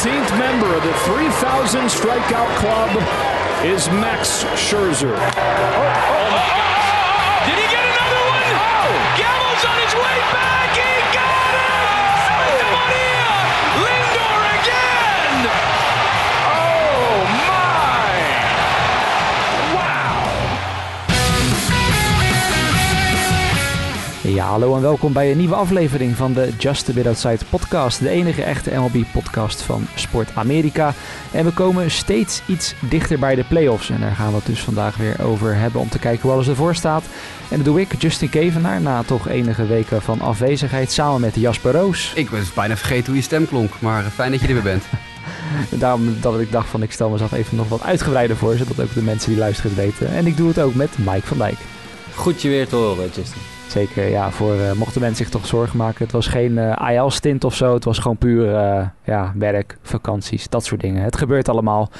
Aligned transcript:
17th 0.00 0.38
member 0.38 0.74
of 0.74 0.82
the 0.82 0.94
3,000 0.94 1.82
strikeout 1.82 2.56
club 2.56 2.88
is 3.66 3.86
Max 3.88 4.42
Scherzer. 4.54 5.14
Did 5.14 6.19
Ja, 24.40 24.46
hallo 24.46 24.76
en 24.76 24.82
welkom 24.82 25.12
bij 25.12 25.30
een 25.30 25.36
nieuwe 25.36 25.54
aflevering 25.54 26.16
van 26.16 26.32
de 26.32 26.52
Just 26.58 26.88
a 26.88 26.92
Bit 26.92 27.06
Outside 27.06 27.44
podcast. 27.50 28.00
De 28.00 28.08
enige 28.08 28.42
echte 28.42 28.70
MLB-podcast 28.74 29.62
van 29.62 29.86
Sport 29.94 30.30
Amerika. 30.34 30.94
En 31.32 31.44
we 31.44 31.50
komen 31.50 31.90
steeds 31.90 32.42
iets 32.46 32.74
dichter 32.88 33.18
bij 33.18 33.34
de 33.34 33.44
playoffs. 33.44 33.90
En 33.90 34.00
daar 34.00 34.14
gaan 34.14 34.28
we 34.30 34.36
het 34.36 34.46
dus 34.46 34.60
vandaag 34.60 34.96
weer 34.96 35.22
over 35.22 35.54
hebben 35.54 35.80
om 35.80 35.88
te 35.88 35.98
kijken 35.98 36.22
hoe 36.22 36.32
alles 36.32 36.48
ervoor 36.48 36.74
staat. 36.74 37.04
En 37.48 37.56
dat 37.56 37.64
doe 37.64 37.80
ik, 37.80 38.02
Justin 38.02 38.28
Kevenaar, 38.28 38.80
na 38.80 39.02
toch 39.02 39.28
enige 39.28 39.66
weken 39.66 40.02
van 40.02 40.20
afwezigheid, 40.20 40.92
samen 40.92 41.20
met 41.20 41.34
Jasper 41.34 41.72
Roos. 41.72 42.12
Ik 42.14 42.30
was 42.30 42.52
bijna 42.52 42.76
vergeten 42.76 43.06
hoe 43.06 43.16
je 43.16 43.22
stem 43.22 43.46
klonk, 43.48 43.72
maar 43.78 44.02
fijn 44.02 44.30
dat 44.30 44.40
je 44.40 44.46
er 44.46 44.54
weer 44.54 44.62
bent. 44.62 44.84
Daarom 45.80 46.16
dat 46.20 46.40
ik 46.40 46.52
dacht 46.52 46.68
van 46.68 46.82
ik 46.82 46.92
stel 46.92 47.10
mezelf 47.10 47.32
even 47.32 47.56
nog 47.56 47.68
wat 47.68 47.82
uitgebreider 47.82 48.36
voor, 48.36 48.56
zodat 48.56 48.80
ook 48.80 48.94
de 48.94 49.02
mensen 49.02 49.30
die 49.30 49.38
luisteren 49.38 49.70
het 49.70 49.80
weten. 49.80 50.14
En 50.14 50.26
ik 50.26 50.36
doe 50.36 50.48
het 50.48 50.60
ook 50.60 50.74
met 50.74 50.98
Mike 50.98 51.26
van 51.26 51.38
Dijk. 51.38 51.58
Goed 52.14 52.42
je 52.42 52.48
weer 52.48 52.68
te 52.68 52.76
horen, 52.76 53.10
Justin. 53.14 53.59
Zeker, 53.70 54.08
ja, 54.08 54.30
voor 54.30 54.54
eh, 54.54 54.72
mochten 54.72 55.00
mensen 55.00 55.24
zich 55.24 55.32
toch 55.34 55.46
zorgen 55.46 55.76
maken. 55.78 56.04
Het 56.04 56.12
was 56.12 56.26
geen 56.26 56.58
eh 56.58 56.98
AL-stint 56.98 57.44
of 57.44 57.54
zo. 57.54 57.74
Het 57.74 57.84
was 57.84 57.98
gewoon 57.98 58.16
puur 58.16 58.54
eh, 58.54 58.86
ja, 59.04 59.32
werk, 59.36 59.78
vakanties, 59.82 60.48
dat 60.48 60.64
soort 60.64 60.80
dingen. 60.80 61.02
Het 61.02 61.16
gebeurt 61.16 61.48
allemaal. 61.48 61.90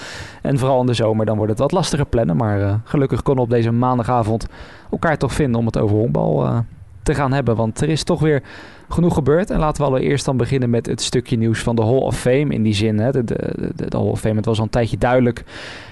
En 0.43 0.59
vooral 0.59 0.81
in 0.81 0.87
de 0.87 0.95
zomer, 0.95 1.27
dan 1.27 1.37
wordt 1.37 1.51
het 1.51 1.61
wat 1.61 1.73
lastiger 1.73 2.07
plannen. 2.07 2.37
Maar 2.37 2.81
gelukkig 2.85 3.23
konden 3.23 3.45
we 3.45 3.51
op 3.51 3.57
deze 3.57 3.71
maandagavond 3.71 4.47
elkaar 4.91 5.19
toch 5.19 5.33
vinden 5.33 5.61
om 5.61 5.67
het 5.67 5.79
over 5.79 5.97
honkbal 5.97 6.65
te 7.03 7.15
gaan 7.15 7.33
hebben. 7.33 7.57
Want 7.57 7.81
er 7.81 7.89
is 7.89 8.03
toch 8.03 8.21
weer 8.21 8.43
genoeg 8.89 9.15
gebeurd. 9.15 9.51
En 9.51 9.59
laten 9.59 9.83
we 9.83 9.89
allereerst 9.89 10.25
dan 10.25 10.37
beginnen 10.37 10.71
met 10.71 10.87
het 10.87 11.03
stukje 11.03 11.37
nieuws 11.37 11.61
van 11.61 11.77
de 11.77 11.83
Hall 11.83 12.01
of 12.01 12.19
Fame. 12.19 12.55
In 12.55 12.62
die 12.62 12.75
zin, 12.75 12.99
hè, 12.99 13.11
de, 13.11 13.25
de, 13.25 13.73
de, 13.75 13.97
Hall 13.97 14.07
of 14.07 14.21
Fame, 14.21 14.37
het 14.37 14.45
was 14.45 14.59
al 14.59 14.65
een 14.65 14.71
tijdje 14.71 14.99
duidelijk, 14.99 15.45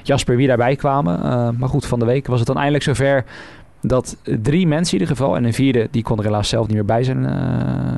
Jasper, 0.03 0.37
wie 0.37 0.47
daarbij 0.47 0.77
kwamen. 0.77 1.21
Maar 1.59 1.69
goed, 1.69 1.87
van 1.87 1.99
de 1.99 2.05
week 2.05 2.27
was 2.27 2.39
het 2.39 2.47
dan 2.47 2.57
eindelijk 2.57 2.85
zover 2.85 3.25
dat 3.81 4.17
drie 4.23 4.67
mensen 4.67 4.95
in 4.95 5.01
ieder 5.01 5.17
geval, 5.17 5.37
en 5.37 5.45
een 5.45 5.55
vierde, 5.55 5.89
die 5.91 6.03
kon 6.03 6.19
er 6.19 6.25
helaas 6.25 6.49
zelf 6.49 6.67
niet 6.67 6.77
meer 6.77 6.85
bij 6.85 7.05
zijn 7.05 7.27
eh, 7.27 7.33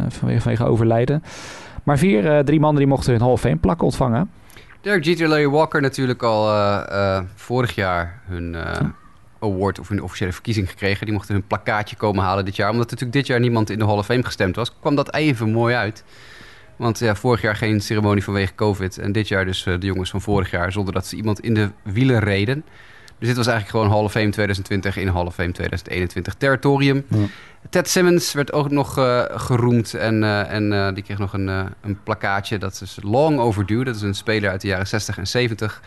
vanwege, 0.09 0.41
vanwege 0.41 0.65
overlijden. 0.65 1.23
Maar 1.83 1.99
vier, 1.99 2.27
eh, 2.27 2.39
drie 2.39 2.61
mannen 2.61 2.79
die 2.79 2.91
mochten 2.91 3.13
hun 3.13 3.21
Hall 3.21 3.31
of 3.31 3.41
Fame 3.41 3.57
plak 3.57 3.83
ontvangen. 3.83 4.31
Derek 4.81 5.05
Jeter 5.05 5.29
Larry 5.29 5.49
Walker 5.49 5.81
natuurlijk 5.81 6.23
al 6.23 6.49
eh, 6.49 7.21
vorig 7.35 7.75
jaar 7.75 8.21
hun 8.27 8.57
award 9.41 9.79
of 9.79 9.89
hun 9.89 10.03
officiële 10.03 10.33
verkiezing 10.33 10.71
gekregen. 10.71 11.07
Die 11.07 11.15
mochten 11.15 11.35
hun 11.35 11.47
plakkaatje 11.47 11.97
komen 11.97 12.25
halen 12.25 12.45
dit 12.45 12.57
jaar. 12.57 12.71
Omdat 12.71 12.85
er 12.85 12.91
natuurlijk 12.91 13.19
dit 13.19 13.27
jaar 13.27 13.41
niemand 13.41 13.71
in 13.71 13.79
de 13.79 13.85
Hall 13.85 13.97
of 13.97 14.07
Fame 14.07 14.25
gestemd 14.25 14.57
was, 14.57 14.79
kwam 14.81 14.95
dat 14.95 15.15
even 15.15 15.51
mooi 15.51 15.75
uit. 15.75 16.05
Want 16.77 16.99
ja, 16.99 17.15
vorig 17.15 17.41
jaar 17.41 17.57
geen 17.57 17.81
ceremonie 17.81 18.25
vanwege 18.25 18.55
COVID. 18.55 18.99
En 18.99 19.13
dit 19.13 19.29
jaar 19.29 19.45
dus 19.45 19.63
de 19.63 19.79
jongens 19.79 20.11
van 20.11 20.21
vorig 20.21 20.51
jaar 20.51 20.73
zonder 20.73 20.95
dat 20.95 21.07
ze 21.07 21.17
iemand 21.17 21.41
in 21.41 21.55
de 21.55 21.71
wielen 21.83 22.19
reden. 22.19 22.65
Dus 23.21 23.29
dit 23.29 23.37
was 23.37 23.47
eigenlijk 23.47 23.77
gewoon 23.77 23.97
Hall 23.97 24.05
of 24.05 24.13
Fame 24.13 24.31
2020 24.31 24.97
in 24.97 25.09
Hall 25.09 25.27
of 25.27 25.35
Fame 25.35 25.53
2021 25.53 26.35
territorium. 26.35 27.05
Ja. 27.09 27.17
Ted 27.71 27.89
Simmons 27.89 28.33
werd 28.33 28.53
ook 28.53 28.71
nog 28.71 28.99
eh, 28.99 29.25
geroemd 29.29 29.95
en, 29.95 30.25
eh, 30.25 30.53
en 30.53 30.73
eh, 30.73 30.95
die 30.95 31.03
kreeg 31.03 31.19
nog 31.19 31.33
een, 31.33 31.49
een 31.81 32.03
plakkaatje. 32.03 32.59
Dat 32.59 32.81
is 32.83 32.99
long 33.03 33.39
overdue. 33.39 33.85
Dat 33.85 33.97
is 33.97 34.03
een 34.03 34.15
speler 34.15 34.51
uit 34.51 34.61
de 34.61 34.69
jaren 34.69 34.87
60 34.87 35.19
en 35.19 35.27
70 35.27 35.83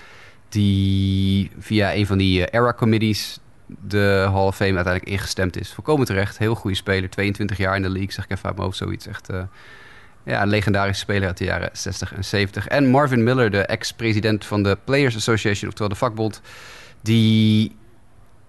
die 0.49 1.51
via 1.59 1.93
een 1.93 2.05
van 2.05 2.17
die 2.17 2.49
era 2.49 2.73
committees 2.73 3.39
de 3.65 4.27
Hall 4.31 4.45
of 4.45 4.55
Fame 4.55 4.75
uiteindelijk 4.75 5.13
ingestemd 5.13 5.59
is. 5.59 5.73
Volkomen 5.73 6.05
terecht. 6.05 6.37
Heel 6.37 6.55
goede 6.55 6.75
speler. 6.75 7.09
22 7.09 7.57
jaar 7.57 7.75
in 7.75 7.81
de 7.81 7.89
league, 7.89 8.11
zeg 8.11 8.23
ik 8.23 8.31
even 8.31 8.45
uit 8.45 8.53
mijn 8.53 8.65
hoofd 8.65 8.77
zoiets. 8.77 9.07
Echt 9.07 9.29
ja, 10.25 10.41
een 10.41 10.49
legendarische 10.49 11.01
speler 11.01 11.27
uit 11.27 11.37
de 11.37 11.45
jaren 11.45 11.69
60 11.73 12.13
en 12.13 12.25
70. 12.25 12.67
En 12.67 12.89
Marvin 12.89 13.23
Miller, 13.23 13.51
de 13.51 13.61
ex-president 13.61 14.45
van 14.45 14.63
de 14.63 14.77
Players 14.83 15.15
Association, 15.15 15.67
oftewel 15.67 15.89
de 15.89 15.95
vakbond, 15.95 16.41
die 17.03 17.75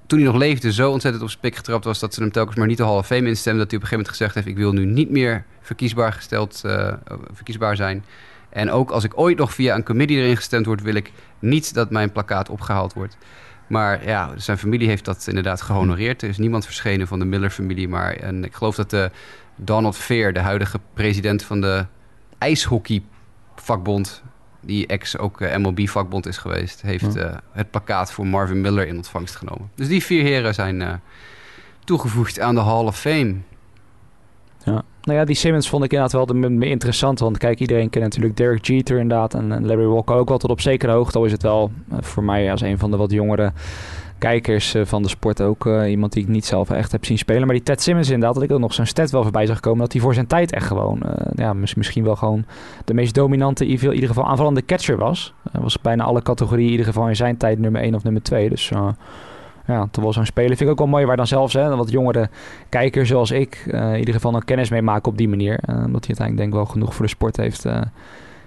toen 0.07 0.19
hij 0.19 0.29
nog 0.29 0.37
leefde 0.37 0.73
zo 0.73 0.91
ontzettend 0.91 1.25
op 1.25 1.31
zijn 1.31 1.41
pik 1.41 1.57
getrapt 1.57 1.85
was 1.85 1.99
dat 1.99 2.15
ze 2.15 2.21
hem 2.21 2.33
telkens 2.33 2.57
maar 2.57 2.67
niet 2.67 2.77
de 2.77 2.85
Hall 2.85 2.97
of 2.97 3.07
Fame. 3.07 3.29
Dat 3.29 3.43
hij 3.45 3.55
op 3.55 3.61
een 3.61 3.69
gegeven 3.71 3.89
moment 3.91 4.09
gezegd 4.09 4.35
heeft: 4.35 4.47
Ik 4.47 4.57
wil 4.57 4.73
nu 4.73 4.85
niet 4.85 5.11
meer 5.11 5.45
verkiesbaar, 5.61 6.13
gesteld, 6.13 6.63
eh, 6.65 6.93
verkiesbaar 7.33 7.77
zijn. 7.77 8.05
En 8.49 8.71
ook 8.71 8.91
als 8.91 9.05
ik 9.05 9.19
ooit 9.19 9.39
nog 9.39 9.55
via 9.55 9.75
een 9.75 9.85
committee 9.85 10.17
erin 10.17 10.37
gestemd 10.37 10.67
word, 10.67 10.83
wil 10.83 10.95
ik 10.95 11.13
niet 11.39 11.75
dat 11.75 11.91
mijn 11.91 12.13
plakkaat 12.13 12.49
opgehaald 12.49 12.93
wordt. 12.93 13.17
Maar 13.67 14.07
ja, 14.07 14.33
zijn 14.37 14.59
familie 14.59 14.89
heeft 14.89 15.05
dat 15.05 15.27
inderdaad 15.29 15.63
gehonoreerd. 15.63 16.23
Er 16.23 16.29
is 16.29 16.39
niemand 16.39 16.65
verschenen 16.65 17.07
van 17.07 17.19
de 17.19 17.25
Miller-familie. 17.25 17.89
Maar 17.89 18.13
en 18.13 18.45
ik 18.45 18.55
geloof 18.55 18.75
dat 18.75 18.91
de 18.91 19.11
Donald 19.57 19.97
Fair, 19.97 20.33
de 20.33 20.41
huidige 20.41 20.81
president 20.95 21.43
van 21.43 21.61
de 21.61 21.87
ijshockeyvakbond, 22.39 24.23
die 24.67 24.87
ex 24.87 25.19
ook 25.19 25.41
eh, 25.41 25.57
MLB-vakbond 25.57 26.27
is 26.27 26.37
geweest, 26.39 26.83
heeft 26.83 27.17
eh, 27.17 27.35
het 27.53 27.71
plakkaat 27.71 28.13
voor 28.13 28.27
Marvin 28.27 28.61
Miller 28.61 28.87
in 28.87 28.97
ontvangst 28.97 29.37
genomen. 29.37 29.71
Dus 29.75 29.89
die 29.89 30.05
vier 30.05 30.23
heren 30.23 30.55
zijn 30.55 30.83
eh, 30.83 30.93
toegevoegd 31.85 32.41
aan 32.41 32.55
de 32.55 32.61
Hall 32.61 32.85
of 32.85 32.99
Fame. 32.99 33.35
Ja. 34.65 34.83
Nou 35.03 35.19
ja, 35.19 35.25
die 35.25 35.37
Simmons 35.37 35.69
vond 35.69 35.85
ik 35.85 35.91
inderdaad 35.93 36.17
wel 36.17 36.27
de 36.27 36.35
me- 36.35 36.49
me 36.49 36.67
interessant. 36.67 37.19
Want 37.19 37.39
kijk, 37.39 37.61
iedereen 37.61 37.91
kent 37.91 38.05
natuurlijk 38.05 38.37
Derek 38.37 38.65
Jeter 38.65 38.99
inderdaad. 38.99 39.35
En 39.35 39.53
en 39.53 39.67
Larry 39.67 39.85
Walker 39.87 40.15
ook 40.17 40.29
wel 40.29 40.39
tot 40.39 40.51
op 40.51 40.61
zekere 40.61 40.93
hoogte. 40.93 41.19
Al 41.19 41.25
is 41.25 41.33
het 41.33 41.43
wel 41.43 41.73
voor 42.01 42.25
mij 42.25 42.51
als 42.51 42.61
een 42.61 42.79
van 42.79 42.91
de 42.91 42.97
wat 42.97 43.11
jongere 43.11 43.53
kijkers 44.25 44.75
eh, 44.75 44.85
van 44.85 45.03
de 45.03 45.09
sport 45.09 45.43
ook 45.43 45.67
eh, 45.67 45.91
iemand 45.91 46.12
die 46.12 46.23
ik 46.23 46.29
niet 46.29 46.45
zelf 46.45 46.71
echt 46.71 46.93
heb 46.93 47.05
zien 47.05 47.19
spelen. 47.19 47.47
Maar 47.47 47.55
die 47.55 47.65
Ted 47.65 47.83
Simmons 47.83 48.09
inderdaad, 48.09 48.35
dat 48.35 48.43
ik 48.45 48.53
ook 48.53 48.59
nog 48.59 48.75
zo'n 48.75 48.87
stat 48.87 49.11
wel 49.11 49.23
voorbij 49.23 49.47
zag 49.47 49.61
komen. 49.61 49.79
Dat 49.79 49.93
hij 49.93 50.01
voor 50.01 50.15
zijn 50.15 50.27
tijd 50.27 50.53
echt 50.53 50.67
gewoon, 50.67 51.03
eh, 51.03 51.27
ja, 51.35 51.53
mis- 51.53 51.75
misschien 51.75 52.05
wel 52.05 52.17
gewoon 52.17 52.45
de 52.85 52.95
meest 52.95 53.15
dominante, 53.15 53.67
in 53.67 53.93
ieder 53.93 54.09
geval 54.09 54.27
aanvallende 54.27 54.65
catcher 54.65 54.97
was. 54.97 55.35
Hij 55.53 55.61
was 55.61 55.81
bijna 55.81 56.05
alle 56.05 56.23
categorieën 56.23 56.65
in 56.65 56.71
ieder 56.71 56.87
geval 56.87 57.09
in 57.09 57.17
zijn 57.17 57.37
tijd 57.37 57.59
nummer 57.59 57.83
1 57.83 57.95
of 57.95 58.03
nummer 58.03 58.23
2. 58.23 58.49
Dus 58.49 58.73
ja, 59.67 59.89
wel 59.93 60.12
zo'n 60.12 60.27
speler. 60.27 60.56
Vind 60.56 60.61
ik 60.61 60.69
ook 60.71 60.79
wel 60.79 60.87
mooi 60.87 61.06
waar 61.06 61.17
dan 61.17 61.27
zelfs 61.27 61.53
hè, 61.53 61.77
wat 61.77 61.91
jongere 61.91 62.29
kijkers 62.69 63.09
zoals 63.09 63.31
ik 63.31 63.62
in 63.67 63.99
ieder 63.99 64.15
geval 64.15 64.33
dan 64.33 64.45
kennis 64.45 64.71
mee 64.71 64.83
maken 64.83 65.11
op 65.11 65.19
die 65.19 65.29
manier. 65.29 65.59
Omdat 65.67 66.06
hij 66.06 66.17
uiteindelijk 66.17 66.37
denk 66.37 66.49
ik 66.49 66.55
wel 66.55 66.65
genoeg 66.65 66.95
voor 66.95 67.05
de 67.05 67.11
sport 67.11 67.37
heeft, 67.37 67.67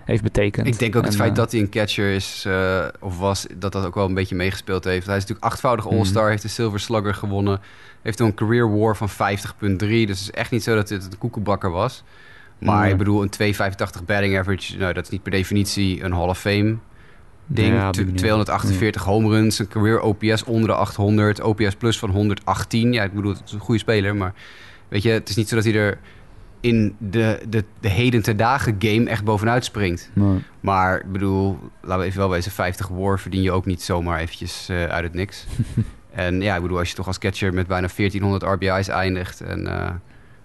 heeft 0.07 0.23
betekend. 0.23 0.67
Ik 0.67 0.79
denk 0.79 0.95
ook 0.95 1.05
het 1.05 1.15
feit 1.15 1.29
eh, 1.29 1.35
dat 1.35 1.51
hij 1.51 1.61
een 1.61 1.69
catcher 1.69 2.13
is, 2.13 2.43
eh, 2.47 2.85
of 2.99 3.17
was, 3.19 3.45
dat 3.57 3.71
dat 3.71 3.85
ook 3.85 3.95
wel 3.95 4.05
een 4.05 4.13
beetje 4.13 4.35
meegespeeld 4.35 4.83
heeft. 4.83 5.05
Hij 5.05 5.15
is 5.15 5.21
natuurlijk 5.21 5.51
achtvoudig 5.51 5.87
All-Star, 5.87 6.21
Mhm. 6.21 6.29
heeft 6.31 6.41
de 6.41 6.47
Silver 6.47 6.79
Slugger 6.79 7.13
gewonnen. 7.13 7.59
Heeft 8.01 8.19
een 8.19 8.33
career 8.33 8.77
war 8.77 8.95
van 8.97 9.09
50,3. 9.09 10.05
Dus 10.05 10.19
het 10.19 10.27
is 10.29 10.31
echt 10.31 10.51
niet 10.51 10.63
zo 10.63 10.75
dat 10.75 10.87
dit 10.87 11.03
een 11.03 11.17
koekenbakker 11.17 11.71
was. 11.71 12.03
Maar 12.57 12.81
Nee. 12.81 12.91
ik 12.91 12.97
bedoel, 12.97 13.21
een 13.21 13.29
2,85 13.29 14.05
batting 14.05 14.37
average, 14.37 14.77
nou, 14.77 14.93
dat 14.93 15.03
is 15.03 15.09
niet 15.09 15.23
per 15.23 15.31
definitie 15.31 16.03
een 16.03 16.11
Hall 16.13 16.27
of 16.27 16.39
Fame 16.39 16.75
ding. 17.45 17.73
Ja, 17.73 17.87
op 17.87 17.93
die 17.93 18.01
Tw- 18.03 18.05
manier. 18.05 18.19
248 18.21 19.03
home 19.03 19.29
runs, 19.29 19.59
een 19.59 19.67
career 19.67 19.99
OPS 20.01 20.43
onder 20.43 20.67
de 20.67 20.73
800, 20.75 21.41
OPS 21.41 21.75
plus 21.75 21.99
van 21.99 22.09
118. 22.09 22.93
Ja, 22.93 23.03
ik 23.03 23.13
bedoel, 23.13 23.31
het 23.33 23.41
is 23.45 23.51
een 23.51 23.59
goede 23.59 23.79
speler, 23.79 24.15
maar 24.15 24.33
weet 24.87 25.03
je, 25.03 25.09
het 25.09 25.29
is 25.29 25.35
niet 25.35 25.49
zo 25.49 25.55
dat 25.55 25.63
hij 25.63 25.73
er 25.73 25.99
in 26.59 26.95
de, 26.97 27.39
de, 27.49 27.63
de 27.79 27.89
heden 27.89 28.21
te 28.21 28.35
dagen 28.35 28.75
game 28.79 29.09
echt 29.09 29.23
bovenuit 29.23 29.65
springt. 29.65 30.09
nee. 30.13 30.43
Maar 30.59 30.99
ik 30.99 31.11
bedoel, 31.11 31.59
laten 31.81 31.99
we 31.99 32.05
even 32.05 32.19
wel 32.19 32.29
wezen, 32.29 32.51
50 32.51 32.87
war 32.87 33.19
verdien 33.19 33.41
je 33.41 33.51
ook 33.51 33.65
niet 33.65 33.81
zomaar 33.81 34.19
eventjes 34.19 34.69
eh, 34.69 34.85
uit 34.85 35.03
het 35.03 35.13
niks. 35.13 35.45
en 36.11 36.41
ja, 36.41 36.55
ik 36.55 36.61
bedoel, 36.61 36.77
als 36.77 36.89
je 36.89 36.95
toch 36.95 37.07
als 37.07 37.17
catcher 37.17 37.53
met 37.53 37.67
bijna 37.67 37.87
1400 37.95 38.43
RBI's 38.43 38.87
eindigt 38.87 39.41
en, 39.41 39.67
eh, 39.67 39.89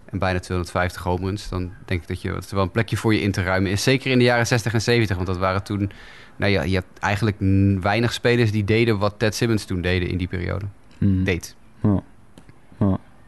en 0.05 0.19
bijna 0.19 0.39
250 0.39 1.03
home 1.03 1.25
runs, 1.25 1.49
dan 1.49 1.71
denk 1.85 2.03
ik 2.03 2.09
dat, 2.09 2.23
je, 2.23 2.33
dat 2.33 2.49
er 2.49 2.55
wel 2.55 2.65
een 2.65 2.71
plekje 2.71 2.97
voor 2.97 3.15
je 3.15 3.21
in 3.21 3.33
te 3.33 3.43
ruimen 3.43 3.71
is. 3.71 3.83
Zeker 3.83 4.11
in 4.11 4.19
de 4.19 4.25
jaren 4.25 4.47
60 4.47 4.75
en 4.75 4.83
70, 4.83 5.17
want 5.17 5.29
dat 5.29 5.39
waren 5.39 5.63
toen, 5.63 5.91
nou 6.37 6.53
ja, 6.53 6.63
je 6.63 6.75
had 6.75 6.87
eigenlijk 7.01 7.37
weinig 7.81 8.13
spelers 8.13 8.53
die 8.53 8.65
deden 8.65 8.99
wat 8.99 9.15
Ted 9.19 9.35
Simmons 9.35 9.65
toen 9.65 9.81
deden 9.81 10.09
in 10.09 10.17
die 10.17 10.29
periode. 10.29 10.65
Hmm. 10.99 11.25
Deed. 11.25 11.57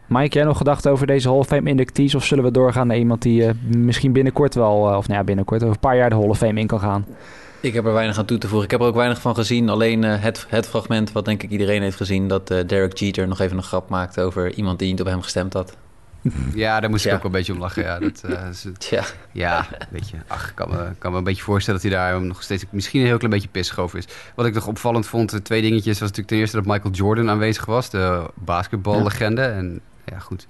Mike, 0.07 0.35
jij 0.35 0.45
nog 0.45 0.57
gedacht 0.57 0.89
over 0.89 1.07
deze 1.07 1.29
Hall 1.29 1.39
of 1.39 1.47
Fame 1.47 1.69
inductees? 1.71 2.15
Of 2.15 2.25
zullen 2.25 2.45
we 2.45 2.51
doorgaan 2.51 2.87
naar 2.87 2.97
iemand 2.97 3.23
die 3.23 3.45
eh, 3.47 3.55
misschien 3.67 4.13
binnenkort 4.13 4.55
wel, 4.55 4.91
eh, 4.91 4.97
of 4.97 5.07
nou 5.07 5.19
ja, 5.19 5.25
binnenkort, 5.25 5.63
over 5.63 5.75
een 5.75 5.81
paar 5.81 5.97
jaar 5.97 6.09
de 6.11 6.17
Hall 6.17 6.29
of 6.29 6.39
Fame 6.39 6.61
in 6.61 6.67
kan 6.67 6.81
gaan? 6.81 7.07
Ik 7.61 7.75
heb 7.75 7.85
er 7.87 7.93
weinig 7.93 8.19
aan 8.19 8.25
toe 8.25 8.39
te 8.39 8.47
voegen. 8.47 8.65
Ik 8.65 8.71
heb 8.71 8.81
er 8.81 8.87
ook 8.87 8.95
weinig 8.95 9.21
van 9.21 9.35
gezien. 9.35 9.69
Alleen 9.69 10.05
eh, 10.05 10.23
het, 10.23 10.47
het 10.49 10.67
fragment 10.69 11.13
wat 11.13 11.25
denk 11.25 11.43
ik 11.43 11.51
iedereen 11.51 11.83
heeft 11.83 11.97
gezien... 11.97 12.29
dat 12.29 12.51
eh, 12.51 12.67
Derek 12.67 12.97
Jeter 12.97 13.29
nog 13.29 13.41
even 13.41 13.57
een 13.57 13.63
grap 13.63 13.89
maakte 13.89 14.21
over 14.21 14.53
iemand 14.55 14.79
die 14.79 14.91
niet 14.91 15.01
op 15.01 15.07
hem 15.07 15.23
gestemd 15.23 15.53
had. 15.53 15.77
Ja, 16.55 16.81
daar 16.81 16.91
moest 16.91 17.05
ik 17.05 17.11
Ja. 17.11 17.17
ook 17.17 17.23
wel 17.23 17.31
een 17.33 17.37
beetje 17.39 17.53
om 17.53 17.59
lachen. 17.59 17.83
Ja, 17.83 17.99
dat, 17.99 18.23
eh, 18.23 18.49
is 18.51 18.65
het- 18.65 18.81
Tja, 18.89 19.05
Ja, 19.33 19.67
weet 19.91 20.11
je. 20.11 20.17
Ach, 20.27 20.49
ik 20.49 20.55
kan 20.55 20.71
me, 20.71 20.89
kan 20.99 21.13
me 21.13 21.19
een 21.19 21.25
beetje 21.25 21.43
voorstellen 21.43 21.81
dat 21.83 21.91
hij 21.91 22.01
daar 22.01 22.23
nog 22.23 22.43
steeds 22.43 22.65
misschien 22.71 23.01
een 23.01 23.07
heel 23.07 23.17
klein 23.17 23.33
beetje 23.33 23.49
pissig 23.49 23.79
over 23.79 23.99
is. 23.99 24.05
Wat 24.35 24.47
ik 24.47 24.55
nog 24.55 24.67
opvallend 24.67 25.07
vond, 25.07 25.45
twee 25.45 25.63
dingetjes, 25.63 25.93
was 25.93 26.01
natuurlijk 26.01 26.29
ten 26.29 26.37
eerste 26.39 26.57
dat 26.57 26.67
Michael 26.67 26.95
Jordan 26.95 27.31
aanwezig 27.31 27.65
was, 27.65 27.91
de 27.91 28.31
basketballegende. 28.35 29.43
En 29.43 29.81
ja, 30.05 30.19
goed. 30.19 30.47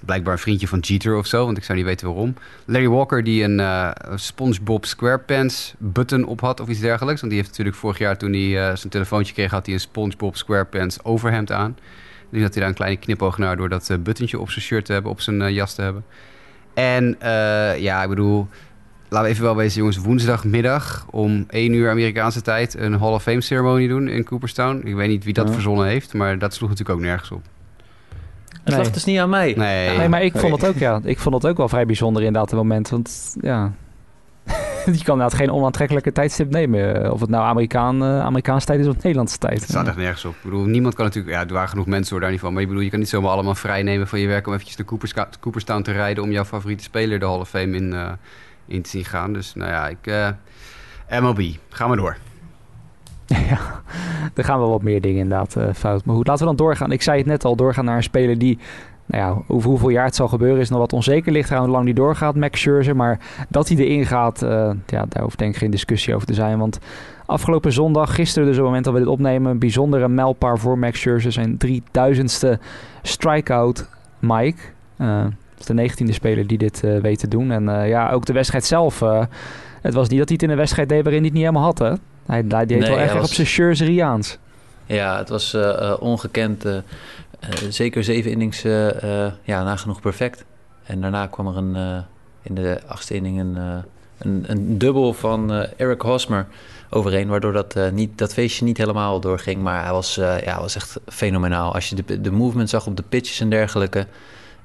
blijkbaar 0.00 0.32
een 0.32 0.38
vriendje 0.38 0.68
van 0.68 0.78
Jeter 0.78 1.16
of 1.16 1.26
zo, 1.26 1.44
want 1.44 1.56
ik 1.56 1.64
zou 1.64 1.78
niet 1.78 1.86
weten 1.86 2.06
waarom. 2.06 2.34
Larry 2.64 2.88
Walker 2.88 3.24
die 3.24 3.42
een 3.42 3.58
uh, 3.58 3.90
SpongeBob 4.14 4.84
SquarePants 4.84 5.74
button 5.78 6.24
op 6.24 6.40
had 6.40 6.60
of 6.60 6.68
iets 6.68 6.80
dergelijks. 6.80 7.20
Want 7.20 7.32
die 7.32 7.40
heeft 7.40 7.52
natuurlijk 7.52 7.76
vorig 7.76 7.98
jaar 7.98 8.18
toen 8.18 8.32
hij 8.32 8.40
uh, 8.40 8.76
zijn 8.76 8.88
telefoontje 8.88 9.34
kreeg, 9.34 9.50
had 9.50 9.66
hij 9.66 9.74
een 9.74 9.80
SpongeBob 9.80 10.36
SquarePants 10.36 11.04
overhemd 11.04 11.52
aan. 11.52 11.76
Nu 12.28 12.42
had 12.42 12.50
hij 12.50 12.60
daar 12.60 12.68
een 12.70 12.76
kleine 12.76 12.98
knipoog 12.98 13.38
naar 13.38 13.56
door 13.56 13.68
dat 13.68 13.88
uh, 13.90 13.98
buttentje 13.98 14.38
op 14.38 14.50
zijn 14.50 14.64
shirt 14.64 14.84
te 14.84 14.92
hebben, 14.92 15.10
op 15.10 15.20
zijn 15.20 15.52
jas 15.52 15.74
te 15.74 15.82
hebben. 15.82 16.04
En 16.74 17.16
ja, 17.78 18.02
ik 18.02 18.08
bedoel, 18.08 18.48
laten 19.08 19.26
we 19.26 19.32
even 19.32 19.44
wel 19.44 19.56
wezen 19.56 19.78
jongens, 19.78 19.96
woensdagmiddag 19.96 21.06
om 21.10 21.44
1 21.48 21.72
uur 21.72 21.90
Amerikaanse 21.90 22.42
tijd 22.42 22.78
een 22.78 22.98
Hall 22.98 23.12
of 23.12 23.22
Fame 23.22 23.40
ceremonie 23.40 23.88
doen 23.88 24.08
in 24.08 24.24
Cooperstown. 24.24 24.80
Ik 24.84 24.94
weet 24.94 25.08
niet 25.08 25.24
wie 25.24 25.32
dat 25.32 25.46
ja. 25.46 25.52
verzonnen 25.52 25.86
heeft, 25.86 26.14
maar 26.14 26.38
dat 26.38 26.54
sloeg 26.54 26.68
natuurlijk 26.68 26.98
ook 26.98 27.04
nergens 27.04 27.30
op. 27.30 27.42
Het 28.76 28.84
lag 28.84 28.92
dus 28.94 29.04
niet 29.04 29.18
aan 29.18 29.30
mij. 29.30 29.54
Nee, 29.56 29.96
nee 29.96 30.08
maar 30.08 30.22
ik 30.22 30.38
vond 30.38 30.60
het 30.60 30.70
ook, 30.70 30.78
ja, 30.78 31.00
ik 31.04 31.18
vond 31.18 31.34
het 31.34 31.46
ook 31.46 31.56
wel 31.56 31.68
vrij 31.68 31.86
bijzonder 31.86 32.22
inderdaad, 32.22 32.50
het 32.50 32.58
moment. 32.58 32.88
Want 32.88 33.36
ja, 33.40 33.72
je 34.98 35.04
kan 35.04 35.14
inderdaad 35.14 35.34
geen 35.34 35.50
onaantrekkelijke 35.50 36.12
tijdstip 36.12 36.50
nemen. 36.50 37.12
Of 37.12 37.20
het 37.20 37.30
nou 37.30 37.44
Amerikaan, 37.44 38.02
uh, 38.02 38.20
Amerikaanse 38.20 38.66
tijd 38.66 38.80
is 38.80 38.86
of 38.86 38.94
Nederlandse 38.94 39.38
tijd. 39.38 39.60
Het 39.60 39.68
staat 39.68 39.86
echt 39.86 39.96
nergens 39.96 40.24
op. 40.24 40.34
Ik 40.34 40.42
bedoel, 40.42 40.64
niemand 40.64 40.94
kan 40.94 41.04
natuurlijk... 41.04 41.34
Ja, 41.34 41.46
er 41.46 41.52
waren 41.52 41.68
genoeg 41.68 41.86
mensen 41.86 42.12
hoor, 42.12 42.20
daar 42.20 42.30
niet 42.30 42.40
van. 42.40 42.52
Maar 42.52 42.62
ik 42.62 42.68
bedoel, 42.68 42.82
je 42.82 42.90
kan 42.90 42.98
niet 42.98 43.08
zomaar 43.08 43.30
allemaal 43.30 43.54
vrij 43.54 43.82
nemen 43.82 44.08
van 44.08 44.20
je 44.20 44.26
werk... 44.26 44.46
om 44.46 44.52
eventjes 44.52 44.76
de 44.76 44.84
Cooperstown 45.40 45.82
te 45.82 45.92
rijden... 45.92 46.22
om 46.22 46.30
jouw 46.30 46.44
favoriete 46.44 46.82
speler 46.82 47.18
de 47.18 47.26
Hall 47.26 47.38
of 47.38 47.48
Fame 47.48 47.76
in, 47.76 47.92
uh, 47.92 48.10
in 48.66 48.82
te 48.82 48.88
zien 48.88 49.04
gaan. 49.04 49.32
Dus 49.32 49.54
nou 49.54 49.70
ja, 49.70 49.88
ik... 49.88 50.06
Uh, 50.06 50.28
MLB, 51.20 51.50
gaan 51.68 51.90
we 51.90 51.96
door. 51.96 52.16
Ja, 53.50 53.82
er 54.34 54.44
gaan 54.44 54.58
wel 54.58 54.70
wat 54.70 54.82
meer 54.82 55.00
dingen 55.00 55.22
inderdaad 55.22 55.56
uh, 55.58 55.64
fout. 55.74 56.04
Maar 56.04 56.16
goed, 56.16 56.26
laten 56.26 56.42
we 56.42 56.56
dan 56.56 56.66
doorgaan. 56.66 56.92
Ik 56.92 57.02
zei 57.02 57.18
het 57.18 57.26
net 57.26 57.44
al, 57.44 57.56
doorgaan 57.56 57.84
naar 57.84 57.96
een 57.96 58.02
speler 58.02 58.38
die... 58.38 58.58
Nou 59.06 59.22
ja, 59.46 59.54
hoeveel 59.54 59.88
jaar 59.88 60.04
het 60.04 60.14
zal 60.14 60.28
gebeuren 60.28 60.60
is 60.60 60.68
nog 60.68 60.78
wat 60.78 60.92
onzeker. 60.92 61.32
Ligt 61.32 61.52
aan 61.52 61.62
hoe 61.62 61.68
lang 61.68 61.84
die 61.84 61.94
doorgaat, 61.94 62.34
Max 62.34 62.60
Scherzer. 62.60 62.96
Maar 62.96 63.18
dat 63.48 63.68
hij 63.68 63.76
erin 63.76 64.06
gaat, 64.06 64.42
uh, 64.42 64.70
ja, 64.86 65.04
daar 65.08 65.22
hoeft 65.22 65.38
denk 65.38 65.52
ik 65.52 65.58
geen 65.58 65.70
discussie 65.70 66.14
over 66.14 66.26
te 66.26 66.34
zijn. 66.34 66.58
Want 66.58 66.78
afgelopen 67.26 67.72
zondag, 67.72 68.14
gisteren 68.14 68.48
dus 68.48 68.56
op 68.56 68.62
het 68.62 68.66
moment 68.66 68.84
dat 68.84 68.94
we 68.94 69.00
dit 69.00 69.08
opnemen... 69.08 69.50
een 69.50 69.58
bijzondere 69.58 70.08
mijlpaal 70.08 70.56
voor 70.56 70.78
Max 70.78 70.98
Scherzer. 71.00 71.32
Zijn 71.32 71.58
3000ste 71.66 72.60
strikeout, 73.02 73.88
Mike. 74.18 74.60
Uh, 74.98 75.22
dat 75.56 75.78
is 75.78 75.94
de 75.96 76.04
19e 76.04 76.14
speler 76.14 76.46
die 76.46 76.58
dit 76.58 76.80
weet 76.80 77.18
te 77.18 77.28
doen. 77.28 77.50
En 77.50 77.88
ja, 77.88 78.10
ook 78.10 78.26
de 78.26 78.32
wedstrijd 78.32 78.64
zelf. 78.64 79.00
Het 79.80 79.94
was 79.94 80.08
niet 80.08 80.18
dat 80.18 80.28
hij 80.28 80.36
het 80.40 80.42
in 80.42 80.50
een 80.50 80.56
wedstrijd 80.56 80.88
deed 80.88 81.02
waarin 81.02 81.22
niet 81.22 81.32
helemaal 81.32 81.62
had, 81.62 81.78
hè? 81.78 81.92
Hij, 82.28 82.46
deed 82.46 82.68
nee, 82.68 82.80
wel 82.80 82.98
echt 82.98 83.12
was... 83.12 83.28
op 83.28 83.34
zijn 83.34 83.46
Scherzeriaans. 83.46 84.38
Ja, 84.86 85.18
het 85.18 85.28
was 85.28 85.56
ongekend. 85.98 86.64
zeker 87.68 88.04
zeven 88.04 88.30
innings, 88.30 88.62
ja, 89.42 89.62
nagenoeg 89.62 90.00
perfect. 90.00 90.44
En 90.84 91.00
daarna 91.00 91.26
kwam 91.26 91.46
er 91.46 91.56
een, 91.56 92.04
in 92.42 92.54
de 92.54 92.80
achtste 92.86 93.14
inning 93.14 93.40
een, 93.40 93.56
een, 94.18 94.44
een 94.46 94.78
dubbel 94.78 95.12
van 95.12 95.52
Eric 95.76 96.00
Hosmer 96.00 96.46
overheen, 96.90 97.28
waardoor 97.28 97.52
dat, 97.52 97.78
niet, 97.92 98.18
dat 98.18 98.32
feestje 98.32 98.64
niet 98.64 98.76
helemaal 98.78 99.20
doorging. 99.20 99.62
Maar 99.62 99.82
hij 99.82 99.92
was, 99.92 100.14
ja, 100.44 100.60
was 100.60 100.76
echt 100.76 100.96
fenomenaal. 101.06 101.74
Als 101.74 101.88
je 101.88 101.94
de, 101.94 102.20
de 102.20 102.30
movement 102.32 102.70
zag 102.70 102.86
op 102.86 102.96
de 102.96 103.04
pitches 103.08 103.40
en 103.40 103.50
dergelijke, 103.50 104.06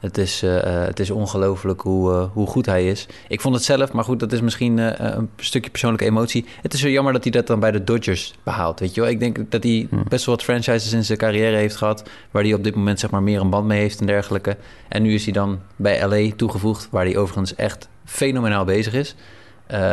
het 0.04 0.18
is, 0.18 0.44
uh, 0.44 0.60
het 0.64 1.00
is 1.00 1.12
ongelooflijk 1.12 1.82
hoe, 1.82 2.12
uh, 2.12 2.26
hoe 2.34 2.48
goed 2.48 2.66
hij 2.66 2.88
is. 2.88 3.08
Ik 3.28 3.42
vond 3.42 3.56
het 3.56 3.64
zelf, 3.64 3.92
maar 3.92 4.04
goed, 4.04 4.20
dat 4.20 4.32
is 4.32 4.42
misschien 4.42 4.78
uh, 4.78 4.92
een 4.98 5.30
stukje 5.38 5.70
persoonlijke 5.70 6.06
emotie. 6.06 6.46
Het 6.62 6.74
is 6.74 6.80
zo 6.80 6.90
jammer 6.90 7.14
dat 7.14 7.24
hij 7.24 7.32
dat 7.32 7.48
dan 7.48 7.60
bij 7.60 7.72
de 7.72 7.84
Dodgers 7.84 8.34
behaalt. 8.44 8.80
Weet 8.80 8.96
je 8.96 9.02
wel? 9.02 9.10
Ik 9.10 9.20
denk 9.20 9.52
dat 9.52 9.64
hij 9.64 9.88
hmm. 9.90 10.04
best 10.08 10.26
wel 10.26 10.36
wat 10.36 10.44
franchises 10.44 10.94
in 10.94 11.04
zijn 11.04 11.18
carrière 11.18 11.56
heeft 11.56 11.76
gehad. 11.76 12.04
Waar 12.32 12.44
hij 12.44 12.54
op 12.54 12.64
dit 12.64 12.76
moment 12.76 13.00
zeg 13.00 13.10
maar 13.10 13.24
meer 13.24 13.42
een 13.42 13.50
band 13.50 13.68
mee 13.68 13.80
heeft 13.80 14.00
en 14.00 14.06
dergelijke. 14.06 14.58
En 14.88 15.02
nu 15.02 15.14
is 15.14 15.24
hij 15.24 15.34
dan 15.34 15.60
bij 15.76 16.08
LA 16.08 16.34
toegevoegd, 16.36 16.88
waar 16.92 17.06
hij 17.06 17.18
overigens 17.18 17.56
echt 17.56 17.90
fenomenaal 18.06 18.66
bezig 18.66 18.94
is. 18.94 19.16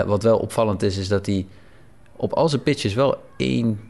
wat 0.07 0.23
wel 0.23 0.39
opvallend 0.39 0.83
is, 0.83 0.97
is 0.97 1.09
dat 1.09 1.27
hij 1.27 1.47
op 2.17 2.33
al 2.33 2.49
zijn 2.49 2.63
pitches 2.63 2.95
wel 2.95 3.17
één 3.37 3.81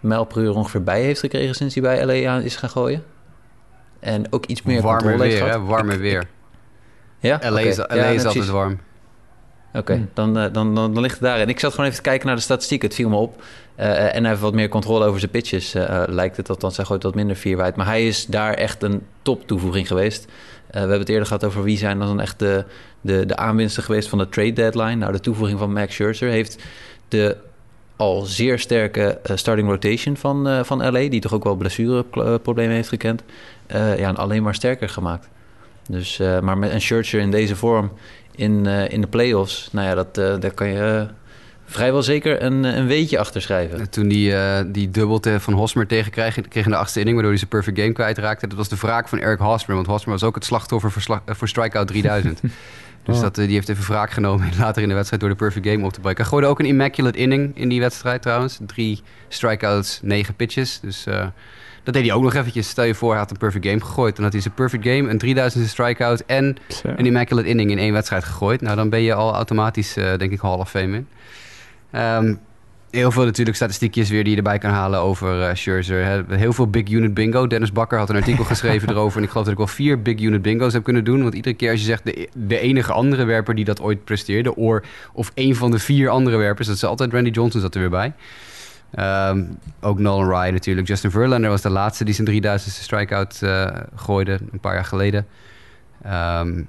mijl 0.00 0.24
per 0.24 0.42
uur 0.42 0.54
ongeveer 0.54 0.82
bij 0.82 1.02
heeft 1.02 1.20
gekregen 1.20 1.54
sinds 1.54 1.74
hij 1.74 1.82
bij 1.82 2.04
LA 2.04 2.38
is 2.38 2.56
gaan 2.56 2.70
gooien. 2.70 3.04
En 4.00 4.32
ook 4.32 4.46
iets 4.46 4.62
meer 4.62 4.82
Warmer 4.82 5.02
controle 5.02 5.28
weer, 5.28 5.42
heeft 5.42 5.54
hè? 5.54 5.64
Warmer 5.64 5.98
weer. 5.98 6.28
ja? 7.18 7.40
LA 7.50 7.60
is, 7.60 7.78
okay. 7.78 7.96
LA 7.96 8.04
ja, 8.04 8.10
is 8.10 8.24
altijd 8.24 8.48
warm. 8.48 8.78
Oké, 9.68 9.78
okay. 9.78 9.96
hmm. 9.96 10.10
dan, 10.14 10.34
dan, 10.34 10.52
dan, 10.52 10.74
dan 10.74 11.00
ligt 11.00 11.14
het 11.14 11.22
daarin. 11.22 11.48
Ik 11.48 11.60
zat 11.60 11.70
gewoon 11.70 11.86
even 11.86 12.02
te 12.02 12.08
kijken 12.08 12.26
naar 12.26 12.36
de 12.36 12.42
statistiek. 12.42 12.82
Het 12.82 12.94
viel 12.94 13.08
me 13.08 13.16
op. 13.16 13.42
Uh, 13.78 14.14
en 14.14 14.20
hij 14.20 14.28
heeft 14.28 14.40
wat 14.40 14.54
meer 14.54 14.68
controle 14.68 15.04
over 15.04 15.18
zijn 15.18 15.30
pitches, 15.30 15.74
uh, 15.74 16.02
lijkt 16.06 16.36
het. 16.36 16.48
Althans, 16.48 16.76
hij 16.76 16.84
gooit 16.84 17.02
wat 17.02 17.14
minder 17.14 17.36
vierwijd. 17.36 17.76
Maar 17.76 17.86
hij 17.86 18.06
is 18.06 18.26
daar 18.26 18.54
echt 18.54 18.82
een 18.82 19.02
top 19.22 19.46
toevoeging 19.46 19.86
geweest. 19.86 20.24
Uh, 20.24 20.32
we 20.72 20.78
hebben 20.78 20.98
het 20.98 21.08
eerder 21.08 21.26
gehad 21.26 21.44
over 21.44 21.62
wie 21.62 21.78
zijn 21.78 21.98
dan 21.98 22.20
echt 22.20 22.38
de, 22.38 22.64
de, 23.00 23.26
de 23.26 23.36
aanwinsten 23.36 23.82
geweest 23.82 24.08
van 24.08 24.18
de 24.18 24.28
trade 24.28 24.52
deadline. 24.52 24.94
Nou, 24.94 25.12
de 25.12 25.20
toevoeging 25.20 25.58
van 25.58 25.72
Max 25.72 25.94
Scherzer 25.94 26.30
heeft 26.30 26.62
de 27.08 27.36
al 27.96 28.22
zeer 28.22 28.58
sterke 28.58 29.18
uh, 29.30 29.36
starting 29.36 29.68
rotation 29.68 30.16
van, 30.16 30.48
uh, 30.48 30.62
van 30.62 30.90
LA, 30.92 31.08
die 31.08 31.20
toch 31.20 31.32
ook 31.32 31.44
wel 31.44 31.54
blessureproblemen 31.54 32.74
heeft 32.74 32.88
gekend, 32.88 33.22
uh, 33.74 33.98
ja, 33.98 34.10
alleen 34.10 34.42
maar 34.42 34.54
sterker 34.54 34.88
gemaakt. 34.88 35.28
Dus, 35.88 36.18
maar 36.18 36.58
met 36.58 36.72
een 36.72 36.80
Scherzer 36.80 37.20
in 37.20 37.30
deze 37.30 37.56
vorm 37.56 37.92
in, 38.34 38.66
in 38.66 39.00
de 39.00 39.06
playoffs, 39.06 39.68
nou 39.72 39.86
ja, 39.86 39.94
dat, 39.94 40.14
daar 40.14 40.54
kan 40.54 40.68
je 40.68 41.06
vrijwel 41.64 42.02
zeker 42.02 42.42
een, 42.42 42.64
een 42.64 42.86
weetje 42.86 43.18
achter 43.18 43.42
schrijven. 43.42 43.90
Toen 43.90 44.08
die, 44.08 44.34
die 44.70 44.90
dubbelte 44.90 45.40
van 45.40 45.54
Hosmer 45.54 45.86
tegen 45.86 46.12
kreeg, 46.12 46.36
in 46.36 46.70
de 46.70 46.76
achtste 46.76 46.98
inning, 46.98 47.16
waardoor 47.16 47.36
hij 47.36 47.38
zijn 47.38 47.50
perfect 47.50 47.78
game 47.78 47.92
kwijtraakte, 47.92 48.46
dat 48.46 48.56
was 48.58 48.68
de 48.68 48.76
wraak 48.76 49.08
van 49.08 49.18
Eric 49.18 49.38
Hosmer, 49.38 49.76
want 49.76 49.88
Hosmer 49.88 50.12
was 50.12 50.24
ook 50.24 50.34
het 50.34 50.44
slachtoffer 50.44 50.90
voor, 50.90 51.20
voor 51.26 51.48
Strikeout 51.48 51.88
3000. 51.88 52.40
Dus 53.06 53.16
oh. 53.16 53.22
dat, 53.22 53.34
die 53.34 53.48
heeft 53.48 53.68
even 53.68 53.84
wraak 53.84 54.10
genomen 54.10 54.50
later 54.58 54.82
in 54.82 54.88
de 54.88 54.94
wedstrijd 54.94 55.22
door 55.22 55.30
de 55.30 55.36
perfect 55.36 55.68
game 55.68 55.84
op 55.84 55.92
te 55.92 56.00
breken. 56.00 56.20
Hij 56.20 56.28
gooide 56.28 56.48
ook 56.48 56.58
een 56.58 56.66
immaculate 56.66 57.18
inning 57.18 57.56
in 57.56 57.68
die 57.68 57.80
wedstrijd 57.80 58.22
trouwens. 58.22 58.58
Drie 58.66 59.02
strikeouts, 59.28 60.00
negen 60.02 60.34
pitches. 60.34 60.80
Dus 60.80 61.06
uh, 61.06 61.26
dat 61.82 61.94
deed 61.94 62.04
hij 62.04 62.12
ook 62.12 62.22
nog 62.22 62.34
eventjes. 62.34 62.68
Stel 62.68 62.84
je 62.84 62.94
voor, 62.94 63.10
hij 63.10 63.18
had 63.18 63.30
een 63.30 63.36
perfect 63.36 63.66
game 63.66 63.80
gegooid. 63.80 64.14
Dan 64.14 64.24
had 64.24 64.32
hij 64.32 64.42
zijn 64.42 64.54
perfect 64.54 64.82
game, 64.84 65.10
een 65.10 65.52
3000ste 65.52 65.68
strikeout 65.68 66.20
en 66.20 66.56
Zo. 66.68 66.88
een 66.96 67.06
immaculate 67.06 67.48
inning 67.48 67.70
in 67.70 67.78
één 67.78 67.92
wedstrijd 67.92 68.24
gegooid. 68.24 68.60
Nou, 68.60 68.76
dan 68.76 68.88
ben 68.88 69.02
je 69.02 69.14
al 69.14 69.34
automatisch, 69.34 69.96
uh, 69.96 70.16
denk 70.16 70.32
ik, 70.32 70.40
Hall 70.40 70.58
of 70.58 70.70
Fame 70.70 70.96
in. 70.96 71.08
Um, 72.00 72.40
heel 72.96 73.10
veel 73.10 73.24
natuurlijk 73.24 73.56
statistiekjes 73.56 74.10
weer 74.10 74.22
die 74.22 74.30
je 74.30 74.36
erbij 74.36 74.58
kan 74.58 74.70
halen 74.70 75.00
over 75.00 75.40
uh, 75.40 75.54
Scherzer. 75.54 76.24
Heel 76.28 76.52
veel 76.52 76.70
big 76.70 76.88
unit 76.88 77.14
bingo. 77.14 77.46
Dennis 77.46 77.72
Bakker 77.72 77.98
had 77.98 78.10
een 78.10 78.16
artikel 78.16 78.44
geschreven 78.54 78.88
erover. 78.88 79.18
En 79.18 79.24
ik 79.24 79.30
geloof 79.30 79.44
dat 79.44 79.52
ik 79.52 79.58
wel 79.58 79.68
vier 79.68 80.02
big 80.02 80.20
unit 80.20 80.42
bingo's 80.42 80.72
heb 80.72 80.82
kunnen 80.82 81.04
doen. 81.04 81.22
Want 81.22 81.34
iedere 81.34 81.54
keer 81.54 81.70
als 81.70 81.80
je 81.80 81.86
zegt 81.86 82.04
de, 82.04 82.28
de 82.34 82.58
enige 82.58 82.92
andere 82.92 83.24
werper 83.24 83.54
die 83.54 83.64
dat 83.64 83.80
ooit 83.80 84.04
presteerde... 84.04 84.56
Or, 84.56 84.84
of 85.12 85.32
een 85.34 85.56
van 85.56 85.70
de 85.70 85.78
vier 85.78 86.08
andere 86.08 86.36
werpers, 86.36 86.66
dat 86.66 86.76
is 86.76 86.84
altijd 86.84 87.12
Randy 87.12 87.30
Johnson 87.30 87.60
zat 87.60 87.74
er 87.74 87.80
weer 87.80 87.90
bij. 87.90 88.12
Um, 89.30 89.58
ook 89.80 89.98
Nolan 89.98 90.28
Ryan 90.28 90.52
natuurlijk. 90.52 90.86
Justin 90.86 91.10
Verlander 91.10 91.50
was 91.50 91.62
de 91.62 91.70
laatste 91.70 92.04
die 92.04 92.14
zijn 92.14 92.58
3000ste 92.58 92.82
strikeout 92.82 93.40
uh, 93.42 93.66
gooide 93.94 94.38
een 94.52 94.60
paar 94.60 94.74
jaar 94.74 94.84
geleden. 94.84 95.26
Um, 96.06 96.68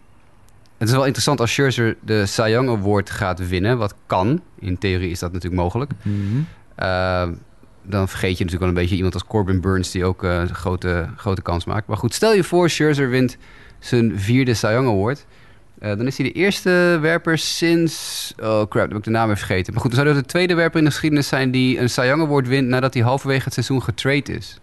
het 0.77 0.87
is 0.87 0.93
wel 0.93 1.03
interessant 1.03 1.39
als 1.39 1.51
Scherzer 1.51 1.97
de 2.01 2.25
Cy 2.25 2.47
Young 2.49 2.69
Award 2.69 3.09
gaat 3.09 3.47
winnen. 3.47 3.77
Wat 3.77 3.95
kan. 4.05 4.41
In 4.59 4.77
theorie 4.77 5.11
is 5.11 5.19
dat 5.19 5.31
natuurlijk 5.31 5.61
mogelijk. 5.61 5.91
Mm 6.01 6.27
-hmm. 6.29 6.47
uh, 6.79 7.27
dan 7.83 8.07
vergeet 8.07 8.37
je 8.37 8.43
natuurlijk 8.43 8.59
wel 8.59 8.69
een 8.69 8.73
beetje 8.73 8.95
iemand 8.95 9.13
als 9.13 9.25
Corbin 9.25 9.61
Burns... 9.61 9.91
die 9.91 10.05
ook 10.05 10.23
uh, 10.23 10.39
een 10.39 10.55
grote, 10.55 11.09
grote 11.15 11.41
kans 11.41 11.65
maakt. 11.65 11.87
Maar 11.87 11.97
goed, 11.97 12.13
stel 12.13 12.33
je 12.33 12.43
voor 12.43 12.69
Scherzer 12.69 13.09
wint 13.09 13.37
zijn 13.79 14.19
vierde 14.19 14.53
Cy 14.53 14.67
Young 14.67 14.87
Award... 14.87 15.25
Uh, 15.81 15.87
dan 15.89 16.07
is 16.07 16.17
hij 16.17 16.25
de 16.25 16.33
eerste 16.33 16.97
werper 17.01 17.37
sinds... 17.37 18.33
Oh 18.39 18.67
crap, 18.69 18.87
heb 18.87 18.97
ik 18.97 19.03
de 19.03 19.09
naam 19.09 19.25
even 19.25 19.37
vergeten. 19.37 19.73
Maar 19.73 19.81
goed, 19.81 19.91
dan 19.91 20.03
zou 20.03 20.13
dat 20.13 20.23
de 20.23 20.29
tweede 20.29 20.55
werper 20.55 20.77
in 20.77 20.85
de 20.85 20.91
geschiedenis 20.91 21.27
zijn... 21.27 21.51
die 21.51 21.79
een 21.79 21.89
Cy 21.89 22.01
Young 22.01 22.21
Award 22.21 22.47
wint 22.47 22.67
nadat 22.67 22.93
hij 22.93 23.03
halverwege 23.03 23.43
het 23.43 23.53
seizoen 23.53 23.83
getrade 23.83 24.33
is. 24.33 24.59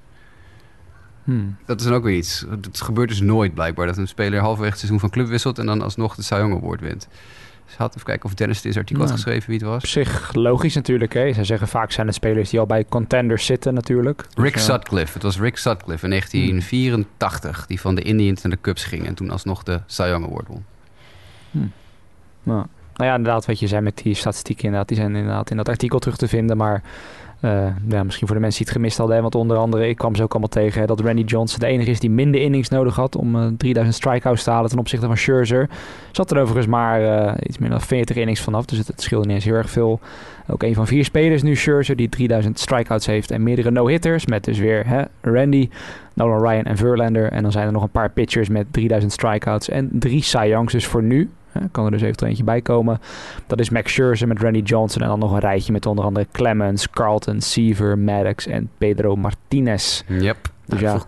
Hmm. 1.25 1.57
Dat 1.67 1.81
is 1.81 1.87
dan 1.87 1.95
ook 1.95 2.05
weer 2.05 2.17
iets. 2.17 2.45
Het 2.51 2.81
gebeurt 2.81 3.09
dus 3.09 3.21
nooit 3.21 3.55
blijkbaar 3.55 3.87
dat 3.87 3.97
een 3.97 4.09
speler 4.09 4.41
halverwege 4.41 4.71
het 4.71 4.79
seizoen 4.79 5.01
van 5.01 5.11
club 5.11 5.27
wisselt 5.27 5.59
en 5.59 5.67
dan 5.67 5.83
alsnog 5.83 6.15
de 6.15 6.23
Cy 6.23 6.35
Young 6.35 6.55
Award 6.55 6.81
wint. 6.81 7.09
Dus 7.67 7.77
had 7.77 7.95
even 7.95 8.07
kijken 8.07 8.25
of 8.25 8.35
Dennis 8.35 8.61
dit 8.61 8.77
artikel 8.77 9.05
Nou, 9.05 9.11
had 9.11 9.21
geschreven 9.21 9.51
wie 9.51 9.59
het 9.59 9.69
was. 9.69 9.83
Op 9.83 9.89
zich 9.89 10.35
logisch 10.35 10.75
natuurlijk. 10.75 11.13
Hè? 11.13 11.33
Zij 11.33 11.45
zeggen 11.45 11.69
vaak 11.69 11.93
zijn 11.93 12.07
het 12.07 12.17
spelers 12.17 12.51
die 12.51 12.61
al 12.61 12.67
bij 12.67 12.85
contenders 12.89 13.47
zitten 13.47 13.75
natuurlijk. 13.75 14.27
Dus 14.35 14.45
Rick 14.45 14.55
ja. 14.55 14.61
Sutcliffe. 14.61 15.13
Het 15.13 15.23
was 15.23 15.39
Rick 15.39 15.57
Sutcliffe 15.57 16.05
in 16.05 16.11
1984 16.11 17.67
die 17.67 17.81
van 17.81 17.95
de 17.95 18.03
Indians 18.03 18.43
naar 18.43 18.53
de 18.53 18.61
Cubs 18.61 18.85
ging 18.85 19.07
en 19.07 19.15
toen 19.15 19.31
alsnog 19.31 19.63
de 19.63 19.81
Cy 19.87 20.03
Young 20.03 20.25
Award 20.25 20.49
won. 20.49 20.65
Nou, 22.43 22.67
nou 22.95 23.11
ja, 23.11 23.15
inderdaad 23.15 23.47
wat 23.47 23.59
je 23.59 23.67
zei 23.67 23.83
met 23.83 23.97
die 23.97 24.15
statistieken 24.15 24.65
inderdaad, 24.65 24.89
die 24.89 24.97
zijn 24.97 25.17
inderdaad 25.17 25.51
in 25.51 25.57
dat 25.57 25.69
artikel 25.69 25.99
terug 25.99 26.17
te 26.17 26.29
vinden, 26.29 26.57
maar 26.57 26.83
ja, 27.89 28.05
misschien 28.05 28.27
voor 28.27 28.37
de 28.37 28.43
mensen 28.43 28.59
die 28.59 28.67
het 28.67 28.77
gemist 28.77 28.99
hadden. 28.99 29.23
Want 29.23 29.35
onder 29.35 29.57
andere, 29.57 29.89
ik 29.89 29.97
kwam 29.97 30.17
ze 30.17 30.23
ook 30.23 30.31
allemaal 30.31 30.49
tegen... 30.49 30.87
Dat 30.87 31.01
Randy 31.01 31.23
Johnson 31.23 31.59
de 31.61 31.67
enige 31.67 31.91
is 31.91 32.01
die 32.01 32.11
minder 32.11 32.41
innings 32.41 32.69
nodig 32.69 32.97
had... 32.97 33.17
om 33.17 33.37
uh, 33.37 33.47
3000 33.57 33.97
strikeouts 33.97 34.43
te 34.43 34.51
halen 34.51 34.71
ten 34.71 34.79
opzichte 34.79 35.07
van 35.07 35.17
Scherzer. 35.17 35.71
Zat 36.13 36.31
er 36.31 36.41
overigens 36.41 36.67
maar 36.67 37.01
uh, 37.03 37.33
iets 37.43 37.59
meer 37.59 37.71
dan 37.71 37.81
40 37.81 38.17
innings 38.17 38.41
vanaf. 38.41 38.65
Dus 38.65 38.79
het, 38.79 38.87
het 38.87 39.03
scheelde 39.03 39.27
niet 39.27 39.35
eens 39.35 39.45
heel 39.45 39.55
erg 39.55 39.71
veel. 39.71 40.01
Ook 40.47 40.63
een 40.63 40.75
van 40.75 40.87
vier 40.87 41.05
spelers 41.05 41.43
nu, 41.43 41.57
Scherzer... 41.57 41.97
die 41.97 42.09
3000 42.09 42.59
strikeouts 42.59 43.07
heeft 43.07 43.31
en 43.31 43.43
meerdere 43.43 43.71
no-hitters. 43.71 44.27
Met 44.27 44.45
dus 44.45 44.59
weer 44.59 44.87
hè, 44.87 45.03
Randy, 45.21 45.69
Nolan 46.15 46.43
Ryan 46.49 46.65
en 46.65 46.77
Verlander. 46.77 47.33
En 47.33 47.43
dan 47.43 47.53
zijn 47.53 47.67
er 47.67 47.73
nog 47.73 47.83
een 47.83 47.91
paar 47.91 48.11
pitchers 48.11 48.49
met 48.49 48.67
3000 48.71 49.13
strikeouts... 49.13 49.69
en 49.69 49.89
drie 49.93 50.23
Cy 50.23 50.45
Youngs. 50.47 50.73
Dus 50.73 50.87
voor 50.87 51.03
nu 51.03 51.31
kan 51.71 51.85
er 51.85 51.91
dus 51.91 52.03
eventueel 52.03 52.31
eentje 52.31 52.45
bij 52.45 52.61
komen. 52.61 53.01
Dat 53.47 53.61
is 53.61 53.71
Max 53.71 53.93
Scherzer 53.93 54.29
met 54.29 54.41
Randy 54.41 54.59
Johnson. 54.59 55.03
En 55.03 55.09
dan 55.09 55.19
nog 55.19 55.33
een 55.33 55.39
rijtje 55.39 55.73
met 55.73 55.87
onder 55.87 56.05
andere 56.05 56.27
Clemens, 56.33 56.91
Carlton, 56.91 57.41
Seaver, 57.41 57.99
Maddox 57.99 58.47
en 58.47 58.71
Pedro 58.79 59.17
Martinez. 59.17 60.03
Yep. 60.09 60.37
Dus 60.67 60.81
ja. 60.81 60.99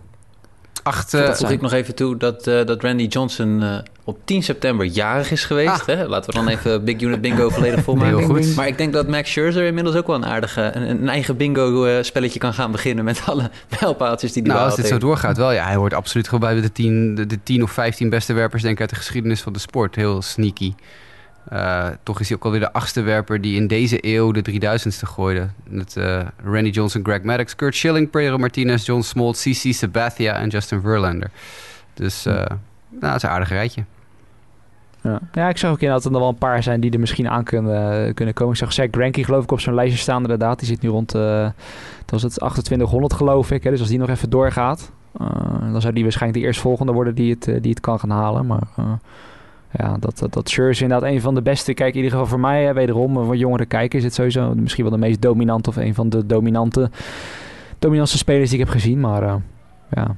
Acht, 0.82 1.14
uh, 1.14 1.26
dat 1.26 1.38
voeg 1.38 1.50
ik 1.50 1.60
nog 1.60 1.72
even 1.72 1.94
toe 1.94 2.16
dat, 2.16 2.46
uh, 2.46 2.64
dat 2.64 2.82
Randy 2.82 3.06
Johnson 3.06 3.62
uh, 3.62 3.78
op 4.06 4.18
10 4.24 4.42
september 4.42 4.86
jarig 4.86 5.30
is 5.30 5.44
geweest. 5.44 5.68
Ah. 5.68 5.86
Hè? 5.86 6.06
Laten 6.06 6.30
we 6.30 6.36
dan 6.36 6.48
even 6.48 6.84
Big 6.84 7.00
Unit 7.00 7.20
Bingo 7.20 7.50
volledig 7.56 7.84
volmaken. 7.84 8.18
Heel 8.18 8.26
goed. 8.26 8.56
Maar 8.56 8.66
ik 8.66 8.78
denk 8.78 8.92
dat 8.92 9.08
Max 9.08 9.30
Scherzer 9.30 9.66
inmiddels 9.66 9.96
ook 9.96 10.06
wel 10.06 10.16
een 10.16 10.26
aardige... 10.26 10.70
een, 10.74 10.90
een 10.90 11.08
eigen 11.08 11.36
bingo-spelletje 11.36 12.38
kan 12.38 12.54
gaan 12.54 12.70
beginnen... 12.70 13.04
met 13.04 13.22
alle 13.26 13.50
mijlpaaltjes 13.80 14.32
die 14.32 14.42
hij 14.42 14.52
Nou, 14.52 14.64
als 14.64 14.76
dit 14.76 14.86
zo 14.86 14.98
doorgaat 14.98 15.36
wel. 15.36 15.52
Ja, 15.52 15.64
hij 15.64 15.74
hoort 15.74 15.94
absoluut 15.94 16.28
gewoon 16.28 16.40
bij 16.40 16.60
de 16.60 16.72
10 16.72 17.14
de, 17.14 17.26
de 17.26 17.42
10 17.42 17.62
of 17.62 17.70
15 17.70 18.10
beste 18.10 18.32
werpers... 18.32 18.62
denk 18.62 18.74
ik 18.74 18.80
uit 18.80 18.90
de 18.90 18.96
geschiedenis 18.96 19.40
van 19.40 19.52
de 19.52 19.58
sport. 19.58 19.94
Heel 19.94 20.22
sneaky. 20.22 20.74
Uh, 21.52 21.86
toch 22.02 22.20
is 22.20 22.28
hij 22.28 22.36
ook 22.36 22.44
alweer 22.44 22.60
de 22.60 22.72
achtste 22.72 23.00
werper 23.00 23.40
die 23.40 23.56
in 23.56 23.66
deze 23.66 23.98
eeuw 24.00 24.32
de 24.32 24.44
3000ste 24.50 25.08
gooide. 25.08 25.48
Met 25.68 25.94
uh, 25.98 26.20
Randy 26.44 26.70
Johnson, 26.70 27.04
Greg 27.04 27.22
Maddox, 27.22 27.56
Kurt 27.56 27.76
Schilling, 27.76 28.10
Pedro 28.10 28.38
Martinez, 28.38 28.86
John 28.86 29.02
Smoltz, 29.02 29.42
CC 29.42 29.74
Sabathia 29.74 30.34
en 30.34 30.48
Justin 30.48 30.80
Verlander. 30.80 31.30
Dus 31.94 32.26
uh, 32.26 32.34
nou, 32.34 32.48
dat 33.00 33.14
is 33.14 33.22
een 33.22 33.28
aardig 33.28 33.48
rijtje. 33.48 33.84
Ja. 35.06 35.20
ja, 35.32 35.48
ik 35.48 35.56
zag 35.56 35.70
ook 35.70 35.80
inderdaad 35.80 36.02
dat 36.02 36.12
er 36.12 36.18
wel 36.18 36.28
een 36.28 36.34
paar 36.34 36.62
zijn 36.62 36.80
die 36.80 36.90
er 36.90 37.00
misschien 37.00 37.28
aan 37.28 37.44
kunnen, 37.44 38.14
kunnen 38.14 38.34
komen. 38.34 38.52
Ik 38.52 38.58
zag 38.58 38.72
Zach 38.72 38.86
Greinke 38.90 39.24
geloof 39.24 39.42
ik 39.42 39.52
op 39.52 39.60
zo'n 39.60 39.74
lijstje 39.74 39.98
staan 39.98 40.22
inderdaad. 40.22 40.58
Die 40.58 40.68
zit 40.68 40.82
nu 40.82 40.88
rond, 40.88 41.12
dat 41.12 41.52
was 42.06 42.22
het 42.22 42.32
2800 42.32 43.12
geloof 43.12 43.50
ik. 43.50 43.64
Hè. 43.64 43.70
Dus 43.70 43.80
als 43.80 43.88
die 43.88 43.98
nog 43.98 44.08
even 44.08 44.30
doorgaat, 44.30 44.92
dan 45.72 45.80
zou 45.80 45.92
die 45.92 46.02
waarschijnlijk 46.02 46.40
de 46.40 46.46
eerstvolgende 46.46 46.92
worden 46.92 47.14
die 47.14 47.30
het, 47.30 47.44
die 47.44 47.70
het 47.70 47.80
kan 47.80 47.98
gaan 47.98 48.10
halen. 48.10 48.46
Maar 48.46 48.68
ja, 49.70 49.96
dat, 49.98 50.18
dat, 50.18 50.32
dat 50.32 50.48
Scherzer 50.48 50.82
inderdaad 50.82 51.10
een 51.10 51.20
van 51.20 51.34
de 51.34 51.42
beste. 51.42 51.74
Kijk, 51.74 51.90
in 51.90 51.96
ieder 51.96 52.10
geval 52.10 52.26
voor 52.26 52.40
mij, 52.40 52.64
hè, 52.64 52.72
wederom, 52.72 53.24
voor 53.24 53.36
jongere 53.36 53.66
kijkers, 53.66 53.98
is 53.98 54.04
het 54.04 54.14
sowieso 54.14 54.54
misschien 54.54 54.84
wel 54.84 54.92
de 54.92 54.98
meest 54.98 55.22
dominante 55.22 55.68
of 55.68 55.76
een 55.76 55.94
van 55.94 56.08
de 56.08 56.26
dominante, 56.26 56.90
dominantste 57.78 58.18
spelers 58.18 58.50
die 58.50 58.58
ik 58.58 58.64
heb 58.64 58.74
gezien. 58.74 59.00
Maar 59.00 59.22
uh, 59.22 59.34
ja, 59.90 60.16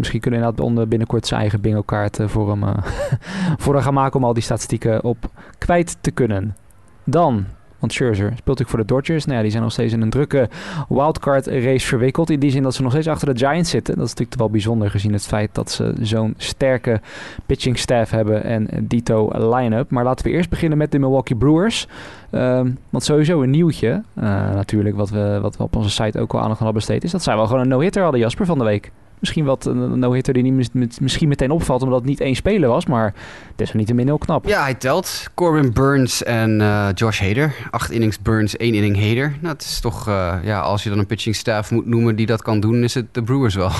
misschien 0.00 0.20
kunnen 0.20 0.40
we 0.40 0.46
inderdaad 0.46 0.70
onder 0.70 0.88
binnenkort 0.88 1.26
zijn 1.26 1.40
eigen 1.40 1.60
bingo 1.60 1.82
kaart 1.82 2.18
uh, 2.18 2.28
voor, 2.28 2.50
hem, 2.50 2.62
uh, 2.62 2.76
voor 3.62 3.74
hem 3.74 3.82
gaan 3.82 3.94
maken 3.94 4.16
om 4.16 4.24
al 4.24 4.34
die 4.34 4.42
statistieken 4.42 5.04
op 5.04 5.30
kwijt 5.58 5.96
te 6.00 6.10
kunnen. 6.10 6.56
Dan 7.04 7.46
want 7.80 7.92
Scherzer 7.92 8.26
speelt 8.26 8.58
natuurlijk 8.58 8.68
voor 8.68 8.78
de 8.78 8.84
Dodgers. 8.84 9.24
Nou 9.24 9.36
ja, 9.36 9.42
die 9.42 9.50
zijn 9.50 9.62
nog 9.62 9.72
steeds 9.72 9.92
in 9.92 10.02
een 10.02 10.10
drukke 10.10 10.48
wildcard 10.88 11.46
race 11.46 11.86
verwikkeld. 11.86 12.30
In 12.30 12.40
die 12.40 12.50
zin 12.50 12.62
dat 12.62 12.74
ze 12.74 12.82
nog 12.82 12.90
steeds 12.90 13.08
achter 13.08 13.34
de 13.34 13.38
Giants 13.38 13.70
zitten. 13.70 13.94
Dat 13.94 14.04
is 14.04 14.10
natuurlijk 14.10 14.38
wel 14.38 14.50
bijzonder 14.50 14.90
gezien 14.90 15.12
het 15.12 15.26
feit 15.26 15.54
dat 15.54 15.70
ze 15.70 15.94
zo'n 16.00 16.34
sterke 16.36 17.00
pitching 17.46 17.78
staff 17.78 18.10
hebben 18.10 18.44
en 18.44 18.68
dito 18.82 19.30
line-up. 19.32 19.90
Maar 19.90 20.04
laten 20.04 20.24
we 20.24 20.32
eerst 20.32 20.50
beginnen 20.50 20.78
met 20.78 20.92
de 20.92 20.98
Milwaukee 20.98 21.36
Brewers. 21.36 21.86
Um, 22.30 22.78
want 22.90 23.04
sowieso 23.04 23.42
een 23.42 23.50
nieuwtje, 23.50 24.02
uh, 24.18 24.24
natuurlijk, 24.54 24.96
wat 24.96 25.10
we, 25.10 25.38
wat 25.42 25.56
op 25.56 25.76
onze 25.76 25.90
site 25.90 26.20
ook 26.20 26.32
al 26.32 26.40
aandacht 26.40 26.58
hadden 26.58 26.76
besteed, 26.76 27.04
is 27.04 27.10
dat 27.10 27.22
zij 27.22 27.36
wel 27.36 27.46
gewoon 27.46 27.60
een 27.60 27.68
no-hitter 27.68 28.02
hadden, 28.02 28.20
Jasper, 28.20 28.46
van 28.46 28.58
de 28.58 28.64
week. 28.64 28.90
Misschien 29.20 29.44
wat 29.44 29.66
een 29.66 29.98
no-hitter 29.98 30.34
die 30.34 30.42
niet 30.42 31.00
misschien 31.00 31.28
meteen 31.28 31.50
opvalt 31.50 31.82
omdat 31.82 31.98
het 31.98 32.08
niet 32.08 32.20
één 32.20 32.34
speler 32.34 32.68
was. 32.68 32.86
Maar 32.86 33.14
desalniettemin 33.56 34.06
heel 34.06 34.18
knap. 34.18 34.46
Ja, 34.46 34.62
hij 34.62 34.74
telt. 34.74 35.24
Corbin 35.34 35.72
Burns 35.72 36.22
en 36.22 36.60
uh, 36.60 36.88
Josh 36.94 37.20
Hader. 37.20 37.54
Acht 37.70 37.90
innings 37.90 38.20
Burns, 38.20 38.56
één 38.56 38.74
inning 38.74 38.96
Hader. 38.96 39.36
Nou, 39.40 39.52
het 39.52 39.62
is 39.62 39.80
toch... 39.80 40.08
Uh, 40.08 40.34
ja, 40.42 40.60
als 40.60 40.82
je 40.82 40.88
dan 40.88 40.98
een 40.98 41.06
pitching 41.06 41.36
staff 41.36 41.70
moet 41.70 41.86
noemen 41.86 42.16
die 42.16 42.26
dat 42.26 42.42
kan 42.42 42.60
doen... 42.60 42.82
is 42.82 42.94
het 42.94 43.14
de 43.14 43.22
Brewers 43.22 43.54
wel. 43.54 43.70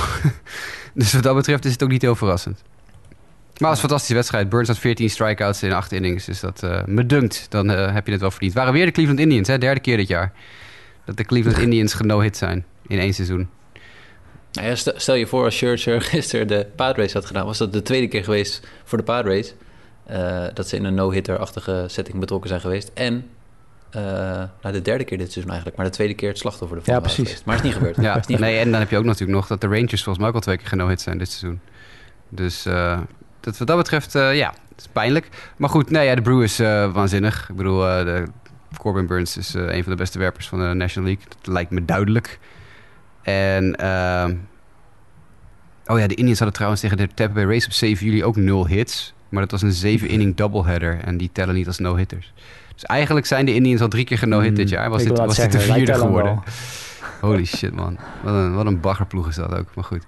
dus 0.95 1.13
wat 1.13 1.23
dat 1.23 1.35
betreft 1.35 1.65
is 1.65 1.73
het 1.73 1.83
ook 1.83 1.91
niet 1.91 2.03
heel 2.03 2.17
verrassend. 2.17 2.63
Maar 2.63 3.53
het 3.53 3.61
was 3.61 3.71
een 3.71 3.79
fantastische 3.79 4.15
wedstrijd. 4.15 4.49
Burns 4.49 4.69
had 4.69 4.79
14 4.79 5.11
strikeouts 5.11 5.63
in 5.63 5.73
acht 5.73 5.93
innings. 5.93 6.25
Dus 6.25 6.41
dat 6.41 6.61
uh, 6.65 6.81
me 6.87 7.07
dunkt, 7.07 7.47
dan 7.49 7.69
heb 7.69 8.07
je 8.07 8.13
het 8.13 8.21
wel 8.21 8.31
verdiend. 8.31 8.53
Het 8.53 8.61
waren 8.63 8.73
weer 8.73 8.87
de 8.87 8.93
Cleveland 8.93 9.21
Indians, 9.21 9.49
hè? 9.49 9.59
derde 9.59 9.81
keer 9.81 9.97
dit 9.97 10.09
jaar. 10.09 10.33
Dat 11.05 11.17
de 11.17 11.25
Cleveland 11.25 11.59
Indians 11.59 11.95
geno-hit 11.95 12.37
zijn 12.37 12.65
in 12.87 12.99
één 12.99 13.15
seizoen. 13.15 13.49
Nou 14.53 14.69
ja, 14.69 14.75
stel 14.75 15.15
je 15.15 15.27
voor 15.27 15.45
als 15.45 15.57
Scherzer 15.57 16.01
gisteren 16.13 16.47
de 16.47 16.67
Padres 16.77 17.13
had 17.13 17.27
gedaan... 17.27 17.47
was 17.47 17.59
dat 17.59 17.73
de 17.73 17.83
tweede 17.83 18.09
keer 18.09 18.25
geweest 18.25 18.67
voor 18.85 18.99
de 18.99 19.05
Padres... 19.05 19.55
Uh, 20.11 20.45
dat 20.55 20.69
ze 20.69 20.77
in 20.77 20.85
een 20.85 20.95
no-hitter-achtige 20.95 21.85
setting 21.87 22.19
betrokken 22.19 22.49
zijn 22.49 22.61
geweest. 22.61 22.91
En 22.95 23.15
uh, 23.97 24.03
nou, 24.63 24.73
de 24.73 24.83
derde 24.83 25.05
keer 25.05 25.19
dit 25.19 25.27
seizoen 25.27 25.51
eigenlijk. 25.51 25.77
Maar 25.77 25.87
de 25.87 25.93
tweede 25.93 26.15
keer 26.15 26.29
het 26.29 26.39
slachtoffer 26.39 26.77
ervan. 26.77 26.95
Ja, 26.95 27.01
precies. 27.01 27.25
Geweest. 27.25 27.45
Maar 27.45 27.57
het 27.57 27.65
is 27.65 27.71
niet 27.71 27.79
gebeurd. 27.79 28.03
ja, 28.07 28.19
is 28.19 28.27
niet 28.27 28.39
nee, 28.39 28.59
en 28.59 28.71
dan 28.71 28.81
heb 28.81 28.91
je 28.91 28.97
ook 28.97 29.05
natuurlijk 29.05 29.39
nog 29.39 29.47
dat 29.47 29.61
de 29.61 29.67
Rangers 29.67 30.03
volgens 30.03 30.19
mij 30.19 30.29
ook 30.29 30.35
al 30.35 30.41
twee 30.41 30.57
keer 30.57 30.67
geno-hit 30.67 31.01
zijn 31.01 31.19
dit 31.19 31.31
seizoen. 31.31 31.61
Dus 32.29 32.67
uh, 32.67 32.99
dat, 33.41 33.59
wat 33.59 33.67
dat 33.67 33.77
betreft, 33.77 34.13
ja, 34.13 34.55
het 34.69 34.81
is 34.81 34.87
pijnlijk. 34.93 35.29
Maar 35.57 35.69
goed, 35.69 35.91
nee, 35.91 36.07
ja, 36.07 36.15
de 36.15 36.23
Brewers 36.23 36.59
waanzinnig. 36.93 37.49
Ik 37.49 37.57
bedoel, 37.57 37.79
de 37.81 38.25
Corbin 38.79 39.07
Burns 39.07 39.37
is 39.37 39.55
een 39.55 39.83
van 39.83 39.93
de 39.93 39.99
beste 39.99 40.19
werpers 40.19 40.49
van 40.49 40.59
de 40.59 40.75
National 40.75 41.09
League. 41.09 41.27
Dat 41.29 41.53
lijkt 41.53 41.71
me 41.71 41.85
duidelijk. 41.85 42.39
En... 43.23 43.77
Oh 45.87 45.99
ja, 45.99 46.07
de 46.07 46.15
Indians 46.15 46.39
hadden 46.39 46.55
trouwens 46.57 46.81
tegen 46.81 46.97
de 46.97 47.09
Tampa 47.15 47.35
Bay 47.35 47.45
Rays 47.45 47.67
op 47.67 47.73
7 47.73 48.07
juli 48.07 48.25
ook 48.25 48.37
nul 48.37 48.67
hits. 48.67 49.15
Maar 49.29 49.47
dat 49.47 49.61
was 49.61 49.83
een 49.83 50.01
7-inning 50.01 50.35
doubleheader 50.35 50.99
en 51.05 51.17
die 51.17 51.31
tellen 51.33 51.55
niet 51.55 51.67
als 51.67 51.79
no-hitters. 51.79 52.33
Dus 52.75 52.85
eigenlijk 52.85 53.27
zijn 53.27 53.47
de 53.47 53.55
Indians 53.55 53.81
al 53.81 53.89
drie 53.89 54.05
keer 54.05 54.19
geno-hit 54.19 54.57
dit 54.57 54.69
jaar. 54.69 54.91
Was 54.91 55.03
dit, 55.03 55.19
was 55.19 55.37
dit 55.37 55.53
de 55.53 55.61
vierde 55.61 55.95
geworden? 55.95 56.43
Holy 57.21 57.45
shit, 57.45 57.75
man. 57.75 57.99
Wat 58.23 58.35
een, 58.35 58.55
wat 58.55 58.67
een 58.67 58.81
baggerploeg 58.81 59.29
is 59.29 59.35
dat 59.35 59.55
ook. 59.55 59.75
Maar 59.75 59.85
goed. 59.85 60.05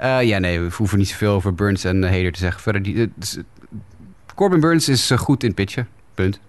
Uh, 0.00 0.22
ja, 0.22 0.38
nee, 0.38 0.60
we 0.60 0.70
hoeven 0.76 0.98
niet 0.98 1.08
zoveel 1.08 1.32
over 1.32 1.54
Burns 1.54 1.84
en 1.84 2.02
Hader 2.02 2.32
te 2.32 2.38
zeggen. 2.38 2.62
Verder, 2.62 2.82
die, 2.82 2.94
uh, 2.94 3.06
Corbin 4.34 4.60
Burns 4.60 4.88
is 4.88 5.10
uh, 5.10 5.18
goed 5.18 5.44
in 5.44 5.54
pitchen. 5.54 5.88
Punt. 6.14 6.40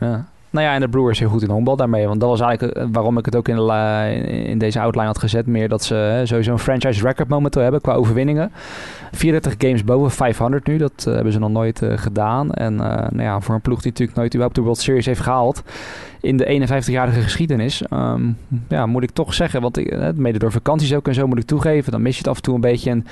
Ja. 0.00 0.28
Nou 0.50 0.66
ja, 0.66 0.74
en 0.74 0.80
de 0.80 0.88
Brewers 0.88 1.18
heel 1.18 1.28
goed 1.28 1.42
in 1.42 1.50
honkbal 1.50 1.76
daarmee. 1.76 2.06
Want 2.06 2.20
dat 2.20 2.28
was 2.28 2.40
eigenlijk 2.40 2.76
eh, 2.76 2.86
waarom 2.92 3.18
ik 3.18 3.24
het 3.24 3.36
ook 3.36 3.48
in, 3.48 3.56
de, 3.56 4.42
in 4.44 4.58
deze 4.58 4.80
outline 4.80 5.06
had 5.06 5.18
gezet. 5.18 5.46
Meer 5.46 5.68
dat 5.68 5.84
ze 5.84 6.20
sowieso 6.24 6.52
een 6.52 6.58
franchise 6.58 7.02
record 7.02 7.28
momenteel 7.28 7.62
hebben 7.62 7.80
qua 7.80 7.92
overwinningen. 7.92 8.52
34 9.12 9.54
games 9.58 9.84
boven 9.84 10.10
500 10.10 10.66
nu. 10.66 10.76
Dat 10.76 11.04
uh, 11.08 11.14
hebben 11.14 11.32
ze 11.32 11.38
nog 11.38 11.50
nooit 11.50 11.82
gedaan. 11.94 12.52
En 12.52 12.74
nou 12.76 13.22
ja, 13.22 13.40
voor 13.40 13.54
een 13.54 13.60
ploeg 13.60 13.80
die 13.80 13.90
natuurlijk 13.90 14.18
nooit 14.18 14.30
überhaupt 14.30 14.54
de 14.56 14.62
World 14.62 14.78
Series 14.78 15.06
heeft 15.06 15.20
gehaald. 15.20 15.62
In 16.20 16.36
de 16.36 16.68
51-jarige 16.68 17.20
geschiedenis. 17.20 17.82
Um, 17.92 18.36
ja, 18.68 18.86
moet 18.86 19.02
ik 19.02 19.10
toch 19.10 19.34
zeggen. 19.34 19.60
Want 19.60 19.78
ik, 19.78 20.16
mede 20.16 20.38
door 20.38 20.52
vakanties 20.52 20.94
ook 20.94 21.08
en 21.08 21.14
zo 21.14 21.26
moet 21.26 21.38
ik 21.38 21.44
toegeven. 21.46 21.92
Dan 21.92 22.02
mis 22.02 22.12
je 22.12 22.18
het 22.18 22.28
af 22.28 22.36
en 22.36 22.42
toe 22.42 22.54
een 22.54 22.60
beetje. 22.60 22.90
En 22.90 23.06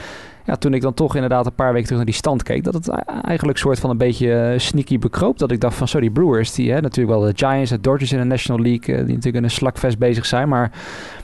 ja, 0.49 0.57
toen 0.57 0.75
ik 0.75 0.81
dan 0.81 0.95
toch 0.95 1.15
inderdaad 1.15 1.47
een 1.47 1.55
paar 1.55 1.73
weken 1.73 1.83
terug 1.83 1.97
naar 1.97 2.07
die 2.07 2.15
stand 2.15 2.43
keek, 2.43 2.65
dat 2.65 2.75
het 2.75 2.89
eigenlijk 3.23 3.59
soort 3.59 3.79
van 3.81 3.91
een 3.91 3.97
beetje 3.97 4.55
sneaky 4.57 4.99
bekroop. 4.99 5.39
Dat 5.39 5.51
ik 5.51 5.61
dacht 5.61 5.77
van, 5.77 5.89
sorry, 5.89 6.11
Brewers, 6.11 6.53
die 6.53 6.73
hè, 6.73 6.81
natuurlijk 6.81 7.19
wel 7.19 7.27
de 7.27 7.33
Giants, 7.37 7.71
de 7.71 7.81
Dodgers 7.81 8.13
in 8.13 8.19
de 8.19 8.25
National 8.25 8.63
League, 8.63 8.97
die 8.97 9.07
natuurlijk 9.07 9.37
in 9.37 9.45
een 9.45 9.51
slakvest 9.51 9.99
bezig 9.99 10.27
zijn. 10.27 10.49
Maar 10.49 10.71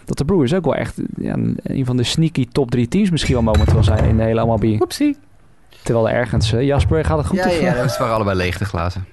dat 0.04 0.18
de 0.18 0.24
Brewers 0.24 0.54
ook 0.54 0.64
wel 0.64 0.74
echt 0.74 1.00
ja, 1.16 1.36
een 1.62 1.84
van 1.84 1.96
de 1.96 2.02
sneaky 2.02 2.48
top 2.52 2.70
drie 2.70 2.88
teams 2.88 3.10
misschien 3.10 3.34
wel 3.34 3.42
momenteel 3.42 3.84
zijn 3.84 4.04
in 4.04 4.16
de 4.16 4.22
hele 4.22 4.44
MLB. 4.44 4.80
Oepsie. 4.80 5.16
Terwijl 5.82 6.10
ergens, 6.10 6.52
uh, 6.52 6.62
Jasper, 6.62 7.04
gaat 7.04 7.18
het 7.18 7.26
goed? 7.26 7.38
Ja, 7.38 7.46
of, 7.46 7.60
ja, 7.60 7.72
het 7.72 7.98
waren 7.98 8.14
allebei 8.14 8.36
leeg 8.36 8.58
de 8.58 8.64
glazen. 8.64 9.06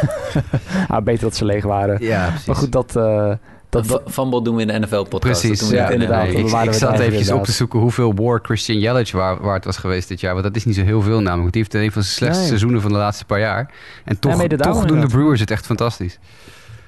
ah, 0.88 1.02
beter 1.02 1.22
dat 1.22 1.36
ze 1.36 1.44
leeg 1.44 1.64
waren. 1.64 1.96
Ja, 2.00 2.26
precies. 2.26 2.46
Maar 2.46 2.56
goed, 2.56 2.72
dat... 2.72 2.96
Uh, 2.96 3.32
dat, 3.68 4.02
Fumble 4.06 4.42
doen 4.42 4.56
we 4.56 4.62
in 4.62 4.66
de 4.68 4.78
NFL-podcast. 4.78 5.40
Precies, 5.40 5.70
ja, 5.70 5.88
inderdaad. 5.88 6.22
Nee, 6.22 6.36
ik, 6.36 6.64
ik 6.64 6.72
zat 6.72 6.98
eventjes 6.98 7.30
op 7.30 7.44
te 7.44 7.52
zoeken 7.52 7.80
hoeveel 7.80 8.14
war 8.14 8.40
Christian 8.42 8.78
Yelich 8.78 9.12
waard 9.12 9.64
was 9.64 9.76
geweest 9.76 10.08
dit 10.08 10.20
jaar. 10.20 10.32
Want 10.32 10.44
dat 10.44 10.56
is 10.56 10.64
niet 10.64 10.74
zo 10.74 10.82
heel 10.82 11.02
veel 11.02 11.20
namelijk. 11.20 11.52
Die 11.52 11.62
heeft 11.62 11.74
een 11.74 11.92
van 11.92 12.02
de 12.02 12.08
slechtste 12.08 12.40
nee. 12.40 12.48
seizoenen 12.48 12.80
van 12.80 12.92
de 12.92 12.98
laatste 12.98 13.24
paar 13.24 13.40
jaar. 13.40 13.70
En 14.04 14.18
toch, 14.18 14.42
ja, 14.42 14.56
toch 14.56 14.84
doen 14.84 15.00
de 15.00 15.06
Brewers 15.06 15.40
het 15.40 15.50
echt 15.50 15.66
fantastisch. 15.66 16.18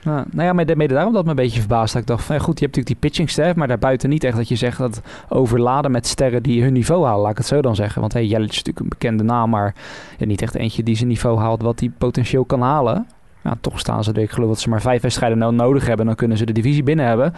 Ja, 0.02 0.24
nou 0.30 0.46
ja, 0.46 0.52
mede, 0.52 0.76
mede 0.76 0.94
daarom 0.94 1.12
dat 1.12 1.24
me 1.24 1.30
een 1.30 1.36
beetje 1.36 1.60
verbaasd. 1.60 1.92
Dat 1.92 2.02
ik 2.02 2.08
dacht 2.08 2.24
van, 2.24 2.36
ja, 2.36 2.42
goed, 2.42 2.58
je 2.58 2.64
hebt 2.64 2.76
natuurlijk 2.76 3.00
die 3.00 3.10
pitching 3.10 3.30
staff, 3.30 3.54
maar 3.54 3.68
daarbuiten 3.68 4.08
niet 4.08 4.24
echt 4.24 4.36
dat 4.36 4.48
je 4.48 4.56
zegt 4.56 4.78
dat 4.78 5.00
overladen 5.28 5.90
met 5.90 6.06
sterren 6.06 6.42
die 6.42 6.62
hun 6.62 6.72
niveau 6.72 7.04
halen, 7.04 7.20
laat 7.20 7.30
ik 7.30 7.38
het 7.38 7.46
zo 7.46 7.60
dan 7.60 7.74
zeggen. 7.74 8.00
Want 8.00 8.12
hey, 8.12 8.26
Jelic 8.26 8.50
is 8.50 8.56
natuurlijk 8.56 8.80
een 8.80 8.88
bekende 8.88 9.22
naam, 9.22 9.50
maar 9.50 9.74
ja, 10.18 10.26
niet 10.26 10.42
echt 10.42 10.54
eentje 10.54 10.82
die 10.82 10.96
zijn 10.96 11.08
niveau 11.08 11.38
haalt 11.38 11.62
wat 11.62 11.80
hij 11.80 11.90
potentieel 11.98 12.44
kan 12.44 12.60
halen. 12.60 13.06
Ja, 13.44 13.56
toch 13.60 13.78
staan 13.78 14.04
ze 14.04 14.12
er, 14.12 14.22
ik 14.22 14.30
geloof 14.30 14.48
dat 14.48 14.60
ze 14.60 14.68
maar 14.68 14.80
vijf 14.80 15.02
wedstrijden 15.02 15.38
nou 15.38 15.54
nodig 15.54 15.86
hebben, 15.86 16.06
dan 16.06 16.14
kunnen 16.14 16.36
ze 16.36 16.44
de 16.44 16.52
divisie 16.52 16.82
binnen 16.82 17.06
hebben. 17.06 17.34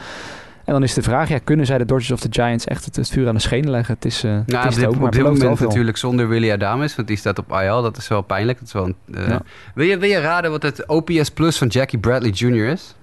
En 0.64 0.72
dan 0.72 0.82
is 0.82 0.94
de 0.94 1.02
vraag, 1.02 1.28
ja, 1.28 1.38
kunnen 1.44 1.66
zij 1.66 1.78
de 1.78 1.84
Dodgers 1.84 2.10
of 2.10 2.20
de 2.20 2.28
Giants 2.30 2.64
echt 2.64 2.84
het, 2.84 2.96
het 2.96 3.08
vuur 3.08 3.28
aan 3.28 3.34
de 3.34 3.40
schenen 3.40 3.70
leggen? 3.70 3.94
Het 3.94 4.04
is, 4.04 4.24
uh, 4.24 4.30
nou, 4.30 4.44
het 4.46 4.70
is 4.70 4.74
dit, 4.74 4.86
ook, 4.86 4.96
maar 4.96 5.04
op 5.04 5.12
dit 5.12 5.22
moment 5.22 5.60
natuurlijk 5.60 5.96
zonder 5.96 6.28
Willy 6.28 6.50
Adames, 6.50 6.96
want 6.96 7.08
die 7.08 7.16
staat 7.16 7.38
op 7.38 7.52
IL. 7.52 7.82
Dat 7.82 7.96
is 7.96 8.08
wel 8.08 8.22
pijnlijk. 8.22 8.58
Dat 8.58 8.66
is 8.66 8.72
wel 8.72 8.84
een, 8.84 8.96
uh, 9.06 9.28
ja. 9.28 9.42
wil, 9.74 9.86
je, 9.86 9.98
wil 9.98 10.08
je 10.08 10.20
raden 10.20 10.50
wat 10.50 10.62
het 10.62 10.86
OPS 10.86 11.30
Plus 11.30 11.58
van 11.58 11.68
Jackie 11.68 11.98
Bradley 11.98 12.30
Jr. 12.30 12.68
is? 12.68 12.94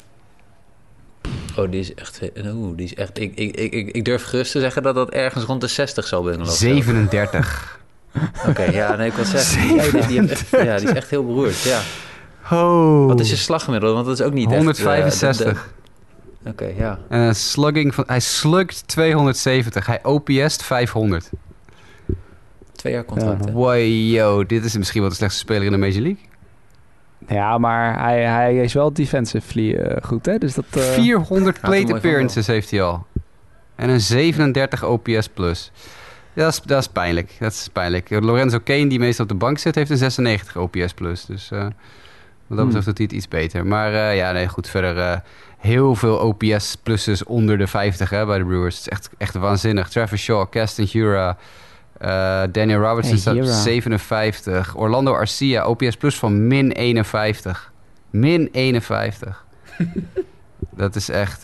Oh, 1.58 1.72
die 1.72 1.80
is 1.80 1.94
echt... 1.94 2.22
Oeh, 2.46 2.78
die 2.78 2.86
is 2.86 2.96
echt 2.96 3.20
ik, 3.20 3.36
ik, 3.36 3.56
ik, 3.56 3.90
ik 3.90 4.06
durf 4.06 4.24
gerust 4.24 4.52
te 4.52 4.60
zeggen 4.60 4.84
dat 4.84 4.96
dat 4.96 5.10
ergens 5.10 5.44
rond 5.44 5.62
de 5.62 5.68
60 5.68 6.08
zal 6.08 6.22
binnenlopen. 6.22 6.58
37. 6.58 7.80
Oké, 8.48 8.64
ja, 8.64 8.96
nee, 8.96 9.08
ik 9.08 9.14
wil 9.14 9.26
zeggen... 9.26 9.76
Ja, 9.76 10.08
die, 10.08 10.22
ja, 10.66 10.78
die 10.78 10.88
is 10.88 10.94
echt 10.94 11.10
heel 11.10 11.26
beroerd, 11.26 11.62
ja. 11.62 11.80
Oh. 12.52 13.06
Wat 13.08 13.20
is 13.20 13.30
je 13.30 13.36
slaggemiddelde? 13.36 13.96
Want 13.96 14.08
dat 14.08 14.20
is 14.20 14.26
ook 14.26 14.34
niet 14.34 14.44
echt, 14.46 14.54
eh, 14.54 14.58
165. 14.60 15.38
de- 15.38 15.54
de- 16.44 16.50
Oké, 16.50 16.66
ja. 16.78 17.00
En 17.10 17.20
een 17.20 17.36
slugging 17.36 17.96
van, 17.96 18.04
hij 18.08 18.20
slugt 18.20 18.88
270. 18.88 19.86
Hij 19.86 20.00
OPS't 20.04 20.64
500. 20.64 21.30
Twee 22.72 22.94
jaar 22.94 23.06
contract, 23.06 23.46
hè? 23.46 23.52
Wow, 23.52 23.76
yo, 24.12 24.46
dit 24.46 24.66
is 24.66 24.78
misschien 24.78 25.02
wel 25.02 25.10
de 25.10 25.16
slechtste 25.16 25.40
speler 25.42 25.64
in 25.64 25.72
de 25.72 25.78
Major 25.78 26.02
League. 26.02 26.24
Ja, 27.28 27.58
maar 27.58 28.00
hij, 28.04 28.24
hij 28.24 28.58
is 28.58 28.74
wel 28.74 28.94
defensively 28.94 29.74
eh, 29.76 30.04
goed, 30.04 30.26
hè? 30.26 30.38
Dus 30.38 30.54
dat... 30.54 30.66
eh, 30.72 30.82
400 30.82 31.56
een 31.56 31.70
plate 31.70 31.94
appearances 31.94 32.48
heeft 32.48 32.72
hij 32.72 32.82
al. 32.82 33.06
En 33.76 33.90
een 33.90 34.02
37 34.02 34.84
OPS 34.84 35.28
plus. 35.34 35.72
Ja, 36.34 36.44
dat 36.44 36.54
is, 36.54 36.62
dat 36.62 36.80
is 36.80 36.88
pijnlijk. 36.88 37.36
Dat 37.40 37.52
is 37.52 37.70
pijnlijk. 37.74 38.10
Lorenzo 38.10 38.58
Kane, 38.64 38.88
die 38.88 39.00
meestal 39.00 39.26
op 39.26 39.32
de 39.32 39.38
bank 39.38 39.58
zit, 39.58 39.76
heeft 39.76 39.90
een 39.90 39.98
96 39.98 40.58
OPS 40.58 40.94
plus. 40.94 41.26
Dus 41.26 41.52
eh, 41.52 41.68
wat 42.50 42.58
dat 42.58 42.58
Hmm. 42.58 42.66
betreft 42.66 42.86
doet 42.86 42.98
hij 42.98 43.06
het 43.06 43.16
iets 43.16 43.28
beter. 43.28 43.66
Maar 43.66 43.94
eh, 43.94 44.16
ja, 44.18 44.32
nee, 44.32 44.48
goed. 44.48 44.70
Verder 44.70 44.98
eh, 44.98 45.18
heel 45.58 45.96
veel 45.96 46.18
OPS 46.18 46.76
pluses 46.76 47.24
onder 47.24 47.58
de 47.58 47.68
50 47.68 48.10
hè, 48.10 48.26
bij 48.26 48.38
de 48.38 48.46
Brewers. 48.46 48.76
Het 48.76 48.86
is 48.86 48.90
echt, 48.92 49.10
echt 49.18 49.34
waanzinnig. 49.36 49.90
Travis 49.90 50.22
Shaw, 50.22 50.50
Caston 50.50 50.86
Hura, 50.92 51.38
eh, 51.98 52.42
Daniel 52.52 52.80
Robertson 52.80 53.12
Hey, 53.14 53.22
staat 53.22 53.36
op 53.36 53.42
Hura. 53.42 53.54
57. 53.56 54.76
Orlando 54.78 55.14
Arcia, 55.14 55.66
OPS 55.68 55.98
plus 55.98 56.16
van 56.20 56.48
min 56.48 56.72
51. 56.72 57.72
Min 58.10 58.50
51. 58.52 59.46
dat 60.76 60.96
is 60.96 61.10
echt... 61.10 61.42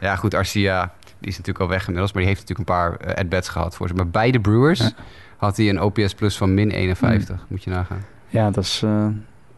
ja, 0.00 0.16
goed, 0.16 0.34
Arcia, 0.34 0.92
die 1.18 1.28
is 1.30 1.36
natuurlijk 1.36 1.64
al 1.64 1.68
weg 1.70 1.80
inmiddels, 1.80 2.12
maar 2.12 2.22
die 2.22 2.30
heeft 2.34 2.48
natuurlijk 2.48 2.68
een 2.68 2.74
paar 2.98 3.14
at-bats 3.16 3.48
gehad 3.48 3.76
voor 3.76 3.88
ze. 3.88 3.94
Maar 3.94 4.08
bij 4.08 4.30
de 4.30 4.40
Brewers 4.40 4.78
Ja. 4.78 4.90
had 5.36 5.56
hij 5.56 5.68
een 5.68 5.80
OPS 5.80 6.14
plus 6.14 6.36
van 6.36 6.54
min 6.54 6.70
51, 6.70 7.44
moet 7.48 7.64
je 7.64 7.70
nagaan. 7.70 8.04
Ja, 8.28 8.50
dat 8.50 8.64
is, 8.64 8.84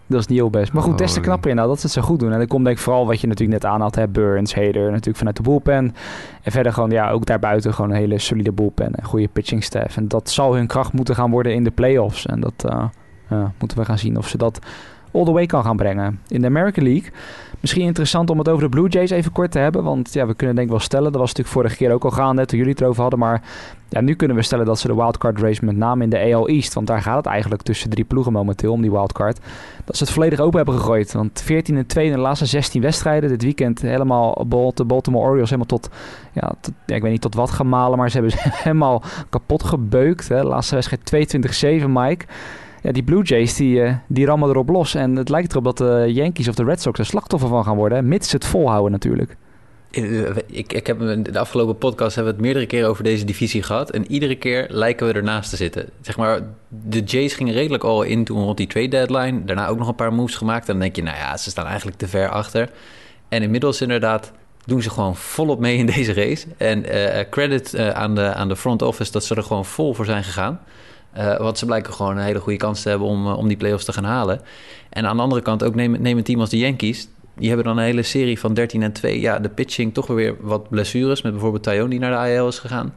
dat 0.08 0.20
is 0.20 0.26
niet 0.26 0.38
heel 0.38 0.50
best. 0.50 0.72
Maar 0.72 0.82
goed, 0.82 0.98
des 0.98 1.12
te 1.12 1.18
Oh, 1.18 1.24
knapper 1.24 1.50
inderdaad 1.50 1.72
dat 1.72 1.80
ze 1.80 1.86
het 1.86 2.04
zo 2.04 2.10
goed 2.12 2.20
doen. 2.20 2.32
En 2.32 2.38
dan 2.38 2.46
komt 2.46 2.64
denk 2.64 2.76
ik 2.76 2.82
vooral 2.82 3.06
wat 3.06 3.20
je 3.20 3.26
natuurlijk 3.26 3.62
net 3.62 3.72
aan 3.72 3.80
had. 3.80 3.94
Hè, 3.94 4.08
Burns, 4.08 4.54
Hader, 4.54 4.90
natuurlijk 4.90 5.16
vanuit 5.16 5.36
de 5.36 5.42
bullpen. 5.42 5.74
En 6.42 6.52
verder 6.52 6.72
gewoon, 6.72 6.90
ja, 6.90 7.10
ook 7.10 7.26
daarbuiten 7.26 7.74
gewoon 7.74 7.90
een 7.90 7.96
hele 7.96 8.18
solide 8.18 8.52
bullpen. 8.52 8.94
En 8.94 9.04
goede 9.04 9.28
pitching 9.28 9.64
staff. 9.64 9.96
En 9.96 10.08
dat 10.08 10.30
zal 10.30 10.54
hun 10.54 10.66
kracht 10.66 10.92
moeten 10.92 11.14
gaan 11.14 11.30
worden 11.30 11.54
in 11.54 11.64
de 11.64 11.70
playoffs. 11.70 12.26
En 12.26 12.40
dat 12.40 12.64
eh, 12.64 13.44
moeten 13.58 13.78
we 13.78 13.84
gaan 13.84 13.98
zien 13.98 14.16
of 14.16 14.28
ze 14.28 14.38
dat 14.38 14.60
all 15.18 15.24
the 15.24 15.32
way 15.32 15.46
kan 15.46 15.64
gaan 15.64 15.76
brengen. 15.76 16.20
In 16.28 16.40
de 16.40 16.46
American 16.46 16.84
League. 16.84 17.10
Misschien 17.60 17.84
interessant 17.84 18.30
om 18.30 18.38
het 18.38 18.48
over 18.48 18.62
de 18.62 18.68
Blue 18.68 18.88
Jays 18.88 19.10
even 19.10 19.32
kort 19.32 19.50
te 19.50 19.58
hebben. 19.58 19.84
Want 19.84 20.12
ja, 20.12 20.26
we 20.26 20.34
kunnen 20.34 20.54
denk 20.54 20.66
ik 20.66 20.72
wel 20.72 20.82
stellen. 20.82 21.12
Dat 21.12 21.20
was 21.20 21.28
natuurlijk 21.28 21.56
vorige 21.56 21.76
keer 21.76 21.92
ook 21.92 22.04
al 22.04 22.10
gaande 22.10 22.46
toen 22.46 22.58
jullie 22.58 22.72
het 22.72 22.82
erover 22.82 23.00
hadden. 23.02 23.18
Maar 23.18 23.42
ja, 23.88 24.00
nu 24.00 24.14
kunnen 24.14 24.36
we 24.36 24.42
stellen 24.42 24.66
dat 24.66 24.78
ze 24.78 24.86
de 24.86 24.94
wildcard 24.94 25.40
race 25.40 25.64
met 25.64 25.76
name 25.76 26.02
in 26.04 26.10
de 26.10 26.34
AL 26.34 26.48
East. 26.48 26.74
Want 26.74 26.86
daar 26.86 27.02
gaat 27.02 27.16
het 27.16 27.26
eigenlijk 27.26 27.62
tussen 27.62 27.90
drie 27.90 28.04
ploegen 28.04 28.32
momenteel 28.32 28.72
om 28.72 28.80
die 28.80 28.90
wildcard. 28.90 29.38
Dat 29.84 29.96
ze 29.96 30.04
het 30.04 30.12
volledig 30.12 30.40
open 30.40 30.56
hebben 30.56 30.74
gegooid. 30.74 31.12
Want 31.12 31.42
14 31.44 31.76
en 31.76 31.86
2 31.86 32.06
in 32.06 32.12
de 32.12 32.18
laatste 32.18 32.46
16 32.46 32.82
wedstrijden. 32.82 33.28
Dit 33.28 33.42
weekend 33.42 33.80
helemaal 33.80 34.46
de 34.74 34.84
Baltimore 34.84 35.24
Orioles 35.24 35.50
helemaal 35.50 35.78
tot, 35.78 35.90
ja, 36.32 36.52
ik 36.86 37.02
weet 37.02 37.10
niet 37.10 37.20
tot 37.20 37.34
wat 37.34 37.50
gemalen. 37.50 37.98
Maar 37.98 38.10
ze 38.10 38.18
hebben 38.18 38.32
ze 38.32 38.48
helemaal 38.62 39.02
kapot 39.28 39.62
gebeukt. 39.62 40.28
Hè. 40.28 40.40
De 40.40 40.46
laatste 40.46 40.74
wedstrijd 40.74 41.82
22-7, 41.82 41.88
Mike. 41.88 42.24
Ja, 42.82 42.92
die 42.92 43.02
Blue 43.02 43.22
Jays 43.22 43.54
die, 43.56 43.82
eh, 43.82 43.94
die 44.06 44.26
rammen 44.26 44.48
erop 44.48 44.68
los. 44.68 44.94
En 44.94 45.16
het 45.16 45.28
lijkt 45.28 45.50
erop 45.50 45.64
dat 45.64 45.78
de 45.78 46.04
Yankees 46.12 46.48
of 46.48 46.54
de 46.54 46.64
Red 46.64 46.80
Sox 46.80 46.98
er 46.98 47.06
slachtoffer 47.06 47.48
van 47.48 47.64
gaan 47.64 47.76
worden. 47.76 48.08
Mits 48.08 48.32
het 48.32 48.44
volhouden 48.44 48.92
natuurlijk. 48.92 49.36
Eh, 49.90 50.02
Ik, 50.46 50.72
ik 50.72 50.86
heb 50.86 50.98
de 51.24 51.38
afgelopen 51.38 51.78
podcast 51.78 52.14
hebben 52.14 52.32
we 52.32 52.38
het 52.38 52.46
meerdere 52.46 52.66
keren 52.66 52.88
over 52.88 53.04
deze 53.04 53.24
divisie 53.24 53.62
gehad. 53.62 53.90
En 53.90 54.12
iedere 54.12 54.36
keer 54.36 54.66
lijken 54.70 55.06
we 55.06 55.12
ernaast 55.12 55.50
te 55.50 55.56
zitten. 55.56 55.88
Zeg 56.00 56.16
maar, 56.16 56.40
de 56.68 57.00
Jays 57.00 57.34
gingen 57.34 57.54
redelijk 57.54 57.84
al 57.84 58.02
in 58.02 58.24
toen 58.24 58.42
rond 58.42 58.56
die 58.56 58.66
trade 58.66 58.88
deadline. 58.88 59.44
Daarna 59.44 59.68
ook 59.68 59.78
nog 59.78 59.88
een 59.88 59.94
paar 59.94 60.12
moves 60.12 60.36
gemaakt. 60.36 60.66
En 60.66 60.72
dan 60.72 60.82
denk 60.82 60.96
je, 60.96 61.02
nou 61.02 61.16
ja, 61.16 61.36
ze 61.36 61.50
staan 61.50 61.66
eigenlijk 61.66 61.96
te 61.96 62.08
ver 62.08 62.28
achter. 62.28 62.70
En 63.28 63.42
inmiddels 63.42 63.80
inderdaad 63.80 64.32
doen 64.64 64.82
ze 64.82 64.90
gewoon 64.90 65.16
volop 65.16 65.60
mee 65.60 65.76
in 65.76 65.86
deze 65.86 66.12
race. 66.12 66.46
En 66.56 66.84
eh, 66.84 67.24
credit 67.30 67.74
eh, 67.74 67.90
aan, 67.90 68.14
de, 68.14 68.34
aan 68.34 68.48
de 68.48 68.56
front 68.56 68.82
office 68.82 69.12
dat 69.12 69.24
ze 69.24 69.34
er 69.34 69.42
gewoon 69.42 69.64
vol 69.64 69.94
voor 69.94 70.04
zijn 70.04 70.24
gegaan. 70.24 70.60
Eh, 71.18 71.36
want 71.36 71.58
ze 71.58 71.66
blijken 71.66 71.92
gewoon 71.92 72.16
een 72.16 72.24
hele 72.24 72.40
goede 72.40 72.58
kans 72.58 72.82
te 72.82 72.88
hebben 72.88 73.08
om, 73.08 73.26
eh, 73.26 73.38
om 73.38 73.48
die 73.48 73.56
playoffs 73.56 73.84
te 73.84 73.92
gaan 73.92 74.04
halen. 74.04 74.40
En 74.88 75.06
aan 75.06 75.16
de 75.16 75.22
andere 75.22 75.42
kant 75.42 75.62
ook 75.62 75.74
neem, 75.74 76.00
neem 76.00 76.16
een 76.16 76.24
team 76.24 76.40
als 76.40 76.50
de 76.50 76.58
Yankees. 76.58 77.08
Die 77.34 77.48
hebben 77.48 77.66
dan 77.66 77.78
een 77.78 77.84
hele 77.84 78.02
serie 78.02 78.38
van 78.38 78.54
13 78.54 78.82
en 78.82 78.92
2. 78.92 79.20
Ja, 79.20 79.38
de 79.38 79.48
pitching 79.48 79.94
toch 79.94 80.06
weer 80.06 80.34
wat 80.40 80.68
blessures. 80.68 81.22
Met 81.22 81.32
bijvoorbeeld 81.32 81.62
Tyone 81.62 81.88
die 81.88 81.98
naar 81.98 82.26
de 82.26 82.32
IL 82.32 82.48
is 82.48 82.58
gegaan. 82.58 82.94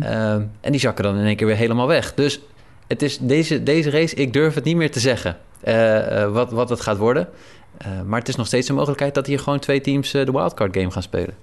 Eh, 0.00 0.32
en 0.32 0.70
die 0.70 0.80
zakken 0.80 1.04
dan 1.04 1.16
in 1.16 1.24
één 1.24 1.36
keer 1.36 1.46
weer 1.46 1.56
helemaal 1.56 1.86
weg. 1.86 2.14
Dus 2.14 2.40
het 2.86 3.02
is 3.02 3.18
deze, 3.18 3.62
deze 3.62 3.90
race, 3.90 4.14
ik 4.14 4.32
durf 4.32 4.54
het 4.54 4.64
niet 4.64 4.76
meer 4.76 4.90
te 4.90 5.00
zeggen 5.00 5.36
eh, 5.60 6.32
wat, 6.32 6.50
wat 6.50 6.68
het 6.68 6.80
gaat 6.80 6.96
worden. 6.96 7.28
Maar 8.06 8.18
het 8.18 8.28
is 8.28 8.36
nog 8.36 8.46
steeds 8.46 8.68
een 8.68 8.74
mogelijkheid 8.74 9.14
dat 9.14 9.26
hier 9.26 9.38
gewoon 9.38 9.58
twee 9.58 9.80
teams 9.80 10.10
de 10.10 10.32
wildcard 10.32 10.76
game 10.76 10.90
gaan 10.90 11.02
spelen. 11.02 11.34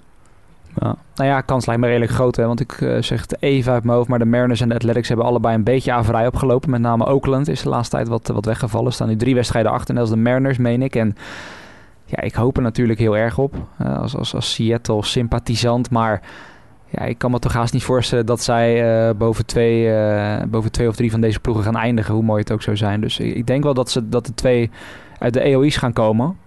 Ja. 0.79 0.95
Nou 1.15 1.29
ja, 1.29 1.41
kans 1.41 1.65
lijkt 1.65 1.81
me 1.81 1.88
redelijk 1.88 2.11
groot. 2.11 2.35
Hè? 2.35 2.45
Want 2.45 2.59
ik 2.59 2.71
eh, 2.71 3.01
zeg 3.01 3.21
het 3.21 3.41
even 3.41 3.73
uit 3.73 3.83
mijn 3.83 3.97
hoofd. 3.97 4.09
Maar 4.09 4.19
de 4.19 4.25
Mariners 4.25 4.61
en 4.61 4.69
de 4.69 4.75
Athletics 4.75 5.07
hebben 5.07 5.25
allebei 5.25 5.55
een 5.55 5.63
beetje 5.63 5.91
averij 5.91 6.27
opgelopen. 6.27 6.69
Met 6.69 6.81
name 6.81 7.05
Oakland 7.05 7.47
is 7.47 7.61
de 7.61 7.69
laatste 7.69 7.95
tijd 7.95 8.07
wat, 8.07 8.27
wat 8.27 8.45
weggevallen. 8.45 8.93
Staan 8.93 9.07
nu 9.07 9.15
drie 9.15 9.35
wedstrijden 9.35 9.71
achter. 9.71 9.93
Net 9.93 10.03
als 10.03 10.11
de 10.11 10.17
Mariners, 10.17 10.57
meen 10.57 10.81
ik. 10.81 10.95
En 10.95 11.15
ja, 12.05 12.21
ik 12.21 12.33
hoop 12.33 12.57
er 12.57 12.63
natuurlijk 12.63 12.99
heel 12.99 13.17
erg 13.17 13.38
op. 13.38 13.55
als, 13.77 14.15
als, 14.15 14.35
als 14.35 14.53
Seattle-sympathisant. 14.53 15.89
Maar 15.89 16.21
ja, 16.89 17.01
ik 17.01 17.17
kan 17.17 17.31
me 17.31 17.39
toch 17.39 17.53
haast 17.53 17.73
niet 17.73 17.83
voorstellen 17.83 18.25
dat 18.25 18.43
zij 18.43 19.07
eh, 19.07 19.15
boven, 19.15 19.45
twee, 19.45 19.93
eh, 19.93 20.43
boven 20.47 20.71
twee 20.71 20.88
of 20.88 20.95
drie 20.95 21.11
van 21.11 21.21
deze 21.21 21.39
ploegen 21.39 21.63
gaan 21.63 21.75
eindigen. 21.77 22.13
Hoe 22.13 22.23
mooi 22.23 22.39
het 22.39 22.51
ook 22.51 22.61
zou 22.61 22.77
zijn. 22.77 23.01
Dus 23.01 23.19
ik, 23.19 23.47
denk 23.47 23.63
wel 23.63 23.73
dat, 23.73 23.89
ze, 23.89 24.09
dat 24.09 24.25
de 24.25 24.33
twee 24.33 24.69
uit 25.19 25.33
de 25.33 25.43
AOE's 25.43 25.77
gaan 25.77 25.93
komen. 25.93 26.38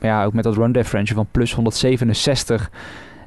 Ja, 0.00 0.24
ook 0.24 0.32
met 0.32 0.44
dat 0.44 0.56
run 0.56 0.72
differential 0.72 1.16
van 1.16 1.26
plus 1.30 1.54
167 1.54 2.70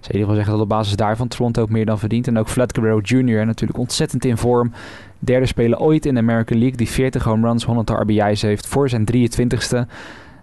je 0.08 0.26
wel 0.26 0.36
zeggen 0.36 0.54
dat 0.54 0.62
op 0.62 0.70
basis 0.70 0.96
daarvan 0.96 1.28
Toronto 1.28 1.62
ook 1.62 1.70
meer 1.70 1.86
dan 1.86 2.00
verdient. 2.00 2.28
En 2.28 2.38
ook 2.38 2.50
Guerrero 2.50 3.00
Jr. 3.00 3.46
natuurlijk 3.46 3.80
ontzettend 3.80 4.26
in 4.26 4.38
vorm. 4.38 4.72
Derde 5.20 5.46
speler 5.46 5.80
ooit 5.80 6.06
in 6.06 6.13
de 6.13 6.20
American 6.20 6.58
League 6.58 6.78
die 6.78 6.89
40 6.89 7.24
home 7.24 7.48
runs, 7.48 7.63
100 7.63 7.89
RBI's 7.89 8.41
heeft 8.41 8.68
voor 8.68 8.89
zijn 8.89 9.06
23ste. 9.15 9.88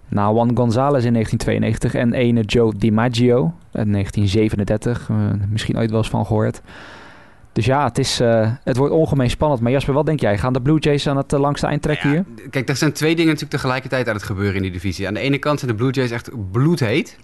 Na 0.09 0.31
Juan 0.31 0.57
Gonzalez 0.57 1.05
in 1.05 1.13
1992 1.13 1.95
en 1.95 2.13
ene 2.13 2.41
Joe 2.41 2.75
DiMaggio 2.77 3.55
in 3.73 3.93
1937. 3.93 5.09
Eh, 5.11 5.17
misschien 5.51 5.79
ooit 5.79 5.91
wel 5.91 5.99
eens 5.99 6.09
van 6.11 6.27
gehoord. 6.27 6.63
Dus 7.53 7.65
ja, 7.65 7.85
het, 7.85 7.99
is, 7.99 8.21
eh, 8.21 8.53
het 8.65 8.77
wordt 8.77 8.93
ongemeen 8.93 9.31
spannend. 9.31 9.61
Maar 9.61 9.73
Jasper, 9.73 9.95
wat 9.95 10.07
denk 10.07 10.21
jij? 10.21 10.39
Gaan 10.39 10.53
de 10.53 10.61
Blue 10.61 10.79
Jays 10.79 11.09
aan 11.09 11.17
het 11.17 11.33
eh, 11.33 11.41
langste 11.41 11.67
eind 11.67 11.83
trekken 11.83 12.09
hier? 12.09 12.25
Ja, 12.37 12.49
kijk, 12.51 12.69
er 12.69 12.77
zijn 12.77 12.93
twee 12.93 13.15
dingen 13.15 13.33
natuurlijk 13.33 13.53
tegelijkertijd 13.53 14.09
aan 14.09 14.15
het 14.15 14.23
gebeuren 14.23 14.57
in 14.57 14.63
die 14.63 14.71
divisie. 14.71 15.07
Aan 15.07 15.15
de 15.15 15.21
ene 15.21 15.39
kant 15.39 15.59
zijn 15.59 15.71
de 15.71 15.77
Blue 15.77 15.91
Jays 15.91 16.11
echt 16.11 16.31
bloedheet. 16.51 17.19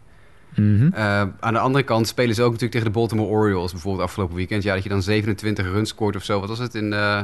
Mhm. 0.54 0.88
Eh, 0.92 1.22
aan 1.40 1.52
de 1.52 1.58
andere 1.58 1.84
kant 1.84 2.08
spelen 2.08 2.34
ze 2.34 2.40
ook 2.42 2.46
natuurlijk 2.52 2.72
tegen 2.72 2.92
de 2.92 2.98
Baltimore 2.98 3.28
Orioles. 3.28 3.72
Bijvoorbeeld 3.72 4.04
afgelopen 4.04 4.36
weekend. 4.36 4.62
Ja, 4.62 4.74
dat 4.74 4.82
je 4.82 4.88
dan 4.88 5.02
27 5.02 5.64
runs 5.66 5.88
scoort 5.88 6.16
of 6.16 6.24
zo. 6.24 6.40
Wat 6.40 6.48
was 6.48 6.58
het? 6.58 6.74
In 6.74 6.92
eh, 6.92 7.20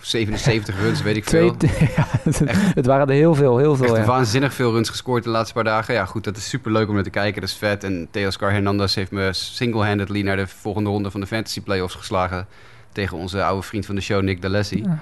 77 0.00 0.78
runs, 0.82 1.02
weet 1.02 1.16
ik 1.16 1.24
veel. 1.24 1.56
Ja, 1.96 2.06
het, 2.22 2.40
het 2.74 2.86
waren 2.86 3.08
er 3.08 3.14
heel 3.14 3.34
veel, 3.34 3.58
heel 3.58 3.76
veel. 3.76 3.86
Echt 3.86 3.96
Ja. 3.96 4.04
waanzinnig 4.04 4.54
veel 4.54 4.72
runs 4.72 4.88
gescoord 4.88 5.24
de 5.24 5.30
laatste 5.30 5.54
paar 5.54 5.64
dagen. 5.64 5.94
Ja, 5.94 6.04
goed, 6.04 6.24
dat 6.24 6.36
is 6.36 6.48
super 6.48 6.72
leuk 6.72 6.88
om 6.88 6.94
naar 6.94 7.02
te 7.02 7.10
kijken. 7.10 7.40
Dat 7.40 7.50
is 7.50 7.56
vet. 7.56 7.84
En 7.84 8.08
Teoscar 8.10 8.52
Hernandez 8.52 8.94
heeft 8.94 9.10
me 9.10 9.28
single-handedly 9.32 10.22
naar 10.22 10.36
de 10.36 10.46
volgende 10.46 10.90
ronde 10.90 11.10
van 11.10 11.20
de 11.20 11.26
Fantasy 11.26 11.60
Playoffs 11.60 11.94
geslagen. 11.94 12.46
Tegen 12.92 13.16
onze 13.16 13.42
oude 13.44 13.62
vriend 13.66 13.86
van 13.86 13.94
de 13.94 14.00
show, 14.00 14.22
Nick 14.22 14.42
D'Alessi. 14.42 14.82
Ja. 14.82 14.98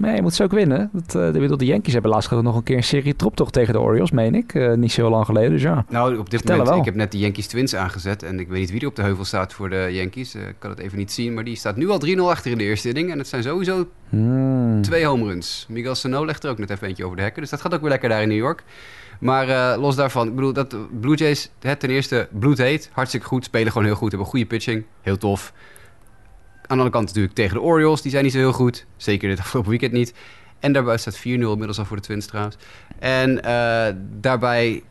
Nee, 0.00 0.14
je 0.14 0.22
moet 0.22 0.34
ze 0.34 0.42
ook 0.42 0.52
winnen. 0.52 0.90
Dat, 0.92 1.32
bedoel, 1.32 1.56
de 1.56 1.64
Yankees 1.64 1.92
hebben 1.92 2.10
laatst 2.10 2.30
nog 2.30 2.56
een 2.56 2.62
keer 2.62 2.76
een 2.76 2.82
serie 2.82 3.16
troptocht 3.16 3.52
tegen 3.52 3.72
de 3.72 3.80
Orioles, 3.80 4.10
meen 4.10 4.34
ik. 4.34 4.54
Eh, 4.54 4.72
niet 4.72 4.92
zo 4.92 5.10
lang 5.10 5.24
geleden, 5.26 5.50
dus 5.50 5.62
ja. 5.62 5.84
Nou, 5.88 6.18
op 6.18 6.30
dit 6.30 6.38
Vertel 6.38 6.50
moment, 6.56 6.68
wel. 6.68 6.78
ik 6.78 6.84
heb 6.84 6.94
net 6.94 7.12
de 7.12 7.18
Yankees 7.18 7.46
Twins 7.46 7.74
aangezet. 7.74 8.22
En 8.22 8.40
ik 8.40 8.48
weet 8.48 8.60
niet 8.60 8.70
wie 8.70 8.80
er 8.80 8.86
op 8.86 8.96
de 8.96 9.02
heuvel 9.02 9.24
staat 9.24 9.52
voor 9.52 9.70
de 9.70 9.88
Yankees. 9.90 10.34
Eh, 10.34 10.48
ik 10.48 10.54
kan 10.58 10.70
het 10.70 10.78
even 10.78 10.98
niet 10.98 11.12
zien. 11.12 11.34
Maar 11.34 11.44
die 11.44 11.56
staat 11.56 11.76
nu 11.76 11.88
al 11.88 11.98
3-0 11.98 12.30
achter 12.30 12.50
in 12.50 12.58
de 12.58 12.64
eerste 12.64 12.88
inning. 12.88 13.10
En 13.10 13.18
het 13.18 13.28
zijn 13.28 13.42
sowieso 13.42 13.88
Hmm. 14.08 14.82
twee 14.82 15.04
home 15.04 15.24
runs. 15.24 15.66
Miguel 15.68 15.94
Sano 15.94 16.24
legt 16.24 16.44
er 16.44 16.50
ook 16.50 16.58
net 16.58 16.70
even 16.70 16.88
eentje 16.88 17.04
over 17.04 17.16
de 17.16 17.22
hekken. 17.22 17.40
Dus 17.42 17.50
dat 17.50 17.60
gaat 17.60 17.74
ook 17.74 17.80
weer 17.80 17.90
lekker 17.90 18.08
daar 18.08 18.22
in 18.22 18.28
New 18.28 18.36
York. 18.38 18.62
Maar 19.20 19.78
los 19.78 19.96
daarvan, 19.96 20.28
ik 20.28 20.34
bedoel, 20.34 20.52
dat 20.52 20.76
Blue 21.00 21.16
Jays, 21.16 21.50
hè, 21.60 21.76
ten 21.76 21.90
eerste 21.90 22.28
bloedheet, 22.30 22.90
hartstikke 22.92 23.26
goed, 23.26 23.44
spelen 23.44 23.72
gewoon 23.72 23.86
heel 23.86 23.96
goed, 23.96 24.10
hebben 24.10 24.28
goede 24.28 24.46
pitching, 24.46 24.84
heel 25.00 25.16
tof. 25.16 25.52
Aan 26.70 26.76
de 26.76 26.82
andere 26.82 26.90
kant 26.90 27.06
natuurlijk 27.06 27.34
tegen 27.34 27.54
de 27.54 27.62
Orioles, 27.62 28.02
die 28.02 28.10
zijn 28.10 28.24
niet 28.24 28.32
zo 28.32 28.38
heel 28.38 28.52
goed. 28.52 28.86
Zeker 28.96 29.28
dit 29.28 29.38
afgelopen 29.44 29.70
weekend 29.70 29.92
niet. 29.92 30.14
En 30.58 30.72
daarbij 30.72 30.96
staat 30.96 31.18
4-0 31.18 31.20
inmiddels 31.22 31.78
al 31.78 31.84
voor 31.84 31.96
de 31.96 32.02
Twins 32.02 32.26
trouwens. 32.26 32.56
En 32.98 33.44
eh, 33.44 33.94
daarbij 34.20 34.82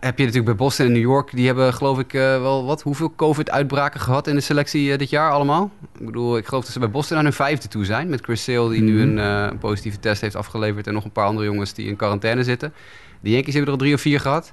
heb 0.00 0.18
je 0.18 0.24
natuurlijk 0.24 0.44
bij 0.44 0.54
Boston 0.54 0.86
en 0.86 0.92
New 0.92 1.00
York, 1.00 1.30
die 1.32 1.46
hebben 1.46 1.74
geloof 1.74 1.98
ik 1.98 2.14
eh, 2.14 2.20
wel 2.20 2.64
wat, 2.64 2.82
hoeveel 2.82 3.12
COVID-uitbraken 3.16 4.00
gehad 4.00 4.26
in 4.26 4.34
de 4.34 4.40
selectie 4.40 4.92
eh, 4.92 4.98
dit 4.98 5.10
jaar 5.10 5.30
allemaal? 5.30 5.70
Ik 5.98 6.06
bedoel, 6.06 6.36
ik 6.36 6.46
geloof 6.46 6.64
dat 6.64 6.72
ze 6.72 6.78
bij 6.78 6.90
Boston 6.90 7.16
aan 7.16 7.24
hun 7.24 7.32
vijfde 7.32 7.68
toe 7.68 7.84
zijn. 7.84 8.08
Met 8.08 8.20
Chris 8.20 8.44
Sale, 8.44 8.70
die 8.70 8.82
nu 8.82 9.00
een, 9.00 9.18
eh, 9.18 9.46
een 9.50 9.58
positieve 9.58 9.98
test 9.98 10.20
heeft 10.20 10.36
afgeleverd. 10.36 10.86
En 10.86 10.94
nog 10.94 11.04
een 11.04 11.12
paar 11.12 11.26
andere 11.26 11.46
jongens 11.46 11.74
die 11.74 11.86
in 11.86 11.96
quarantaine 11.96 12.44
zitten. 12.44 12.72
De 13.20 13.30
Yankees 13.30 13.54
hebben 13.54 13.72
er 13.72 13.78
al 13.78 13.84
drie 13.84 13.94
of 13.94 14.00
vier 14.00 14.20
gehad. 14.20 14.52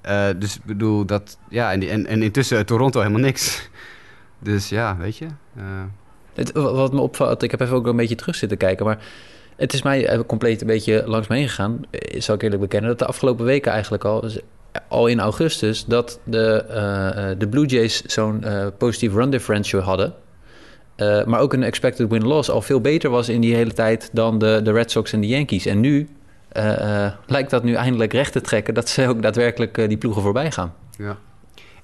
Eh, 0.00 0.28
dus 0.36 0.56
ik 0.56 0.64
bedoel 0.64 1.04
dat, 1.04 1.38
ja, 1.48 1.72
en, 1.72 2.06
en 2.06 2.22
intussen 2.22 2.66
Toronto 2.66 3.00
helemaal 3.00 3.20
niks. 3.20 3.68
Dus 4.38 4.68
ja, 4.68 4.96
weet 4.96 5.16
je. 5.16 5.26
eh, 5.56 5.62
Het, 6.34 6.52
wat 6.52 6.92
me 6.92 7.00
opvalt, 7.00 7.42
ik 7.42 7.50
heb 7.50 7.60
even 7.60 7.76
ook 7.76 7.86
een 7.86 7.96
beetje 7.96 8.14
terug 8.14 8.34
zitten 8.34 8.58
kijken, 8.58 8.86
maar 8.86 8.98
het 9.56 9.72
is 9.72 9.82
mij 9.82 10.06
eh, 10.06 10.20
compleet 10.26 10.60
een 10.60 10.66
beetje 10.66 11.02
langs 11.06 11.28
me 11.28 11.36
heen 11.36 11.48
gegaan. 11.48 11.80
Eh, 11.90 12.20
Zal 12.20 12.34
ik 12.34 12.42
eerlijk 12.42 12.60
bekennen 12.60 12.90
dat 12.90 12.98
de 12.98 13.06
afgelopen 13.06 13.44
weken 13.44 13.72
eigenlijk 13.72 14.04
al, 14.04 14.20
dus 14.20 14.38
al 14.88 15.06
in 15.06 15.20
augustus, 15.20 15.84
dat 15.84 16.20
de, 16.24 16.64
de 17.38 17.48
Blue 17.48 17.66
Jays 17.66 18.02
zo'n 18.02 18.44
positief 18.78 19.14
run 19.14 19.30
differential 19.30 19.82
hadden. 19.82 20.14
Maar 21.26 21.40
ook 21.40 21.52
een 21.52 21.62
expected 21.62 22.08
win-loss 22.10 22.50
al 22.50 22.62
veel 22.62 22.80
beter 22.80 23.10
was 23.10 23.28
in 23.28 23.40
die 23.40 23.54
hele 23.54 23.72
tijd 23.72 24.10
dan 24.12 24.38
de, 24.38 24.60
de 24.62 24.72
Red 24.72 24.90
Sox 24.90 25.12
en 25.12 25.20
de 25.20 25.26
Yankees. 25.26 25.66
En 25.66 25.80
nu 25.80 26.08
lijkt 27.26 27.50
dat 27.50 27.62
nu 27.62 27.74
eindelijk 27.74 28.12
recht 28.12 28.32
te 28.32 28.40
trekken 28.40 28.74
dat 28.74 28.88
ze 28.88 29.08
ook 29.08 29.22
daadwerkelijk 29.22 29.74
die 29.88 29.96
ploegen 29.96 30.22
voorbij 30.22 30.50
gaan. 30.50 30.74
Ja. 30.98 31.16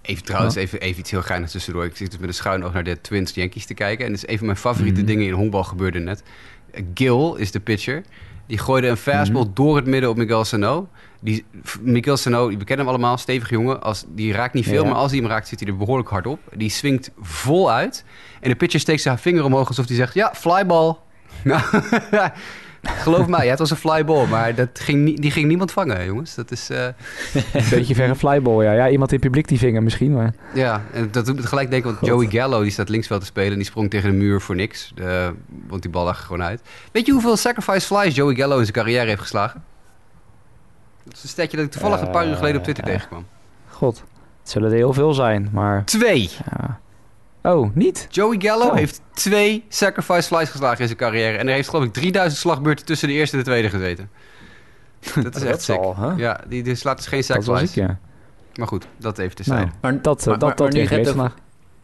Even 0.07 0.25
trouwens, 0.25 0.55
even, 0.55 0.81
even 0.81 1.01
iets 1.01 1.11
heel 1.11 1.23
geinigs 1.23 1.53
tussendoor. 1.53 1.85
Ik 1.85 1.97
zit 1.97 2.11
dus 2.11 2.21
met 2.21 2.29
een 2.29 2.35
schuin 2.35 2.65
oog 2.65 2.73
naar 2.73 2.85
de 2.85 3.01
Twins 3.01 3.35
Yankees 3.35 3.67
te 3.67 3.75
kijken. 3.75 4.07
En 4.07 4.13
het 4.13 4.23
is 4.25 4.29
een 4.31 4.37
van 4.37 4.47
mijn 4.47 4.59
favoriete 4.59 5.01
Mhm. 5.01 5.09
dingen 5.09 5.27
in 5.27 5.33
honkbal 5.33 5.65
gebeurde 5.65 5.99
net. 5.99 6.23
Gil 6.95 7.35
is 7.37 7.51
de 7.51 7.61
pitcher. 7.61 8.03
Die 8.47 8.59
gooide 8.59 8.87
een 8.89 8.97
fastball 8.97 9.43
Mhm. 9.43 9.51
door 9.55 9.77
het 9.77 9.87
midden 9.87 10.11
op 10.11 10.17
Miguel 10.17 10.45
Sano. 10.45 10.89
Die, 11.21 11.45
Miguel 11.81 12.17
Sano, 12.17 12.49
we 12.49 12.57
kennen 12.65 12.79
hem 12.87 12.89
allemaal, 12.89 13.17
stevig 13.19 13.51
jongen. 13.51 13.83
Als, 13.83 14.05
die 14.09 14.33
raakt 14.33 14.55
niet 14.55 14.65
veel, 14.65 14.83
Ja. 14.83 14.89
maar 14.89 14.99
als 14.99 15.11
hij 15.11 15.21
hem 15.21 15.29
raakt, 15.29 15.49
zit 15.49 15.61
hij 15.61 15.69
er 15.69 15.77
behoorlijk 15.77 16.09
hard 16.09 16.27
op. 16.27 16.41
Die 16.55 16.71
swingt 16.71 17.11
vol 17.21 17.71
uit. 17.73 18.05
En 18.41 18.49
de 18.51 18.57
pitcher 18.57 18.81
steekt 18.81 19.03
zijn 19.03 19.19
vinger 19.19 19.45
omhoog 19.45 19.69
alsof 19.69 19.87
hij 19.87 19.97
zegt... 19.97 20.15
Ja, 20.15 20.33
flyball. 20.35 20.95
Nou, 21.45 21.63
geloof 22.89 23.27
mij, 23.27 23.45
ja, 23.45 23.51
het 23.51 23.59
was 23.59 23.71
een 23.71 23.77
flyball. 23.77 24.27
Maar 24.27 24.55
dat 24.55 24.69
ging, 24.73 25.21
die 25.21 25.31
ging 25.31 25.47
niemand 25.49 25.73
vangen, 25.73 26.05
jongens. 26.05 26.35
Dat 26.35 26.51
is... 26.51 26.71
eh, 26.71 26.85
Een 27.53 27.65
beetje 27.71 27.95
verre 27.95 28.15
flyball, 28.17 28.65
ja. 28.65 28.73
Ja, 28.73 28.89
iemand 28.89 29.11
in 29.13 29.17
het 29.17 29.27
publiek 29.27 29.49
die 29.49 29.59
vinger 29.59 29.83
misschien, 29.83 30.13
maar... 30.13 30.35
Ja, 30.55 30.83
en 30.93 31.09
dat 31.11 31.27
doet 31.27 31.37
me 31.37 31.43
gelijk 31.43 31.71
denken, 31.71 31.89
want 31.89 31.99
God. 31.99 32.09
Joey 32.09 32.27
Gallo 32.41 32.63
die 32.63 32.71
staat 32.71 32.89
linksveld 32.89 33.21
te 33.21 33.27
spelen 33.27 33.51
en 33.51 33.57
die 33.59 33.67
sprong 33.67 33.91
tegen 33.91 34.11
de 34.11 34.17
muur 34.17 34.41
voor 34.41 34.55
niks. 34.55 34.93
Eh, 34.97 35.29
want 35.69 35.83
die 35.83 35.91
bal 35.91 36.05
lag 36.05 36.19
er 36.19 36.25
gewoon 36.25 36.43
uit. 36.43 36.63
Weet 36.93 37.07
je 37.07 37.13
hoeveel 37.13 37.37
sacrifice 37.37 37.87
flies 37.87 38.15
Joey 38.15 38.35
Gallo 38.35 38.57
in 38.59 38.63
zijn 38.65 38.77
carrière 38.77 39.07
heeft 39.09 39.21
geslagen? 39.21 39.63
Dat 41.05 41.15
is 41.15 41.23
een 41.23 41.29
stetje 41.29 41.57
dat 41.57 41.67
ik 41.67 41.73
toevallig 41.73 42.01
een 42.01 42.11
paar 42.11 42.27
uur 42.29 42.37
geleden 42.37 42.57
op 42.57 42.63
Twitter 42.63 42.85
Eh, 42.85 42.91
tegenkwam. 42.93 43.27
God, 43.69 44.05
het 44.43 44.51
zullen 44.51 44.71
er 44.71 44.77
heel 44.77 44.93
veel 44.93 45.15
zijn, 45.15 45.49
maar... 45.53 45.85
Twee! 45.85 46.31
Ja. 46.51 46.74
Oh, 47.53 47.75
niet? 47.75 48.07
Joey 48.11 48.37
Gallo 48.41 48.67
Oh. 48.67 48.75
heeft 48.75 49.01
twee 49.15 49.65
sacrifice 49.69 50.23
flies 50.35 50.49
geslagen 50.51 50.79
in 50.81 50.87
zijn 50.87 50.99
carrière. 50.99 51.39
En 51.39 51.49
er 51.49 51.55
heeft 51.55 51.69
geloof 51.69 51.85
ik 51.85 51.93
3000 51.93 52.41
slagbeurten 52.41 52.87
tussen 52.87 53.09
de 53.09 53.15
eerste 53.15 53.37
en 53.37 53.43
de 53.43 53.49
tweede 53.49 53.71
gezeten. 53.71 54.11
Dat 55.23 55.37
is 55.37 55.43
echt 55.43 55.63
sick. 55.63 55.77
al, 55.77 55.97
hè? 55.97 56.13
Ja, 56.17 56.41
die, 56.49 56.63
die 56.63 56.75
slaat 56.75 56.97
dus 56.97 57.07
geen 57.07 57.19
Dat 57.19 57.27
sacrifice. 57.27 57.53
was 57.61 57.63
ik, 57.63 57.75
ja. 57.75 57.99
Maar 58.55 58.67
goed, 58.69 58.87
dat 58.97 59.19
even 59.19 59.37
tezijde. 59.37 59.61
Nou, 59.65 59.75
Maar, 59.81 60.03
dat, 60.03 60.03
maar- 60.27 60.39
dat, 60.39 60.49
maar- 60.49 60.57
dat 60.57 60.59
maar 60.59 60.73
nu 60.73 60.81
het 60.81 60.91
hebt 60.91 61.09
over-. 61.09 61.33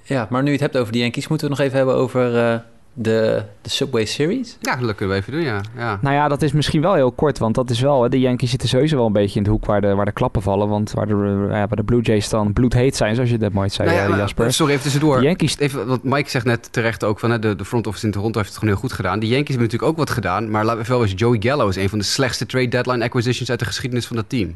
Ja, 0.02 0.26
maar 0.30 0.40
nu 0.42 0.46
je 0.46 0.52
het 0.52 0.60
hebt 0.60 0.76
over 0.76 0.92
de 0.92 0.98
Yankees, 0.98 1.28
moeten 1.28 1.46
we 1.48 1.52
het 1.54 1.62
nog 1.62 1.72
even 1.72 1.78
hebben 1.86 2.02
over 2.02 2.36
eh, 2.52 2.58
de, 2.92 3.42
de 3.62 3.70
Subway 3.70 4.04
Series? 4.04 4.56
Ja, 4.60 4.76
dat 4.76 4.94
kunnen 4.94 5.14
we 5.16 5.20
even 5.20 5.32
doen, 5.32 5.42
ja. 5.42 5.60
ja. 5.76 5.98
Nou 6.02 6.14
ja, 6.14 6.28
dat 6.28 6.42
is 6.42 6.52
misschien 6.52 6.80
wel 6.80 6.94
heel 6.94 7.12
kort, 7.12 7.38
want 7.38 7.54
dat 7.54 7.70
is 7.70 7.80
wel... 7.80 8.02
hè, 8.02 8.08
De 8.08 8.20
Yankees 8.20 8.50
zitten 8.50 8.68
sowieso 8.68 8.96
wel 8.96 9.06
een 9.06 9.12
beetje 9.12 9.38
in 9.38 9.44
de 9.44 9.50
hoek 9.50 9.64
waar 9.66 9.80
de, 9.80 9.94
waar 9.94 10.04
de 10.04 10.12
klappen 10.12 10.42
vallen. 10.42 10.68
Want 10.68 10.92
waar 10.92 11.06
de, 11.06 11.12
eh, 11.14 11.50
ja, 11.56 11.66
waar 11.66 11.76
de 11.76 11.82
Blue 11.84 12.00
Jays 12.00 12.28
dan 12.28 12.52
bloedheet 12.52 12.96
zijn, 12.96 13.14
zoals 13.14 13.30
je 13.30 13.38
dat 13.38 13.52
mooi 13.52 13.68
zei, 13.68 13.88
Nou 13.88 14.00
ja, 14.00 14.04
eh, 14.04 14.10
maar- 14.10 14.18
Jasper. 14.18 14.52
Sorry, 14.52 14.70
even 14.72 14.82
tussendoor. 14.84 15.18
De 15.18 15.24
Yankees... 15.24 15.58
Even, 15.58 15.86
want 15.86 16.02
Mike 16.04 16.30
zegt 16.30 16.44
net 16.44 16.72
terecht 16.72 17.04
ook 17.04 17.18
van 17.18 17.30
hè, 17.30 17.38
de, 17.38 17.56
de 17.56 17.64
front 17.64 17.86
office 17.86 18.06
in 18.06 18.12
Toronto 18.12 18.38
heeft 18.38 18.50
het 18.50 18.58
gewoon 18.58 18.74
heel 18.74 18.82
goed 18.82 18.92
gedaan. 18.92 19.18
De 19.18 19.26
Yankees 19.26 19.48
hebben 19.48 19.64
natuurlijk 19.66 19.92
ook 19.92 19.98
wat 19.98 20.10
gedaan, 20.10 20.50
maar 20.50 20.62
laten 20.64 20.76
we 20.78 20.82
even 20.84 20.94
wel 20.98 21.04
eens 21.06 21.14
Joey 21.20 21.36
Gallo 21.40 21.68
is 21.68 21.76
een 21.76 21.88
van 21.88 21.98
de 21.98 22.04
slechtste 22.04 22.46
trade 22.46 22.68
deadline 22.68 23.04
acquisitions 23.04 23.50
uit 23.50 23.58
de 23.58 23.64
geschiedenis 23.64 24.06
van 24.06 24.16
dat 24.16 24.28
team. 24.28 24.46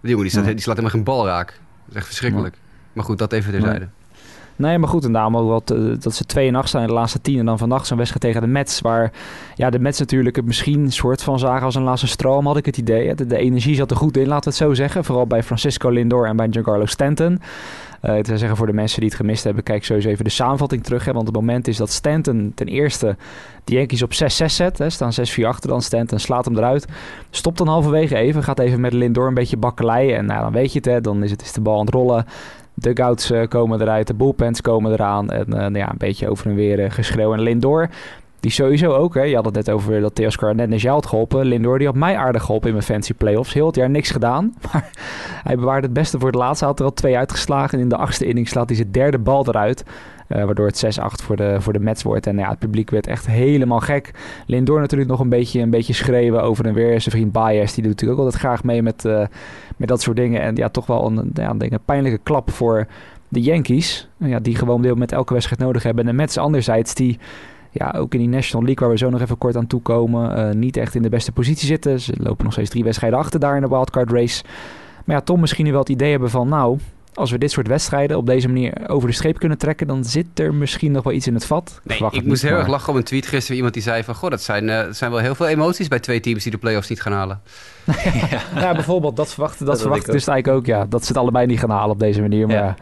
Die 0.00 0.10
jongen 0.10 0.22
die, 0.22 0.30
staat, 0.30 0.44
Ja. 0.46 0.50
die 0.50 0.60
slaat 0.60 0.76
helemaal 0.76 0.96
geen 0.96 1.04
bal 1.04 1.26
raak. 1.26 1.46
Dat 1.48 1.88
is 1.88 1.94
echt 1.94 2.06
verschrikkelijk. 2.06 2.56
Maar 2.92 3.04
goed, 3.04 3.18
dat 3.18 3.32
even 3.32 3.52
terzijde. 3.52 3.88
Nee, 4.60 4.78
maar 4.78 4.88
goed, 4.88 5.04
en 5.04 5.12
daarom 5.12 5.32
wat, 5.32 5.74
dat 5.98 6.14
ze 6.14 6.24
2 6.24 6.48
en 6.48 6.54
8 6.54 6.68
staan 6.68 6.80
in 6.80 6.86
de 6.86 6.92
laatste 6.92 7.20
10. 7.20 7.38
En 7.38 7.44
dan 7.44 7.58
vannacht 7.58 7.86
zo'n 7.86 7.96
wedstrijd 7.96 8.24
tegen 8.24 8.40
de 8.40 8.52
Mets. 8.52 8.80
Waar 8.80 9.12
ja, 9.54 9.70
de 9.70 9.78
Mets 9.78 9.98
natuurlijk 9.98 10.36
het 10.36 10.44
misschien 10.44 10.80
een 10.80 10.92
soort 10.92 11.22
van 11.22 11.38
zagen 11.38 11.64
als 11.64 11.74
een 11.74 11.82
laatste 11.82 12.06
stroom, 12.06 12.46
had 12.46 12.56
ik 12.56 12.66
het 12.66 12.76
idee. 12.76 13.14
De, 13.14 13.36
energie 13.36 13.74
zat 13.74 13.90
er 13.90 13.96
goed 13.96 14.16
in, 14.16 14.26
laten 14.26 14.52
we 14.52 14.58
het 14.58 14.68
zo 14.68 14.74
zeggen. 14.74 15.04
Vooral 15.04 15.26
bij 15.26 15.42
Francisco 15.42 15.88
Lindor 15.90 16.26
en 16.26 16.36
bij 16.36 16.46
Giancarlo 16.50 16.86
Stanton. 16.86 17.40
Eh 18.00 18.16
ik 18.16 18.26
zou 18.26 18.38
zeggen 18.38 18.56
voor 18.56 18.66
de 18.66 18.72
mensen 18.72 19.00
die 19.00 19.08
het 19.08 19.18
gemist 19.18 19.44
hebben, 19.44 19.62
kijk 19.62 19.84
sowieso 19.84 20.08
even 20.08 20.24
de 20.24 20.30
samenvatting 20.30 20.84
terug. 20.84 21.04
Hè, 21.04 21.12
want 21.12 21.26
het 21.26 21.36
moment 21.36 21.68
is 21.68 21.76
dat 21.76 21.90
Stanton 21.90 22.52
ten 22.54 22.66
eerste 22.66 23.16
de 23.64 23.74
Yankees 23.74 24.02
op 24.02 24.12
6-6 24.12 24.14
zet. 24.44 24.78
Hè, 24.78 24.90
staan 24.90 25.12
6-4 25.40 25.44
achter 25.44 25.68
dan. 25.68 25.82
Stanton 25.82 26.18
slaat 26.18 26.44
hem 26.44 26.56
eruit. 26.56 26.86
Stopt 27.30 27.58
dan 27.58 27.68
halverwege 27.68 28.16
even. 28.16 28.42
Gaat 28.42 28.58
even 28.58 28.80
met 28.80 28.92
Lindor 28.92 29.26
een 29.26 29.34
beetje 29.34 29.56
bakkeleien. 29.56 30.16
En 30.16 30.26
nou, 30.26 30.40
dan 30.42 30.52
weet 30.52 30.72
je 30.72 30.78
het, 30.78 30.86
hè, 30.86 31.00
dan 31.00 31.22
is, 31.22 31.30
het, 31.30 31.42
is 31.42 31.52
de 31.52 31.60
bal 31.60 31.78
aan 31.78 31.84
het 31.84 31.94
rollen. 31.94 32.24
Dugouts 32.80 33.30
eh, 33.30 33.48
komen 33.48 33.80
eruit, 33.80 34.06
de 34.06 34.14
bullpens 34.14 34.60
komen 34.60 34.92
eraan. 34.92 35.30
En 35.30 35.44
eh, 35.44 35.58
nou 35.58 35.76
ja, 35.76 35.90
een 35.90 35.98
beetje 35.98 36.28
over 36.28 36.46
en 36.46 36.54
weer 36.54 36.84
eh, 36.84 36.90
geschreeuw. 36.90 37.32
En 37.32 37.40
Lindor, 37.40 37.88
die 38.40 38.50
sowieso 38.50 38.92
ook, 38.92 39.14
hè, 39.14 39.22
je 39.22 39.34
had 39.34 39.44
het 39.44 39.54
net 39.54 39.70
over 39.70 40.00
dat 40.00 40.14
Teoscar 40.14 40.54
net 40.54 40.68
naar 40.68 40.78
jou 40.78 40.94
had 40.94 41.06
geholpen. 41.06 41.46
Lindor, 41.46 41.78
die 41.78 41.86
had 41.86 41.96
mij 41.96 42.16
aardig 42.16 42.42
geholpen 42.42 42.68
in 42.68 42.74
mijn 42.74 42.86
fancy 42.86 43.14
playoffs. 43.14 43.52
Heel 43.52 43.66
het 43.66 43.76
jaar 43.76 43.90
niks 43.90 44.10
gedaan, 44.10 44.54
maar 44.72 44.90
hij 45.42 45.56
bewaarde 45.56 45.86
het 45.86 45.94
beste 45.94 46.18
voor 46.18 46.28
het 46.28 46.38
laatste. 46.38 46.64
Hij 46.64 46.72
had 46.72 46.78
er 46.80 46.86
al 46.86 46.94
twee 46.94 47.16
uitgeslagen. 47.16 47.78
En 47.78 47.84
in 47.84 47.88
de 47.88 47.96
achtste 47.96 48.26
inning 48.26 48.48
slaat 48.48 48.68
hij 48.68 48.76
zijn 48.76 48.92
derde 48.92 49.18
bal 49.18 49.46
eruit. 49.46 49.84
waardoor 50.28 50.66
het 50.66 50.98
6-8 51.00 51.24
voor 51.24 51.36
de, 51.36 51.56
voor 51.58 51.72
de 51.72 51.80
Mets 51.80 52.02
wordt. 52.02 52.26
En 52.26 52.38
ja, 52.38 52.48
het 52.48 52.58
publiek 52.58 52.90
werd 52.90 53.06
echt 53.06 53.26
helemaal 53.26 53.80
gek. 53.80 54.10
Lindor 54.46 54.80
natuurlijk 54.80 55.10
nog 55.10 55.20
een 55.20 55.28
beetje, 55.28 55.60
een 55.60 55.70
beetje 55.70 55.92
schreeuwen 55.92 56.42
over 56.42 56.66
en 56.66 56.74
weer. 56.74 57.00
Zijn 57.00 57.14
vriend 57.14 57.32
Baez, 57.32 57.74
die 57.74 57.82
doet 57.82 57.92
natuurlijk 57.92 58.20
ook 58.20 58.24
altijd 58.24 58.42
graag 58.42 58.64
mee 58.64 58.82
met, 58.82 59.04
met 59.80 59.88
dat 59.88 60.02
soort 60.02 60.16
dingen. 60.16 60.40
En 60.40 60.56
ja, 60.56 60.68
toch 60.68 60.86
wel 60.86 61.06
een, 61.06 61.30
ja, 61.34 61.54
een 61.58 61.78
pijnlijke 61.84 62.20
klap 62.22 62.50
voor 62.50 62.86
de 63.28 63.40
Yankees. 63.40 64.08
Ja, 64.16 64.38
die 64.38 64.54
gewoon 64.54 64.82
deel 64.82 64.94
met 64.94 65.12
elke 65.12 65.32
wedstrijd 65.32 65.60
nodig 65.60 65.82
hebben. 65.82 66.04
En 66.04 66.10
de 66.10 66.16
Mets 66.16 66.38
anderzijds, 66.38 66.94
die 66.94 67.18
ja, 67.70 67.94
ook 67.96 68.12
in 68.12 68.18
die 68.18 68.28
National 68.28 68.66
League, 68.66 68.86
waar 68.86 68.96
we 68.96 69.02
zo 69.02 69.10
nog 69.10 69.20
even 69.20 69.38
kort 69.38 69.56
aan 69.56 69.66
toekomen, 69.66 70.36
eh 70.36 70.54
niet 70.54 70.76
echt 70.76 70.94
in 70.94 71.02
de 71.02 71.08
beste 71.08 71.32
positie 71.32 71.66
zitten. 71.66 72.00
Ze 72.00 72.14
lopen 72.16 72.44
nog 72.44 72.52
steeds 72.52 72.70
drie 72.70 72.84
wedstrijden 72.84 73.18
achter 73.18 73.40
daar 73.40 73.56
in 73.56 73.62
de 73.62 73.68
wildcard 73.68 74.10
race. 74.10 74.44
Maar 75.04 75.16
ja, 75.16 75.22
toch 75.22 75.38
misschien 75.38 75.64
nu 75.64 75.70
wel 75.70 75.80
het 75.80 75.88
idee 75.88 76.10
hebben 76.10 76.30
van, 76.30 76.48
nou, 76.48 76.78
als 77.14 77.30
we 77.30 77.38
dit 77.38 77.50
soort 77.50 77.66
wedstrijden 77.66 78.16
op 78.16 78.26
deze 78.26 78.46
manier 78.46 78.88
over 78.88 79.08
de 79.08 79.14
streep 79.14 79.38
kunnen 79.38 79.58
trekken, 79.58 79.86
dan 79.86 80.04
zit 80.04 80.26
er 80.34 80.54
misschien 80.54 80.92
nog 80.92 81.04
wel 81.04 81.12
iets 81.12 81.26
in 81.26 81.34
het 81.34 81.46
vat. 81.46 81.80
Nee, 81.82 81.98
ik 81.98 82.10
het 82.12 82.26
moest 82.26 82.42
heel 82.42 82.56
erg 82.56 82.66
lachen 82.66 82.88
op 82.92 82.98
een 82.98 83.04
tweet 83.04 83.26
gisteren. 83.26 83.56
Iemand 83.56 83.74
die 83.74 83.82
zei 83.82 84.04
van, 84.04 84.14
goh, 84.14 84.30
dat 84.30 84.42
zijn, 84.42 84.68
eh, 84.68 84.86
zijn 84.90 85.10
wel 85.10 85.20
heel 85.20 85.34
veel 85.34 85.48
emoties 85.48 85.88
bij 85.88 86.00
twee 86.00 86.20
teams 86.20 86.42
die 86.42 86.52
de 86.52 86.58
playoffs 86.58 86.88
niet 86.88 87.02
gaan 87.02 87.12
halen. 87.12 87.40
Ja, 88.54 88.72
bijvoorbeeld, 88.74 89.16
dat 89.16 89.32
verwacht, 89.32 89.58
dat 89.58 89.68
Dat 89.68 89.80
verwacht 89.80 90.06
dus 90.06 90.26
eigenlijk 90.26 90.58
ook, 90.58 90.66
ja. 90.66 90.86
Dat 90.88 91.02
ze 91.02 91.08
het 91.08 91.16
allebei 91.16 91.46
niet 91.46 91.58
gaan 91.58 91.70
halen 91.70 91.90
op 91.90 91.98
deze 91.98 92.20
manier. 92.20 92.46
Maar 92.46 92.56
Ja. 92.56 92.76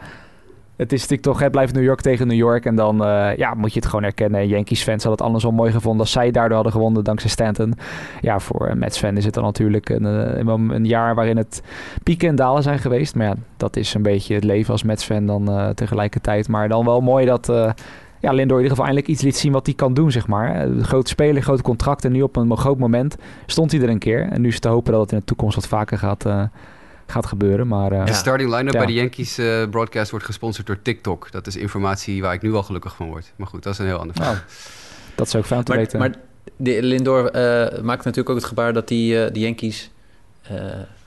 Het 0.79 0.93
is 0.93 1.07
natuurlijk 1.07 1.39
toch, 1.39 1.49
blijft 1.49 1.73
New 1.73 1.83
York 1.83 2.01
tegen 2.01 2.27
New 2.27 2.37
York. 2.37 2.65
En 2.65 2.75
dan 2.75 3.05
eh, 3.05 3.37
ja, 3.37 3.53
moet 3.53 3.73
je 3.73 3.79
het 3.79 3.89
gewoon 3.89 4.05
erkennen. 4.05 4.47
Yankees 4.47 4.83
fans 4.83 5.03
hadden 5.03 5.11
het 5.11 5.21
anders 5.21 5.43
wel 5.43 5.53
mooi 5.53 5.71
gevonden 5.71 6.01
als 6.01 6.11
zij 6.11 6.31
daardoor 6.31 6.55
hadden 6.55 6.73
gewonnen 6.73 7.03
dankzij 7.03 7.29
Stanton. 7.29 7.73
Ja, 8.21 8.39
voor 8.39 8.69
een 8.69 8.79
Mets 8.79 8.97
fan 8.97 9.17
is 9.17 9.25
het 9.25 9.33
dan 9.33 9.43
natuurlijk 9.43 9.89
een, 9.89 10.05
eh, 10.05 10.75
een, 10.75 10.85
jaar 10.85 11.15
waarin 11.15 11.37
het 11.37 11.61
pieken 12.03 12.27
en 12.27 12.35
dalen 12.35 12.63
zijn 12.63 12.79
geweest. 12.79 13.15
Maar 13.15 13.25
ja, 13.25 13.35
dat 13.57 13.75
is 13.75 13.93
een 13.93 14.01
beetje 14.01 14.33
het 14.33 14.43
leven 14.43 14.71
als 14.71 14.83
Mets 14.83 15.03
fan 15.03 15.25
dan 15.25 15.49
eh, 15.49 15.69
tegelijkertijd. 15.69 16.47
Maar 16.47 16.69
dan 16.69 16.85
wel 16.85 17.01
mooi 17.01 17.25
dat... 17.25 17.49
eh, 17.49 17.71
ja, 18.19 18.31
Lindor 18.31 18.57
in 18.57 18.63
ieder 18.63 18.69
geval 18.69 18.85
eindelijk 18.85 19.07
iets 19.07 19.21
liet 19.21 19.37
zien 19.37 19.51
wat 19.51 19.65
hij 19.65 19.75
kan 19.75 19.93
doen, 19.93 20.11
zeg 20.11 20.27
maar. 20.27 20.55
Eh, 20.55 20.83
Grote 20.83 21.09
speler, 21.09 21.41
grote 21.41 21.61
contract. 21.61 22.05
En 22.05 22.11
nu 22.11 22.21
op 22.21 22.35
een 22.35 22.57
groot 22.57 22.77
moment 22.77 23.15
stond 23.45 23.71
hij 23.71 23.81
er 23.81 23.89
een 23.89 23.99
keer. 23.99 24.27
En 24.29 24.41
nu 24.41 24.47
is 24.47 24.53
het 24.53 24.63
te 24.63 24.69
hopen 24.69 24.91
dat 24.91 25.01
het 25.01 25.11
in 25.11 25.17
de 25.17 25.23
toekomst 25.23 25.55
wat 25.55 25.67
vaker 25.67 25.97
gaat, 25.97 26.25
eh, 26.25 26.43
gaat 27.11 27.25
gebeuren. 27.25 27.67
Maar 27.67 27.91
eh, 27.91 28.05
De 28.05 28.13
starting 28.13 28.49
line-up 28.55 28.73
Ja. 28.73 28.77
bij 28.77 28.87
de 28.87 28.93
Yankees 28.93 29.37
eh, 29.37 29.69
broadcast 29.69 30.11
wordt 30.11 30.25
gesponsord 30.25 30.67
door 30.67 30.81
TikTok. 30.81 31.31
Dat 31.31 31.47
is 31.47 31.55
informatie 31.55 32.21
waar 32.21 32.33
ik 32.33 32.41
nu 32.41 32.53
al 32.53 32.63
gelukkig 32.63 32.95
van 32.95 33.07
word. 33.07 33.33
Maar 33.35 33.47
goed, 33.47 33.63
dat 33.63 33.73
is 33.73 33.79
een 33.79 33.85
heel 33.85 33.97
ander 33.99 34.15
verhaal. 34.15 34.33
nou, 34.33 34.45
dat 35.15 35.27
is 35.27 35.35
ook 35.35 35.45
fijn 35.45 35.63
te 35.63 35.71
Maar, 35.71 35.79
weten. 35.79 35.99
maar 35.99 36.11
de 36.57 36.83
Lindor 36.83 37.25
eh, 37.31 37.81
maakt 37.81 38.03
natuurlijk 38.05 38.29
ook 38.29 38.35
het 38.35 38.45
gebaar 38.45 38.73
dat 38.73 38.87
die, 38.87 39.23
eh, 39.25 39.33
de 39.33 39.39
Yankees 39.39 39.89
eh, 40.41 40.55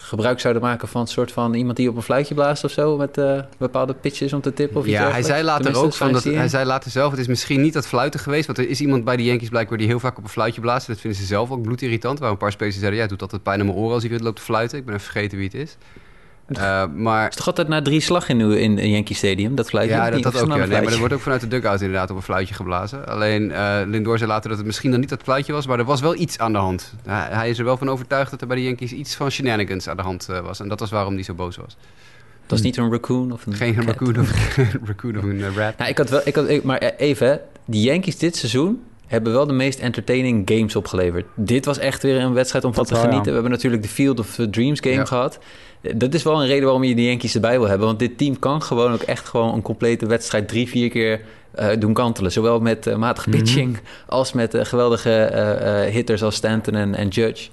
gebruik 0.03 0.41
zouden 0.41 0.63
maken 0.63 0.89
van 0.89 1.01
een 1.01 1.07
soort 1.07 1.33
van 1.33 1.55
iemand 1.55 1.77
die 1.77 1.89
op 1.89 1.97
een 1.97 2.03
fluitje 2.03 2.35
blaast 2.35 2.65
of 2.65 2.71
zo 2.71 2.97
met 2.97 3.19
eh, 3.19 3.41
bepaalde 3.59 3.95
pitches 3.95 4.33
om 4.33 4.41
te 4.41 4.53
tippen 4.53 4.77
of 4.77 4.87
iets 4.87 4.95
Ja, 4.95 5.11
hij 5.11 5.23
zei 5.23 5.43
later 5.43 5.65
Tenminste, 5.65 5.87
ook 5.87 5.95
van 5.95 6.13
dat, 6.13 6.25
hij 6.25 6.49
zei 6.49 6.65
later 6.65 6.91
zelf, 6.91 7.11
het 7.11 7.21
is 7.21 7.27
misschien 7.27 7.61
niet 7.61 7.73
dat 7.73 7.87
fluiten 7.87 8.21
geweest, 8.21 8.47
want 8.47 8.59
er 8.59 8.69
is 8.69 8.81
iemand 8.81 9.05
bij 9.05 9.17
de 9.17 9.25
Yankees 9.25 9.49
blijkbaar 9.49 9.79
die 9.79 9.87
heel 9.87 10.01
vaak 10.01 10.19
op 10.19 10.25
een 10.25 10.31
fluitje 10.31 10.61
blaast. 10.61 10.87
Dat 10.87 11.01
vinden 11.01 11.21
ze 11.21 11.27
zelf 11.27 11.51
ook 11.51 11.63
bloedirritant. 11.63 12.19
Waar 12.19 12.31
een 12.31 12.37
paar 12.37 12.53
spelers 12.53 12.77
zeiden, 12.77 12.95
ja, 12.95 13.01
het 13.01 13.11
doet 13.11 13.23
altijd 13.23 13.43
pijn 13.43 13.61
aan 13.61 13.67
mijn 13.67 13.79
oren 13.79 13.93
als 13.93 14.03
hij 14.03 14.11
weer 14.11 14.21
loopt 14.21 14.37
te 14.37 14.43
fluiten. 14.43 14.79
Ik 14.79 14.85
ben 14.85 14.95
even 14.95 15.07
vergeten 15.07 15.39
wie 15.39 15.47
het 15.47 15.57
is. 15.57 15.77
Eh, 16.59 16.85
maar 16.95 17.29
is 17.29 17.37
toch 17.37 17.47
altijd 17.47 17.69
na 17.69 17.83
drie 17.83 18.01
slag 18.01 18.29
in, 18.29 18.41
in, 18.41 18.79
in 18.79 18.91
Yankee 18.91 19.17
Stadium, 19.17 19.55
dat 19.55 19.69
fluitje? 19.69 19.95
ja, 19.95 20.11
dat, 20.11 20.23
dat 20.23 20.35
ook. 20.35 20.41
het 20.41 20.59
Ja. 20.59 20.67
Nee, 20.67 20.83
maar 20.83 20.93
er 20.93 20.99
wordt 20.99 21.15
ook 21.15 21.21
vanuit 21.21 21.41
de 21.41 21.49
dugout 21.49 21.81
inderdaad 21.81 22.11
op 22.11 22.17
een 22.17 22.23
fluitje 22.23 22.55
geblazen. 22.55 23.07
Alleen 23.07 23.53
eh 23.53 23.81
Lindor 23.87 24.19
zei 24.19 24.31
later 24.31 24.49
dat 24.49 24.59
het 24.59 24.67
misschien 24.67 24.91
dan 24.91 25.01
niet 25.01 25.09
dat 25.09 25.23
fluitje 25.23 25.53
was, 25.53 25.67
maar 25.67 25.79
er 25.79 25.85
was 25.85 26.01
wel 26.01 26.17
iets 26.17 26.39
aan 26.39 26.53
de 26.53 26.59
hand. 26.59 26.95
Hij, 27.07 27.29
hij 27.31 27.51
is 27.51 27.59
er 27.59 27.65
wel 27.65 27.77
van 27.77 27.91
overtuigd 27.91 28.31
dat 28.31 28.41
er 28.41 28.47
bij 28.47 28.57
de 28.57 28.63
Yankees 28.63 28.93
iets 28.93 29.15
van 29.15 29.31
shenanigans 29.31 29.89
aan 29.89 29.97
de 29.97 30.03
hand 30.03 30.29
eh, 30.29 30.41
was. 30.41 30.61
En 30.61 30.69
dat 30.69 30.81
was 30.81 30.91
waarom 30.91 31.15
hij 31.15 31.23
zo 31.23 31.35
boos 31.35 31.57
was. 31.57 31.77
Dat 32.47 32.59
is 32.59 32.65
niet 32.65 32.77
een 32.77 32.91
raccoon 32.91 33.33
of 33.33 33.47
een 33.47 33.55
Geen 33.55 33.75
cat. 33.75 33.85
raccoon 33.85 34.21
of, 34.21 34.57
raccoon 34.89 35.19
of 35.19 35.23
een 35.23 35.55
rat. 35.55 35.79
Nou, 35.79 35.91
ik 35.91 35.99
had 35.99 36.11
wel, 36.11 36.21
ik 36.25 36.35
had, 36.35 36.63
maar 36.63 36.79
even, 36.79 37.27
hè, 37.27 37.37
die 37.65 37.83
Yankees 37.83 38.19
dit 38.19 38.37
seizoen 38.37 38.83
hebben 39.13 39.33
wel 39.33 39.47
de 39.47 39.53
meest 39.53 39.79
entertaining 39.79 40.51
games 40.55 40.77
opgeleverd. 40.77 41.25
Dit 41.35 41.65
was 41.65 41.79
echt 41.79 42.03
weer 42.03 42.21
een 42.21 42.33
wedstrijd 42.33 42.65
om 42.65 42.75
van 42.75 42.85
te 42.85 42.95
genieten. 42.95 43.17
ja. 43.19 43.23
We 43.27 43.33
hebben 43.33 43.51
natuurlijk 43.51 43.83
de 43.83 43.89
Field 43.89 44.19
of 44.19 44.39
Dreams 44.51 44.81
game 44.81 44.95
Ja. 44.95 45.05
gehad. 45.05 45.39
Eh, 45.81 45.93
Dat 45.97 46.15
is 46.15 46.23
wel 46.23 46.41
een 46.41 46.47
reden 46.47 46.63
waarom 46.65 46.85
je 46.85 46.95
die 46.95 47.09
Yankees 47.09 47.35
erbij 47.35 47.59
wil 47.59 47.69
hebben. 47.69 47.87
Want 47.87 47.99
dit 47.99 48.19
team 48.19 48.39
kan 48.39 48.63
gewoon 48.63 48.93
ook 48.93 49.03
echt 49.03 49.29
gewoon 49.29 49.55
een 49.55 49.63
complete 49.63 50.07
wedstrijd 50.07 50.49
drie, 50.49 50.69
vier 50.69 50.91
keer 50.91 51.21
eh, 51.53 51.69
doen 51.79 51.93
kantelen. 51.93 52.33
Zowel 52.33 52.61
met 52.61 52.87
eh, 52.87 52.97
matige 52.97 53.29
Mhm. 53.29 53.39
pitching 53.39 53.79
als 54.07 54.33
met 54.33 54.55
eh, 54.55 54.65
geweldige 54.65 55.89
hitters 55.93 56.23
als 56.23 56.35
Stanton 56.35 56.75
en, 56.75 56.95
en 56.95 57.09
Judge. 57.09 57.49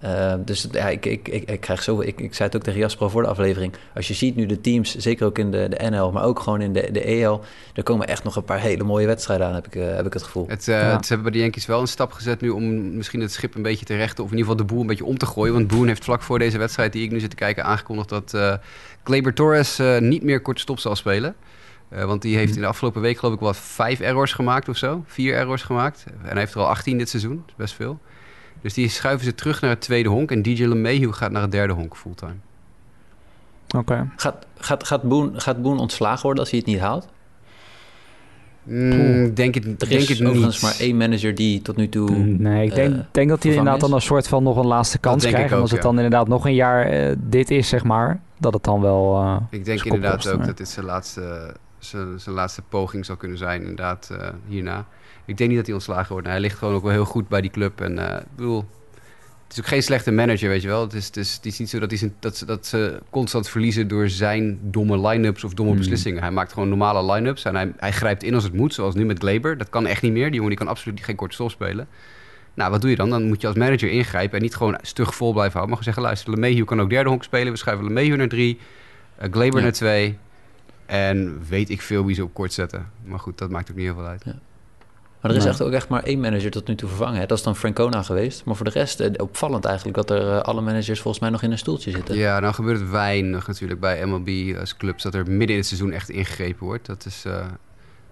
Eh, 0.00 0.34
dus 0.44 0.66
ja, 0.72 0.88
ik, 0.88 1.06
ik, 1.06 1.28
ik, 1.28 1.50
ik 1.50 1.60
krijg 1.60 1.82
zo. 1.82 2.00
Ik, 2.00 2.20
ik 2.20 2.34
zei 2.34 2.48
het 2.48 2.56
ook 2.56 2.62
tegen 2.64 2.80
Jasper 2.80 3.02
al 3.02 3.10
voor 3.10 3.22
de 3.22 3.28
aflevering. 3.28 3.72
Als 3.94 4.08
je 4.08 4.14
ziet 4.14 4.36
nu 4.36 4.46
de 4.46 4.60
teams, 4.60 4.96
zeker 4.96 5.26
ook 5.26 5.38
in 5.38 5.50
de, 5.50 5.68
de 5.68 5.88
NL, 5.90 6.12
maar 6.12 6.22
ook 6.24 6.40
gewoon 6.40 6.60
in 6.60 6.72
de, 6.72 6.88
de 6.92 7.04
EL, 7.04 7.40
er 7.74 7.82
komen 7.82 8.06
echt 8.06 8.24
nog 8.24 8.36
een 8.36 8.44
paar 8.44 8.60
hele 8.60 8.84
mooie 8.84 9.06
wedstrijden 9.06 9.46
aan, 9.46 9.54
heb 9.54 9.66
ik, 9.66 9.74
eh, 9.74 9.94
heb 9.94 10.06
ik 10.06 10.12
het 10.12 10.22
gevoel. 10.22 10.44
Het, 10.48 10.68
eh, 10.68 10.80
Ja. 10.80 10.90
het- 10.96 11.06
ze 11.06 11.12
hebben 11.12 11.22
bij 11.30 11.32
de 11.32 11.44
Yankees 11.44 11.66
wel 11.66 11.80
een 11.80 11.86
stap 11.88 12.12
gezet 12.12 12.40
nu 12.40 12.48
om 12.48 12.96
misschien 12.96 13.20
het 13.20 13.32
schip 13.32 13.54
een 13.54 13.62
beetje 13.62 13.84
te 13.84 13.96
rechten. 13.96 14.24
Of 14.24 14.30
in 14.30 14.36
ieder 14.36 14.50
geval 14.50 14.66
de 14.66 14.72
boel 14.72 14.80
een 14.82 14.88
beetje 14.88 15.04
om 15.04 15.18
te 15.18 15.26
gooien. 15.26 15.52
Want 15.54 15.66
Boone 15.66 15.86
heeft 15.86 16.04
vlak 16.04 16.22
voor 16.22 16.38
deze 16.38 16.58
wedstrijd 16.58 16.92
die 16.92 17.04
ik 17.04 17.10
nu 17.10 17.20
zit 17.20 17.30
te 17.30 17.36
kijken 17.36 17.64
aangekondigd 17.64 18.08
dat 18.08 18.34
eh 18.34 18.54
Gleyber 19.04 19.34
Torres 19.34 19.78
eh, 19.78 19.98
niet 19.98 20.22
meer 20.22 20.40
kort 20.40 20.60
stop 20.60 20.78
zal 20.78 20.96
spelen. 20.96 21.34
Eh, 21.88 22.04
want 22.04 22.22
die 22.22 22.36
heeft 22.36 22.54
in 22.54 22.60
de 22.60 22.66
afgelopen 22.66 23.00
week 23.00 23.18
geloof 23.18 23.34
ik 23.34 23.40
wat 23.40 23.56
vijf 23.56 24.00
errors 24.00 24.32
gemaakt 24.32 24.68
of 24.68 24.76
zo. 24.76 25.02
Vier 25.06 25.34
errors 25.34 25.62
gemaakt. 25.62 26.04
En 26.22 26.30
hij 26.30 26.38
heeft 26.38 26.54
er 26.54 26.60
al 26.60 26.68
18 26.68 26.98
dit 26.98 27.08
seizoen. 27.08 27.34
Dat 27.36 27.44
is 27.48 27.54
best 27.56 27.74
veel. 27.74 27.98
Dus 28.60 28.74
die 28.74 28.88
schuiven 28.88 29.24
ze 29.24 29.34
terug 29.34 29.60
naar 29.60 29.70
het 29.70 29.80
tweede 29.80 30.08
honk. 30.08 30.30
En 30.30 30.42
DJ 30.42 30.64
LeMahieu 30.64 31.12
gaat 31.12 31.30
naar 31.30 31.42
het 31.42 31.52
derde 31.52 31.72
honk 31.72 31.96
fulltime. 31.96 32.34
Oké. 33.76 34.08
Gaat, 34.16 34.46
gaat, 34.58 34.86
gaat, 34.86 35.02
Boone, 35.02 35.40
gaat 35.40 35.62
Boone 35.62 35.80
ontslagen 35.80 36.22
worden 36.22 36.40
als 36.40 36.50
hij 36.50 36.58
het 36.58 36.68
niet 36.68 36.78
haalt? 36.78 37.08
Mm, 38.62 39.34
denk 39.34 39.54
het, 39.54 39.64
Er 39.64 39.88
denk 39.88 40.00
is 40.00 40.18
het 40.18 40.34
niet. 40.34 40.62
maar 40.62 40.76
één 40.78 40.96
manager 40.96 41.34
die 41.34 41.62
tot 41.62 41.76
nu 41.76 41.88
toe... 41.88 42.10
Nee, 42.10 42.66
ik 42.66 42.74
denk, 42.74 42.94
eh, 42.94 43.00
denk 43.10 43.28
dat 43.28 43.42
hij 43.42 43.52
inderdaad 43.52 43.80
dan 43.80 43.92
een 43.92 44.00
soort 44.00 44.28
van 44.28 44.42
nog 44.42 44.56
een 44.56 44.66
laatste 44.66 44.98
kans 44.98 45.24
ik 45.24 45.32
krijgt. 45.32 45.52
En 45.52 45.58
als 45.60 45.70
het 45.70 45.82
ja. 45.82 45.86
dan 45.86 45.96
inderdaad 45.96 46.28
nog 46.28 46.44
een 46.46 46.54
jaar 46.54 46.86
eh, 46.86 47.16
dit 47.18 47.50
is, 47.50 47.68
zeg 47.68 47.84
maar, 47.84 48.20
dat 48.38 48.54
het 48.54 48.64
dan 48.64 48.80
wel... 48.80 49.16
eh, 49.16 49.36
Ik 49.50 49.64
denk 49.64 49.84
inderdaad 49.84 50.28
ook 50.28 50.46
dat 50.46 50.56
dit 50.56 50.68
zijn 50.68 50.86
laatste, 50.86 51.54
zijn, 51.78 52.20
zijn 52.20 52.34
laatste 52.34 52.62
poging 52.68 53.04
zal 53.04 53.16
kunnen 53.16 53.38
zijn, 53.38 53.60
inderdaad, 53.60 54.10
eh, 54.18 54.28
hierna. 54.48 54.86
Ik 55.30 55.36
denk 55.36 55.48
niet 55.48 55.58
dat 55.58 55.66
hij 55.66 55.74
ontslagen 55.74 56.12
wordt. 56.12 56.26
hij 56.26 56.40
ligt 56.40 56.58
gewoon 56.58 56.74
ook 56.74 56.82
wel 56.82 56.92
heel 56.92 57.04
goed 57.04 57.28
bij 57.28 57.40
die 57.40 57.50
club. 57.50 57.80
En 57.80 57.98
eh, 57.98 58.20
ik 58.20 58.36
bedoel, 58.36 58.64
het 59.44 59.52
is 59.52 59.58
ook 59.58 59.66
geen 59.66 59.82
slechte 59.82 60.10
manager, 60.10 60.48
weet 60.48 60.62
je 60.62 60.68
wel. 60.68 60.80
Het 60.80 60.92
is, 60.92 61.06
het 61.06 61.16
is, 61.16 61.34
het 61.34 61.46
is 61.46 61.58
niet 61.58 61.70
zo 61.70 61.78
dat, 61.78 61.90
hij 61.90 61.98
zijn, 61.98 62.14
dat, 62.18 62.36
ze, 62.36 62.44
dat 62.44 62.66
ze 62.66 63.00
constant 63.10 63.48
verliezen 63.48 63.88
door 63.88 64.08
zijn 64.08 64.58
domme 64.62 65.08
line-ups 65.08 65.44
of 65.44 65.54
domme 65.54 65.70
Hmm. 65.72 65.80
beslissingen. 65.80 66.22
Hij 66.22 66.30
maakt 66.30 66.52
gewoon 66.52 66.68
normale 66.68 67.12
line-ups 67.12 67.44
en 67.44 67.54
hij, 67.54 67.72
hij 67.76 67.92
grijpt 67.92 68.22
in 68.22 68.34
als 68.34 68.44
het 68.44 68.52
moet, 68.52 68.74
zoals 68.74 68.94
nu 68.94 69.04
met 69.04 69.18
Glaber. 69.18 69.58
Dat 69.58 69.68
kan 69.70 69.86
echt 69.86 70.02
niet 70.02 70.12
meer. 70.12 70.24
Die 70.26 70.34
jongen 70.34 70.48
die 70.48 70.58
kan 70.58 70.68
absoluut 70.68 71.04
geen 71.04 71.16
korte 71.16 71.34
stop 71.34 71.50
spelen. 71.50 71.88
Nou, 72.54 72.70
wat 72.70 72.80
doe 72.80 72.90
je 72.90 72.96
dan? 72.96 73.10
Dan 73.10 73.26
moet 73.26 73.40
je 73.40 73.46
als 73.46 73.56
manager 73.56 73.90
ingrijpen 73.90 74.36
en 74.36 74.42
niet 74.42 74.54
gewoon 74.56 74.78
stug 74.82 75.14
vol 75.14 75.32
blijven 75.32 75.58
houden. 75.58 75.76
Maar 75.76 75.84
gewoon 75.84 75.94
zeggen, 75.94 76.02
luister, 76.02 76.30
LeMahieu 76.30 76.64
kan 76.64 76.80
ook 76.80 76.90
derde 76.90 77.08
honk 77.08 77.24
spelen. 77.24 77.52
We 77.52 77.58
schuiven 77.58 77.86
LeMahieu 77.86 78.16
naar 78.16 78.28
drie, 78.28 78.58
uh, 79.22 79.32
Glaber 79.32 79.56
Ja. 79.58 79.62
naar 79.62 79.72
twee. 79.72 80.18
En 80.86 81.40
weet 81.48 81.70
ik 81.70 81.80
veel 81.82 82.04
wie 82.06 82.14
ze 82.14 82.24
op 82.24 82.34
kort 82.34 82.52
zetten. 82.52 82.90
Maar 83.04 83.18
goed, 83.18 83.38
dat 83.38 83.50
maakt 83.50 83.70
ook 83.70 83.76
niet 83.76 83.84
heel 83.84 83.94
veel 83.94 84.06
uit. 84.06 84.24
Maar 85.20 85.30
er 85.30 85.36
is 85.36 85.42
Nee. 85.42 85.52
echt 85.52 85.62
ook 85.62 85.72
echt 85.72 85.88
maar 85.88 86.02
één 86.02 86.20
manager 86.20 86.50
tot 86.50 86.66
nu 86.68 86.74
toe 86.74 86.88
vervangen. 86.88 87.20
Hè? 87.20 87.26
Dat 87.26 87.38
is 87.38 87.44
dan 87.44 87.56
Francona 87.56 88.02
geweest. 88.02 88.44
Maar 88.44 88.54
voor 88.56 88.64
de 88.64 88.70
rest, 88.70 89.00
eh, 89.00 89.10
opvallend 89.16 89.64
eigenlijk 89.64 89.96
dat 89.96 90.10
er 90.10 90.28
eh, 90.30 90.40
alle 90.40 90.60
managers 90.60 91.00
volgens 91.00 91.22
mij 91.22 91.30
nog 91.32 91.42
in 91.42 91.50
een 91.52 91.58
stoeltje 91.58 91.90
zitten. 91.90 92.16
Ja, 92.16 92.40
nou 92.40 92.54
gebeurt 92.54 92.80
het 92.80 92.90
weinig 92.90 93.46
natuurlijk 93.46 93.80
bij 93.80 94.06
MLB 94.06 94.56
als 94.58 94.76
clubs... 94.76 95.02
dat 95.02 95.14
er 95.14 95.26
midden 95.30 95.48
in 95.48 95.56
het 95.56 95.66
seizoen 95.66 95.92
echt 95.92 96.08
ingegrepen 96.08 96.66
wordt. 96.66 96.86
Dat 96.86 97.04
is... 97.06 97.24
eh, 97.26 97.32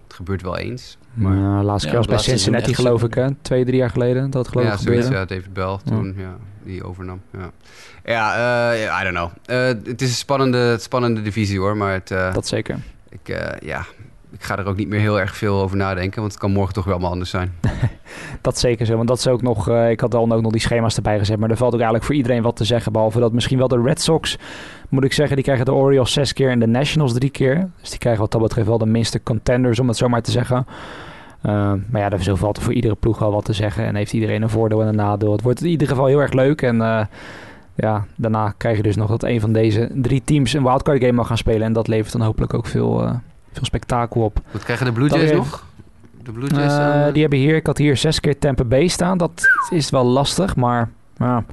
het 0.03 0.13
gebeurt 0.17 0.41
wel 0.41 0.57
eens. 0.57 0.97
Maar, 1.13 1.35
ja, 1.37 1.63
laatste 1.63 1.87
Ja, 1.87 1.93
keer 1.93 2.03
was 2.05 2.15
bij 2.15 2.17
Cincinnati 2.17 2.73
geloof 2.75 3.03
ik, 3.03 3.13
hè? 3.13 3.27
Twee, 3.41 3.65
drie 3.65 3.77
jaar 3.77 3.89
geleden 3.89 4.29
dat 4.29 4.47
geloof 4.47 4.65
ja, 4.65 4.73
ik 4.73 4.79
zoiets, 4.79 5.07
ja, 5.07 5.25
David 5.25 5.53
Bell 5.53 5.77
toen, 5.85 6.13
ja. 6.17 6.37
die 6.63 6.83
overnam. 6.83 7.21
Ja, 7.37 7.51
ja 8.03 8.71
eh, 8.71 8.99
I 9.01 9.03
don't 9.03 9.15
know. 9.15 9.29
Eh, 9.45 9.65
het 9.91 10.01
is 10.01 10.09
een 10.09 10.15
spannende, 10.15 10.77
spannende 10.79 11.21
divisie 11.21 11.59
hoor, 11.59 11.77
maar 11.77 11.93
het, 11.93 12.11
eh, 12.11 12.33
Dat 12.33 12.47
zeker. 12.47 12.79
ik, 13.09 13.29
eh, 13.29 13.67
ja, 13.67 13.85
ik 14.39 14.45
ga 14.45 14.57
er 14.57 14.65
ook 14.65 14.77
niet 14.77 14.87
meer 14.87 14.99
heel 14.99 15.19
erg 15.19 15.35
veel 15.35 15.61
over 15.61 15.77
nadenken... 15.77 16.19
want 16.19 16.31
het 16.31 16.41
kan 16.41 16.51
morgen 16.51 16.73
toch 16.73 16.83
weer 16.83 16.93
allemaal 16.93 17.11
anders 17.11 17.29
zijn. 17.29 17.55
Dat 18.41 18.59
zeker 18.59 18.85
zo, 18.85 18.95
want 18.95 19.07
dat 19.07 19.17
is 19.17 19.27
ook 19.27 19.41
nog... 19.41 19.69
eh, 19.69 19.89
ik 19.89 19.99
had 19.99 20.11
dan 20.11 20.31
ook 20.31 20.41
nog 20.41 20.51
die 20.51 20.61
schema's 20.61 20.95
erbij 20.95 21.19
gezet, 21.19 21.39
maar 21.39 21.49
er 21.49 21.57
valt 21.57 21.73
ook 21.73 21.79
eigenlijk 21.79 22.05
voor 22.05 22.15
iedereen 22.15 22.41
wat 22.41 22.55
te 22.55 22.63
zeggen. 22.63 22.91
Behalve 22.91 23.19
dat 23.19 23.33
misschien 23.33 23.57
wel 23.57 23.67
de 23.67 23.81
Red 23.81 24.01
Sox, 24.01 24.37
moet 24.89 25.03
ik 25.03 25.13
zeggen, 25.13 25.35
die 25.35 25.45
krijgen 25.45 25.65
de 25.65 25.73
Orioles 25.73 26.13
zes 26.13 26.33
keer 26.33 26.49
en 26.49 26.59
de 26.59 26.67
Nationals 26.67 27.13
drie 27.13 27.29
keer. 27.29 27.69
Dus 27.81 27.89
die 27.89 27.99
krijgen 27.99 28.21
wat 28.21 28.31
dat 28.31 28.41
betreft 28.41 28.67
wel 28.67 28.77
de 28.77 28.85
minste 28.85 29.23
contenders, 29.23 29.79
om 29.79 29.87
het 29.87 29.97
zo 29.97 30.07
maar 30.07 30.21
te 30.21 30.31
zeggen. 30.31 30.65
Eh, 31.41 31.73
maar 31.89 32.01
ja, 32.01 32.09
er 32.09 32.37
valt 32.37 32.59
voor 32.59 32.73
iedere 32.73 32.95
ploeg 32.95 33.19
wel 33.19 33.31
wat 33.31 33.45
te 33.45 33.53
zeggen. 33.53 33.85
En 33.85 33.95
heeft 33.95 34.13
iedereen 34.13 34.41
een 34.41 34.49
voordeel 34.49 34.81
en 34.81 34.87
een 34.87 34.95
nadeel. 34.95 35.31
Het 35.31 35.41
wordt 35.41 35.61
in 35.61 35.69
ieder 35.69 35.87
geval 35.87 36.05
heel 36.05 36.19
erg 36.19 36.33
leuk. 36.33 36.61
En 36.61 36.81
eh, 36.81 37.05
ja, 37.75 38.05
daarna 38.15 38.53
krijg 38.57 38.77
je 38.77 38.83
dus 38.83 38.95
nog 38.95 39.09
dat 39.09 39.23
een 39.23 39.39
van 39.39 39.53
deze 39.53 39.89
drie 39.93 40.21
teams 40.23 40.53
een 40.53 40.63
wildcard 40.63 40.99
game 40.99 41.11
mag 41.11 41.27
gaan 41.27 41.37
spelen. 41.37 41.61
En 41.61 41.73
dat 41.73 41.87
levert 41.87 42.11
dan 42.11 42.21
hopelijk 42.21 42.53
ook 42.53 42.65
veel, 42.65 43.21
veel 43.53 43.65
spektakel 43.65 44.21
op. 44.21 44.41
Wat 44.51 44.63
krijgen 44.63 44.85
de 44.85 44.91
Blue 44.91 45.09
Jays 45.09 45.31
nog? 45.31 45.65
De 46.23 46.31
Blue 46.31 46.49
Jays... 46.49 46.71
Eh, 46.71 47.07
eh, 47.07 47.13
die 47.13 47.21
hebben 47.21 47.39
hier, 47.39 47.55
ik 47.55 47.65
had 47.65 47.77
hier 47.77 47.97
zes 47.97 48.19
keer 48.19 48.39
Tampa 48.39 48.63
Bay 48.63 48.87
staan. 48.87 49.17
Dat 49.17 49.47
is 49.69 49.89
wel 49.89 50.05
lastig, 50.05 50.55
maar 50.55 50.89
ja, 51.17 51.25
aan 51.25 51.45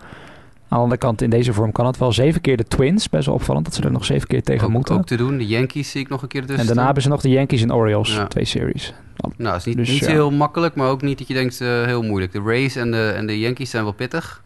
de 0.68 0.74
andere 0.76 1.00
kant 1.00 1.22
in 1.22 1.30
deze 1.30 1.52
vorm 1.52 1.72
kan 1.72 1.86
het 1.86 1.98
wel. 1.98 2.12
Zeven 2.12 2.40
keer 2.40 2.56
de 2.56 2.64
Twins, 2.64 3.08
best 3.08 3.26
wel 3.26 3.34
opvallend 3.34 3.64
dat 3.64 3.74
ze 3.74 3.82
er 3.82 3.92
nog 3.92 4.04
zeven 4.04 4.28
keer 4.28 4.42
tegen 4.42 4.66
ook, 4.66 4.72
moeten. 4.72 4.94
ook 4.94 5.06
te 5.06 5.16
doen. 5.16 5.36
De 5.38 5.46
Yankees 5.46 5.90
zie 5.90 6.00
ik 6.00 6.08
nog 6.08 6.22
een 6.22 6.28
keer 6.28 6.40
ertussen 6.40 6.62
en 6.62 6.66
daarna 6.68 6.84
hebben 6.84 7.02
ze 7.02 7.08
nog 7.08 7.20
de 7.20 7.28
Yankees 7.28 7.62
en 7.62 7.74
Orioles, 7.74 8.14
Ja. 8.14 8.26
twee 8.26 8.44
series. 8.44 8.94
Nou, 9.36 9.56
is 9.56 9.64
niet, 9.64 9.76
Dus 9.76 9.88
niet 9.88 10.00
ja. 10.00 10.10
heel 10.10 10.30
makkelijk, 10.30 10.74
maar 10.74 10.88
ook 10.88 11.02
niet 11.02 11.18
dat 11.18 11.28
je 11.28 11.34
denkt 11.34 11.60
eh, 11.60 11.84
heel 11.84 12.02
moeilijk. 12.02 12.32
De 12.32 12.42
Rays 12.44 12.76
en 12.76 12.90
de, 12.90 13.12
en 13.16 13.26
de 13.26 13.38
Yankees 13.38 13.70
zijn 13.70 13.82
wel 13.84 13.92
pittig. 13.92 14.42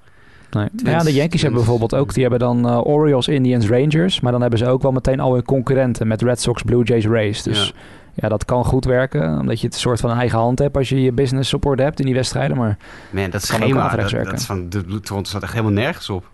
Nee. 0.50 0.68
Ja, 0.84 0.98
de 0.98 1.12
Yankees 1.12 1.40
hebben 1.42 1.58
bijvoorbeeld 1.60 1.94
ook, 1.94 2.12
die 2.14 2.22
hebben 2.22 2.40
dan 2.40 2.68
eh, 2.68 2.86
Orioles, 2.86 3.28
Indians, 3.28 3.68
Rangers. 3.68 4.20
Maar 4.20 4.32
dan 4.32 4.40
hebben 4.40 4.58
ze 4.58 4.66
ook 4.66 4.82
wel 4.82 4.92
meteen 4.92 5.20
al 5.20 5.32
hun 5.32 5.44
concurrenten 5.44 6.06
met 6.06 6.22
Red 6.22 6.40
Sox, 6.40 6.62
Blue 6.62 6.84
Jays, 6.84 7.06
Rays. 7.06 7.42
Dus 7.42 7.66
Ja. 7.66 7.72
ja. 8.14 8.28
dat 8.28 8.44
kan 8.44 8.64
goed 8.64 8.84
werken, 8.84 9.38
omdat 9.38 9.60
je 9.60 9.66
het 9.66 9.76
soort 9.76 10.00
van 10.00 10.10
een 10.10 10.18
eigen 10.18 10.38
hand 10.38 10.58
hebt 10.58 10.76
als 10.76 10.88
je 10.88 11.02
je 11.02 11.12
business 11.12 11.54
orde 11.60 11.82
hebt 11.82 11.98
in 12.00 12.06
die 12.06 12.14
wedstrijden. 12.14 12.56
Maar 12.56 12.76
Man, 13.10 13.30
dat 13.30 13.42
schema, 13.42 13.96
dat, 13.96 14.10
dat 14.10 14.32
is 14.32 14.44
van 14.44 14.68
de 14.68 15.00
Toronto 15.00 15.28
staat 15.28 15.42
echt 15.42 15.52
helemaal 15.52 15.72
nergens 15.72 16.10
op. 16.10 16.30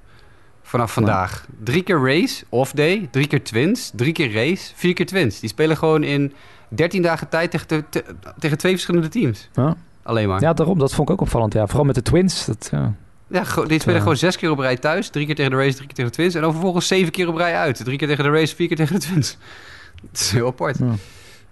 Vanaf 0.62 0.92
vandaag. 0.92 1.46
Drie 1.64 1.82
keer 1.82 1.98
Rays, 2.00 2.44
off 2.48 2.72
day. 2.72 3.08
Drie 3.10 3.26
keer 3.26 3.44
Twins. 3.44 3.92
Drie 3.94 4.12
keer 4.12 4.32
Rays. 4.32 4.72
Vier 4.76 4.94
keer 4.94 5.06
Twins. 5.06 5.40
Die 5.40 5.48
spelen 5.48 5.76
gewoon 5.76 6.02
in 6.02 6.32
13 6.68 7.02
dagen 7.02 7.28
tijd 7.28 7.50
tegen, 7.50 7.66
te- 7.66 7.84
te- 7.90 8.04
tegen 8.38 8.58
twee 8.58 8.72
verschillende 8.72 9.08
teams. 9.08 9.48
Ja. 9.52 9.74
Alleen 10.02 10.28
maar. 10.28 10.40
ja, 10.40 10.52
daarom, 10.52 10.78
dat 10.78 10.94
vond 10.94 11.08
ik 11.08 11.14
ook 11.14 11.20
opvallend. 11.20 11.52
Ja, 11.52 11.66
vooral 11.66 11.84
met 11.84 11.94
de 11.94 12.02
Twins. 12.02 12.44
Dat, 12.44 12.68
ja. 12.72 12.92
Ja, 13.28 13.42
die 13.66 13.78
spelen 13.80 13.94
Ja. 13.94 14.00
gewoon 14.00 14.16
zes 14.16 14.36
keer 14.36 14.50
op 14.50 14.58
rij 14.58 14.76
thuis. 14.76 15.08
Drie 15.08 15.26
keer 15.26 15.34
tegen 15.34 15.50
de 15.50 15.56
Rays, 15.56 15.74
drie 15.74 15.86
keer 15.86 15.94
tegen 15.96 16.10
de 16.10 16.16
Twins. 16.16 16.34
En 16.34 16.40
dan 16.40 16.52
vervolgens 16.52 16.86
zeven 16.86 17.12
keer 17.12 17.28
op 17.28 17.36
rij 17.36 17.54
uit. 17.56 17.84
Drie 17.84 17.98
keer 17.98 18.08
tegen 18.08 18.24
de 18.24 18.30
Rays, 18.30 18.52
vier 18.52 18.66
keer 18.66 18.76
tegen 18.76 18.94
de 18.94 19.00
Twins. 19.00 19.38
Het 20.10 20.20
is 20.20 20.30
heel 20.30 20.46
apart. 20.46 20.78
Ja. 20.78 20.86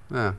Ja. 0.07 0.35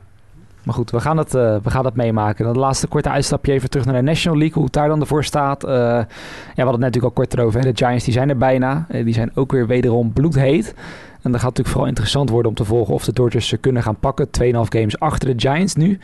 Maar 0.62 0.74
goed, 0.74 0.90
we 0.90 1.00
gaan 1.00 1.16
het, 1.16 1.34
eh, 1.34 1.56
we 1.62 1.70
gaan 1.70 1.84
het 1.84 1.94
meemaken. 1.96 2.44
Dan 2.44 2.52
de 2.54 2.58
laatste 2.60 2.86
korte 2.86 3.08
uitstapje 3.10 3.52
even 3.52 3.70
terug 3.70 3.86
naar 3.86 3.94
de 3.94 4.02
National 4.02 4.38
League. 4.38 4.54
Hoe 4.54 4.64
het 4.64 4.72
daar 4.72 4.88
dan 4.88 5.00
ervoor 5.00 5.24
staat. 5.24 5.64
Eh, 5.64 5.70
ja, 5.72 6.06
we 6.06 6.06
hadden 6.54 6.64
het 6.64 6.64
net 6.64 6.78
natuurlijk 6.80 7.04
al 7.04 7.10
kort 7.24 7.34
erover. 7.38 7.60
Hè. 7.60 7.72
De 7.72 7.76
Giants 7.84 8.04
die 8.04 8.12
zijn 8.12 8.28
er 8.28 8.36
bijna. 8.36 8.86
Eh, 8.88 9.04
die 9.04 9.14
zijn 9.14 9.30
ook 9.34 9.52
weer 9.52 9.66
wederom 9.66 10.12
bloedheet. 10.12 10.74
En 11.22 11.32
dan 11.32 11.32
gaat 11.32 11.32
het 11.32 11.42
natuurlijk 11.42 11.68
vooral 11.68 11.86
interessant 11.88 12.30
worden 12.30 12.50
om 12.50 12.56
te 12.56 12.64
volgen 12.64 12.94
of 12.94 13.04
de 13.04 13.12
Dodgers 13.12 13.48
ze 13.48 13.56
kunnen 13.56 13.82
gaan 13.82 13.98
pakken. 13.98 14.30
2,5 14.30 14.68
games 14.68 14.98
achter 14.98 15.36
de 15.36 15.48
Giants 15.48 15.74
nu. 15.74 15.98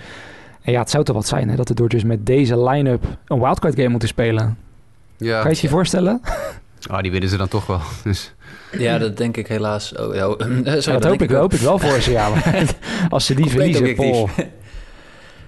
En 0.62 0.73
ja, 0.73 0.81
het 0.81 0.90
zou 0.90 1.05
toch 1.05 1.16
wat 1.16 1.27
zijn 1.27 1.49
hè, 1.49 1.57
dat 1.57 1.68
de 1.68 1.75
Dodgers 1.75 2.05
met 2.05 2.27
deze 2.27 2.62
line-up 2.62 3.05
een 3.27 3.38
wildcard 3.40 3.75
game 3.75 3.88
moeten 3.88 4.09
spelen. 4.09 4.57
Ja. 5.16 5.35
Kan 5.35 5.42
je 5.42 5.48
het 5.48 5.59
je 5.61 5.68
voorstellen? 5.68 6.20
Oh, 6.90 6.98
die 7.01 7.11
winnen 7.11 7.29
ze 7.31 7.37
dan 7.37 7.48
toch 7.48 7.66
wel. 7.66 7.81
Dus, 8.05 8.35
Ja, 8.79 8.98
dat 8.98 9.16
denk 9.16 9.37
ik 9.37 9.46
helaas. 9.46 9.94
Oh, 9.96 10.14
ja, 10.14 10.25
sorry, 10.37 10.64
Ja, 10.64 10.81
dat 10.92 11.05
hoop 11.05 11.22
ik, 11.22 11.31
ook. 11.33 11.37
hoop 11.40 11.53
ik 11.55 11.61
wel 11.61 11.79
voor 11.79 12.01
ze. 12.01 12.11
Ja, 12.11 12.29
maar 12.29 12.64
als 13.09 13.27
ze 13.27 13.35
die 13.35 13.51
verliezen. 13.51 13.94
Paul. 13.94 14.29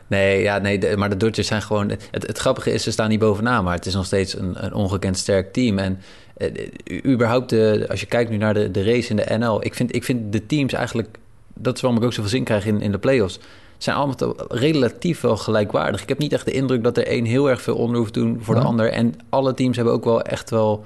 Nee, 0.06 0.42
ja, 0.42 0.58
nee 0.58 0.78
de- 0.78 0.96
maar 0.96 1.08
de 1.10 1.16
Dodgers 1.16 1.46
zijn 1.46 1.62
gewoon... 1.62 1.88
Het, 1.90 2.26
het 2.26 2.38
grappige 2.38 2.72
is, 2.72 2.82
ze 2.82 2.90
staan 2.90 3.08
niet 3.08 3.18
bovenaan... 3.18 3.64
maar 3.64 3.74
het 3.74 3.86
is 3.86 3.94
nog 3.94 4.04
steeds 4.06 4.38
een, 4.38 4.64
een 4.64 4.72
ongekend 4.74 5.18
sterk 5.18 5.52
team. 5.52 5.78
En 5.78 6.00
eh, 6.36 6.48
u- 6.84 7.02
überhaupt, 7.12 7.50
de, 7.50 7.86
als 7.88 8.00
je 8.00 8.06
kijkt 8.06 8.30
nu 8.30 8.36
naar 8.36 8.54
de, 8.54 8.70
de 8.70 8.84
race 8.84 9.10
in 9.10 9.16
de 9.16 9.36
NL... 9.38 9.64
Ik 9.64 9.74
vind, 9.74 9.94
ik 9.94 10.04
vind 10.04 10.32
de 10.32 10.46
teams 10.46 10.72
eigenlijk... 10.72 11.08
Dat 11.54 11.74
is 11.76 11.80
waarom 11.80 12.00
ik 12.00 12.06
ook 12.06 12.12
zoveel 12.12 12.30
zin 12.30 12.44
krijg 12.44 12.66
in, 12.66 12.80
in 12.80 12.92
de 12.92 12.98
playoffs... 12.98 13.38
zijn 13.78 13.96
allemaal 13.96 14.14
te- 14.14 14.44
relatief 14.48 15.20
wel 15.20 15.36
gelijkwaardig. 15.36 16.02
Ik 16.02 16.08
heb 16.08 16.18
niet 16.18 16.32
echt 16.32 16.44
de 16.44 16.50
indruk 16.52 16.82
dat 16.82 16.96
er 16.96 17.06
één 17.06 17.24
heel 17.24 17.50
erg 17.50 17.62
veel 17.62 17.76
onder 17.76 17.96
hoeft 17.98 18.12
te 18.12 18.20
doen 18.20 18.38
voor 18.42 18.54
de 18.54 18.60
ander. 18.60 18.90
En 18.92 19.14
alle 19.28 19.54
teams 19.54 19.76
hebben 19.76 19.94
ook 19.94 20.04
wel 20.04 20.22
echt 20.22 20.50
wel... 20.50 20.84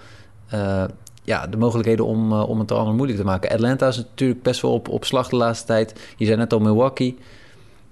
eh, 0.49 0.85
ja, 1.25 1.47
de 1.47 1.57
mogelijkheden 1.57 2.05
om, 2.07 2.33
eh, 2.33 2.49
om 2.49 2.59
het 2.59 2.69
de 2.69 2.75
ander 2.75 2.95
moeilijk 2.95 3.19
te 3.19 3.25
maken. 3.25 3.51
Atlanta 3.51 3.89
is 3.89 3.97
natuurlijk 3.97 4.43
best 4.43 4.61
wel 4.61 4.73
op, 4.73 4.89
op 4.89 5.05
slag 5.05 5.29
de 5.29 5.37
laatste 5.37 5.67
tijd. 5.67 6.01
Je 6.17 6.25
zei 6.25 6.37
net 6.37 6.53
al 6.53 6.59
Milwaukee... 6.59 7.19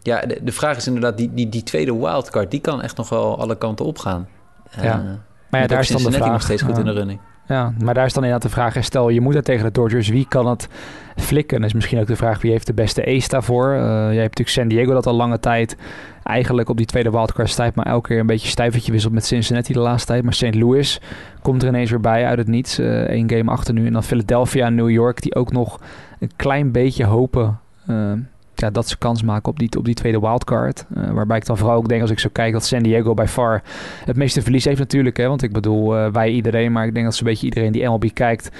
Ja, 0.02 0.20
de, 0.20 0.38
de 0.42 0.52
vraag 0.52 0.76
is 0.76 0.86
inderdaad, 0.86 1.16
die, 1.16 1.34
die, 1.34 1.48
die 1.48 1.62
tweede 1.62 1.96
wildcard, 1.96 2.50
die 2.50 2.60
kan 2.60 2.82
echt 2.82 2.96
nog 2.96 3.08
wel 3.08 3.38
alle 3.38 3.56
kanten 3.56 3.84
opgaan. 3.84 4.28
Ja. 4.76 4.82
Eh, 4.82 5.04
Maar 5.50 5.60
ja, 5.60 5.66
daar 5.66 5.80
is 5.80 5.88
dan 5.88 6.02
de 6.02 6.12
vraag. 6.12 6.30
nog 6.32 6.42
steeds 6.42 6.62
goed 6.62 6.78
in 6.78 6.84
de 6.84 6.92
running. 6.92 7.20
Ja, 7.48 7.72
maar 7.82 7.94
daar 7.94 8.06
is 8.06 8.12
dan 8.12 8.24
inderdaad 8.24 8.50
de 8.50 8.54
vraag, 8.54 8.84
stel 8.84 9.08
je 9.08 9.20
moet 9.20 9.34
het 9.34 9.44
tegen 9.44 9.64
de 9.64 9.70
Dodgers, 9.70 10.08
wie 10.08 10.26
kan 10.28 10.46
het 10.46 10.68
flikken? 11.16 11.64
is 11.64 11.74
misschien 11.74 12.00
ook 12.00 12.06
de 12.06 12.16
vraag, 12.16 12.40
wie 12.40 12.50
heeft 12.50 12.66
de 12.66 12.74
beste 12.74 13.06
ace 13.06 13.28
daarvoor? 13.28 13.72
Uh, 13.72 13.78
jij 13.78 14.22
hebt 14.22 14.38
natuurlijk 14.38 14.48
San 14.48 14.68
Diego 14.68 14.92
dat 14.92 15.06
al 15.06 15.14
lange 15.14 15.40
tijd 15.40 15.76
eigenlijk 16.22 16.68
op 16.68 16.76
die 16.76 16.86
tweede 16.86 17.10
wildcard 17.10 17.48
stijf, 17.48 17.74
maar 17.74 17.86
elke 17.86 18.08
keer 18.08 18.18
een 18.18 18.26
beetje 18.26 18.48
stijvertje 18.48 18.92
wisselt 18.92 19.12
met 19.12 19.24
Cincinnati 19.24 19.72
de 19.72 19.78
laatste 19.78 20.06
tijd. 20.06 20.22
Maar 20.22 20.34
St. 20.34 20.54
Louis 20.54 21.00
komt 21.42 21.62
er 21.62 21.68
ineens 21.68 21.90
weer 21.90 22.00
bij 22.00 22.26
uit 22.26 22.38
het 22.38 22.48
niets, 22.48 22.78
uh, 22.78 23.00
één 23.00 23.30
game 23.30 23.50
achter 23.50 23.74
nu. 23.74 23.86
En 23.86 23.92
dan 23.92 24.02
Philadelphia 24.02 24.66
en 24.66 24.74
New 24.74 24.90
York, 24.90 25.22
die 25.22 25.34
ook 25.34 25.52
nog 25.52 25.80
een 26.18 26.30
klein 26.36 26.72
beetje 26.72 27.04
hopen... 27.04 27.58
Uh, 27.90 28.12
ja, 28.60 28.70
dat 28.70 28.88
ze 28.88 28.98
kans 28.98 29.22
maken 29.22 29.48
op 29.48 29.58
die, 29.58 29.78
op 29.78 29.84
die 29.84 29.94
tweede 29.94 30.20
wildcard. 30.20 30.84
Uh, 30.96 31.10
waarbij 31.10 31.36
ik 31.36 31.46
dan 31.46 31.56
vooral 31.56 31.76
ook 31.76 31.88
denk 31.88 32.00
als 32.00 32.10
ik 32.10 32.18
zo 32.18 32.28
kijk 32.32 32.52
dat 32.52 32.64
San 32.64 32.82
Diego 32.82 33.14
bij 33.14 33.28
far 33.28 33.62
het 34.04 34.16
meeste 34.16 34.42
verlies 34.42 34.64
heeft 34.64 34.78
natuurlijk. 34.78 35.16
Hè, 35.16 35.28
want 35.28 35.42
ik 35.42 35.52
bedoel, 35.52 35.96
uh, 35.96 36.06
wij 36.12 36.30
iedereen, 36.30 36.72
maar 36.72 36.86
ik 36.86 36.94
denk 36.94 37.04
dat 37.04 37.14
zo'n 37.14 37.26
beetje 37.26 37.46
iedereen 37.46 37.72
die 37.72 37.88
MLB 37.88 38.10
kijkt 38.12 38.50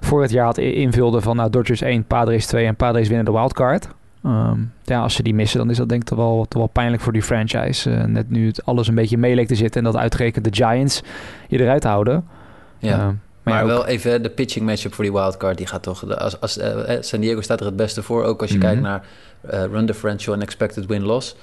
voor 0.00 0.22
het 0.22 0.30
jaar 0.30 0.44
had 0.44 0.58
invulde 0.58 1.20
van 1.20 1.36
nou, 1.36 1.50
Dodgers 1.50 1.80
1, 1.80 2.04
Padres 2.04 2.46
2 2.46 2.66
en 2.66 2.76
Padres 2.76 3.08
winnen 3.08 3.24
de 3.24 3.32
wildcard. 3.32 3.88
Um, 4.26 4.72
ja, 4.84 5.00
als 5.00 5.14
ze 5.14 5.22
die 5.22 5.34
missen, 5.34 5.58
dan 5.58 5.70
is 5.70 5.76
dat 5.76 5.88
denk 5.88 6.02
ik 6.02 6.08
toch 6.08 6.18
wel, 6.18 6.46
toch 6.48 6.58
wel 6.58 6.70
pijnlijk 6.72 7.02
voor 7.02 7.12
die 7.12 7.22
franchise. 7.22 7.90
Uh, 7.90 8.04
net 8.04 8.30
nu 8.30 8.46
het 8.46 8.64
alles 8.64 8.88
een 8.88 8.94
beetje 8.94 9.18
mee 9.18 9.34
leek 9.34 9.46
te 9.46 9.54
zitten 9.54 9.84
en 9.84 9.92
dat 9.92 10.00
uitgerekend 10.00 10.44
de 10.44 10.64
Giants 10.64 11.02
je 11.48 11.60
eruit 11.60 11.84
houden. 11.84 12.24
Ja. 12.78 13.14
Maar, 13.42 13.66
wel 13.66 13.86
even 13.86 14.22
de 14.22 14.30
pitching 14.30 14.66
matchup 14.66 14.94
voor 14.94 15.04
die 15.04 15.12
wildcard. 15.12 15.56
Die 15.56 15.66
gaat 15.66 15.82
toch. 15.82 16.16
Als, 16.18 16.40
als, 16.40 16.58
uh, 16.58 16.96
San 17.00 17.20
Diego 17.20 17.40
staat 17.40 17.60
er 17.60 17.66
het 17.66 17.76
beste 17.76 18.02
voor. 18.02 18.24
Ook 18.24 18.40
als 18.40 18.50
je 18.50 18.56
mm 18.56 18.62
-hmm. 18.62 18.70
kijkt 18.70 18.86
naar 18.86 19.04
uh, 19.54 19.72
run 19.72 19.86
differential 19.86 20.34
en 20.34 20.42
expected 20.42 20.86
win-loss. 20.86 21.34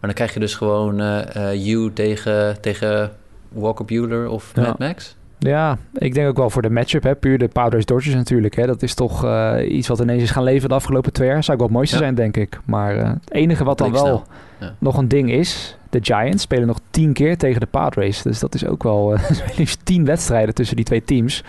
dan 0.00 0.12
krijg 0.12 0.34
je 0.34 0.40
dus 0.40 0.54
gewoon 0.54 1.00
uh, 1.00 1.66
U 1.66 1.92
tegen, 1.92 2.60
tegen 2.60 3.12
Walker 3.48 3.84
Bueller 3.84 4.28
of 4.28 4.52
ja. 4.54 4.62
Mad 4.62 4.78
Max. 4.78 5.16
Ja, 5.46 5.78
ik 5.92 6.14
denk 6.14 6.28
ook 6.28 6.36
wel 6.36 6.50
voor 6.50 6.62
de 6.62 6.70
matchup. 6.70 7.02
Hè. 7.02 7.14
Puur 7.14 7.38
de 7.38 7.48
Padres 7.48 7.84
Dodgers 7.84 8.14
natuurlijk. 8.14 8.56
Hè. 8.56 8.66
Dat 8.66 8.82
is 8.82 8.94
toch 8.94 9.24
uh, 9.24 9.56
iets 9.68 9.88
wat 9.88 10.00
ineens 10.00 10.22
is 10.22 10.30
gaan 10.30 10.42
leven 10.42 10.68
de 10.68 10.74
afgelopen 10.74 11.12
twee 11.12 11.28
jaar. 11.28 11.44
Zou 11.44 11.52
ook 11.52 11.58
wel 11.58 11.66
het 11.66 11.76
mooiste 11.76 11.96
ja. 11.96 12.02
zijn, 12.02 12.14
denk 12.14 12.36
ik. 12.36 12.60
Maar 12.64 12.96
uh, 12.96 13.08
het 13.08 13.32
enige 13.32 13.64
wat 13.64 13.78
dan 13.78 13.92
wel 13.92 14.26
ja. 14.60 14.74
nog 14.78 14.98
een 14.98 15.08
ding 15.08 15.30
is... 15.30 15.76
De 15.90 15.98
Giants 16.02 16.42
spelen 16.42 16.66
nog 16.66 16.80
tien 16.90 17.12
keer 17.12 17.36
tegen 17.36 17.60
de 17.60 17.66
Padres. 17.66 18.22
Dus 18.22 18.38
dat 18.38 18.54
is 18.54 18.66
ook 18.66 18.82
wel 18.82 19.12
uh, 19.14 19.20
liefst 19.56 19.80
tien 19.84 20.04
wedstrijden 20.04 20.54
tussen 20.54 20.76
die 20.76 20.84
twee 20.84 21.04
teams. 21.04 21.44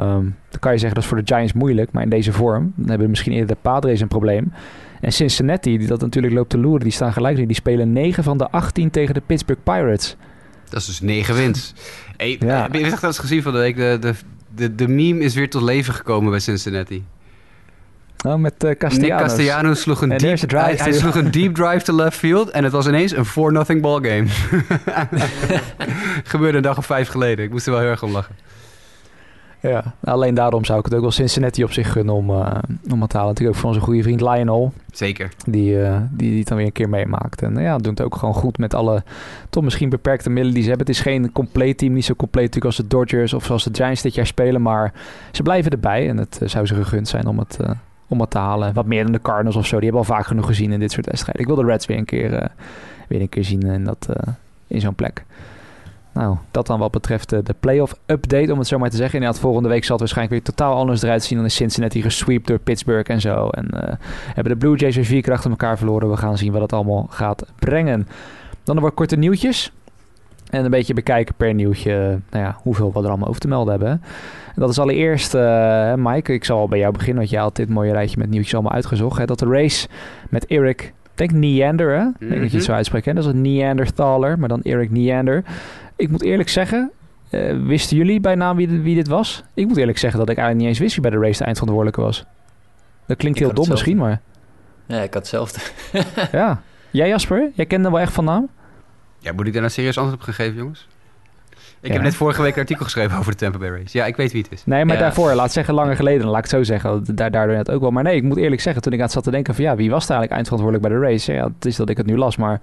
Um, 0.00 0.36
dan 0.48 0.60
kan 0.60 0.72
je 0.72 0.78
zeggen 0.78 0.94
dat 0.94 1.02
is 1.02 1.08
voor 1.08 1.24
de 1.24 1.34
Giants 1.34 1.52
moeilijk. 1.52 1.92
Maar 1.92 2.02
in 2.02 2.08
deze 2.08 2.32
vorm 2.32 2.72
dan 2.76 2.88
hebben 2.88 3.10
misschien 3.10 3.32
eerder 3.32 3.48
de 3.48 3.62
Padres 3.62 4.00
een 4.00 4.08
probleem. 4.08 4.52
En 5.00 5.12
Cincinnati, 5.12 5.78
die 5.78 5.86
dat 5.86 6.00
natuurlijk 6.00 6.34
loopt 6.34 6.50
te 6.50 6.58
loeren, 6.58 6.82
die 6.82 6.92
staan 6.92 7.12
gelijk. 7.12 7.36
Die 7.36 7.54
spelen 7.54 7.92
9 7.92 8.24
van 8.24 8.38
de 8.38 8.50
18 8.50 8.90
tegen 8.90 9.14
de 9.14 9.22
Pittsburgh 9.26 9.62
Pirates. 9.62 10.16
Dat 10.68 10.80
is 10.80 10.86
dus 10.86 11.00
9 11.00 11.34
wins. 11.34 11.74
Hey, 12.16 12.36
ja. 12.40 12.62
Heb 12.62 12.74
je 12.74 12.84
echt 12.84 13.02
eens 13.02 13.18
gezien 13.18 13.42
van 13.42 13.52
de 13.52 13.58
week? 13.58 13.76
De, 13.76 13.96
de, 14.00 14.14
de, 14.54 14.74
de 14.74 14.88
meme 14.88 15.20
is 15.20 15.34
weer 15.34 15.50
tot 15.50 15.62
leven 15.62 15.94
gekomen 15.94 16.30
bij 16.30 16.40
Cincinnati. 16.40 17.04
Oh, 18.26 18.34
met 18.34 18.64
uh, 18.64 18.70
Castellanos. 18.70 18.98
Nick 18.98 19.16
Castellanos 19.16 19.80
sloeg 19.80 20.02
een, 20.02 20.08
deep, 20.08 20.36
drive 20.36 20.56
hij, 20.56 20.74
hij 20.74 20.92
sloeg 20.92 21.14
een 21.14 21.30
deep 21.30 21.54
drive 21.54 21.82
to 21.82 21.94
left 21.94 22.18
field 22.18 22.50
en 22.50 22.64
het 22.64 22.72
was 22.72 22.86
ineens 22.86 23.12
een 23.12 23.26
4-0 23.76 23.80
ballgame. 23.80 24.26
Gebeurde 26.24 26.56
een 26.56 26.62
dag 26.62 26.78
of 26.78 26.86
vijf 26.86 27.08
geleden. 27.08 27.44
Ik 27.44 27.50
moest 27.50 27.66
er 27.66 27.72
wel 27.72 27.80
heel 27.80 27.90
erg 27.90 28.02
om 28.02 28.12
lachen. 28.12 28.36
Ja, 29.62 29.94
alleen 30.04 30.34
daarom 30.34 30.64
zou 30.64 30.78
ik 30.78 30.84
het 30.84 30.94
ook 30.94 31.00
wel 31.00 31.10
Cincinnati 31.10 31.64
op 31.64 31.72
zich 31.72 31.92
gunnen 31.92 32.14
om, 32.14 32.30
uh, 32.30 32.54
om 32.90 33.00
het 33.00 33.10
te 33.10 33.16
halen. 33.16 33.32
Natuurlijk 33.32 33.56
ook 33.56 33.62
voor 33.62 33.68
onze 33.68 33.80
goede 33.80 34.02
vriend 34.02 34.20
Lionel. 34.20 34.72
Zeker. 34.92 35.28
Die, 35.46 35.78
uh, 35.78 35.96
die, 36.10 36.30
die 36.30 36.38
het 36.38 36.48
dan 36.48 36.56
weer 36.56 36.66
een 36.66 36.72
keer 36.72 36.88
meemaakt. 36.88 37.42
En 37.42 37.56
ja, 37.56 37.78
doen 37.78 37.92
het 37.92 38.02
ook 38.02 38.16
gewoon 38.16 38.34
goed 38.34 38.58
met 38.58 38.74
alle 38.74 39.02
toch 39.50 39.62
misschien 39.62 39.88
beperkte 39.88 40.28
middelen 40.28 40.54
die 40.54 40.62
ze 40.62 40.68
hebben. 40.68 40.86
Het 40.86 40.96
is 40.96 41.02
geen 41.02 41.32
compleet 41.32 41.78
team, 41.78 41.92
niet 41.92 42.04
zo 42.04 42.14
compleet 42.14 42.44
natuurlijk 42.44 42.76
als 42.76 42.88
de 42.88 42.96
Dodgers 42.96 43.32
of 43.32 43.44
zoals 43.44 43.64
de 43.64 43.70
Giants 43.72 44.02
dit 44.02 44.14
jaar 44.14 44.26
spelen. 44.26 44.62
Maar 44.62 44.92
ze 45.30 45.42
blijven 45.42 45.70
erbij 45.70 46.08
en 46.08 46.16
het 46.16 46.38
uh, 46.42 46.48
zou 46.48 46.66
ze 46.66 46.74
gegund 46.74 47.08
zijn 47.08 47.26
om 47.26 47.38
het, 47.38 47.58
om 48.08 48.20
het 48.20 48.30
te 48.30 48.38
halen. 48.38 48.72
Wat 48.72 48.86
meer 48.86 49.02
dan 49.02 49.12
de 49.12 49.20
Cardinals 49.20 49.56
of 49.56 49.66
zo, 49.66 49.76
die 49.76 49.88
hebben 49.88 50.08
al 50.08 50.14
vaak 50.14 50.26
genoeg 50.26 50.46
gezien 50.46 50.72
in 50.72 50.80
dit 50.80 50.92
soort 50.92 51.06
wedstrijden. 51.06 51.42
Ik 51.42 51.48
wil 51.48 51.56
de 51.56 51.64
Reds 51.64 51.86
weer 51.86 51.98
een 51.98 52.04
keer, 52.04 52.50
weer 53.08 53.20
een 53.20 53.28
keer 53.28 53.44
zien 53.44 53.62
in, 53.62 53.84
dat, 53.84 54.08
in 54.66 54.80
zo'n 54.80 54.94
plek. 54.94 55.24
Nou, 56.12 56.36
dat 56.50 56.66
dan 56.66 56.78
wat 56.78 56.90
betreft 56.90 57.28
de, 57.28 57.42
de 57.42 57.54
playoff 57.60 57.94
update, 58.06 58.52
om 58.52 58.58
het 58.58 58.68
zo 58.68 58.78
maar 58.78 58.90
te 58.90 58.96
zeggen. 58.96 59.14
Inderdaad, 59.18 59.40
volgende 59.40 59.68
week 59.68 59.84
zal 59.84 59.90
het 59.90 60.00
waarschijnlijk 60.00 60.44
weer 60.44 60.54
totaal 60.54 60.74
anders 60.74 61.02
eruit 61.02 61.22
zien. 61.22 61.38
Dan 61.38 61.46
is 61.46 61.54
Cincinnati 61.54 62.02
gesweept 62.02 62.46
door 62.46 62.58
Pittsburgh 62.58 63.10
en 63.10 63.20
zo. 63.20 63.48
En 63.48 63.68
uh, 63.74 63.80
hebben 64.34 64.52
de 64.52 64.58
Blue 64.58 64.76
Jays 64.76 64.94
weer 64.94 65.04
vier 65.04 65.22
keer 65.22 65.32
achter 65.32 65.50
elkaar 65.50 65.78
verloren. 65.78 66.10
We 66.10 66.16
gaan 66.16 66.38
zien 66.38 66.52
wat 66.52 66.62
het 66.62 66.72
allemaal 66.72 67.06
gaat 67.10 67.44
brengen. 67.58 68.08
Dan 68.64 68.74
nog 68.74 68.84
wat 68.84 68.94
korte 68.94 69.16
nieuwtjes. 69.16 69.72
En 70.50 70.64
een 70.64 70.70
beetje 70.70 70.94
bekijken 70.94 71.34
per 71.34 71.54
nieuwtje 71.54 72.18
nou 72.30 72.44
ja, 72.44 72.56
hoeveel 72.62 72.92
we 72.92 73.00
er 73.00 73.08
allemaal 73.08 73.28
over 73.28 73.40
te 73.40 73.48
melden 73.48 73.70
hebben. 73.70 73.90
En 74.54 74.60
dat 74.60 74.70
is 74.70 74.78
allereerst, 74.78 75.34
uh, 75.34 75.94
Mike, 75.94 76.32
ik 76.32 76.44
zal 76.44 76.58
al 76.58 76.68
bij 76.68 76.78
jou 76.78 76.92
beginnen, 76.92 77.18
want 77.18 77.30
jij 77.30 77.40
had 77.40 77.56
dit 77.56 77.68
mooie 77.68 77.92
rijtje 77.92 78.18
met 78.18 78.30
nieuwtjes 78.30 78.54
allemaal 78.54 78.72
uitgezocht. 78.72 79.18
Hè, 79.18 79.24
dat 79.24 79.38
de 79.38 79.46
race 79.46 79.88
met 80.30 80.46
Eric, 80.46 80.80
ik 80.80 80.92
denk 81.14 81.30
Neander, 81.30 81.90
hè? 81.90 82.04
Mm 82.04 82.14
-hmm. 82.18 82.28
denk 82.28 82.40
dat 82.40 82.50
je 82.50 82.56
het 82.56 82.66
zo 82.66 82.72
uitspreekt. 82.72 83.06
Hè? 83.06 83.14
Dat 83.14 83.24
is 83.24 83.30
een 83.30 83.40
Neanderthaler, 83.40 84.38
maar 84.38 84.48
dan 84.48 84.62
Eric 84.62 84.90
Neander. 84.90 85.44
Ik 85.96 86.10
moet 86.10 86.22
eerlijk 86.22 86.48
zeggen, 86.48 86.90
uh, 87.30 87.66
wisten 87.66 87.96
jullie 87.96 88.20
bij 88.20 88.34
naam 88.34 88.56
wie, 88.56 88.68
wie, 88.68 88.94
dit 88.94 89.08
was? 89.08 89.42
Ik 89.54 89.68
moet 89.68 89.76
eerlijk 89.76 89.98
zeggen 89.98 90.18
dat 90.18 90.28
ik 90.28 90.36
eigenlijk 90.36 90.66
niet 90.66 90.74
eens 90.74 90.82
wist 90.82 91.00
wie 91.00 91.10
bij 91.10 91.20
de 91.20 91.26
race 91.26 91.38
de 91.38 91.44
eindverantwoordelijke 91.44 92.00
was. 92.00 92.24
Dat 93.06 93.16
klinkt 93.16 93.38
ik 93.38 93.44
heel 93.44 93.54
dom 93.54 93.68
misschien, 93.68 93.96
maar... 93.96 94.20
Ja, 94.86 94.96
ik 94.96 95.14
had 95.14 95.22
hetzelfde. 95.22 95.60
ja. 96.38 96.62
Jij 96.90 97.08
Jasper, 97.08 97.50
jij 97.54 97.66
kende 97.66 97.84
hem 97.84 97.92
wel 97.92 98.02
echt 98.02 98.12
van 98.12 98.24
naam? 98.24 98.48
Ja, 99.18 99.32
moet 99.32 99.46
ik 99.46 99.52
daar 99.52 99.62
nou 99.62 99.72
serieus 99.72 99.98
antwoord 99.98 100.20
op 100.20 100.24
gegeven, 100.24 100.56
jongens? 100.56 100.88
Ik 101.82 101.88
ja. 101.88 101.94
heb 101.94 102.02
net 102.02 102.14
vorige 102.14 102.42
week 102.42 102.54
een 102.54 102.60
artikel 102.60 102.84
geschreven 102.84 103.18
over 103.18 103.30
de 103.30 103.38
Tampa 103.38 103.58
Bay 103.58 103.68
Race. 103.68 103.98
Ja, 103.98 104.06
ik 104.06 104.16
weet 104.16 104.32
wie 104.32 104.42
het 104.42 104.52
is. 104.52 104.64
Nee, 104.64 104.84
maar 104.84 104.94
ja. 104.94 105.00
daarvoor, 105.00 105.34
laat 105.34 105.52
zeggen 105.52 105.74
langer 105.74 105.96
geleden, 105.96 106.26
laat 106.26 106.44
ik 106.44 106.50
het 106.50 106.50
zo 106.50 106.62
zeggen. 106.62 107.14
Daar, 107.14 107.30
daardoor 107.30 107.56
net 107.56 107.70
ook 107.70 107.80
wel. 107.80 107.90
Maar 107.90 108.02
nee, 108.02 108.16
ik 108.16 108.22
moet 108.22 108.36
eerlijk 108.36 108.60
zeggen, 108.60 108.82
toen 108.82 108.92
ik 108.92 108.98
aan 108.98 109.04
het 109.04 109.14
zat 109.14 109.24
te 109.24 109.30
denken 109.30 109.54
van 109.54 109.64
ja, 109.64 109.76
wie 109.76 109.90
was 109.90 110.04
er 110.04 110.10
eigenlijk 110.10 110.32
eindverantwoordelijk 110.32 110.88
bij 110.88 110.98
de 110.98 111.12
race? 111.12 111.32
Ja, 111.32 111.44
het 111.44 111.64
is 111.64 111.76
dat 111.76 111.88
ik 111.88 111.96
het 111.96 112.06
nu 112.06 112.16
las, 112.16 112.36
maar 112.36 112.60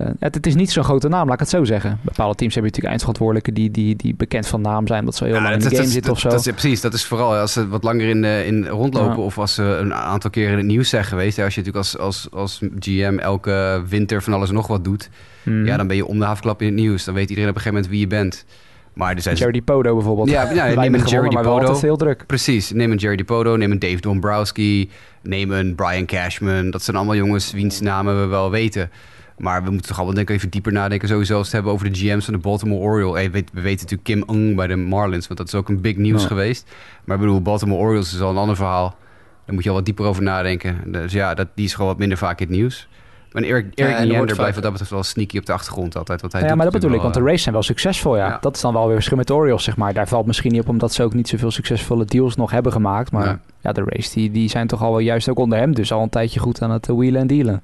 uh, 0.00 0.06
het, 0.18 0.34
het, 0.34 0.46
is 0.46 0.54
niet 0.54 0.70
zo'n 0.70 0.84
grote 0.84 1.08
naam, 1.08 1.24
laat 1.24 1.34
ik 1.34 1.40
het 1.40 1.48
zo 1.48 1.64
zeggen. 1.64 1.98
Bepaalde 2.02 2.34
teams 2.34 2.54
hebben 2.54 2.72
natuurlijk 2.72 2.88
eindverantwoordelijken 2.88 3.54
die, 3.54 3.70
die, 3.70 3.96
die 3.96 4.14
bekend 4.14 4.46
van 4.46 4.60
naam 4.60 4.86
zijn, 4.86 5.00
omdat 5.00 5.14
ze 5.14 5.24
heel 5.24 5.34
ja, 5.34 5.42
lang 5.42 5.54
in 5.54 5.60
de 5.60 5.64
game 5.64 5.82
dat, 5.82 5.90
zitten 5.90 6.12
of 6.12 6.20
zo. 6.20 6.28
Dat 6.28 6.46
is, 6.46 6.52
precies, 6.52 6.80
dat 6.80 6.94
is 6.94 7.04
vooral 7.04 7.34
als 7.34 7.52
ze 7.52 7.68
wat 7.68 7.82
langer 7.82 8.08
in, 8.08 8.22
de, 8.22 8.42
in 8.46 8.66
rondlopen 8.66 9.16
ja. 9.16 9.22
of 9.22 9.38
als 9.38 9.54
ze 9.54 9.62
een 9.62 9.94
aantal 9.94 10.30
keer 10.30 10.50
in 10.50 10.56
het 10.56 10.66
nieuws 10.66 10.88
zijn 10.88 11.04
geweest. 11.04 11.38
Als 11.38 11.54
je 11.54 11.60
natuurlijk 11.60 11.86
als, 11.86 11.98
als, 11.98 12.28
als 12.30 12.60
GM 12.78 13.18
elke 13.18 13.82
winter 13.88 14.22
van 14.22 14.32
alles 14.32 14.48
en 14.48 14.54
nog 14.54 14.66
wat 14.66 14.84
doet, 14.84 15.10
mm. 15.42 15.66
ja, 15.66 15.76
dan 15.76 15.86
ben 15.86 15.96
je 15.96 16.06
om 16.06 16.18
de 16.18 16.24
havenklap 16.24 16.60
in 16.60 16.66
het 16.66 16.76
nieuws. 16.76 17.04
Dan 17.04 17.14
weet 17.14 17.28
iedereen 17.28 17.50
op 17.50 17.56
een 17.56 17.62
gegeven 17.62 17.82
moment 17.82 17.98
wie 17.98 18.08
je 18.08 18.16
bent. 18.16 18.44
Maar 18.92 19.14
er 19.14 19.22
zijn... 19.22 19.36
Jerry 19.36 19.60
Podo 19.60 19.94
bijvoorbeeld. 19.94 20.30
Ja, 20.30 20.50
ja 20.50 20.74
neem 20.80 20.94
een 20.94 21.04
Jerry 21.04 21.28
Podo. 21.28 21.78
heel 21.80 21.96
druk. 21.96 22.26
Precies, 22.26 22.70
neem 22.70 22.90
een 22.90 22.96
Jerry 22.96 23.24
Podo, 23.24 23.56
neem 23.56 23.70
een 23.70 23.78
Dave 23.78 24.00
Dombrowski, 24.00 24.90
neem 25.22 25.50
een 25.50 25.74
Brian 25.74 26.06
Cashman. 26.06 26.70
Dat 26.70 26.82
zijn 26.82 26.96
allemaal 26.96 27.16
jongens 27.16 27.52
wiens 27.52 27.80
namen 27.80 28.20
we 28.20 28.26
wel 28.26 28.50
weten. 28.50 28.90
Maar 29.38 29.64
we 29.64 29.70
moeten 29.70 29.88
toch 29.88 29.96
allemaal 29.96 30.14
denk 30.14 30.28
ik 30.28 30.36
even 30.36 30.50
dieper 30.50 30.72
nadenken. 30.72 31.08
Sowieso 31.08 31.36
als 31.36 31.44
het 31.44 31.54
hebben 31.54 31.72
over 31.72 31.92
de 31.92 31.98
GM's 31.98 32.24
van 32.24 32.34
de 32.34 32.40
Baltimore 32.40 32.80
Orioles. 32.80 33.20
Hey, 33.20 33.30
we, 33.30 33.44
we, 33.52 33.60
weten 33.60 33.88
natuurlijk 33.88 34.26
Kim 34.26 34.36
Ung 34.36 34.56
bij 34.56 34.66
de 34.66 34.76
Marlins, 34.76 35.26
want 35.26 35.38
dat 35.38 35.48
is 35.48 35.54
ook 35.54 35.68
een 35.68 35.80
big 35.80 35.96
nieuws 35.96 36.22
ja. 36.22 36.26
geweest. 36.26 36.70
Maar 37.04 37.16
ik 37.16 37.22
bedoel, 37.22 37.42
Baltimore 37.42 37.80
Orioles 37.80 38.14
is 38.14 38.20
al 38.20 38.30
een 38.30 38.36
ander 38.36 38.56
verhaal. 38.56 38.96
Daar 39.44 39.54
moet 39.54 39.64
je 39.64 39.68
al 39.70 39.76
wat 39.76 39.84
dieper 39.84 40.04
over 40.04 40.22
nadenken. 40.22 40.92
Dus 40.92 41.12
ja, 41.12 41.34
dat, 41.34 41.48
die 41.54 41.64
is 41.64 41.74
gewoon 41.74 41.90
wat 41.90 41.98
minder 41.98 42.18
vaak 42.18 42.40
in 42.40 42.46
het 42.46 42.56
nieuws. 42.56 42.88
Maar 43.32 43.42
Erik, 43.42 43.66
Erik 43.74 44.12
ja, 44.12 44.24
blijft 44.24 44.54
wat 44.54 44.62
dat 44.62 44.70
betreft 44.70 44.90
wel 44.90 45.02
sneaky 45.02 45.38
op 45.38 45.46
de 45.46 45.52
achtergrond 45.52 45.96
altijd. 45.96 46.20
Wat 46.22 46.32
hij 46.32 46.40
ja, 46.40 46.46
doet 46.46 46.56
maar 46.56 46.64
dat 46.64 46.74
bedoel 46.74 46.90
ik, 46.90 47.02
wel, 47.02 47.04
want 47.04 47.24
de 47.24 47.24
races 47.24 47.42
zijn 47.42 47.54
wel 47.54 47.62
succesvol, 47.64 48.16
ja. 48.16 48.26
ja. 48.26 48.38
Dat 48.40 48.54
is 48.54 48.60
dan 48.60 48.72
wel 48.72 48.84
weer 48.84 48.94
verschil 48.94 49.16
met 49.16 49.26
de 49.26 49.34
Orioles, 49.34 49.64
zeg 49.64 49.76
maar. 49.76 49.92
Daar 49.92 50.08
valt 50.08 50.26
misschien 50.26 50.52
niet 50.52 50.60
op, 50.60 50.68
omdat 50.68 50.92
ze 50.92 51.02
ook 51.02 51.14
niet 51.14 51.28
zoveel 51.28 51.50
succesvolle 51.50 52.04
deals 52.04 52.36
nog 52.36 52.50
hebben 52.50 52.72
gemaakt. 52.72 53.12
Maar 53.12 53.26
ja, 53.26 53.40
ja 53.60 53.72
de 53.72 53.82
race, 53.86 54.14
die, 54.14 54.30
die 54.30 54.48
zijn 54.48 54.66
toch 54.66 54.82
al 54.82 54.90
wel 54.90 54.98
juist 54.98 55.28
ook 55.28 55.38
onder 55.38 55.58
hem. 55.58 55.74
Dus 55.74 55.92
al 55.92 56.02
een 56.02 56.08
tijdje 56.08 56.40
goed 56.40 56.62
aan 56.62 56.70
het 56.70 56.86
wheelen 56.86 57.20
en 57.20 57.26
dealen. 57.26 57.62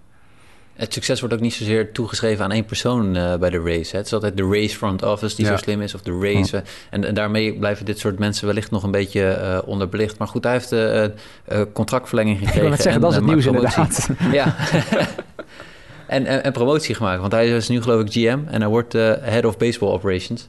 Het 0.79 0.93
succes 0.93 1.21
wordt 1.21 1.35
ook 1.35 1.41
niet 1.41 1.55
zozeer 1.55 1.93
toegeschreven 1.93 2.45
aan 2.45 2.53
één 2.53 2.65
persoon 2.65 3.17
uh, 3.17 3.37
bij 3.37 3.51
de 3.51 3.61
race. 3.61 3.91
Hè. 3.91 3.97
Het 3.97 4.07
is 4.07 4.13
altijd 4.13 4.37
de 4.37 4.49
race 4.51 4.77
front 4.77 5.03
office 5.03 5.37
die 5.37 5.45
ja. 5.45 5.51
zo 5.51 5.57
slim 5.57 5.81
is, 5.81 5.95
of 5.95 6.01
de 6.01 6.19
race. 6.21 6.57
Ja. 6.57 6.63
En, 6.91 7.05
en, 7.05 7.15
daarmee 7.15 7.59
blijven 7.59 7.85
dit 7.85 7.99
soort 7.99 8.19
mensen 8.19 8.47
wellicht 8.47 8.71
nog 8.71 8.83
een 8.83 8.91
beetje 8.91 9.39
uh, 9.41 9.69
onderbelicht. 9.69 10.19
Maar 10.19 10.29
goed, 10.29 10.45
hij 10.45 10.53
heeft 10.53 10.73
uh, 10.73 11.05
contractverlenging 11.73 12.39
gekregen. 12.39 12.63
Ik 12.63 12.69
wil 12.69 12.77
zeggen, 12.77 12.93
en, 12.93 13.01
dat 13.01 13.11
is 13.11 13.17
het 13.17 13.27
nieuws 13.27 13.47
inderdaad. 13.47 14.09
ja. 14.33 14.57
en, 16.07 16.27
en, 16.27 16.45
en, 16.45 16.53
promotie 16.53 16.95
gemaakt, 16.95 17.21
want 17.21 17.33
hij 17.33 17.49
is 17.49 17.69
nu 17.69 17.83
geloof 17.83 18.01
ik 18.01 18.13
GM 18.13 18.39
en 18.47 18.61
hij 18.61 18.71
wordt 18.71 18.93
Head 18.93 19.45
of 19.45 19.57
Baseball 19.57 19.89
Operations. 19.89 20.49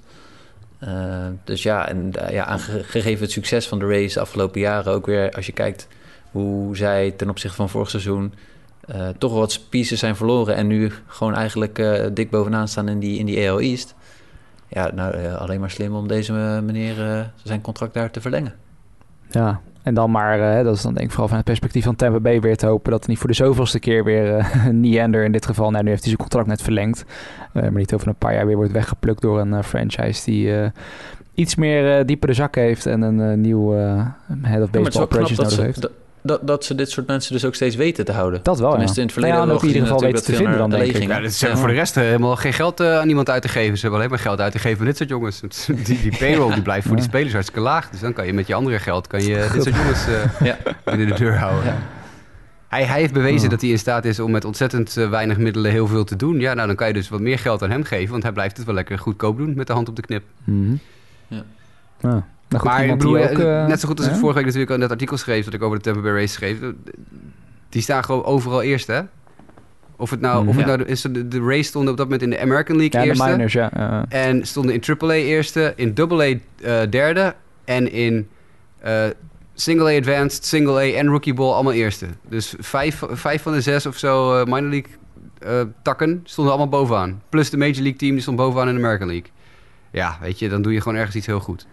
dus 1.43 1.63
ja, 1.63 1.87
en 1.87 2.11
ja, 2.31 2.45
aangegeven 2.45 3.21
het 3.21 3.31
succes 3.31 3.67
van 3.67 3.79
de 3.79 3.87
race 3.87 4.13
de 4.13 4.19
afgelopen 4.19 4.59
jaren 4.59 4.93
ook 4.93 5.05
weer, 5.05 5.31
als 5.31 5.45
je 5.45 5.51
kijkt 5.51 5.87
hoe 6.31 6.77
zij 6.77 7.11
ten 7.11 7.29
opzichte 7.29 7.55
van 7.55 7.69
vorig 7.69 7.89
seizoen 7.89 8.33
uh, 8.95 9.07
toch 9.17 9.33
wat 9.33 9.59
pieces 9.69 9.99
zijn 9.99 10.15
verloren 10.15 10.55
en 10.55 10.67
nu 10.67 10.91
gewoon 11.07 11.33
eigenlijk 11.33 11.79
uh, 11.79 12.05
dik 12.13 12.29
bovenaan 12.29 12.67
staan 12.67 12.87
in 12.87 12.99
die, 12.99 13.19
in 13.19 13.25
die 13.25 13.49
AL 13.49 13.59
East. 13.59 13.95
Ja, 14.67 14.91
nou, 14.93 15.17
uh, 15.17 15.35
alleen 15.35 15.59
maar 15.59 15.69
slim 15.69 15.95
om 15.95 16.07
deze 16.07 16.33
meneer 16.63 17.31
zijn 17.43 17.61
contract 17.61 17.93
daar 17.93 18.11
te 18.11 18.21
verlengen. 18.21 18.53
Ja, 19.29 19.61
en 19.83 19.93
dan 19.93 20.11
maar, 20.11 20.63
dat 20.63 20.75
is 20.75 20.81
dan 20.81 20.93
denk 20.93 21.05
ik 21.05 21.11
vooral 21.11 21.27
van 21.27 21.37
het 21.37 21.45
perspectief 21.45 21.83
van 21.83 21.95
Tampa 21.95 22.19
Bay 22.19 22.41
weer 22.41 22.57
te 22.57 22.65
hopen 22.65 22.91
dat 22.91 22.99
het 22.99 23.09
niet 23.09 23.17
voor 23.17 23.29
de 23.29 23.35
zoveelste 23.35 23.79
keer 23.79 24.03
weer 24.03 24.51
Neander 24.71 25.23
in 25.23 25.31
dit 25.31 25.45
geval, 25.45 25.71
nou 25.71 25.83
nu 25.83 25.89
heeft 25.89 26.03
hij 26.03 26.11
zijn 26.11 26.21
contract 26.21 26.47
net 26.47 26.61
verlengd, 26.61 27.05
maar 27.53 27.71
niet 27.71 27.93
over 27.93 28.07
een 28.07 28.15
paar 28.15 28.33
jaar 28.33 28.45
weer 28.45 28.55
wordt 28.55 28.71
weggeplukt 28.71 29.21
door 29.21 29.39
een 29.39 29.63
franchise 29.63 30.23
die 30.25 30.71
iets 31.39 31.55
meer 31.55 31.97
eh, 31.97 32.05
diepere 32.05 32.33
zakken 32.33 32.61
heeft 32.61 32.85
en 32.85 33.01
een 33.01 33.21
eh, 33.21 33.37
nieuw 33.37 33.75
eh, 33.75 34.05
head 34.41 34.61
of 34.61 34.69
Ja, 34.71 34.81
baseball 34.81 34.89
knap 34.89 35.03
operations 35.03 35.37
dat 35.37 35.45
nodig 35.45 35.59
ze, 35.59 35.61
heeft. 35.61 35.81
dat, 35.81 35.91
dat, 36.21 36.47
dat 36.47 36.65
ze 36.65 36.75
dit 36.75 36.89
soort 36.89 37.07
mensen 37.07 37.33
dus 37.33 37.45
ook 37.45 37.55
steeds 37.55 37.75
weten 37.75 38.05
te 38.05 38.11
houden. 38.11 38.39
Dat 38.43 38.59
wel, 38.59 38.69
Tenminste, 38.69 38.95
ja. 38.95 39.01
in 39.01 39.07
het 39.07 39.13
verleden 39.13 39.37
Nou 39.37 39.49
ja, 39.49 39.55
ook 39.55 39.61
in 39.61 39.67
ieder 39.67 39.81
geval 39.81 39.99
weten 39.99 40.23
te 40.23 40.35
vinden 40.35 40.57
dan, 40.57 40.69
denk 40.69 40.91
veel 40.91 41.01
ik. 41.01 41.07
Ja, 41.07 41.19
dat 41.19 41.31
is 41.31 41.45
voor 41.53 41.67
de 41.67 41.73
rest 41.73 41.97
eh, 41.97 42.03
helemaal 42.03 42.35
geen 42.35 42.53
geld 42.53 42.79
eh, 42.79 42.97
aan 42.97 43.09
iemand 43.09 43.29
uit 43.29 43.41
te 43.41 43.47
geven. 43.47 43.75
Ze 43.75 43.81
hebben 43.81 43.99
alleen 43.99 44.11
maar 44.11 44.19
geld 44.19 44.39
uit 44.39 44.51
te 44.51 44.59
geven 44.59 44.79
aan 44.79 44.85
dit 44.85 44.97
soort 44.97 45.09
jongens. 45.09 45.39
Die, 45.85 46.01
die 46.01 46.17
payroll 46.17 46.53
die 46.53 46.61
blijft 46.61 46.87
voor 46.87 46.95
die 46.95 47.05
spelers 47.05 47.33
hartstikke 47.33 47.61
laag. 47.63 47.89
Dus 47.89 47.99
dan 47.99 48.13
kan 48.13 48.25
je 48.25 48.33
met 48.33 48.47
je 48.47 48.53
andere 48.53 48.79
geld 48.79 49.07
kan 49.07 49.23
je 49.23 49.49
dit 49.53 49.63
soort 49.63 49.75
jongens 49.75 50.07
eh, 50.07 50.47
Ja. 50.47 50.57
binnen 50.83 51.07
de 51.07 51.13
deur 51.13 51.37
houden. 51.37 51.65
Ja. 51.65 51.77
Hij, 52.67 52.83
hij 52.83 52.99
heeft 52.99 53.13
bewezen 53.13 53.49
dat 53.49 53.61
hij 53.61 53.69
in 53.69 53.79
staat 53.79 54.05
is 54.05 54.19
om 54.19 54.31
met 54.31 54.45
ontzettend 54.45 54.93
weinig 54.93 55.37
middelen 55.37 55.71
heel 55.71 55.87
veel 55.87 56.03
te 56.03 56.15
doen. 56.15 56.39
Ja, 56.39 56.53
nou 56.53 56.67
dan 56.67 56.75
kan 56.75 56.87
je 56.87 56.93
dus 56.93 57.09
wat 57.09 57.19
meer 57.19 57.39
geld 57.39 57.63
aan 57.63 57.69
hem 57.69 57.83
geven. 57.83 58.11
Want 58.11 58.23
hij 58.23 58.31
blijft 58.31 58.57
het 58.57 58.65
wel 58.65 58.75
lekker 58.75 58.99
goedkoop 58.99 59.37
doen 59.37 59.53
met 59.55 59.67
de 59.67 59.73
hand 59.73 59.89
op 59.89 59.95
de 59.95 60.01
knip. 60.01 60.23
Mhm. 60.43 60.75
Ja. 61.27 61.43
Ja. 61.99 62.25
Nou 62.49 62.61
goed, 62.61 62.71
maar 62.71 62.85
ik 62.85 62.91
bedoel, 62.97 63.13
die 63.13 63.29
ook, 63.29 63.37
eh, 63.37 63.61
eh, 63.61 63.67
net 63.67 63.79
zo 63.79 63.87
goed 63.87 63.97
als 63.99 64.07
ik 64.07 64.13
vorige 64.13 64.33
week 64.35 64.43
natuurlijk 64.45 64.69
al 64.69 64.75
in 64.75 64.81
dat 64.81 64.91
artikel 64.91 65.17
schreef... 65.17 65.45
dat 65.45 65.53
ik 65.53 65.63
over 65.63 65.77
de 65.77 65.83
Tampa 65.83 66.01
Bay 66.01 66.11
Race 66.11 66.33
schreef. 66.33 66.61
eh, 66.61 66.67
Die 67.69 67.81
staan 67.81 68.03
gewoon 68.03 68.23
overal 68.23 68.61
eerst, 68.61 68.87
hè? 68.87 69.01
Of 69.95 70.09
het 70.09 70.21
nou, 70.21 70.47
of 70.47 70.55
het 70.55 70.65
Ja. 70.67 70.75
nou 70.75 70.87
is, 70.89 71.01
de, 71.01 71.27
de 71.27 71.41
race 71.41 71.63
stond 71.63 71.89
op 71.89 71.97
dat 71.97 72.05
moment 72.05 72.23
in 72.23 72.29
de 72.29 72.39
American 72.41 72.77
League 72.77 72.99
Ja, 72.99 73.05
de 73.05 73.07
eerste. 73.11 73.29
miners, 73.29 73.53
ja. 73.53 73.71
ja. 73.75 74.05
En 74.09 74.45
stonden 74.47 74.73
in 74.73 74.83
AAA 74.99 75.13
eerste, 75.13 75.73
in 75.75 75.93
AA 75.97 76.23
eh, 76.23 76.89
derde 76.89 77.35
en 77.65 77.91
in 77.91 78.27
eh, 78.79 79.03
Single 79.53 79.93
A 79.93 79.97
Advanced, 79.97 80.45
Single 80.45 80.73
A 80.79 80.97
en 80.97 81.07
Rookie 81.07 81.33
Ball 81.33 81.51
allemaal 81.53 81.73
eerste. 81.73 82.05
Dus 82.29 82.53
vijf, 82.59 83.03
vijf 83.09 83.41
van 83.41 83.53
de 83.53 83.61
zes 83.61 83.85
of 83.85 83.97
zo 83.97 84.39
eh, 84.39 84.45
minor 84.45 84.69
league 84.69 84.91
eh, 85.39 85.61
takken 85.83 86.21
stonden 86.23 86.53
allemaal 86.53 86.79
bovenaan. 86.79 87.21
Plus 87.29 87.49
de 87.49 87.57
Major 87.57 87.73
League 87.81 87.95
team 87.95 88.11
die 88.11 88.21
stond 88.21 88.37
bovenaan 88.37 88.67
in 88.67 88.73
de 88.73 88.79
American 88.81 89.07
League. 89.07 89.29
Ja, 89.91 90.17
weet 90.21 90.39
je, 90.39 90.49
dan 90.49 90.61
doe 90.61 90.73
je 90.73 90.81
gewoon 90.81 90.97
ergens 90.97 91.15
iets 91.15 91.25
heel 91.25 91.39
goed. 91.39 91.67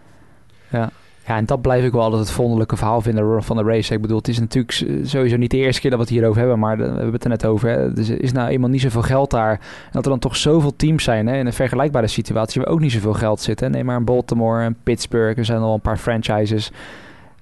Ja. 0.77 0.91
ja, 1.27 1.37
en 1.37 1.45
dat 1.47 1.61
blijf 1.61 1.85
ik 1.85 1.93
wel 1.93 2.03
altijd 2.03 2.23
het 2.27 2.37
wonderlijke 2.37 2.77
verhaal 2.77 3.01
vinden 3.01 3.43
van 3.43 3.57
de 3.57 3.63
race. 3.63 3.95
Ik 3.95 4.01
bedoel, 4.01 4.17
het 4.19 4.29
is 4.29 4.39
natuurlijk 4.39 4.85
sowieso 5.09 5.37
niet 5.37 5.51
de 5.51 5.57
eerste 5.57 5.81
keer 5.81 5.91
dat 5.91 5.99
we 5.99 6.05
het 6.05 6.15
hierover 6.15 6.39
hebben, 6.41 6.59
maar 6.59 6.77
de- 6.77 6.83
we 6.83 6.89
hebben 6.95 7.13
het 7.13 7.25
er 7.25 7.31
net 7.31 7.47
over. 7.47 7.69
Hè. 7.69 7.93
Dus 7.93 8.09
er 8.09 8.23
is 8.23 8.33
nou 8.33 8.49
eenmaal 8.49 8.69
niet 8.71 8.81
zoveel 8.81 9.03
geld 9.03 9.31
daar. 9.31 9.51
En 9.53 9.59
dat 9.93 10.05
er 10.05 10.11
dan 10.11 10.19
toch 10.19 10.37
zoveel 10.37 10.77
teams 10.77 11.05
zijn 11.05 11.27
hè, 11.27 11.39
in 11.39 11.47
een 11.47 11.53
vergelijkbare 11.53 12.07
situatie 12.07 12.61
waar 12.61 12.71
ook 12.71 12.81
niet 12.81 12.93
zoveel 12.93 13.13
geld 13.15 13.41
zit. 13.41 13.61
Hè. 13.61 13.69
Neem 13.69 13.85
maar 13.85 13.97
een 13.97 14.05
Baltimore 14.05 14.63
en 14.63 14.77
Pittsburgh, 14.83 15.39
er 15.39 15.45
zijn 15.45 15.61
al 15.61 15.75
een 15.75 15.81
paar 15.81 15.97
franchises. 15.99 16.71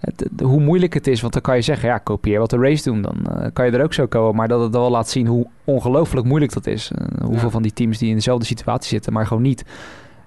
Het- 0.01 0.29
hoe 0.43 0.61
moeilijk 0.61 0.95
het 0.95 1.07
is, 1.07 1.21
want 1.21 1.33
dan 1.33 1.43
kan 1.43 1.57
je 1.57 1.63
zeggen, 1.63 1.89
ja, 1.89 1.99
kopieer 1.99 2.39
wat 2.39 2.51
de 2.51 2.59
race 2.59 2.83
doen. 2.91 3.03
Dan 3.03 3.17
eh, 3.27 3.47
kan 3.53 3.67
je 3.67 3.73
er 3.73 3.83
ook 3.83 3.93
zo 3.95 4.07
komen. 4.07 4.37
Maar 4.37 4.49
dat 4.49 4.61
het 4.61 4.73
wel 4.73 4.91
laat 4.91 5.09
zien 5.09 5.27
hoe 5.27 5.47
ongelooflijk 5.65 6.27
moeilijk 6.27 6.53
dat 6.53 6.67
is. 6.67 6.91
Eh, 6.95 7.07
hoeveel 7.25 7.45
Ja. 7.47 7.51
van 7.51 7.63
die 7.63 7.73
teams 7.73 7.99
die 7.99 8.09
in 8.09 8.15
dezelfde 8.15 8.45
situatie 8.47 8.89
zitten, 8.89 9.13
maar 9.13 9.27
gewoon 9.27 9.43
niet 9.43 9.65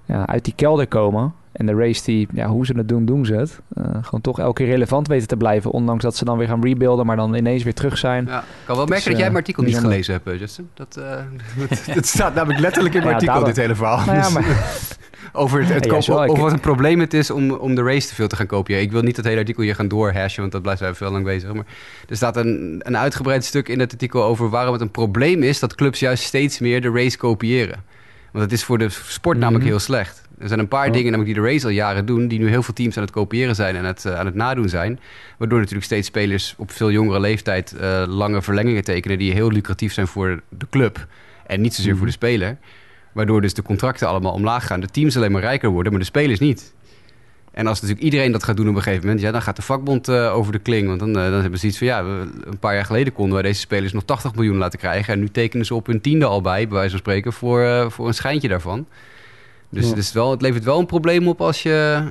ja, 0.04 0.26
uit 0.26 0.44
die 0.44 0.54
kelder 0.56 0.86
komen. 0.86 1.32
En 1.58 1.66
de 1.66 1.74
race 1.74 2.04
die, 2.04 2.28
ja, 2.32 2.46
hoe 2.46 2.66
ze 2.66 2.72
het 2.76 2.88
doen, 2.88 3.04
doen 3.04 3.26
ze 3.26 3.34
het. 3.34 3.60
Eh, 3.74 3.84
gewoon 3.84 4.20
toch 4.20 4.38
elke 4.38 4.62
keer 4.62 4.72
relevant 4.72 5.08
weten 5.08 5.28
te 5.28 5.36
blijven. 5.36 5.70
Ondanks 5.70 6.02
dat 6.04 6.16
ze 6.16 6.24
dan 6.24 6.38
weer 6.38 6.48
gaan 6.48 6.62
rebuilden, 6.64 7.06
maar 7.06 7.16
dan 7.16 7.34
ineens 7.34 7.62
weer 7.62 7.74
terug 7.74 7.98
zijn. 7.98 8.26
Ja, 8.26 8.38
ik 8.38 8.44
kan 8.64 8.76
wel 8.76 8.86
merken 8.86 8.94
Dus, 8.94 9.04
dat 9.04 9.12
jij 9.16 9.26
eh, 9.26 9.32
mijn 9.32 9.36
artikel 9.36 9.62
niet 9.62 9.78
gelezen 9.78 10.12
hebt, 10.12 10.26
eh, 10.26 10.38
Justin. 10.40 10.68
Dat, 10.74 10.96
eh, 10.96 11.16
dat, 11.68 11.82
dat 11.94 12.06
staat 12.06 12.34
namelijk 12.34 12.60
letterlijk 12.60 12.94
in 12.94 13.00
mijn 13.04 13.10
Ja, 13.12 13.20
artikel, 13.20 13.44
dit 13.44 13.56
hele 13.56 13.74
verhaal. 13.74 14.04
Nou 14.06 14.18
ja, 14.18 14.28
maar 14.30 14.44
Over 15.32 15.60
het, 15.60 15.68
het 15.74 15.84
Ja, 15.84 15.90
kopen- 15.90 16.14
wel. 16.34 16.36
Wat 16.36 16.52
een 16.52 16.60
probleem 16.60 17.00
het 17.00 17.14
is 17.14 17.30
om, 17.30 17.50
om 17.50 17.74
de 17.74 17.82
race 17.82 18.08
te 18.08 18.14
veel 18.14 18.28
te 18.28 18.36
gaan 18.36 18.46
kopiëren. 18.46 18.82
Ik 18.82 18.92
wil 18.92 19.02
niet 19.02 19.16
het 19.16 19.24
hele 19.24 19.38
artikel 19.38 19.62
hier 19.62 19.74
gaan 19.74 19.88
doorhashen, 19.88 20.40
want 20.40 20.52
dat 20.52 20.62
blijft 20.62 20.80
even 20.80 20.96
veel 20.96 21.10
lang 21.10 21.24
bezig. 21.24 21.52
Maar 21.52 21.64
er 22.08 22.16
staat 22.16 22.36
een, 22.36 22.80
een 22.84 22.96
uitgebreid 22.96 23.44
stuk 23.44 23.68
in 23.68 23.80
het 23.80 23.92
artikel 23.92 24.22
over 24.24 24.48
waarom 24.50 24.72
het 24.72 24.82
een 24.82 24.90
probleem 24.90 25.42
is 25.42 25.58
dat 25.58 25.74
clubs 25.74 26.00
juist 26.00 26.22
steeds 26.22 26.58
meer 26.58 26.80
de 26.80 26.90
race 26.90 27.16
kopiëren. 27.16 27.82
Want 28.32 28.44
het 28.44 28.52
is 28.52 28.64
voor 28.64 28.78
de 28.78 28.88
sport 28.88 29.36
namelijk 29.38 29.62
Mhm. 29.64 29.72
heel 29.72 29.80
slecht. 29.82 30.27
Er 30.40 30.48
zijn 30.48 30.60
een 30.60 30.68
paar 30.68 30.92
dingen 30.92 31.10
namelijk 31.12 31.34
die 31.34 31.42
de 31.44 31.50
race 31.50 31.64
al 31.66 31.72
jaren 31.72 32.06
doen, 32.06 32.28
die 32.28 32.38
nu 32.38 32.48
heel 32.48 32.62
veel 32.62 32.74
teams 32.74 32.96
aan 32.96 33.02
het 33.02 33.12
kopiëren 33.12 33.54
zijn 33.54 33.76
en 33.76 33.84
het, 33.84 34.04
eh, 34.04 34.14
aan 34.18 34.26
het 34.26 34.34
nadoen 34.34 34.68
zijn. 34.68 35.00
Waardoor 35.38 35.58
natuurlijk 35.58 35.84
steeds 35.86 36.06
spelers 36.06 36.54
op 36.58 36.70
veel 36.70 36.90
jongere 36.90 37.20
leeftijd 37.20 37.72
eh, 37.76 38.02
lange 38.06 38.42
verlengingen 38.42 38.84
tekenen 38.84 39.18
die 39.18 39.32
heel 39.32 39.50
lucratief 39.50 39.92
zijn 39.92 40.06
voor 40.06 40.40
de 40.48 40.66
club 40.70 41.06
en 41.46 41.60
niet 41.60 41.74
zozeer 41.74 41.88
Mhm. 41.90 41.98
voor 41.98 42.06
de 42.06 42.12
speler. 42.12 42.56
Waardoor 43.12 43.40
dus 43.40 43.54
de 43.54 43.62
contracten 43.62 44.08
allemaal 44.08 44.32
omlaag 44.32 44.66
gaan. 44.66 44.80
De 44.80 44.86
teams 44.88 45.16
alleen 45.16 45.32
maar 45.32 45.40
rijker 45.40 45.68
worden, 45.70 45.92
maar 45.92 46.00
de 46.00 46.06
spelers 46.06 46.38
niet. 46.38 46.72
En 47.52 47.66
als 47.66 47.80
natuurlijk 47.80 48.04
iedereen 48.04 48.32
dat 48.32 48.44
gaat 48.44 48.56
doen 48.56 48.68
op 48.68 48.74
een 48.76 48.82
gegeven 48.82 49.04
moment, 49.06 49.24
ja, 49.24 49.30
dan 49.32 49.42
gaat 49.42 49.56
de 49.56 49.62
vakbond 49.62 50.08
eh, 50.08 50.34
over 50.34 50.52
de 50.52 50.58
kling. 50.58 50.86
Want 50.86 51.00
dan, 51.00 51.12
dan 51.12 51.40
hebben 51.40 51.58
ze 51.58 51.66
iets 51.66 51.78
van, 51.78 51.86
ja, 51.86 52.04
we- 52.04 52.26
een 52.44 52.58
paar 52.58 52.74
jaar 52.74 52.84
geleden 52.84 53.12
konden 53.12 53.34
wij 53.34 53.42
deze 53.42 53.60
spelers 53.60 53.92
nog 53.92 54.04
80 54.04 54.34
miljoen 54.34 54.56
laten 54.56 54.78
krijgen. 54.78 55.12
En 55.14 55.20
nu 55.20 55.28
tekenen 55.28 55.66
ze 55.66 55.74
op 55.74 55.86
hun 55.86 56.00
tiende 56.00 56.24
al 56.24 56.40
bij, 56.40 56.64
bij 56.66 56.74
wijze 56.76 56.90
van 56.90 56.98
spreken, 56.98 57.32
voor, 57.32 57.86
voor 57.92 58.06
een 58.06 58.14
schijntje 58.14 58.48
daarvan. 58.48 58.86
Dus 59.70 59.88
Ja. 59.88 59.96
is 59.96 60.12
wel, 60.12 60.30
het 60.30 60.42
levert 60.42 60.64
wel 60.64 60.78
een 60.78 60.86
probleem 60.86 61.28
op 61.28 61.40
als, 61.40 61.62
je, 61.62 62.02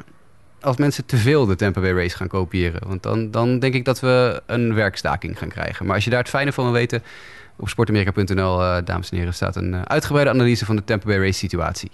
als 0.62 0.78
mensen 0.78 1.06
te 1.06 1.18
veel 1.18 1.46
de 1.46 1.56
Tampa 1.56 1.82
Bay 1.82 1.92
Race 1.94 2.16
gaan 2.16 2.28
kopiëren. 2.28 2.82
Want 2.88 3.04
dan, 3.04 3.32
dan 3.32 3.60
denk 3.60 3.74
ik 3.74 3.86
dat 3.86 4.00
we 4.00 4.42
een 4.46 4.74
werkstaking 4.74 5.38
gaan 5.38 5.50
krijgen. 5.50 5.86
Maar 5.86 5.96
als 5.96 6.04
je 6.04 6.10
daar 6.10 6.20
het 6.20 6.30
fijne 6.30 6.54
van 6.54 6.64
wil 6.64 6.74
weten, 6.74 7.04
op 7.56 7.70
sportamerika.nl, 7.70 8.62
eh, 8.62 8.78
dames 8.86 9.10
en 9.10 9.18
heren, 9.18 9.34
staat 9.34 9.56
een 9.56 9.74
eh, 9.74 9.82
uitgebreide 9.82 10.32
analyse 10.32 10.66
van 10.66 10.76
de 10.76 10.84
Tampa 10.84 11.08
Bay 11.08 11.18
Race 11.18 11.40
situatie. 11.40 11.92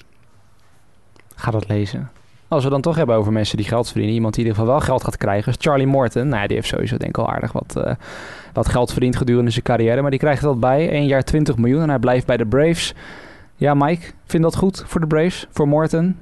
ga 1.36 1.52
dat 1.52 1.68
lezen. 1.68 2.12
Als 2.48 2.64
we 2.64 2.70
dan 2.70 2.82
toch 2.82 2.96
hebben 2.96 3.16
over 3.16 3.32
mensen 3.32 3.58
die 3.58 3.66
geld 3.66 3.86
verdienen. 3.88 4.14
Iemand 4.14 4.34
die 4.34 4.44
in 4.44 4.50
ieder 4.50 4.64
geval 4.64 4.78
wel 4.80 4.88
geld 4.88 5.04
gaat 5.04 5.18
krijgen 5.18 5.52
is 5.52 5.58
Charlie 5.60 5.88
Morton. 5.88 6.28
Nou, 6.28 6.42
ja, 6.42 6.48
die 6.48 6.56
heeft 6.56 6.68
sowieso 6.68 6.98
denk 6.98 7.10
ik 7.10 7.18
al 7.18 7.30
aardig 7.30 7.52
wat, 7.52 7.76
eh, 7.76 7.94
wat 8.54 8.70
geld 8.70 8.92
verdiend 8.92 9.16
gedurende 9.16 9.52
zijn 9.52 9.64
carrière. 9.64 10.02
Maar 10.02 10.10
die 10.12 10.20
krijgt 10.20 10.42
dat 10.42 10.60
bij. 10.60 10.94
Eén 10.94 11.06
jaar 11.06 11.24
20 11.24 11.58
miljoen 11.58 11.82
en 11.82 11.90
hij 11.90 12.00
blijft 12.00 12.26
bij 12.26 12.38
de 12.38 12.46
Braves. 12.46 12.94
Ja, 13.56 13.74
Mike, 13.74 14.06
vind 14.26 14.44
dat 14.44 14.56
goed 14.56 14.84
voor 14.86 15.02
de 15.02 15.08
Braves? 15.08 15.46
Voor 15.52 15.68
Morton? 15.68 16.18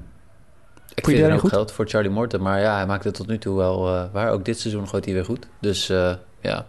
Ik 0.95 1.05
vind 1.05 1.19
er 1.19 1.34
ook 1.34 1.39
goed? 1.39 1.49
geld 1.49 1.71
voor 1.71 1.88
Charlie 1.88 2.11
Morton, 2.11 2.41
maar 2.41 2.59
ja, 2.59 2.75
hij 2.75 2.86
maakt 2.86 3.03
het 3.03 3.13
tot 3.13 3.27
nu 3.27 3.38
toe 3.38 3.57
wel 3.57 3.88
eh, 3.95 4.03
waar. 4.11 4.29
Ook 4.32 4.45
dit 4.45 4.59
seizoen 4.59 4.88
gooit 4.88 5.05
hij 5.05 5.13
weer 5.13 5.25
goed. 5.25 5.47
Dus 5.59 5.89
eh, 5.89 6.13
ja, 6.41 6.65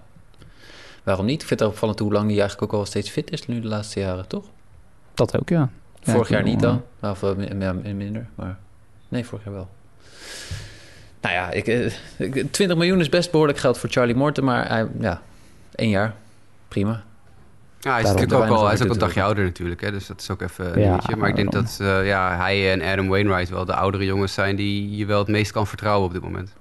waarom 1.03 1.27
niet? 1.27 1.41
Ik 1.43 1.47
vind 1.49 1.61
het 1.61 1.69
opvallend 1.69 1.99
hoe 1.99 2.13
lang 2.13 2.29
hij 2.31 2.39
eigenlijk 2.41 2.73
ook 2.73 2.79
al 2.81 2.87
steeds 2.87 3.11
fit 3.11 3.31
is 3.31 3.47
nu 3.47 3.61
de 3.61 3.69
laatste 3.69 4.01
jaren, 4.01 4.27
toch? 4.29 4.45
Dat 5.15 5.39
ook, 5.41 5.49
ja. 5.49 5.69
Vorig 6.03 6.29
jaar 6.29 6.43
niet 6.43 6.61
dan. 6.61 6.83
Of 7.01 7.23
eh, 7.23 7.35
mi- 7.35 7.93
minder, 7.95 8.27
maar... 8.35 8.59
Nee, 9.09 9.25
vorig 9.27 9.45
jaar 9.45 9.55
wel. 9.55 9.69
Nou 11.21 11.35
ja, 11.35 11.51
ik, 11.51 11.67
eh, 11.67 11.85
ik- 12.17 12.53
20 12.53 12.77
miljoen 12.77 13.01
is 13.01 13.09
best 13.09 13.31
behoorlijk 13.31 13.59
geld 13.59 13.79
voor 13.79 13.89
Charlie 13.91 14.15
Morton, 14.15 14.45
maar 14.45 14.69
hij, 14.69 14.89
ja, 15.01 15.23
één 15.75 15.89
jaar. 15.91 16.15
Prima. 16.69 17.03
Ja, 17.85 17.93
hij 17.93 18.03
is 18.03 18.07
natuurlijk 18.09 18.41
ook 18.41 18.57
al, 18.57 18.65
hij 18.65 18.75
is 18.75 18.83
ook 18.83 18.91
een 18.91 18.99
dagje 18.99 19.23
ouder 19.23 19.45
natuurlijk. 19.45 19.81
Hè, 19.81 19.91
dus 19.91 20.07
dat 20.07 20.21
is 20.21 20.31
ook 20.31 20.43
even 20.43 20.65
een 20.75 20.81
Ja, 20.81 20.89
dingetje. 20.89 21.17
Maar 21.17 21.29
ik 21.29 21.37
denk 21.37 21.53
dat 21.53 21.79
eh, 21.81 22.07
ja, 22.07 22.37
hij 22.37 22.73
en 22.73 22.83
Adam 22.83 23.09
Wainwright 23.09 23.49
wel 23.49 23.65
de 23.65 23.75
oudere 23.75 24.05
jongens 24.05 24.33
zijn 24.35 24.57
die 24.57 24.97
je 24.97 25.07
wel 25.07 25.19
het 25.19 25.29
meest 25.29 25.53
kan 25.53 25.67
vertrouwen 25.67 26.07
op 26.07 26.13
dit 26.13 26.23
moment. 26.23 26.53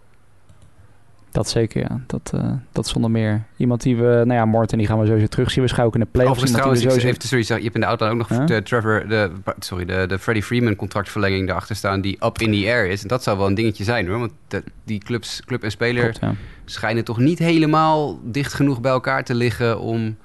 Dat 1.32 1.50
zeker, 1.50 1.82
ja. 1.82 2.00
Dat, 2.08 2.32
eh, 2.36 2.52
dat 2.72 2.88
zonder 2.88 3.12
meer. 3.12 3.44
Iemand 3.58 3.82
die 3.82 3.96
we... 3.98 4.04
Nou 4.04 4.34
ja, 4.34 4.46
Morton 4.46 4.78
die 4.78 4.88
gaan 4.88 5.00
we 5.00 5.06
sowieso 5.06 5.28
terugzien. 5.28 5.60
Waarschijnlijk 5.60 5.98
in 5.98 6.04
de 6.04 6.10
playoffs. 6.12 6.38
Overigens 6.42 6.62
trouwens, 6.82 7.04
we 7.04 7.10
even 7.10 7.46
sorry, 7.46 7.58
je 7.60 7.64
hebt 7.64 7.76
in 7.76 7.82
de 7.82 7.88
outline 7.88 8.12
ook 8.12 8.30
nog 8.30 8.46
de 8.46 8.64
Trevor, 8.64 9.08
de, 9.08 9.32
sorry, 9.60 9.86
de, 9.86 10.06
de 10.08 10.20
Freddie 10.20 10.44
Freeman 10.44 10.76
contractverlenging 10.76 11.48
daarachter 11.48 11.76
staan 11.76 12.02
die 12.02 12.18
up 12.26 12.38
in 12.38 12.52
the 12.52 12.68
air 12.68 12.88
is. 12.88 13.02
En 13.02 13.08
dat 13.08 13.24
zou 13.24 13.38
wel 13.38 13.48
een 13.48 13.54
dingetje 13.54 13.84
zijn 13.84 14.08
hoor. 14.08 14.20
Want 14.20 14.32
de- 14.48 14.64
die 14.84 15.00
clubs, 15.00 15.42
club 15.46 15.64
en 15.64 15.72
speler 15.72 16.02
Klopt, 16.04 16.20
ja. 16.20 16.34
schijnen 16.66 17.04
toch 17.04 17.18
niet 17.18 17.40
helemaal 17.40 18.20
dicht 18.24 18.54
genoeg 18.54 18.82
bij 18.82 18.92
elkaar 18.92 19.24
te 19.24 19.36
liggen 19.36 19.80
om 19.80 20.18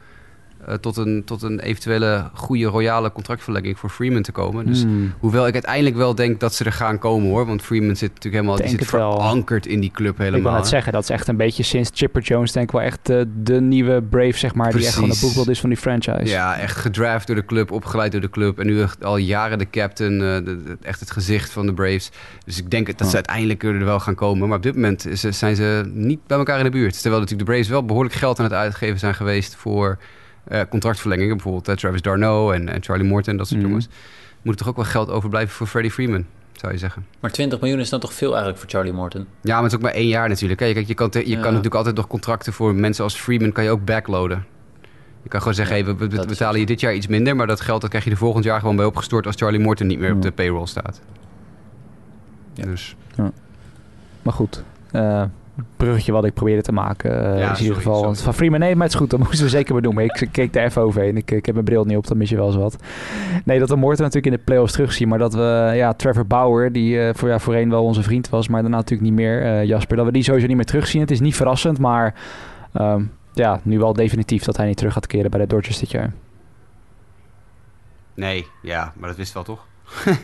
eh, 0.66 0.74
tot, 0.74 0.96
een, 0.96 1.22
tot 1.24 1.42
een 1.42 1.60
eventuele 1.60 2.30
goede 2.34 2.64
royale 2.66 3.12
contractverlenging 3.12 3.78
voor 3.78 3.90
Freeman 3.90 4.22
te 4.22 4.32
komen. 4.32 4.66
Dus 4.66 4.82
Hmm. 4.82 5.12
Hoewel 5.18 5.46
ik 5.46 5.52
uiteindelijk 5.52 5.96
wel 5.96 6.14
denk 6.14 6.40
dat 6.40 6.54
ze 6.54 6.64
er 6.64 6.72
gaan 6.72 6.98
komen 6.98 7.28
hoor. 7.28 7.46
Want 7.46 7.62
Freeman 7.62 7.96
zit 7.96 8.08
natuurlijk 8.08 8.34
helemaal 8.34 8.56
die 8.56 8.68
zit 8.68 8.80
het 8.80 8.88
verankerd 8.88 9.66
in 9.66 9.80
die 9.80 9.90
club 9.90 10.18
helemaal. 10.18 10.38
Ik 10.38 10.42
wil 10.44 10.52
net 10.52 10.62
hè. 10.62 10.68
zeggen, 10.68 10.92
dat 10.92 11.02
is 11.02 11.10
echt 11.10 11.28
een 11.28 11.36
beetje 11.36 11.62
sinds 11.62 11.90
Chipper 11.94 12.22
Jones 12.22 12.52
denk 12.52 12.66
ik 12.66 12.72
wel 12.72 12.82
echt 12.82 13.08
eh, 13.10 13.20
de 13.42 13.60
nieuwe 13.60 14.02
Brave, 14.02 14.38
zeg 14.38 14.54
maar. 14.54 14.72
Die 14.72 14.84
echt 14.84 14.94
gewoon 14.94 15.08
het 15.08 15.18
Precies. 15.18 15.34
boekbeeld 15.34 15.54
is 15.56 15.60
van 15.60 15.68
die 15.68 15.78
franchise. 15.78 16.24
Ja, 16.32 16.56
echt 16.58 16.76
gedraft 16.76 17.26
door 17.26 17.36
de 17.36 17.44
club, 17.44 17.70
opgeleid 17.70 18.12
door 18.12 18.20
de 18.20 18.30
club. 18.30 18.58
En 18.58 18.66
nu 18.66 18.80
echt 18.82 19.04
al 19.04 19.16
jaren 19.16 19.58
de 19.58 19.70
captain, 19.70 20.12
eh, 20.12 20.34
de- 20.34 20.42
de- 20.44 20.76
echt 20.82 21.00
het 21.00 21.10
gezicht 21.10 21.50
van 21.50 21.66
de 21.66 21.74
Braves. 21.74 22.10
Dus 22.44 22.58
ik 22.58 22.70
denk 22.70 22.98
dat 22.98 23.08
ze 23.08 23.14
uiteindelijk 23.14 23.62
er 23.62 23.84
wel 23.84 24.00
gaan 24.00 24.14
komen. 24.14 24.48
Maar 24.48 24.56
op 24.56 24.62
dit 24.62 24.74
moment 24.74 25.06
is- 25.06 25.20
zijn 25.20 25.56
ze 25.56 25.90
niet 25.94 26.20
bij 26.26 26.38
elkaar 26.38 26.58
in 26.58 26.64
de 26.64 26.70
buurt. 26.70 26.92
Terwijl 27.00 27.20
natuurlijk 27.20 27.48
de 27.48 27.52
Braves 27.54 27.70
wel 27.70 27.84
behoorlijk 27.84 28.14
geld 28.14 28.38
aan 28.38 28.44
het 28.44 28.54
uitgeven 28.54 28.98
zijn 28.98 29.14
geweest 29.14 29.54
voor 29.54 29.98
eh, 30.48 30.60
contractverlengingen. 30.70 31.34
Bijvoorbeeld 31.34 31.68
eh, 31.68 31.74
Travis 31.74 32.02
Darno 32.02 32.50
en, 32.50 32.68
en 32.68 32.82
Charlie 32.82 33.06
Morton, 33.06 33.36
dat 33.36 33.46
soort 33.46 33.60
Mhm. 33.60 33.68
jongens. 33.68 33.88
Moet 34.42 34.52
er 34.54 34.60
toch 34.60 34.68
ook 34.68 34.76
wel 34.76 34.84
geld 34.84 35.10
overblijven 35.10 35.54
voor 35.54 35.66
Freddie 35.66 35.92
Freeman, 35.92 36.24
zou 36.52 36.72
je 36.72 36.78
zeggen. 36.78 37.06
Maar 37.20 37.30
20 37.30 37.60
miljoen 37.60 37.80
is 37.80 37.88
dan 37.88 38.00
toch 38.00 38.12
veel 38.12 38.28
eigenlijk 38.28 38.58
voor 38.58 38.68
Charlie 38.70 38.92
Morton? 38.92 39.26
Ja, 39.40 39.52
maar 39.54 39.62
het 39.62 39.72
is 39.72 39.76
ook 39.78 39.84
maar 39.84 39.92
één 39.94 40.08
jaar 40.08 40.28
natuurlijk. 40.28 40.60
Hè. 40.60 40.72
Kijk, 40.72 40.86
je, 40.86 40.94
kan, 40.94 41.10
te- 41.10 41.18
je 41.18 41.26
Ja. 41.28 41.34
kan 41.34 41.44
natuurlijk 41.48 41.74
altijd 41.74 41.96
nog 41.96 42.06
contracten 42.06 42.52
voor 42.52 42.74
mensen 42.74 43.04
als 43.04 43.14
Freeman 43.20 43.52
kan 43.52 43.64
je 43.64 43.70
ook 43.70 43.84
backloaden. 43.84 44.44
Je 45.22 45.28
kan 45.28 45.40
gewoon 45.40 45.54
zeggen, 45.54 45.76
Ja, 45.76 45.84
hey, 45.84 45.94
we, 45.96 46.24
betalen 46.26 46.60
je 46.60 46.66
dit 46.66 46.80
jaar 46.80 46.94
iets 46.94 47.06
minder, 47.06 47.36
maar 47.36 47.46
dat 47.46 47.60
geld 47.60 47.80
dat 47.80 47.90
krijg 47.90 48.04
je 48.04 48.10
er 48.10 48.16
volgend 48.16 48.44
jaar 48.44 48.60
gewoon 48.60 48.76
bij 48.76 48.84
opgestort 48.84 49.26
als 49.26 49.36
Charlie 49.36 49.60
Morton 49.60 49.86
niet 49.86 49.98
meer 49.98 50.10
op 50.10 50.16
Ja. 50.16 50.22
de 50.22 50.32
payroll 50.32 50.66
staat. 50.66 51.00
Ja. 52.54 52.64
Dus 52.64 52.96
Maar 54.22 54.32
goed, 54.34 54.62
eh, 54.90 55.22
bruggetje 55.76 56.12
wat 56.12 56.24
ik 56.24 56.34
probeerde 56.34 56.62
te 56.62 56.72
maken. 56.72 57.10
eh, 57.10 57.38
Ja, 57.38 57.40
in 57.40 57.46
sorry, 57.48 57.60
ieder 57.62 57.74
geval. 57.76 57.92
sorry. 57.92 58.06
Want 58.06 58.20
van 58.20 58.34
Freeman, 58.34 58.60
nee, 58.60 58.74
maar 58.74 58.84
het 58.84 58.92
is 58.94 58.98
goed. 59.00 59.10
Dat 59.10 59.18
moesten 59.26 59.42
we 59.44 59.48
zeker 59.50 59.74
benoemen. 59.74 60.04
Ik, 60.04 60.20
ik 60.20 60.28
keek 60.32 60.52
daar 60.52 60.64
even 60.64 60.82
overheen. 60.82 61.16
Ik, 61.16 61.30
ik 61.30 61.46
heb 61.46 61.54
mijn 61.54 61.66
bril 61.66 61.84
niet 61.84 61.96
op, 61.96 62.06
dan 62.06 62.16
mis 62.16 62.28
je 62.30 62.36
wel 62.36 62.46
eens 62.46 62.56
wat. 62.56 62.76
Nee, 63.44 63.58
dat 63.58 63.68
we 63.68 63.76
Morten 63.76 64.04
natuurlijk 64.04 64.32
in 64.32 64.38
de 64.38 64.44
playoffs 64.44 64.72
terugzien. 64.72 65.08
Maar 65.08 65.18
dat 65.18 65.34
we, 65.34 65.72
ja, 65.74 65.92
Trevor 65.92 66.26
Bauer, 66.26 66.72
die 66.72 67.00
eh, 67.00 67.14
voor, 67.14 67.28
ja, 67.28 67.38
voorheen 67.38 67.70
wel 67.70 67.84
onze 67.84 68.02
vriend 68.02 68.28
was, 68.28 68.48
maar 68.48 68.60
daarna 68.62 68.76
natuurlijk 68.76 69.08
niet 69.10 69.18
meer, 69.18 69.42
eh, 69.42 69.64
Jasper, 69.64 69.96
dat 69.96 70.06
we 70.06 70.12
die 70.12 70.22
sowieso 70.22 70.46
niet 70.46 70.56
meer 70.56 70.64
terugzien. 70.64 71.00
Het 71.00 71.10
is 71.10 71.20
niet 71.20 71.36
verrassend, 71.36 71.78
maar 71.78 72.14
ehm, 72.72 73.02
ja, 73.32 73.60
nu 73.62 73.78
wel 73.78 73.92
definitief 73.92 74.44
dat 74.44 74.56
hij 74.56 74.66
niet 74.66 74.76
terug 74.76 74.92
gaat 74.92 75.06
keren 75.06 75.30
bij 75.30 75.40
de 75.40 75.46
Dodgers 75.46 75.78
dit 75.78 75.90
jaar. 75.90 76.12
Nee, 78.14 78.46
ja, 78.62 78.92
maar 78.96 79.08
dat 79.08 79.18
wist 79.18 79.34
wel 79.34 79.42
toch? 79.42 79.66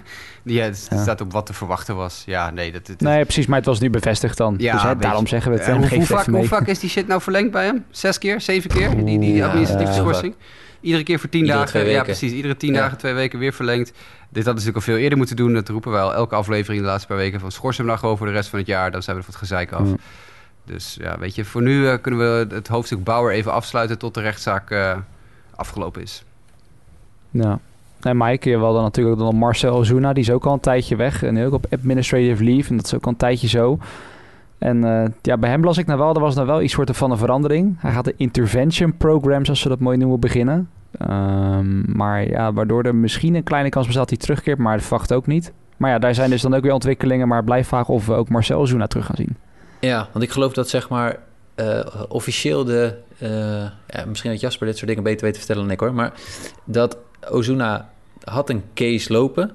Die, 0.45 0.57
ja, 0.57 0.65
het 0.65 0.87
Ja. 0.91 1.03
staat 1.03 1.21
op 1.21 1.33
wat 1.33 1.47
te 1.47 1.53
verwachten 1.53 1.97
was. 1.97 2.23
Ja, 2.27 2.51
nee, 2.51 2.73
dat... 2.73 2.87
dat 2.87 3.01
Nee, 3.01 3.23
precies, 3.23 3.47
maar 3.47 3.57
het 3.57 3.67
was 3.67 3.81
nu 3.81 3.91
bevestigd 3.91 4.37
dan. 4.37 4.55
Ja, 4.59 4.73
dus 4.73 4.83
hè, 4.83 4.89
je. 4.89 4.97
daarom 4.97 5.27
zeggen 5.27 5.51
we 5.53 5.57
het. 5.59 5.67
Eh, 5.67 5.73
en 5.75 5.81
hoe, 5.81 5.99
het 5.99 6.07
vaak, 6.07 6.27
hoe 6.27 6.47
vaak 6.47 6.67
is 6.67 6.79
die 6.79 6.91
shit 6.91 7.07
nou 7.07 7.21
verlengd 7.21 7.51
bij 7.51 7.65
hem? 7.65 7.85
Zes 7.91 8.19
keer? 8.19 8.41
Zeven 8.41 8.71
keer? 8.71 9.05
Die, 9.05 9.19
die, 9.19 9.45
administratieve 9.45 9.93
schorsing? 9.93 10.35
Iedere 10.81 11.03
keer 11.03 11.19
voor 11.19 11.29
tien 11.29 11.41
Iedere 11.41 11.59
dagen? 11.59 11.89
Ja, 11.89 12.03
precies. 12.03 12.33
Iedere 12.33 12.57
tien 12.57 12.73
Ja. 12.73 12.81
dagen, 12.81 12.99
twee 12.99 13.13
weken 13.15 13.39
weer 13.39 13.53
verlengd. 13.53 13.89
Dit 13.89 14.45
hadden 14.45 14.63
ze 14.63 14.69
natuurlijk 14.69 14.77
al 14.77 14.83
veel 14.83 14.97
eerder 14.97 15.19
moeten 15.19 15.37
doen. 15.37 15.55
Dat 15.55 15.69
roepen 15.69 15.93
wij 15.93 16.01
al 16.01 16.15
elke 16.15 16.35
aflevering 16.35 16.83
de 16.83 16.89
laatste 16.89 17.09
paar 17.09 17.17
weken. 17.17 17.41
Van 17.41 17.51
schors 17.53 17.77
hem 17.77 17.87
nou 17.87 17.99
gewoon 17.99 18.17
voor 18.17 18.27
de 18.27 18.33
rest 18.33 18.49
van 18.49 18.59
het 18.59 18.69
jaar. 18.69 18.91
Dan 18.91 19.03
zijn 19.03 19.17
we 19.17 19.23
er 19.23 19.29
van 19.33 19.41
het 19.41 19.49
gezeik 19.49 19.73
af. 19.73 19.89
Dus 20.65 20.97
ja, 21.01 21.19
weet 21.19 21.35
je, 21.35 21.45
voor 21.45 21.63
nu 21.63 21.89
eh, 21.89 21.99
kunnen 22.01 22.21
we 22.21 22.55
het 22.55 22.69
hoofdstuk 22.69 23.05
Bauer 23.05 23.33
even 23.33 23.53
afsluiten 23.53 23.99
tot 23.99 24.15
de 24.15 24.21
rechtszaak 24.21 24.71
eh, 24.71 24.97
afgelopen 25.55 26.03
is. 26.03 26.25
Ja. 27.31 27.61
En 28.03 28.17
Mike, 28.17 28.51
je 28.51 28.59
wel 28.59 28.73
dan 28.75 28.83
natuurlijk 28.83 29.19
dan 29.19 29.37
Marcel 29.37 29.75
Ozuna, 29.75 30.13
die 30.13 30.23
is 30.23 30.31
ook 30.31 30.45
al 30.45 30.53
een 30.53 30.61
tijdje 30.61 30.97
weg. 30.97 31.23
En 31.23 31.45
ook 31.45 31.53
op 31.53 31.67
administrative 31.73 32.45
leave. 32.45 32.71
En 32.71 32.77
dat 32.77 32.87
is 32.87 32.95
ook 32.95 33.05
al 33.05 33.11
een 33.11 33.17
tijdje 33.17 33.49
zo. 33.49 33.79
En 34.59 34.85
eh, 34.85 35.09
ja, 35.23 35.37
bij 35.37 35.51
hem 35.51 35.65
las 35.65 35.79
ik 35.79 35.87
nou 35.87 35.99
wel, 35.99 36.15
er 36.15 36.21
was 36.21 36.35
nou 36.35 36.47
wel 36.47 36.63
iets 36.63 36.73
soort 36.73 36.97
van 36.97 37.11
een 37.11 37.17
verandering. 37.17 37.77
Hij 37.79 37.93
gaat 37.93 38.05
de 38.05 38.15
intervention 38.17 38.97
programs, 38.97 39.49
als 39.49 39.61
ze 39.61 39.69
dat 39.69 39.79
mooi 39.79 39.97
noemen, 39.97 40.21
beginnen. 40.21 40.69
Ehm, 40.99 41.97
maar 41.97 42.29
ja, 42.29 42.53
waardoor 42.53 42.83
er 42.83 42.95
misschien 42.95 43.35
een 43.35 43.43
kleine 43.43 43.69
kans 43.69 43.87
bestaat 43.87 44.09
dat 44.09 44.19
hij 44.19 44.27
terugkeert, 44.27 44.59
maar 44.59 44.77
dat 44.77 44.87
verwacht 44.87 45.13
ook 45.13 45.27
niet. 45.27 45.53
Maar 45.77 45.91
ja, 45.91 45.99
daar 45.99 46.15
zijn 46.15 46.31
dus 46.31 46.43
dan 46.43 46.55
ook 46.55 46.63
weer 46.63 46.73
ontwikkelingen. 46.73 47.29
Maar 47.29 47.45
blijf 47.45 47.69
vragen 47.69 47.95
of 47.95 48.07
we 48.07 48.15
ook 48.15 48.29
Marcel 48.29 48.61
Ozuna 48.61 48.87
terug 48.87 49.07
gaan 49.07 49.17
zien. 49.17 49.37
Ja, 49.81 50.09
want 50.13 50.25
ik 50.25 50.31
geloof 50.31 50.53
dat 50.53 50.69
zeg 50.69 50.89
maar 50.89 51.19
eh, 51.55 51.81
officieel 52.09 52.65
de... 52.65 52.95
eh, 53.19 53.31
ja, 53.87 54.05
misschien 54.07 54.31
dat 54.31 54.41
Jasper 54.41 54.67
dit 54.67 54.77
soort 54.77 54.89
dingen 54.89 55.03
beter 55.03 55.25
weet 55.25 55.33
te 55.33 55.39
vertellen 55.39 55.63
dan 55.63 55.73
ik 55.73 55.81
hoor. 55.81 55.95
Maar 55.95 56.13
dat 56.65 56.97
Ozuna 57.31 57.89
had 58.25 58.51
een 58.51 58.63
case 58.75 59.13
lopen. 59.13 59.51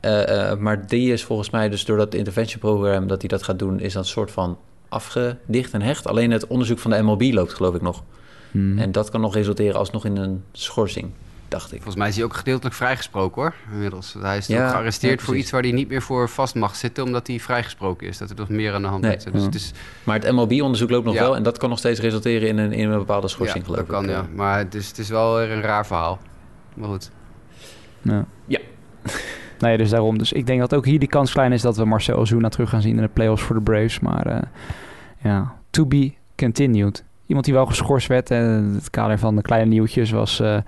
eh, 0.00 0.50
eh, 0.50 0.58
maar 0.58 0.86
die 0.86 1.12
is 1.12 1.24
volgens 1.24 1.50
mij 1.50 1.68
dus 1.68 1.84
door 1.84 1.96
dat 1.96 2.14
intervention 2.14 2.60
program 2.60 3.06
dat 3.06 3.20
hij 3.20 3.28
dat 3.28 3.42
gaat 3.42 3.58
doen... 3.58 3.80
is 3.80 3.92
dat 3.92 4.06
soort 4.06 4.30
van 4.30 4.58
afgedicht 4.88 5.72
en 5.72 5.82
hecht. 5.82 6.06
Alleen 6.06 6.30
het 6.30 6.46
onderzoek 6.46 6.78
van 6.78 6.90
de 6.90 7.02
MLB 7.02 7.22
loopt 7.32 7.52
geloof 7.54 7.74
ik 7.74 7.82
nog. 7.82 8.02
Hmm. 8.50 8.78
En 8.78 8.92
dat 8.92 9.10
kan 9.10 9.20
nog 9.20 9.34
resulteren 9.34 9.78
alsnog 9.78 10.04
in 10.04 10.16
een 10.16 10.44
schorsing, 10.52 11.10
dacht 11.48 11.64
ik. 11.66 11.76
Volgens 11.76 11.96
mij 11.96 12.08
is 12.08 12.16
hij 12.16 12.24
ook 12.24 12.34
gedeeltelijk 12.34 12.74
vrijgesproken 12.76 13.42
hoor, 13.42 13.54
inmiddels. 13.72 14.14
Hij 14.20 14.36
is 14.36 14.46
Ja, 14.46 14.64
ook 14.64 14.70
gearresteerd 14.70 15.18
ja, 15.20 15.24
voor 15.26 15.36
iets 15.36 15.50
waar 15.50 15.62
hij 15.62 15.72
niet 15.72 15.88
meer 15.88 16.02
voor 16.02 16.28
vast 16.28 16.54
mag 16.54 16.76
zitten, 16.76 17.04
omdat 17.04 17.26
hij 17.26 17.40
vrijgesproken 17.40 18.06
is. 18.08 18.18
Dat 18.18 18.30
er 18.30 18.36
nog 18.36 18.48
meer 18.48 18.74
aan 18.74 18.82
de 18.82 18.88
hand 18.88 19.02
Nee. 19.02 19.16
is. 19.16 19.24
Dus 19.24 19.42
het 19.42 19.54
is 19.54 19.72
Maar 20.04 20.18
het 20.20 20.32
MLB-onderzoek 20.32 20.90
loopt 20.90 21.04
nog 21.04 21.14
Ja. 21.14 21.20
wel... 21.20 21.36
en 21.36 21.42
dat 21.42 21.58
kan 21.58 21.68
nog 21.68 21.78
steeds 21.78 22.00
resulteren 22.00 22.48
in 22.48 22.58
een, 22.58 22.72
in 22.72 22.90
een 22.90 22.98
bepaalde 22.98 23.28
schorsing, 23.28 23.58
ja, 23.58 23.64
geloof 23.64 23.78
dat 23.86 23.96
kan, 23.96 24.08
ja. 24.08 24.26
Maar 24.34 24.58
het 24.58 24.74
is, 24.74 24.88
het 24.88 24.98
is 24.98 25.08
wel 25.08 25.34
weer 25.36 25.50
een 25.50 25.62
raar 25.62 25.86
verhaal. 25.86 26.18
Maar 26.74 26.88
goed. 26.88 27.10
Ja. 28.08 28.24
Ja. 28.46 28.58
Nee, 29.58 29.76
dus 29.76 29.90
daarom. 29.90 30.18
Dus 30.18 30.32
ik 30.32 30.46
denk 30.46 30.60
dat 30.60 30.74
ook 30.74 30.84
hier 30.84 30.98
die 30.98 31.08
kans 31.08 31.32
klein 31.32 31.52
is 31.52 31.62
dat 31.62 31.76
we 31.76 31.84
Marcel 31.84 32.16
Ozuna 32.16 32.48
terug 32.48 32.70
gaan 32.70 32.82
zien 32.82 32.96
in 32.96 33.02
de 33.02 33.08
playoffs 33.08 33.42
voor 33.42 33.56
de 33.56 33.62
Braves. 33.62 34.00
Maar 34.00 34.26
eh, 34.26 34.42
ja, 35.22 35.52
to 35.70 35.86
be 35.86 36.12
continued. 36.36 37.04
Iemand 37.26 37.44
die 37.44 37.54
wel 37.54 37.66
geschorst 37.66 38.06
werd 38.06 38.30
en 38.30 38.44
in 38.44 38.74
het 38.74 38.90
kader 38.90 39.18
van 39.18 39.36
de 39.36 39.42
kleine 39.42 39.68
nieuwtjes 39.68 40.10
was 40.10 40.40
eh 40.40 40.58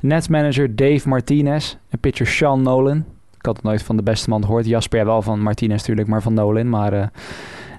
netmanager 0.00 0.76
Dave 0.76 1.08
Martinez 1.08 1.76
en 1.88 1.98
pitcher 1.98 2.26
Sean 2.26 2.62
Nolan. 2.62 3.04
Ik 3.38 3.46
had 3.46 3.56
het 3.56 3.64
nooit 3.64 3.82
van 3.82 3.96
de 3.96 4.02
beste 4.02 4.30
man 4.30 4.44
gehoord. 4.44 4.66
Jasper 4.66 5.04
wel 5.04 5.22
van 5.22 5.42
Martinez 5.42 5.78
natuurlijk, 5.78 6.08
maar 6.08 6.22
van 6.22 6.34
Nolan. 6.34 6.68
Maar 6.68 6.92
eh, 6.92 7.06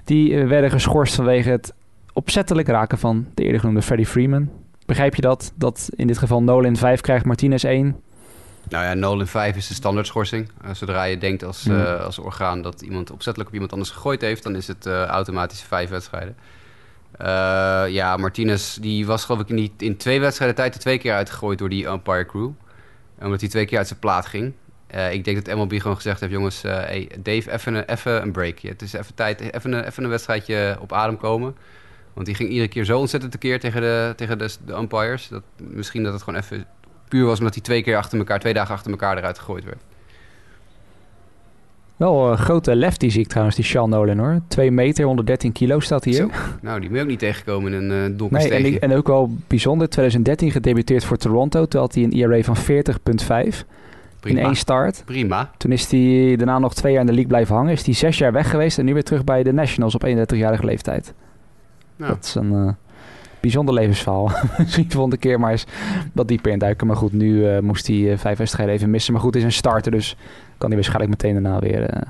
die 0.04 0.36
eh, 0.36 0.48
werden 0.48 0.70
geschorst 0.70 1.14
vanwege 1.14 1.50
het 1.50 1.74
opzettelijk 2.12 2.68
raken 2.68 2.98
van 2.98 3.26
de 3.34 3.42
eerder 3.42 3.60
genoemde 3.60 3.82
Freddie 3.82 4.06
Freeman. 4.06 4.48
Begrijp 4.86 5.14
je 5.14 5.22
dat? 5.22 5.52
Dat 5.54 5.90
in 5.96 6.06
dit 6.06 6.18
geval 6.18 6.42
Nolan 6.42 6.76
5 6.76 7.00
krijgt, 7.00 7.24
Martinez 7.24 7.64
1. 7.64 7.96
Nou 8.72 8.84
ja, 8.84 8.94
Nolan 8.94 9.26
5 9.26 9.56
is 9.56 9.66
de 9.66 9.74
standaard 9.74 10.06
schorsing. 10.06 10.50
Eh, 10.64 10.74
zodra 10.74 11.04
je 11.04 11.18
denkt 11.18 11.44
als, 11.44 11.62
Ja. 11.62 11.96
eh, 11.96 12.04
als 12.04 12.18
orgaan 12.18 12.62
dat 12.62 12.80
iemand 12.80 13.10
opzettelijk 13.10 13.48
op 13.48 13.54
iemand 13.54 13.72
anders 13.72 13.90
gegooid 13.90 14.20
heeft, 14.20 14.42
dan 14.42 14.56
is 14.56 14.66
het 14.66 14.86
eh, 14.86 15.04
automatisch 15.04 15.62
vijf 15.62 15.88
wedstrijden. 15.90 16.36
Ja, 17.92 18.16
Martinez 18.16 18.76
die 18.76 19.06
was 19.06 19.24
geloof 19.24 19.40
ik 19.40 19.48
in, 19.48 19.56
die, 19.56 19.72
in 19.78 19.96
twee 19.96 20.20
wedstrijden 20.20 20.56
tijd 20.56 20.74
er 20.74 20.80
twee 20.80 20.98
keer 20.98 21.12
uitgegooid 21.14 21.58
door 21.58 21.68
die 21.68 21.86
umpire 21.86 22.26
crew. 22.26 22.50
Omdat 23.20 23.40
hij 23.40 23.48
twee 23.48 23.64
keer 23.64 23.78
uit 23.78 23.86
zijn 23.86 23.98
plaat 23.98 24.26
ging. 24.26 24.52
Ik 25.10 25.24
denk 25.24 25.44
dat 25.44 25.56
MLB 25.56 25.80
gewoon 25.80 25.96
gezegd 25.96 26.20
heeft, 26.20 26.32
jongens, 26.32 26.62
hey, 26.62 27.10
Dave, 27.18 27.52
even 27.52 27.74
een, 27.74 27.84
even 27.84 28.22
een 28.22 28.32
breakje. 28.32 28.68
Het 28.68 28.82
is 28.82 28.92
even 28.92 29.14
tijd, 29.14 29.40
even 29.40 29.72
een, 29.72 29.84
even 29.84 30.04
een 30.04 30.10
wedstrijdje 30.10 30.76
op 30.80 30.92
adem 30.92 31.16
komen. 31.16 31.56
Want 32.12 32.26
die 32.26 32.34
ging 32.34 32.48
iedere 32.48 32.68
keer 32.68 32.84
zo 32.84 32.98
ontzettend 32.98 33.32
tekeer 33.32 33.60
tegen 33.60 33.80
de, 33.80 34.12
tegen 34.16 34.38
de, 34.38 34.50
de 34.64 34.72
umpires. 34.72 35.28
Dat, 35.28 35.42
misschien 35.56 36.02
dat 36.02 36.12
het 36.12 36.22
gewoon 36.22 36.40
even 36.40 36.66
puur 37.12 37.26
was 37.26 37.38
omdat 37.38 37.54
hij 37.54 37.62
twee 37.62 37.82
keer 37.82 37.96
achter 37.96 38.18
elkaar, 38.18 38.38
twee 38.38 38.54
dagen 38.54 38.74
achter 38.74 38.90
elkaar 38.90 39.16
eruit 39.16 39.38
gegooid 39.38 39.64
werd. 39.64 39.80
Wel 41.96 42.30
een 42.30 42.38
grote 42.38 42.76
lefty 42.76 43.08
zie 43.08 43.20
ik 43.20 43.28
trouwens, 43.28 43.56
die 43.56 43.64
Sean 43.64 43.90
Nolan 43.90 44.18
hoor. 44.18 44.40
2 44.48 44.70
meter, 44.70 45.04
113 45.04 45.52
kilo 45.52 45.80
staat 45.80 46.04
hier. 46.04 46.14
Zo. 46.14 46.30
Nou, 46.60 46.80
die 46.80 46.88
moet 46.88 46.98
je 46.98 47.04
ook 47.04 47.10
niet 47.10 47.18
tegenkomen 47.18 47.72
in 47.72 47.90
een 47.90 48.10
uh, 48.10 48.18
donker 48.18 48.38
Nee, 48.38 48.78
en, 48.78 48.90
en 48.90 48.96
ook 48.96 49.06
wel 49.06 49.36
bijzonder, 49.46 49.88
2013 49.88 50.50
gedebuteerd 50.50 51.04
voor 51.04 51.16
Toronto. 51.16 51.66
Toen 51.66 51.80
had 51.80 51.94
hij 51.94 52.04
een 52.04 52.12
ERA 52.12 52.42
van 52.42 52.56
40,5 52.56 53.58
in 54.22 54.38
één 54.38 54.56
start. 54.56 55.02
Prima. 55.04 55.50
Toen 55.56 55.72
is 55.72 55.90
hij 55.90 56.36
daarna 56.36 56.58
nog 56.58 56.74
twee 56.74 56.92
jaar 56.92 57.00
in 57.00 57.06
de 57.06 57.12
league 57.12 57.30
blijven 57.30 57.54
hangen. 57.54 57.72
Is 57.72 57.84
hij 57.84 57.94
zes 57.94 58.18
jaar 58.18 58.32
weg 58.32 58.50
geweest 58.50 58.78
en 58.78 58.84
nu 58.84 58.92
weer 58.92 59.04
terug 59.04 59.24
bij 59.24 59.42
de 59.42 59.52
Nationals 59.52 59.94
op 59.94 60.06
31-jarige 60.06 60.64
leeftijd. 60.64 61.14
Nou, 61.96 62.12
Dat 62.12 62.24
is 62.24 62.34
een 62.34 62.52
eh, 62.52 62.72
bijzonder 63.42 63.74
levensverhaal. 63.74 64.30
Misschien 64.58 64.84
de 64.84 64.92
volgende 64.92 65.16
keer 65.16 65.40
maar 65.40 65.50
eens 65.50 65.66
wat 66.12 66.28
dieper 66.28 66.52
induiken. 66.52 66.86
Maar 66.86 66.96
goed, 66.96 67.12
nu 67.12 67.48
eh, 67.48 67.58
moest 67.58 67.86
hij 67.86 68.12
eh, 68.12 68.18
vijf 68.18 68.38
wedstrijden 68.38 68.74
even 68.74 68.90
missen. 68.90 69.12
Maar 69.12 69.22
goed, 69.22 69.36
is 69.36 69.42
een 69.42 69.52
starter, 69.52 69.92
dus 69.92 70.16
kan 70.58 70.68
hij 70.68 70.76
waarschijnlijk 70.76 71.10
meteen 71.10 71.42
daarna 71.42 71.58
weer, 71.58 71.82
eh, 71.82 72.02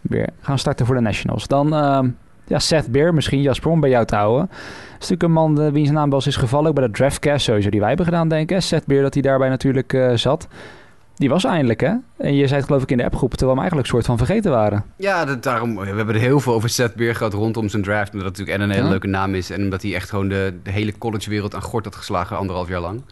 weer 0.00 0.28
gaan 0.40 0.58
starten 0.58 0.86
voor 0.86 0.94
de 0.94 1.00
Nationals. 1.00 1.46
Dan 1.46 1.74
ehm, 1.74 2.08
ja, 2.46 2.58
Seth 2.58 2.90
Beer, 2.90 3.14
misschien 3.14 3.42
Jasper 3.42 3.70
om 3.70 3.80
bij 3.80 3.90
jou 3.90 4.06
te 4.06 4.14
houden. 4.14 4.46
Dat 4.46 4.58
is 5.00 5.08
natuurlijk 5.08 5.22
een 5.22 5.32
man 5.32 5.72
wiens 5.72 5.90
naam 5.90 6.08
wel 6.08 6.18
eens 6.18 6.26
is 6.26 6.36
gevallen. 6.36 6.68
Ook 6.68 6.74
bij 6.74 6.86
de 6.86 6.92
draftcast 6.92 7.44
sowieso 7.44 7.70
die 7.70 7.80
wij 7.80 7.88
hebben 7.88 8.06
gedaan, 8.06 8.28
denk 8.28 8.50
ik. 8.50 8.60
Seth 8.60 8.86
Beer, 8.86 9.02
dat 9.02 9.14
hij 9.14 9.22
daarbij 9.22 9.48
natuurlijk 9.48 10.12
zat. 10.14 10.48
Die 11.22 11.30
was 11.30 11.44
eindelijk, 11.44 11.80
hè? 11.80 11.92
En 12.18 12.34
je 12.34 12.46
zei 12.46 12.58
het 12.58 12.64
geloof 12.66 12.82
ik 12.82 12.90
in 12.90 12.96
de 12.96 13.04
appgroep, 13.04 13.30
terwijl 13.30 13.50
we 13.50 13.62
hem 13.62 13.70
eigenlijk 13.70 13.88
een 13.88 13.94
soort 13.94 14.06
van 14.18 14.26
vergeten 14.26 14.50
waren. 14.50 14.84
ja, 14.96 15.24
dat, 15.24 15.42
daarom, 15.42 15.76
we 15.76 15.86
hebben 15.86 16.14
er 16.14 16.20
heel 16.20 16.40
veel 16.40 16.52
over 16.54 16.68
Seth 16.68 16.94
Beer 16.94 17.14
gehad 17.14 17.32
rondom 17.32 17.68
zijn 17.68 17.82
draft. 17.82 18.12
Omdat 18.12 18.28
dat 18.28 18.38
natuurlijk 18.38 18.58
en 18.58 18.64
een 18.64 18.70
hele 18.70 18.84
Ja. 18.84 18.90
leuke 18.90 19.06
naam 19.06 19.34
is. 19.34 19.50
En 19.50 19.62
omdat 19.62 19.82
hij 19.82 19.94
echt 19.94 20.08
gewoon 20.10 20.28
de, 20.28 20.54
de 20.62 20.70
hele 20.70 20.98
collegewereld 20.98 21.54
aan 21.54 21.62
gort 21.62 21.84
had 21.84 21.96
geslagen 21.96 22.36
anderhalf 22.36 22.68
jaar 22.68 22.80
lang. 22.80 23.02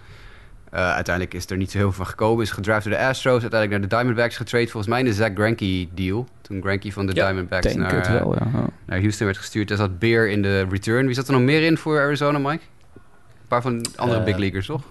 Eh, 0.71 0.93
uiteindelijk 0.95 1.35
is 1.37 1.51
er 1.51 1.57
niet 1.57 1.71
zo 1.71 1.79
heel 1.79 1.87
veel 1.87 1.97
van 1.97 2.07
gekomen. 2.07 2.45
Is 2.45 2.51
gedraft 2.51 2.85
door 2.85 2.93
de 2.93 2.99
Astros. 3.05 3.41
Uiteindelijk 3.43 3.71
naar 3.71 3.89
de 3.89 3.97
Diamondbacks 3.97 4.37
getrade. 4.37 4.65
Volgens 4.67 4.87
mij 4.87 4.99
in 4.99 5.05
de 5.05 5.13
Zach 5.13 5.31
Greinke 5.35 5.87
deal. 5.95 6.27
Toen 6.41 6.61
Greinke 6.63 6.93
van 6.93 7.07
de 7.07 7.15
Ja, 7.15 7.25
Diamondbacks 7.27 7.75
naar, 7.75 7.95
het 7.95 8.09
wel, 8.09 8.35
ja. 8.35 8.47
naar 8.87 8.99
Houston 9.01 9.27
werd 9.27 9.39
gestuurd. 9.39 9.69
Daar 9.69 9.77
zat 9.77 9.99
Beer 9.99 10.29
in 10.31 10.43
de 10.43 10.67
return. 10.71 11.07
Wie 11.07 11.15
zat 11.15 11.27
er 11.27 11.33
nog 11.33 11.43
meer 11.43 11.63
in 11.63 11.79
voor 11.79 11.99
Arizona, 11.99 12.39
Mike? 12.39 12.63
Een 12.95 13.49
paar 13.49 13.63
van 13.63 13.79
de 13.83 13.89
andere 13.97 14.19
Eh, 14.19 14.25
big 14.25 14.37
leaguers, 14.37 14.67
toch? 14.67 14.83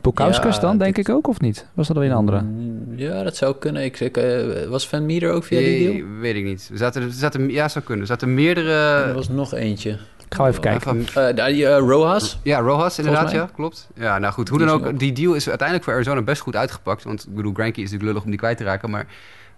Bukauskas 0.00 0.54
Ja, 0.54 0.60
dan, 0.60 0.78
denk 0.78 0.94
dit- 0.96 1.08
ik 1.08 1.14
ook, 1.14 1.28
of 1.28 1.40
niet? 1.40 1.66
Was 1.74 1.86
dat 1.86 1.96
alweer 1.96 2.10
een 2.10 2.16
andere? 2.16 2.40
Mm, 2.40 2.78
Ja, 2.96 3.22
dat 3.22 3.36
zou 3.36 3.54
kunnen. 3.58 3.84
Ik, 3.84 4.00
ik, 4.00 4.16
eh, 4.16 4.64
was 4.68 4.88
Van 4.88 5.06
Meter 5.06 5.30
ook 5.32 5.44
via 5.44 5.58
die 5.58 5.78
deal? 5.78 5.92
Nee, 5.92 6.04
weet 6.20 6.34
ik 6.34 6.44
niet. 6.44 6.68
Er 6.72 6.78
zaten, 6.78 7.02
er 7.02 7.10
zaten, 7.12 7.50
ja, 7.50 7.68
zou 7.68 7.84
kunnen. 7.84 8.02
Er 8.02 8.10
zaten 8.10 8.34
meerdere... 8.34 8.72
er 9.06 9.14
was 9.14 9.28
nog 9.28 9.54
eentje. 9.54 9.90
Ik 9.90 10.36
ga 10.36 10.48
even 10.48 10.60
kijken. 10.60 10.98
Even- 11.00 11.28
Eh, 11.28 11.36
daar 11.36 11.48
die, 11.48 11.66
eh, 11.66 11.78
Rojas. 11.78 12.38
Ja, 12.42 12.58
Rojas 12.58 12.98
inderdaad, 12.98 13.30
ja, 13.30 13.48
klopt. 13.54 13.88
Ja, 13.94 14.18
nou 14.18 14.32
goed, 14.32 14.48
hoe 14.48 14.58
Die 14.58 14.66
dan 14.66 14.84
ook. 14.84 14.98
die 14.98 15.12
deal 15.12 15.34
is 15.34 15.48
uiteindelijk 15.48 15.86
voor 15.88 15.94
Arizona 15.96 16.22
best 16.22 16.40
goed 16.42 16.56
uitgepakt. 16.56 17.04
Want 17.04 17.26
ik 17.28 17.34
bedoel, 17.34 17.52
Granky 17.52 17.76
is 17.78 17.82
natuurlijk 17.90 18.02
lullig 18.08 18.22
om 18.22 18.30
die 18.30 18.38
kwijt 18.38 18.56
te 18.56 18.64
raken, 18.64 18.90
maar 18.90 19.06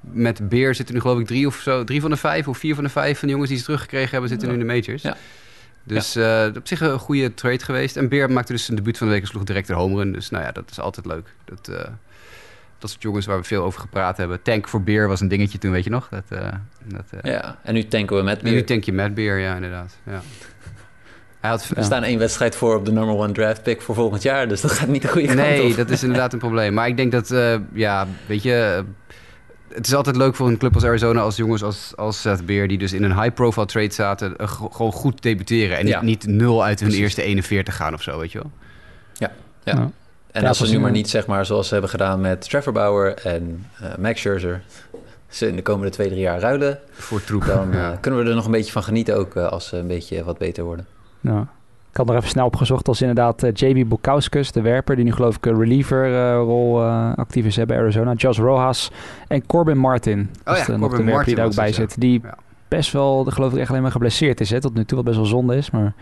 met 0.01 0.49
Beer 0.49 0.75
zitten 0.75 0.95
nu 0.95 1.01
geloof 1.01 1.19
ik 1.19 1.27
drie 1.27 1.47
of 1.47 1.57
zo, 1.57 1.85
drie 1.85 2.01
van 2.01 2.11
de 2.11 2.17
vijf 2.17 2.49
of 2.49 2.59
vier 2.59 2.75
van 2.75 2.85
de 2.85 2.91
vijf 2.91 3.19
van 3.19 3.27
de 3.29 3.33
jongens 3.33 3.51
die 3.51 3.59
ze 3.59 3.65
teruggekregen 3.65 4.11
hebben, 4.11 4.29
zitten 4.29 4.49
nu 4.49 4.55
in 4.55 4.61
de 4.61 4.67
majors. 4.67 5.03
Ja. 5.03 5.17
Dus 5.85 6.17
eh, 6.17 6.47
op 6.57 6.67
zich 6.67 6.81
een 6.81 6.99
goede 6.99 7.35
trade 7.35 7.65
geweest. 7.65 7.97
En 7.97 8.09
Beer 8.09 8.31
maakte 8.31 8.53
dus 8.53 8.65
zijn 8.65 8.77
debuut 8.77 8.99
van 8.99 9.07
de 9.07 9.13
week 9.13 9.23
en 9.23 9.29
sloeg 9.29 9.45
direct 9.45 9.67
de 9.67 9.73
home 9.75 9.97
run. 9.97 10.13
Dus 10.13 10.31
nou 10.31 10.45
ja, 10.45 10.53
dat 10.53 10.71
is 10.71 10.81
altijd 10.81 11.07
leuk. 11.07 11.35
Dat, 11.45 11.69
eh, 11.69 11.85
dat 12.79 12.91
soort 12.91 13.03
jongens 13.03 13.27
waar 13.27 13.39
we 13.39 13.45
veel 13.45 13.63
over 13.65 13.81
gepraat 13.81 14.17
hebben. 14.17 14.43
Tank 14.43 14.69
voor 14.69 14.83
Beer 14.83 15.09
was 15.09 15.21
een 15.21 15.29
dingetje 15.29 15.59
toen, 15.59 15.71
weet 15.71 15.85
je 15.85 15.91
nog? 15.91 16.09
Dat, 16.09 16.25
eh, 16.29 16.49
dat, 16.85 17.05
Ja, 17.23 17.59
en 17.63 17.75
nu 17.75 17.87
tanken 17.87 18.17
we 18.17 18.23
met 18.23 18.43
En 18.43 18.53
nu 18.53 18.65
tank 18.65 18.85
je 18.85 18.93
met 18.93 19.15
Beer, 19.15 19.39
ja, 19.39 19.55
inderdaad. 19.55 19.97
Ja. 20.07 20.21
Hij 21.41 21.51
had, 21.51 21.69
We 21.69 21.83
staan 21.83 22.03
één 22.03 22.19
wedstrijd 22.19 22.57
voor 22.57 22.77
op 22.77 22.85
de 22.85 22.93
number 22.93 23.15
one 23.15 23.33
draft 23.33 23.63
pick 23.63 23.83
voor 23.83 23.95
volgend 23.95 24.23
jaar. 24.23 24.49
Dus 24.49 24.61
dat 24.61 24.71
gaat 24.73 24.89
niet 24.89 25.03
de 25.03 25.09
goede 25.09 25.27
kant 25.27 25.39
Nee, 25.39 25.71
op. 25.71 25.77
dat 25.77 25.91
is 25.91 26.03
inderdaad 26.03 26.33
een 26.33 26.39
probleem. 26.39 26.75
Maar 26.75 26.89
ik 26.89 26.97
denk 26.97 27.13
dat, 27.13 27.35
ja, 27.73 28.07
weet 28.27 28.43
je... 28.43 28.85
het 29.75 29.87
is 29.87 29.95
altijd 29.95 30.17
leuk 30.17 30.35
voor 30.35 30.49
een 30.49 30.57
club 30.59 30.75
als 30.75 30.85
Arizona 30.85 31.21
als 31.21 31.37
jongens 31.37 31.63
als, 31.63 31.93
als 31.97 32.21
Seth 32.21 32.47
Beer... 32.47 32.69
die 32.69 32.79
dus 32.79 32.93
in 32.93 33.03
een 33.03 33.21
high-profile 33.23 33.67
trade 33.67 33.93
zaten, 33.93 34.37
eh, 34.37 34.49
gewoon 34.49 34.93
goed 34.93 35.23
debuteren. 35.23 35.79
En 35.79 35.87
Ja. 35.87 36.03
niet, 36.03 36.27
nul 36.27 36.65
uit 36.65 36.79
hun 36.81 36.89
Precies. 36.89 37.05
eerste 37.05 37.23
41 37.23 37.77
gaan 37.77 37.95
of 37.95 38.03
zo, 38.03 38.19
weet 38.19 38.33
je 38.33 38.39
wel. 38.39 38.51
Ja. 39.15 39.31
Ja. 39.65 39.73
En 39.73 40.47
als 40.47 40.59
we 40.59 40.65
precies. 40.65 40.71
nu 40.71 40.79
maar 40.79 40.91
niet, 40.91 41.11
zeg 41.11 41.27
maar, 41.27 41.47
zoals 41.47 41.67
ze 41.67 41.73
hebben 41.73 41.91
gedaan 41.91 42.21
met 42.21 42.41
Trevor 42.49 42.73
Bauer 42.73 43.15
en 43.15 43.67
eh, 43.81 43.97
Max 43.99 44.21
Scherzer... 44.21 44.63
ze 45.29 45.47
in 45.49 45.57
de 45.57 45.63
komende 45.63 45.91
twee, 45.93 46.09
drie 46.09 46.21
jaar 46.21 46.41
ruilen... 46.41 46.79
Voor 46.93 47.25
troep. 47.25 47.45
dan 47.47 47.73
Ja. 47.73 47.93
eh, 47.93 47.97
kunnen 48.01 48.25
we 48.25 48.29
er 48.29 48.35
nog 48.35 48.45
een 48.45 48.51
beetje 48.51 48.73
van 48.73 48.83
genieten 48.83 49.17
ook... 49.17 49.37
als 49.37 49.67
ze 49.69 49.77
een 49.77 49.87
beetje 49.87 50.25
wat 50.25 50.39
beter 50.39 50.65
worden. 50.65 50.87
Ja. 51.21 51.47
Ik 51.93 51.99
had 51.99 52.07
nog 52.07 52.17
even 52.17 52.29
snel 52.29 52.47
opgezocht 52.47 52.89
als 52.89 53.01
inderdaad 53.01 53.43
eh, 53.43 53.51
JB 53.55 53.89
Bukowskis, 53.89 54.53
de 54.53 54.61
werper, 54.61 54.97
die 54.97 55.05
nu 55.05 55.13
geloof 55.13 55.37
ik 55.37 55.47
een 55.47 55.59
reliever-rol 55.59 56.83
eh, 56.83 57.13
actief 57.15 57.45
is 57.45 57.57
hè, 57.57 57.67
bij 57.67 57.79
Arizona. 57.79 58.13
Josh 58.13 58.39
Rojas 58.39 58.91
en 59.29 59.47
Corbin 59.47 59.79
Martin. 59.79 60.31
was 60.45 60.59
ja, 60.59 60.65
de, 60.65 60.73
nog 60.73 60.81
Corbin 60.81 60.99
de 60.99 61.05
werper 61.05 61.05
die 61.05 61.15
Martin 61.15 61.37
daar 61.37 61.47
ook 61.47 61.55
bij 61.55 61.67
ja. 61.69 61.73
zit. 61.75 62.01
Die 62.01 62.21
Ja. 62.23 62.35
best 62.69 62.93
wel, 62.93 63.25
geloof 63.25 63.53
ik, 63.53 63.59
echt 63.59 63.71
alleen 63.71 63.83
maar 63.83 63.91
geblesseerd 63.91 64.41
is 64.41 64.51
hè, 64.51 64.61
tot 64.61 64.75
nu 64.75 64.85
toe. 64.85 64.97
Wat 64.97 65.05
best 65.05 65.17
wel 65.17 65.27
zonde 65.27 65.57
is, 65.57 65.71
maar 65.71 65.95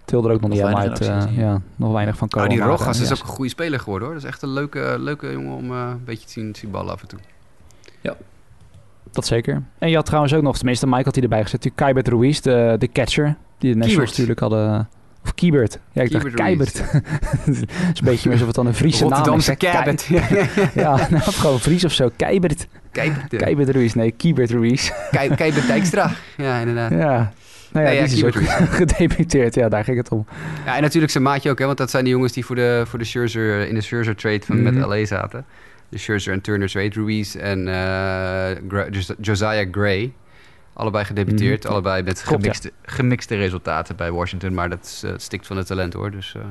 het 0.00 0.10
wilde 0.10 0.28
er 0.28 0.34
ook 0.34 0.40
nog, 0.40 0.50
Nog 0.50 0.58
niet 0.58 0.68
helemaal 0.68 0.88
weinig 0.98 1.08
uit. 1.08 1.28
eh, 1.30 1.38
ja, 1.38 1.60
nog 1.76 1.92
weinig 1.92 2.16
van 2.16 2.26
Oh, 2.26 2.32
komen. 2.32 2.48
die 2.48 2.58
maar, 2.58 2.68
Rogas 2.68 2.96
eh, 2.96 3.02
is 3.02 3.08
ja, 3.08 3.14
ook 3.14 3.20
een 3.20 3.28
goede 3.28 3.50
speler 3.50 3.80
geworden, 3.80 4.04
hoor. 4.08 4.16
Dat 4.16 4.24
is 4.24 4.30
echt 4.30 4.42
een 4.42 4.52
leuke, 4.52 4.96
leuke 4.98 5.32
jongen 5.32 5.56
om 5.56 5.70
eh, 5.70 5.78
een 5.90 6.04
beetje 6.04 6.26
te 6.26 6.32
zien, 6.32 6.52
te 6.52 6.58
zien 6.60 6.70
ballen 6.70 6.92
af 6.92 7.00
en 7.02 7.08
toe. 7.08 7.18
Dat 9.12 9.26
zeker. 9.26 9.62
En 9.78 9.88
je 9.90 9.96
had 9.96 10.04
trouwens 10.06 10.34
ook 10.34 10.42
nog, 10.42 10.56
tenminste 10.56 10.86
Mike 10.86 11.04
had 11.04 11.14
hij 11.14 11.22
erbij 11.22 11.42
gezet, 11.42 11.62
die 11.62 11.72
Keibert 11.74 12.08
Ruiz, 12.08 12.40
de, 12.40 12.76
de 12.78 12.92
catcher. 12.92 13.36
Die 13.58 13.72
de 13.72 13.78
Nationals 13.78 14.10
natuurlijk 14.10 14.40
hadden... 14.40 14.88
Of 15.28 15.34
Kiebert. 15.34 15.78
Ja, 15.92 16.02
ik 16.02 16.10
dacht 16.10 16.24
Kiebert 16.24 16.42
Keibert. 16.42 16.82
Het 17.44 17.48
is 17.54 17.60
een 17.60 18.04
beetje 18.04 18.30
alsof 18.30 18.46
het 18.46 18.56
dan 18.56 18.66
een 18.66 18.74
Friese 18.74 19.02
naam 19.06 19.10
is. 19.12 19.16
Rotterdamse 19.16 19.50
hè. 19.50 19.56
Kei- 19.56 19.72
Cabot. 19.72 20.06
Ja, 20.84 20.96
nou, 21.10 21.22
of 21.26 21.36
gewoon 21.36 21.60
Fries 21.60 21.84
of 21.84 21.92
zo. 21.92 22.10
Keibert. 22.16 22.66
Kijk, 22.92 23.12
Keibert 23.28 23.68
Ruiz. 23.68 23.92
Nee, 23.92 24.10
Kiebert 24.10 24.50
Ruiz. 24.50 24.90
kijk 25.10 25.36
bij 25.36 25.52
Dijkstra. 25.66 26.10
Ja, 26.36 26.58
inderdaad. 26.58 26.90
Ja. 26.90 26.96
Nou 27.72 27.86
ja, 27.86 27.90
Nee, 27.92 28.00
ja, 28.00 28.06
die 28.06 28.16
is 28.16 28.24
ook 28.24 28.32
Kiebert 28.44 28.68
gedebuteerd. 28.70 29.54
Ja, 29.54 29.68
daar 29.68 29.84
ging 29.84 29.96
het 29.96 30.08
om. 30.08 30.26
Ja, 30.64 30.76
en 30.76 30.82
natuurlijk 30.82 31.12
zijn 31.12 31.24
maatje 31.24 31.50
ook, 31.50 31.58
hè, 31.58 31.64
want 31.66 31.78
dat 31.78 31.90
zijn 31.90 32.04
de 32.04 32.10
jongens 32.10 32.32
die 32.32 32.44
voor 32.44 32.56
de, 32.56 32.82
voor 32.86 32.98
de 32.98 33.04
Scherzer, 33.04 33.68
in 33.68 33.74
de 33.74 33.80
Scherzer 33.80 34.16
trade 34.16 34.40
van 34.44 34.62
Mhm. 34.62 34.74
met 34.74 34.86
LA 34.86 35.04
zaten. 35.04 35.44
De 35.88 35.98
Scherzer 35.98 36.32
en 36.32 36.40
Turner 36.40 36.68
trade, 36.68 36.90
Ruiz 36.94 37.34
en 37.34 37.66
Gra- 38.68 38.86
Jos- 38.90 39.12
Josiah 39.20 39.68
Gray. 39.70 40.12
Allebei 40.78 41.04
gedebuteerd, 41.04 41.62
Mhm. 41.64 41.72
allebei 41.72 42.02
met 42.02 42.22
Klopt, 42.22 42.28
ja. 42.28 42.36
gemixte, 42.52 42.72
gemixte 42.82 43.36
resultaten 43.36 43.96
bij 43.96 44.12
Washington. 44.12 44.54
Maar 44.54 44.68
dat 44.68 45.02
eh, 45.04 45.10
stikt 45.16 45.46
van 45.46 45.56
het 45.56 45.66
talent 45.66 45.92
hoor, 45.92 46.10
dus 46.10 46.34
eh 46.36 46.42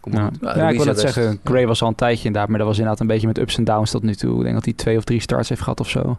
kom 0.00 0.12
Ja, 0.12 0.24
goed. 0.24 0.36
Ja, 0.40 0.56
ja 0.56 0.68
ik 0.68 0.76
wil 0.76 0.84
best- 0.86 1.00
zeggen, 1.00 1.40
Gray 1.44 1.66
was 1.66 1.82
al 1.82 1.88
een 1.88 1.94
tijdje 1.94 2.24
inderdaad, 2.26 2.48
maar 2.48 2.58
dat 2.58 2.66
was 2.66 2.76
inderdaad 2.76 3.00
een 3.00 3.06
beetje 3.06 3.26
met 3.26 3.38
ups 3.38 3.56
en 3.56 3.64
downs 3.64 3.90
tot 3.90 4.02
nu 4.02 4.14
toe. 4.14 4.36
Ik 4.36 4.42
denk 4.42 4.54
dat 4.54 4.64
hij 4.64 4.74
twee 4.74 4.96
of 4.96 5.04
drie 5.04 5.20
starts 5.20 5.48
heeft 5.48 5.60
gehad 5.60 5.80
of 5.80 5.88
zo. 5.88 6.18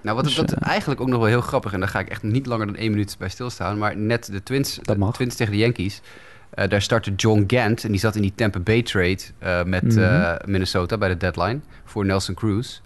Nou, 0.00 0.16
wat, 0.16 0.24
Dus, 0.24 0.36
wat 0.36 0.52
eh, 0.52 0.68
eigenlijk 0.68 1.00
ook 1.00 1.08
nog 1.08 1.18
wel 1.18 1.28
heel 1.28 1.40
grappig, 1.40 1.72
en 1.72 1.80
daar 1.80 1.88
ga 1.88 1.98
ik 1.98 2.08
echt 2.08 2.22
niet 2.22 2.46
langer 2.46 2.66
dan 2.66 2.76
één 2.76 2.90
minuut 2.90 3.16
bij 3.18 3.28
stilstaan, 3.28 3.78
maar 3.78 3.96
net 3.96 4.26
de 4.32 4.42
Twins, 4.42 4.78
Dat 4.82 4.98
de. 5.00 5.10
Twins 5.12 5.34
tegen 5.34 5.52
de 5.52 5.58
Yankees, 5.58 6.00
eh, 6.50 6.68
daar 6.68 6.82
startte 6.82 7.12
John 7.14 7.44
Gant 7.46 7.84
en 7.84 7.90
die 7.90 8.00
zat 8.00 8.14
in 8.16 8.22
die 8.22 8.32
Tampa 8.34 8.58
Bay 8.58 8.82
trade 8.82 9.18
eh, 9.38 9.62
met 9.64 9.82
Mhm. 9.82 9.98
eh, 9.98 10.32
Minnesota 10.44 10.98
bij 10.98 11.08
de 11.08 11.16
deadline 11.16 11.60
voor 11.84 12.04
Nelson 12.04 12.34
Cruz. 12.34 12.80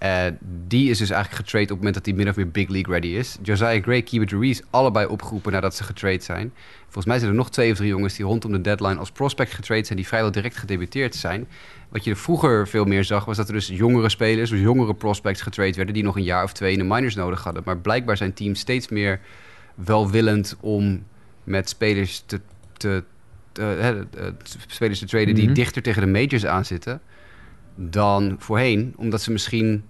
Eh, 0.00 0.24
die 0.68 0.90
is 0.90 0.98
dus 0.98 1.10
eigenlijk 1.10 1.42
getrade 1.42 1.64
op 1.64 1.68
het 1.70 1.78
moment 1.78 1.94
dat 1.94 2.06
hij 2.06 2.14
min 2.14 2.28
of 2.28 2.36
meer 2.36 2.50
big 2.50 2.68
league 2.68 2.92
ready 2.94 3.06
is. 3.06 3.36
Josiah 3.42 3.82
Gray, 3.82 4.02
Keibert 4.02 4.32
Ruiz, 4.32 4.60
allebei 4.70 5.06
opgeroepen 5.06 5.52
nadat 5.52 5.74
ze 5.74 5.84
getrade 5.84 6.22
zijn. 6.22 6.52
Volgens 6.82 7.04
mij 7.06 7.18
zijn 7.18 7.30
er 7.30 7.36
nog 7.36 7.50
twee 7.50 7.70
of 7.70 7.76
drie 7.76 7.88
jongens 7.88 8.14
die 8.16 8.24
rondom 8.26 8.52
de 8.52 8.60
deadline 8.60 8.96
als 8.98 9.10
prospect 9.10 9.52
getrade 9.52 9.84
zijn, 9.84 9.98
die 9.98 10.06
vrijwel 10.06 10.30
direct 10.30 10.56
gedebuteerd 10.56 11.14
zijn. 11.14 11.48
Wat 11.88 12.04
je 12.04 12.16
vroeger 12.16 12.68
veel 12.68 12.84
meer 12.84 13.04
zag, 13.04 13.24
was 13.24 13.36
dat 13.36 13.48
er 13.48 13.54
dus 13.54 13.66
jongere 13.68 14.08
spelers, 14.08 14.50
dus 14.50 14.60
jongere 14.60 14.94
prospects 14.94 15.40
getrade 15.42 15.72
werden, 15.72 15.94
die 15.94 16.02
nog 16.02 16.16
een 16.16 16.22
jaar 16.22 16.44
of 16.44 16.52
twee 16.52 16.72
in 16.72 16.78
de 16.78 16.84
minors 16.94 17.14
nodig 17.14 17.44
hadden. 17.44 17.62
Maar 17.66 17.78
blijkbaar 17.78 18.16
zijn 18.16 18.32
teams 18.32 18.60
steeds 18.60 18.88
meer 18.88 19.20
welwillend 19.74 20.56
om 20.60 21.02
met 21.44 21.68
spelers 21.68 22.22
te, 22.26 22.40
te, 22.76 23.04
te- 23.52 23.62
hè, 23.62 23.98
eh, 24.00 24.32
spelers 24.66 24.98
te 24.98 25.06
traden 25.06 25.34
die 25.34 25.44
Mhm. 25.44 25.54
dichter 25.54 25.82
tegen 25.82 26.02
de 26.02 26.08
majors 26.18 26.46
aanzitten 26.46 27.00
dan 27.76 28.36
voorheen. 28.38 28.94
Omdat 28.96 29.22
ze 29.22 29.32
misschien... 29.32 29.82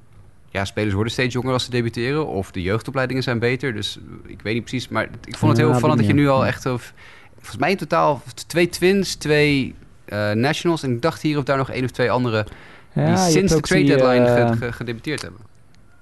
Ja, 0.53 0.65
spelers 0.65 0.95
worden 0.95 1.13
steeds 1.13 1.35
jonger 1.35 1.53
als 1.53 1.65
ze 1.65 1.71
debuteren. 1.71 2.27
Of 2.27 2.51
de 2.51 2.63
jeugdopleidingen 2.63 3.23
zijn 3.23 3.39
beter. 3.39 3.75
Dus 3.75 3.99
ik 4.27 4.43
weet 4.43 4.55
niet 4.55 4.65
precies. 4.65 4.89
Maar 4.89 5.09
ik 5.25 5.37
vond 5.37 5.53
het 5.53 5.61
heel 5.61 5.71
opvallend 5.71 5.99
dat 5.99 6.09
je 6.09 6.15
nu 6.15 6.29
al 6.29 6.47
echt... 6.47 6.67
Of, 6.67 6.93
volgens 7.37 7.57
mij 7.57 7.71
in 7.71 7.77
totaal 7.77 8.23
twee 8.47 8.69
Twins, 8.69 9.15
twee 9.15 9.75
eh, 10.05 10.31
Nationals. 10.31 10.83
En 10.83 10.91
ik 10.93 11.03
dacht 11.03 11.23
hier 11.23 11.39
of 11.39 11.45
daar 11.45 11.57
nog 11.57 11.71
één 11.71 11.85
of 11.85 11.91
twee 11.91 12.11
andere... 12.11 12.47
Die 12.95 13.17
sinds 13.17 13.53
de 13.55 13.61
trade 13.61 13.85
deadline 13.85 14.25
eh, 14.27 14.49
ge- 14.51 14.57
ge- 14.57 14.73
gedebuteerd 14.73 15.23
hebben. 15.23 15.41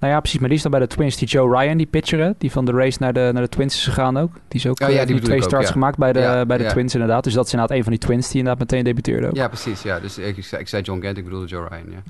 Nou 0.00 0.12
ja, 0.12 0.20
precies. 0.20 0.38
Maar 0.38 0.48
die 0.48 0.56
is 0.56 0.62
dan 0.62 0.70
bij 0.70 0.80
de 0.80 0.86
Twins. 0.86 1.16
Die 1.16 1.28
Joe 1.28 1.58
Ryan, 1.60 1.76
die 1.76 1.86
pitcher, 1.86 2.18
hè, 2.20 2.30
die 2.38 2.50
van 2.50 2.64
de 2.64 2.72
race 2.72 2.98
naar 3.00 3.12
de, 3.12 3.30
naar 3.32 3.42
de 3.42 3.48
Twins 3.48 3.74
is 3.74 3.84
gegaan 3.84 4.16
ook. 4.18 4.32
Die 4.48 4.60
is 4.60 4.66
ook 4.66 4.80
Oh 4.80 4.88
ja, 4.88 5.00
eh, 5.00 5.06
die 5.06 5.20
twee 5.20 5.36
ook, 5.38 5.42
starts 5.44 5.66
ja. 5.66 5.72
gemaakt 5.72 5.98
bij 5.98 6.12
de, 6.12 6.18
Ja, 6.20 6.46
bij 6.46 6.58
de. 6.58 6.66
Twins 6.66 6.94
inderdaad. 6.94 7.24
Dus 7.24 7.32
dat 7.32 7.46
is 7.46 7.52
inderdaad 7.52 7.76
een 7.76 7.82
van 7.82 7.92
die 7.92 8.00
Twins 8.00 8.26
die 8.28 8.36
inderdaad 8.38 8.60
meteen 8.60 8.84
debuteerde 8.84 9.26
ook. 9.26 9.36
Ja, 9.36 9.48
precies. 9.48 9.82
Ja. 9.82 10.00
Dus 10.00 10.18
ik, 10.18 10.36
ik, 10.36 10.68
zei, 10.68 10.82
John 10.82 11.00
Gant, 11.02 11.16
ik 11.18 11.24
bedoelde 11.24 11.46
Joe 11.46 11.68
Ryan. 11.68 12.02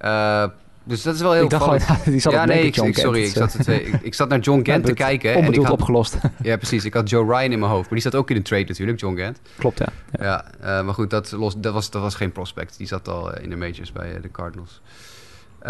Ja. 0.00 0.52
Dus 0.88 1.02
dat 1.02 1.14
is 1.14 1.20
wel 1.20 1.32
heel 1.32 1.42
ik 1.44 1.50
dacht 1.50 1.64
gewoon, 1.64 1.98
die 2.04 2.20
zat 2.20 2.32
ja, 2.32 2.42
op 2.42 2.48
nee, 2.48 2.62
ik, 2.62 2.76
ik- 2.76 2.98
sorry, 2.98 3.22
ik 3.22 3.32
zat, 3.32 3.68
ik, 3.68 3.98
ik 4.02 4.14
zat 4.14 4.28
naar 4.28 4.38
John 4.38 4.60
Gant 4.70 4.84
te 4.84 4.92
kijken. 4.92 5.34
En 5.34 5.52
ik 5.52 5.62
had, 5.62 5.70
opgelost. 5.70 6.16
ja, 6.42 6.56
precies. 6.56 6.84
Ik 6.84 6.94
had 6.94 7.08
Joe 7.10 7.24
Ryan 7.24 7.52
in 7.52 7.58
mijn 7.58 7.70
hoofd. 7.70 7.84
Maar 7.90 7.98
die 7.98 8.10
zat 8.10 8.14
ook 8.14 8.30
in 8.30 8.36
de 8.36 8.42
trade 8.42 8.64
natuurlijk, 8.64 9.00
John 9.00 9.16
Gant. 9.16 9.40
Klopt, 9.58 9.78
ja. 9.78 9.86
ja. 10.12 10.24
Ja, 10.24 10.44
eh, 10.78 10.84
maar 10.84 10.94
goed, 10.94 11.10
dat, 11.10 11.32
los, 11.32 11.54
dat, 11.56 11.72
was, 11.72 11.90
dat 11.90 12.02
was 12.02 12.14
geen 12.14 12.32
prospect. 12.32 12.76
Die 12.76 12.86
zat 12.86 13.08
al 13.08 13.32
eh, 13.32 13.42
in 13.42 13.50
de 13.50 13.56
majors 13.56 13.92
bij 13.92 14.14
eh, 14.14 14.22
de 14.22 14.30
Cardinals. 14.30 14.80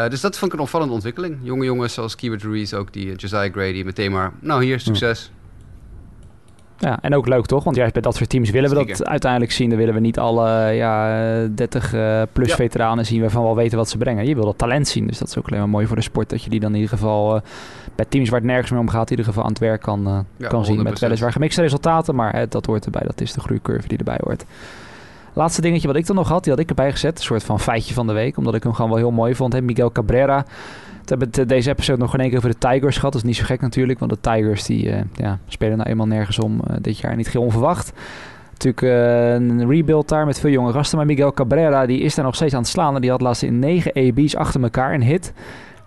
Dus 0.08 0.20
dat 0.20 0.38
vond 0.38 0.52
ik 0.52 0.58
een 0.58 0.64
opvallende 0.64 0.94
ontwikkeling. 0.94 1.38
Jonge 1.42 1.64
jongens 1.64 1.94
zoals 1.94 2.14
Keibert 2.14 2.42
Ruiz, 2.42 2.72
ook 2.72 2.92
die 2.92 3.14
Josiah 3.14 3.52
Gray, 3.52 3.72
die 3.72 3.84
meteen 3.84 4.12
maar... 4.12 4.32
Nou, 4.40 4.64
hier, 4.64 4.80
succes. 4.80 5.30
Ja, 6.80 6.98
en 7.00 7.14
ook 7.14 7.26
leuk 7.26 7.46
toch? 7.46 7.64
Want 7.64 7.76
juist 7.76 7.92
bij 7.92 8.02
dat 8.02 8.16
soort 8.16 8.28
teams 8.28 8.50
willen 8.50 8.70
we 8.70 8.84
dat 8.86 9.04
uiteindelijk 9.06 9.52
zien. 9.52 9.68
Dan 9.68 9.78
willen 9.78 9.94
we 9.94 10.00
niet 10.00 10.18
alle 10.18 10.70
ja, 10.70 11.46
30 11.54 11.92
eh, 11.94 12.00
Ja. 12.00 12.26
veteranen 12.54 13.06
zien 13.06 13.20
waarvan 13.20 13.42
we 13.42 13.48
al 13.48 13.56
weten 13.56 13.78
wat 13.78 13.88
ze 13.88 13.98
brengen. 13.98 14.26
Je 14.26 14.34
wil 14.34 14.44
dat 14.44 14.58
talent 14.58 14.88
zien. 14.88 15.06
Dus 15.06 15.18
dat 15.18 15.28
is 15.28 15.38
ook 15.38 15.46
alleen 15.46 15.58
maar 15.60 15.68
mooi 15.68 15.86
voor 15.86 15.96
de 15.96 16.02
sport. 16.02 16.30
Dat 16.30 16.42
je 16.42 16.50
die 16.50 16.60
dan 16.60 16.70
in 16.74 16.80
ieder 16.80 16.90
geval 16.98 17.36
eh, 17.36 17.42
bij 17.94 18.04
teams 18.08 18.28
waar 18.28 18.38
het 18.40 18.48
nergens 18.48 18.70
meer 18.70 18.80
om 18.80 18.88
gaat, 18.88 19.04
in 19.04 19.10
ieder 19.10 19.24
geval 19.24 19.42
aan 19.42 19.50
het 19.50 19.58
werk 19.58 19.80
kan, 19.82 20.06
eh, 20.06 20.18
Ja, 20.36 20.48
kan 20.48 20.64
zien. 20.64 20.76
Met 20.76 20.84
100%. 20.84 21.00
weliswaar 21.00 21.32
gemixte 21.32 21.60
resultaten, 21.60 22.14
maar 22.14 22.32
hè, 22.34 22.48
dat 22.48 22.66
hoort 22.66 22.84
erbij. 22.84 23.02
Dat 23.04 23.20
is 23.20 23.32
de 23.32 23.40
groeicurve 23.40 23.88
die 23.88 23.98
erbij 23.98 24.18
hoort. 24.24 24.44
Laatste 25.32 25.60
dingetje 25.60 25.86
wat 25.86 25.96
ik 25.96 26.06
dan 26.06 26.16
nog 26.16 26.28
had, 26.28 26.42
die 26.44 26.52
had 26.52 26.62
ik 26.62 26.68
erbij 26.68 26.90
gezet. 26.90 27.18
Een 27.18 27.24
soort 27.24 27.44
van 27.44 27.60
feitje 27.60 27.94
van 27.94 28.06
de 28.06 28.12
week, 28.12 28.36
omdat 28.36 28.54
ik 28.54 28.62
hem 28.62 28.72
gewoon 28.74 28.90
wel 28.90 28.98
heel 28.98 29.10
mooi 29.10 29.34
vond. 29.34 29.52
Hè? 29.52 29.60
Miguel 29.62 29.92
Cabrera. 29.92 30.44
We 31.08 31.14
hebben 31.16 31.28
het, 31.28 31.38
eh, 31.38 31.56
deze 31.56 31.70
episode 31.70 31.98
nog 31.98 32.14
in 32.14 32.20
één 32.20 32.28
keer 32.28 32.38
over 32.38 32.50
de 32.50 32.58
Tigers 32.58 32.96
gehad. 32.96 33.12
Dat 33.12 33.22
is 33.22 33.28
niet 33.28 33.36
zo 33.36 33.44
gek 33.44 33.60
natuurlijk, 33.60 33.98
want 33.98 34.10
de 34.10 34.20
Tigers 34.20 34.64
die, 34.64 34.90
eh, 34.90 35.02
ja, 35.14 35.38
spelen 35.46 35.76
nou 35.76 35.88
eenmaal 35.88 36.06
nergens 36.06 36.38
om 36.38 36.60
eh, 36.60 36.76
dit 36.80 36.98
jaar. 36.98 37.16
Niet 37.16 37.28
heel 37.28 37.42
onverwacht. 37.42 37.92
Natuurlijk 38.58 38.82
eh, 38.82 39.32
een 39.32 39.68
rebuild 39.68 40.08
daar 40.08 40.26
met 40.26 40.40
veel 40.40 40.50
jonge 40.50 40.72
gasten. 40.72 40.96
Maar 40.96 41.06
Miguel 41.06 41.32
Cabrera 41.32 41.86
die 41.86 42.00
is 42.00 42.14
daar 42.14 42.24
nog 42.24 42.34
steeds 42.34 42.54
aan 42.54 42.60
het 42.60 42.68
slaan. 42.68 42.94
En 42.94 43.00
die 43.00 43.10
had 43.10 43.20
laatst 43.20 43.42
in 43.42 43.58
negen 43.58 43.92
AB's 43.92 44.34
achter 44.34 44.62
elkaar 44.62 44.94
een 44.94 45.02
hit. 45.02 45.32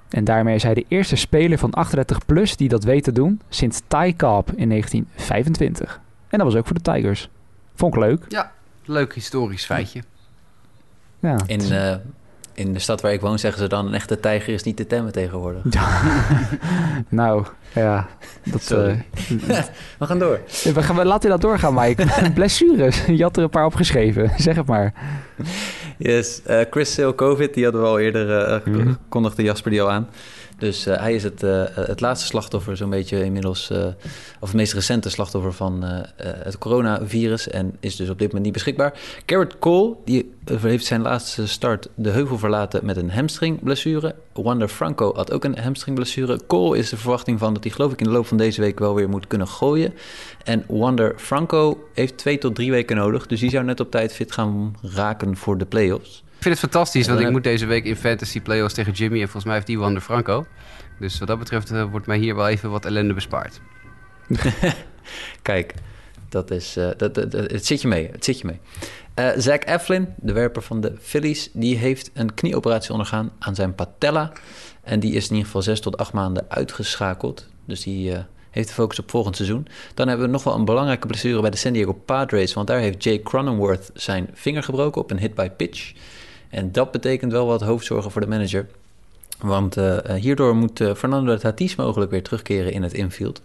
En 0.10 0.24
daarmee 0.24 0.56
is 0.56 0.64
hij 0.64 0.74
de 0.74 0.86
eerste 0.88 1.16
speler 1.16 1.58
van 1.58 1.72
38 1.72 2.26
plus 2.26 2.56
die 2.56 2.70
dat 2.70 2.84
weet 2.84 3.04
te 3.04 3.12
doen 3.12 3.42
sinds 3.50 3.82
Ty 3.88 4.16
Cobb 4.16 4.50
in 4.56 4.70
1925. 4.70 6.00
En 6.28 6.38
dat 6.38 6.48
was 6.48 6.56
ook 6.56 6.66
voor 6.68 6.76
de 6.76 6.92
Tigers. 6.92 7.30
Vond 7.76 7.94
ik 7.94 8.00
leuk. 8.00 8.26
Leuk 8.86 9.14
historisch 9.14 9.66
feitje. 9.66 10.04
Ja. 11.20 11.38
In, 11.46 11.60
eh, 11.60 11.96
in 12.62 12.74
de 12.74 12.80
stad 12.80 13.02
waar 13.02 13.14
ik 13.14 13.22
woon 13.22 13.40
zeggen 13.40 13.62
ze 13.62 13.68
dan... 13.68 13.86
een 13.88 13.94
echte 13.94 14.20
tijger 14.20 14.54
is 14.54 14.64
niet 14.64 14.78
te 14.78 14.88
temmen 14.88 15.12
tegenwoordig. 15.12 15.62
nou, 17.10 17.46
ja. 17.74 18.08
Dat, 18.44 18.72
eh, 18.72 18.94
We 20.00 20.06
gaan 20.06 20.20
door. 20.20 20.40
we 20.64 20.84
gaan, 20.84 21.06
laten 21.06 21.22
we 21.24 21.30
dat 21.30 21.42
doorgaan, 21.42 21.74
Mike. 21.74 22.06
Blessures. 22.34 23.06
Je 23.06 23.24
had 23.24 23.38
er 23.38 23.44
een 23.44 23.50
paar 23.50 23.66
opgeschreven. 23.66 24.32
Zeg 24.38 24.56
het 24.56 24.66
maar. 24.66 24.94
Yes, 25.98 26.42
eh, 26.44 26.60
Chris 26.70 26.94
Sale 26.94 27.16
COVID, 27.16 27.54
die 27.54 27.64
hadden 27.64 27.82
we 27.82 27.88
al 27.88 28.00
eerder 28.00 28.44
eh, 28.46 28.60
Mhm. 28.66 28.94
kondigde 29.10 29.44
Jasper 29.44 29.72
die 29.72 29.82
al 29.82 29.92
aan. 29.92 30.08
Dus 30.62 30.86
eh, 30.86 31.00
hij 31.00 31.14
is 31.14 31.24
het, 31.24 31.44
eh, 31.44 31.64
het 31.74 32.02
laatste 32.02 32.26
slachtoffer, 32.26 32.78
zo'n 32.78 32.90
beetje 32.90 33.24
inmiddels, 33.24 33.70
eh, 33.70 33.86
of 34.40 34.48
het 34.48 34.54
meest 34.54 34.74
recente 34.74 35.10
slachtoffer 35.10 35.54
van 35.54 35.84
het 36.18 36.58
coronavirus 36.58 37.48
en 37.48 37.76
is 37.80 37.96
dus 37.96 38.10
op 38.10 38.18
dit 38.18 38.28
moment 38.28 38.44
niet 38.44 38.54
beschikbaar. 38.54 39.00
Garrett 39.26 39.60
Cole, 39.60 39.96
die 40.06 40.34
heeft 40.46 40.86
zijn 40.86 41.02
laatste 41.02 41.48
start 41.48 41.88
de 41.96 42.10
heuvel 42.10 42.38
verlaten 42.38 42.86
met 42.86 42.98
een 42.98 43.12
hamstringblessure. 43.12 44.16
Wander 44.34 44.68
Franco 44.68 45.16
had 45.16 45.32
ook 45.32 45.44
een 45.44 45.58
hamstringblessure. 45.58 46.40
Cole 46.48 46.78
is 46.78 46.90
de 46.90 46.98
verwachting 46.98 47.40
van 47.40 47.54
dat 47.54 47.64
hij 47.64 47.72
geloof 47.72 47.92
ik 47.92 48.00
in 48.00 48.06
de 48.06 48.12
loop 48.12 48.28
van 48.28 48.38
deze 48.38 48.62
week 48.62 48.80
wel 48.80 48.96
weer 48.96 49.10
moet 49.10 49.28
kunnen 49.28 49.48
gooien. 49.48 49.94
En 50.44 50.64
Wander 50.68 51.14
Franco 51.18 51.88
heeft 51.94 52.18
twee 52.18 52.38
tot 52.38 52.56
drie 52.56 52.72
weken 52.72 52.96
nodig, 52.96 53.28
dus 53.28 53.40
die 53.40 53.50
zou 53.50 53.64
net 53.64 53.80
op 53.80 53.92
tijd 53.92 54.14
fit 54.14 54.32
gaan 54.32 54.76
raken 54.82 55.38
voor 55.38 55.58
de 55.58 55.66
playoffs. 55.66 56.24
Ik 56.42 56.48
vind 56.48 56.60
het 56.62 56.72
fantastisch, 56.72 57.08
want 57.08 57.20
ik 57.20 57.30
moet 57.30 57.44
deze 57.44 57.66
week 57.66 57.86
in 57.86 57.96
fantasy 57.96 58.42
playoffs 58.42 58.74
tegen 58.74 58.92
Jimmy. 58.94 59.16
En 59.18 59.24
volgens 59.24 59.44
mij 59.46 59.54
heeft 59.54 59.68
die 59.68 59.80
Wander 59.80 60.02
Franco. 60.02 60.46
Dus 61.00 61.20
wat 61.20 61.28
dat 61.28 61.40
betreft 61.40 61.72
eh, 61.72 61.84
wordt 61.92 62.06
mij 62.06 62.18
hier 62.18 62.36
wel 62.36 62.48
even 62.48 62.70
wat 62.72 62.86
ellende 62.86 63.14
bespaard. 63.14 63.62
Kijk, 65.42 65.74
Dat 66.30 66.52
is, 66.52 66.78
eh, 66.78 66.90
dat, 66.98 67.16
dat, 67.16 67.32
dat- 67.32 67.52
het 67.52 67.66
zit 67.66 67.82
je 67.82 67.88
mee. 67.88 68.10
Het 68.12 68.26
zit 68.26 68.40
je 68.40 68.46
mee. 68.46 68.60
Eh 69.14 69.30
Zach 69.38 69.60
Eflin, 69.60 70.08
de 70.18 70.34
werper 70.34 70.62
van 70.62 70.82
de 70.82 70.94
Phillies, 71.02 71.50
die 71.54 71.78
heeft 71.78 72.12
een 72.14 72.34
knieoperatie 72.34 72.92
ondergaan 72.92 73.32
aan 73.40 73.56
zijn 73.56 73.76
patella. 73.76 74.32
En 74.84 75.00
die 75.00 75.14
is 75.14 75.24
in 75.24 75.30
ieder 75.32 75.46
geval 75.46 75.62
zes 75.62 75.80
tot 75.80 75.98
acht 75.98 76.14
maanden 76.14 76.46
uitgeschakeld. 76.48 77.48
Dus 77.66 77.84
die 77.84 78.14
heeft 78.50 78.68
de 78.68 78.74
focus 78.74 79.00
op 79.00 79.10
volgend 79.10 79.36
seizoen. 79.36 79.68
Dan 79.94 80.08
hebben 80.08 80.26
we 80.26 80.32
nog 80.32 80.44
wel 80.44 80.56
een 80.56 80.66
belangrijke 80.66 81.08
blessure 81.08 81.42
bij 81.42 81.50
de 81.50 81.58
San 81.58 81.74
Diego 81.74 81.94
Padres. 81.94 82.54
Want 82.54 82.68
daar 82.68 82.80
heeft 82.80 83.04
Jay 83.04 83.20
Cronenworth 83.22 83.92
zijn 83.94 84.30
vinger 84.34 84.64
gebroken 84.64 85.02
op 85.02 85.12
een 85.12 85.20
hit 85.20 85.36
by 85.36 85.50
pitch. 85.50 85.94
En 86.52 86.72
dat 86.72 86.92
betekent 86.92 87.32
wel 87.32 87.46
wat 87.46 87.62
hoofdzorgen 87.62 88.12
voor 88.12 88.22
de 88.22 88.28
manager. 88.28 88.68
Want 89.40 89.78
eh, 89.78 90.10
eh, 90.10 90.22
hierdoor 90.22 90.56
moet 90.56 90.82
eh, 90.82 90.94
Fernando 90.94 91.38
Tatis 91.38 91.76
mogelijk 91.76 92.12
weer 92.12 92.24
terugkeren 92.24 92.72
in 92.72 92.84
het 92.84 92.94
infield. 92.94 93.42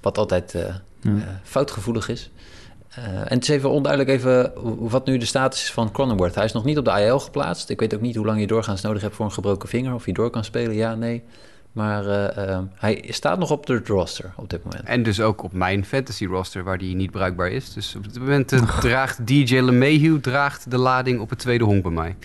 Wat 0.00 0.18
altijd 0.18 0.54
Ja. 1.00 1.40
foutgevoelig 1.42 2.08
is. 2.08 2.30
En 2.94 3.34
het 3.34 3.42
is 3.42 3.48
even 3.48 3.70
onduidelijk 3.70 4.10
even 4.10 4.52
wat 4.88 5.06
nu 5.06 5.18
de 5.18 5.24
status 5.24 5.62
is 5.62 5.72
van 5.72 5.92
Cronenworth. 5.92 6.34
Hij 6.34 6.44
is 6.44 6.52
nog 6.52 6.64
niet 6.64 6.78
op 6.78 6.84
de 6.84 6.90
IL 6.90 7.20
geplaatst. 7.20 7.70
Ik 7.70 7.80
weet 7.80 7.94
ook 7.94 8.00
niet 8.00 8.16
hoe 8.16 8.26
lang 8.26 8.40
je 8.40 8.46
doorgaans 8.46 8.80
nodig 8.80 9.02
hebt 9.02 9.14
voor 9.14 9.24
een 9.24 9.32
gebroken 9.32 9.68
vinger. 9.68 9.94
Of 9.94 10.04
hij 10.04 10.12
door 10.12 10.30
kan 10.30 10.44
spelen, 10.44 10.74
ja, 10.74 10.94
nee. 10.94 11.22
Maar 11.74 12.06
eh, 12.06 12.48
eh, 12.52 12.58
hij 12.74 13.04
staat 13.08 13.38
nog 13.38 13.50
op 13.50 13.66
de 13.66 13.80
roster 13.84 14.32
op 14.36 14.50
dit 14.50 14.64
moment. 14.64 14.84
En 14.84 15.02
dus 15.02 15.20
ook 15.20 15.42
op 15.42 15.52
mijn 15.52 15.84
fantasy 15.84 16.26
roster 16.26 16.64
waar 16.64 16.78
die 16.78 16.94
niet 16.96 17.10
bruikbaar 17.10 17.50
is. 17.50 17.72
Dus 17.72 17.94
op 17.96 18.04
dit 18.04 18.18
moment 18.18 18.52
eh, 18.52 18.78
draagt 18.80 19.26
DJ 19.26 19.58
LeMahieu 19.58 20.20
draagt 20.20 20.70
de 20.70 20.78
lading 20.78 21.20
op 21.20 21.30
het 21.30 21.38
tweede 21.38 21.64
honk 21.64 21.82
bij 21.82 21.90
mij. 21.92 22.16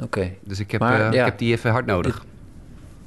Oké. 0.00 0.30
Dus 0.40 0.60
ik 0.60 0.70
heb, 0.70 0.80
Maar, 0.80 1.00
eh, 1.06 1.12
ja. 1.12 1.18
ik 1.20 1.24
heb 1.24 1.38
die 1.38 1.52
even 1.52 1.70
hard 1.70 1.86
nodig. 1.86 2.24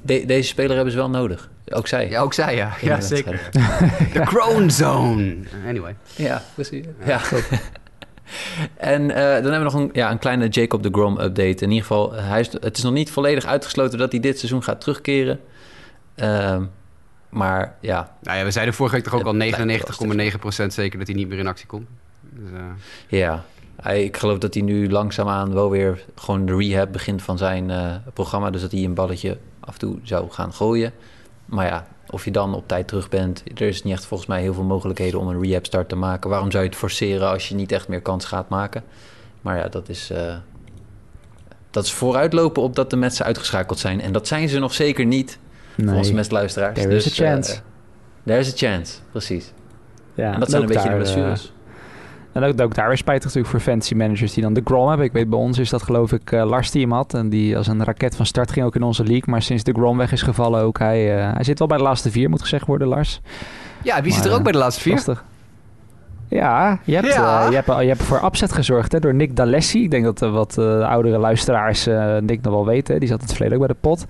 De- 0.02 0.26
deze 0.26 0.48
speler 0.48 0.76
hebben 0.76 0.92
ze 0.94 0.98
wel 1.00 1.10
nodig. 1.10 1.50
Ook 1.70 1.88
zij. 1.88 2.10
Ja, 2.10 2.22
ook 2.22 2.34
zij 2.34 2.56
ja. 2.56 2.74
Ja, 2.82 2.96
de 2.96 3.02
zeker. 3.02 3.50
De 4.14 4.20
Crone 4.26 4.70
Zone. 4.70 5.36
Anyway. 5.68 5.96
Ja, 6.16 6.44
precies. 6.56 6.86
Ja. 7.06 7.20
en 8.75 9.11
eh, 9.11 9.23
dan 9.23 9.51
hebben 9.51 9.57
we 9.57 9.63
nog 9.63 9.73
een, 9.73 9.89
ja, 9.93 10.11
een 10.11 10.19
kleine 10.19 10.47
Jacob 10.47 10.84
de 10.84 10.89
Grom 10.91 11.19
update. 11.19 11.63
In 11.63 11.69
ieder 11.71 11.82
geval, 11.86 12.13
hij 12.13 12.39
is, 12.39 12.51
het 12.51 12.78
is 12.78 12.84
nog 12.84 12.93
niet 12.93 13.11
volledig 13.11 13.45
uitgesloten 13.45 13.97
dat 13.97 14.11
hij 14.11 14.21
dit 14.21 14.38
seizoen 14.38 14.63
gaat 14.63 14.82
terugkeren. 14.82 15.39
Ehm, 16.15 16.63
maar 17.30 17.75
ja, 17.82 18.15
Nou 18.21 18.38
ja, 18.38 18.43
we 18.43 18.51
zeiden 18.51 18.73
vorige 18.73 18.95
week 18.95 19.03
toch 19.03 19.13
ook 19.13 19.25
al 19.25 19.36
lijkt 19.36 19.57
99,9% 19.57 20.73
zeker 20.73 20.97
dat 20.97 21.07
hij 21.07 21.15
niet 21.15 21.28
meer 21.28 21.39
in 21.39 21.47
actie 21.47 21.67
komt. 21.67 21.88
Dus, 22.21 22.51
eh, 22.51 23.19
ja. 23.19 23.43
Hij, 23.82 24.03
ik 24.03 24.17
geloof 24.17 24.38
dat 24.38 24.53
hij 24.53 24.63
nu 24.63 24.89
langzaamaan 24.89 25.53
wel 25.53 25.69
weer 25.69 26.05
gewoon 26.15 26.45
de 26.45 26.55
rehab 26.55 26.91
begint 26.91 27.21
van 27.21 27.38
zijn 27.38 27.69
eh, 27.69 27.95
programma. 28.13 28.49
Dus 28.49 28.61
dat 28.61 28.71
hij 28.71 28.84
een 28.84 28.93
balletje 28.93 29.38
af 29.59 29.73
en 29.73 29.80
toe 29.80 29.99
zou 30.03 30.32
gaan 30.32 30.53
gooien. 30.53 30.91
Maar 31.45 31.65
ja, 31.65 31.88
of 32.10 32.26
je 32.26 32.32
dan 32.32 32.53
op 32.55 32.68
tijd 32.68 32.88
terug 32.88 33.10
bent. 33.10 33.43
Er 33.55 33.62
is 33.68 33.84
niet 33.84 33.93
echt 33.93 34.05
volgens 34.05 34.30
mij 34.30 34.41
heel 34.41 34.53
veel 34.53 34.64
mogelijkheden 34.64 35.20
om 35.20 35.28
een 35.28 35.41
rehab 35.43 35.66
start 35.66 35.89
te 35.89 35.95
maken. 35.95 36.30
Waarom 36.30 36.51
zou 36.51 36.64
je 36.64 36.70
het 36.70 36.78
forceren 36.78 37.30
als 37.30 37.49
je 37.49 37.55
niet 37.55 37.72
echt 37.72 37.88
meer 37.88 38.01
kans 38.01 38.26
gaat 38.26 38.49
maken? 38.49 38.84
Maar 39.41 39.58
ja, 39.58 39.68
dat 39.68 39.89
is, 39.89 40.10
eh, 40.10 40.36
dat 41.72 41.84
is 41.84 41.91
vooruitlopen 41.91 42.62
op 42.64 42.76
dat 42.76 42.89
de 42.89 42.95
Mets 42.95 43.24
uitgeschakeld 43.24 43.80
zijn. 43.80 44.01
En 44.01 44.12
dat 44.12 44.28
zijn 44.28 44.49
ze 44.49 44.60
nog 44.60 44.74
zeker 44.74 45.05
niet 45.05 45.39
voor 45.78 45.93
onze 45.93 46.14
Mets-luisteraars. 46.14 46.80
There 46.80 46.95
is 46.95 47.03
Dus, 47.03 47.20
a 47.20 47.26
chance. 47.26 47.51
eh, 47.53 47.58
there 48.26 48.39
is 48.39 48.53
a 48.53 48.55
chance, 48.55 48.97
precies. 49.12 49.53
Ja, 50.14 50.34
en 50.34 50.39
dat 50.39 50.49
zijn 50.49 50.62
een 50.62 50.68
beetje 50.68 50.84
de 50.84 50.89
daar, 50.89 50.97
blessures. 50.97 51.53
Eh, 52.38 52.44
en 52.44 52.54
ook, 52.54 52.62
ook 52.62 52.76
daar 52.76 52.92
is 52.92 53.00
spijtig 53.00 53.24
natuurlijk 53.24 53.52
voor 53.52 53.60
fantasy 53.60 53.96
managers 53.96 54.34
die 54.34 54.44
dan 54.44 54.54
de 54.54 54.62
Grom 54.64 54.88
hebben. 54.88 55.06
Ik 55.06 55.12
weet 55.12 55.30
bij 55.30 55.40
ons 55.40 55.58
is 55.58 55.70
dat 55.70 55.84
geloof 55.84 56.12
ik 56.12 56.32
eh, 56.32 56.46
Lars 56.46 56.72
die 56.72 56.82
hem 56.82 56.92
had. 56.92 57.14
En 57.14 57.30
die 57.30 57.58
als 57.58 57.68
een 57.68 57.84
raket 57.84 58.16
van 58.16 58.26
start 58.26 58.52
ging 58.52 58.66
ook 58.66 58.76
in 58.76 58.84
onze 58.84 59.04
league. 59.04 59.24
Maar 59.26 59.42
sinds 59.42 59.64
de 59.64 59.72
Grom 59.72 59.98
weg 59.98 60.12
is 60.12 60.22
gevallen 60.22 60.62
ook. 60.62 60.80
Hij, 60.80 61.18
eh, 61.18 61.34
hij 61.34 61.44
zit 61.44 61.60
wel 61.60 61.68
bij 61.68 61.78
de 61.78 61.84
laatste 61.84 62.12
vier 62.12 62.30
moet 62.30 62.42
gezegd 62.42 62.66
worden 62.66 62.88
Lars. 62.88 63.20
ja, 63.84 64.02
wie 64.02 64.14
zit 64.14 64.26
er 64.26 64.32
ook 64.32 64.38
eh, 64.38 64.44
bij 64.44 64.52
de 64.52 64.58
laatste 64.58 64.82
vier? 64.82 64.94
Lastig. 64.94 65.24
Ja, 66.30 66.80
je 66.84 66.93
hebt, 66.95 67.07
Ja. 67.13 67.43
eh, 67.43 67.49
je, 67.49 67.55
hebt, 67.55 67.67
je 67.67 67.88
hebt 67.88 68.03
voor 68.03 68.23
upset 68.23 68.51
gezorgd 68.53 68.91
hè, 68.91 68.99
door 68.99 69.13
Nick 69.13 69.36
D'Alessi. 69.36 69.84
Ik 69.84 69.91
denk 69.91 70.03
dat 70.03 70.21
eh, 70.21 70.32
wat 70.32 70.57
eh, 70.57 70.80
oudere 70.89 71.17
luisteraars 71.17 71.88
eh 71.88 72.17
Nick 72.17 72.41
nog 72.41 72.53
wel 72.53 72.65
weten. 72.65 72.99
Die 72.99 73.09
zat 73.09 73.19
in 73.19 73.25
het 73.25 73.36
verleden 73.36 73.57
ook 73.59 73.65
bij 73.67 73.75
de 73.75 73.82
pot. 73.88 74.05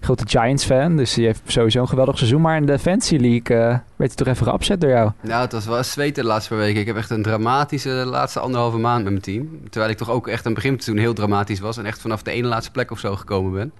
Grote 0.00 0.24
Giants-fan, 0.26 0.96
dus 0.96 1.14
die 1.14 1.26
heeft 1.26 1.42
sowieso 1.46 1.80
een 1.80 1.88
geweldig 1.88 2.16
seizoen. 2.18 2.40
Maar 2.40 2.56
in 2.56 2.66
de 2.66 2.78
Fantasy 2.78 3.16
League 3.16 3.56
eh, 3.56 3.66
werd 3.68 3.82
hij 3.96 4.08
toch 4.14 4.26
even 4.26 4.46
geupset 4.46 4.80
door 4.80 4.90
jou. 4.90 5.10
Nou, 5.20 5.42
het 5.42 5.52
was 5.52 5.66
wel 5.66 5.84
zweten 5.84 6.22
de 6.22 6.28
laatste 6.28 6.48
paar 6.54 6.58
weken. 6.58 6.80
Ik 6.80 6.86
heb 6.86 6.96
echt 6.96 7.10
een 7.10 7.22
dramatische 7.22 7.90
laatste 7.90 8.40
anderhalve 8.40 8.78
maand 8.78 9.02
met 9.02 9.12
mijn 9.12 9.22
team. 9.24 9.48
Terwijl 9.70 9.92
ik 9.92 9.98
toch 9.98 10.10
ook 10.10 10.28
echt 10.28 10.46
aan 10.46 10.52
het 10.52 10.62
begin 10.62 10.68
van 10.70 10.74
het 10.78 10.84
seizoen 10.84 11.04
heel 11.04 11.14
dramatisch 11.14 11.60
was. 11.60 11.76
En 11.76 11.86
echt 11.86 12.00
vanaf 12.00 12.22
de 12.22 12.30
ene 12.30 12.46
laatste 12.48 12.70
plek 12.72 12.90
of 12.90 12.98
zo 12.98 13.16
gekomen 13.16 13.52
ben. 13.52 13.72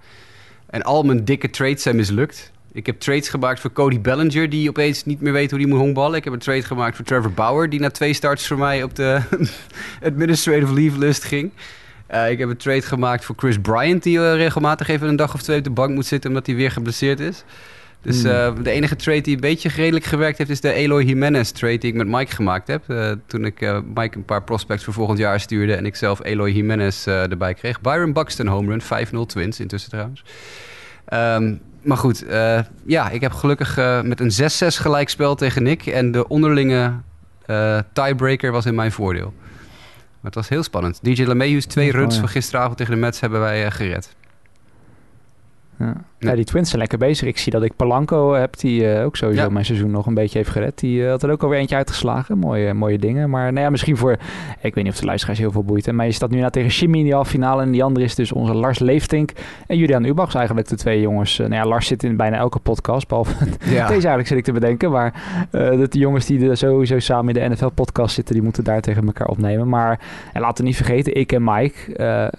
En 0.69 0.81
al 0.83 1.03
mijn 1.03 1.25
dikke 1.25 1.49
trades 1.49 1.81
zijn 1.81 1.95
mislukt. 1.95 2.51
Ik 2.73 2.85
heb 2.85 2.99
trades 2.99 3.29
gemaakt 3.29 3.59
voor 3.59 3.71
Cody 3.71 4.01
Bellinger, 4.01 4.49
die 4.49 4.69
opeens 4.69 5.05
niet 5.05 5.21
meer 5.21 5.33
weet 5.33 5.49
hoe 5.49 5.59
die 5.59 5.67
moet 5.67 5.79
honkballen. 5.79 6.17
Ik 6.17 6.23
heb 6.23 6.33
een 6.33 6.39
trade 6.39 6.61
gemaakt 6.61 6.95
voor 6.95 7.05
Trevor 7.05 7.31
Bauer, 7.31 7.69
die 7.69 7.79
na 7.79 7.89
twee 7.89 8.13
starts 8.13 8.47
voor 8.47 8.57
mij 8.57 8.83
op 8.83 8.95
de 8.95 9.21
administrative 10.09 10.73
leave 10.73 10.97
list 10.97 11.23
ging. 11.23 11.51
Eh, 12.07 12.31
ik 12.31 12.39
heb 12.39 12.49
een 12.49 12.57
trade 12.57 12.81
gemaakt 12.81 13.25
voor 13.25 13.35
Chris 13.37 13.59
Bryant, 13.59 14.03
die 14.03 14.19
eh, 14.19 14.35
regelmatig 14.35 14.87
even 14.87 15.07
een 15.07 15.15
dag 15.15 15.33
of 15.33 15.41
twee 15.41 15.57
op 15.57 15.63
de 15.63 15.69
bank 15.69 15.93
moet 15.93 16.05
zitten 16.05 16.29
omdat 16.29 16.45
hij 16.45 16.55
weer 16.55 16.71
geblesseerd 16.71 17.19
is. 17.19 17.43
Dus 18.01 18.21
Hmm. 18.21 18.31
eh, 18.31 18.53
de 18.63 18.71
enige 18.71 18.95
trade 18.95 19.21
die 19.21 19.35
een 19.35 19.41
beetje 19.41 19.69
redelijk 19.69 20.05
gewerkt 20.05 20.37
heeft, 20.37 20.49
is 20.49 20.61
de 20.61 20.73
Eloy 20.73 21.03
Jimenez 21.03 21.51
trade 21.51 21.77
die 21.77 21.91
ik 21.91 21.97
met 21.97 22.07
Mike 22.07 22.35
gemaakt 22.35 22.67
heb. 22.67 22.83
Toen 23.25 23.45
ik 23.45 23.59
Mike 23.95 24.17
een 24.17 24.25
paar 24.25 24.43
prospects 24.43 24.83
voor 24.83 24.93
volgend 24.93 25.17
jaar 25.17 25.39
stuurde 25.39 25.75
en 25.75 25.85
ik 25.85 25.95
zelf 25.95 26.23
Eloy 26.23 26.51
Jimenez 26.51 27.07
erbij 27.07 27.53
kreeg. 27.53 27.81
Byron 27.81 28.13
Buxton 28.13 28.47
home 28.47 28.69
run, 28.69 28.81
5-0 28.81 29.25
twins 29.25 29.59
intussen 29.59 29.89
trouwens. 29.89 30.23
Ehm, 31.05 31.55
maar 31.83 31.97
goed, 31.97 32.25
eh, 32.25 32.59
ja, 32.85 33.09
ik 33.09 33.21
heb 33.21 33.31
gelukkig 33.31 33.77
eh, 33.77 34.01
met 34.01 34.19
een 34.19 34.31
6-6 34.31 34.77
gelijkspel 34.77 35.35
tegen 35.35 35.63
Nick. 35.63 35.85
En 35.85 36.11
de 36.11 36.27
onderlinge 36.27 36.93
eh, 37.45 37.79
tiebreaker 37.93 38.51
was 38.51 38.65
in 38.65 38.75
mijn 38.75 38.91
voordeel. 38.91 39.33
Maar 40.21 40.31
het 40.31 40.35
was 40.35 40.49
heel 40.49 40.63
spannend. 40.63 40.99
DJ 41.01 41.23
LeMahieu's 41.23 41.65
twee 41.65 41.91
runs 41.91 42.17
van 42.17 42.27
gisteravond 42.27 42.77
tegen 42.77 42.93
de 42.93 42.99
Mets 42.99 43.19
hebben 43.19 43.39
wij 43.39 43.71
gered. 43.71 44.15
Ja. 45.85 46.29
Ja, 46.29 46.35
die 46.35 46.45
Twins 46.45 46.67
zijn 46.69 46.81
lekker 46.81 46.97
bezig. 46.97 47.27
Ik 47.27 47.37
zie 47.37 47.51
dat 47.51 47.63
ik 47.63 47.75
Palanco 47.75 48.33
heb, 48.33 48.59
die 48.59 48.91
eh, 48.93 49.05
ook 49.05 49.15
sowieso 49.15 49.41
Ja. 49.43 49.49
mijn 49.49 49.65
seizoen 49.65 49.91
nog 49.91 50.05
een 50.05 50.13
beetje 50.13 50.37
heeft 50.37 50.49
gered. 50.49 50.79
Die 50.79 51.03
eh, 51.03 51.09
had 51.09 51.23
er 51.23 51.31
ook 51.31 51.43
alweer 51.43 51.59
eentje 51.59 51.75
uitgeslagen. 51.75 52.37
Mooie, 52.37 52.73
mooie 52.73 52.97
dingen. 52.97 53.29
Maar 53.29 53.51
nou 53.51 53.63
ja, 53.65 53.69
misschien 53.69 53.97
voor... 53.97 54.11
Ik 54.61 54.75
weet 54.75 54.83
niet 54.83 54.93
of 54.93 54.99
de 54.99 55.05
luisteraars 55.05 55.39
heel 55.39 55.51
veel 55.51 55.63
boeit. 55.63 55.85
hè, 55.85 55.93
Maar 55.93 56.05
je 56.05 56.11
staat 56.11 56.29
nu 56.29 56.39
na 56.39 56.49
tegen 56.49 56.69
Jimmy 56.69 56.97
in 56.97 57.03
die 57.03 57.13
halve 57.13 57.29
finale. 57.29 57.61
En 57.61 57.71
die 57.71 57.83
andere 57.83 58.05
is 58.05 58.15
dus 58.15 58.31
onze 58.31 58.53
Lars 58.53 58.79
Leeftink 58.79 59.31
en 59.67 59.77
Julian 59.77 60.03
Ubachs 60.05 60.35
eigenlijk 60.35 60.67
de 60.67 60.75
twee 60.75 61.01
jongens. 61.01 61.39
Eh, 61.39 61.47
nou 61.47 61.61
ja, 61.63 61.67
Lars 61.69 61.87
zit 61.87 62.03
in 62.03 62.17
bijna 62.17 62.37
elke 62.37 62.59
podcast, 62.59 63.07
behalve 63.07 63.33
Ja. 63.59 63.87
deze 63.87 63.89
eigenlijk 63.91 64.27
zit 64.27 64.37
ik 64.37 64.43
te 64.43 64.51
bedenken. 64.51 64.91
Maar 64.91 65.13
dat 65.51 65.91
de 65.91 65.99
jongens 65.99 66.25
die 66.25 66.49
er 66.49 66.57
sowieso 66.57 66.99
samen 66.99 67.33
in 67.35 67.41
de 67.49 67.55
NFL-podcast 67.55 68.15
zitten, 68.15 68.33
die 68.33 68.43
moeten 68.43 68.63
daar 68.63 68.81
tegen 68.81 69.05
elkaar 69.05 69.27
opnemen. 69.27 69.69
Maar 69.69 69.99
en 70.33 70.41
laten 70.41 70.57
we 70.63 70.69
niet 70.69 70.77
vergeten, 70.77 71.15
ik 71.15 71.31
en 71.31 71.43
Mike, 71.43 71.93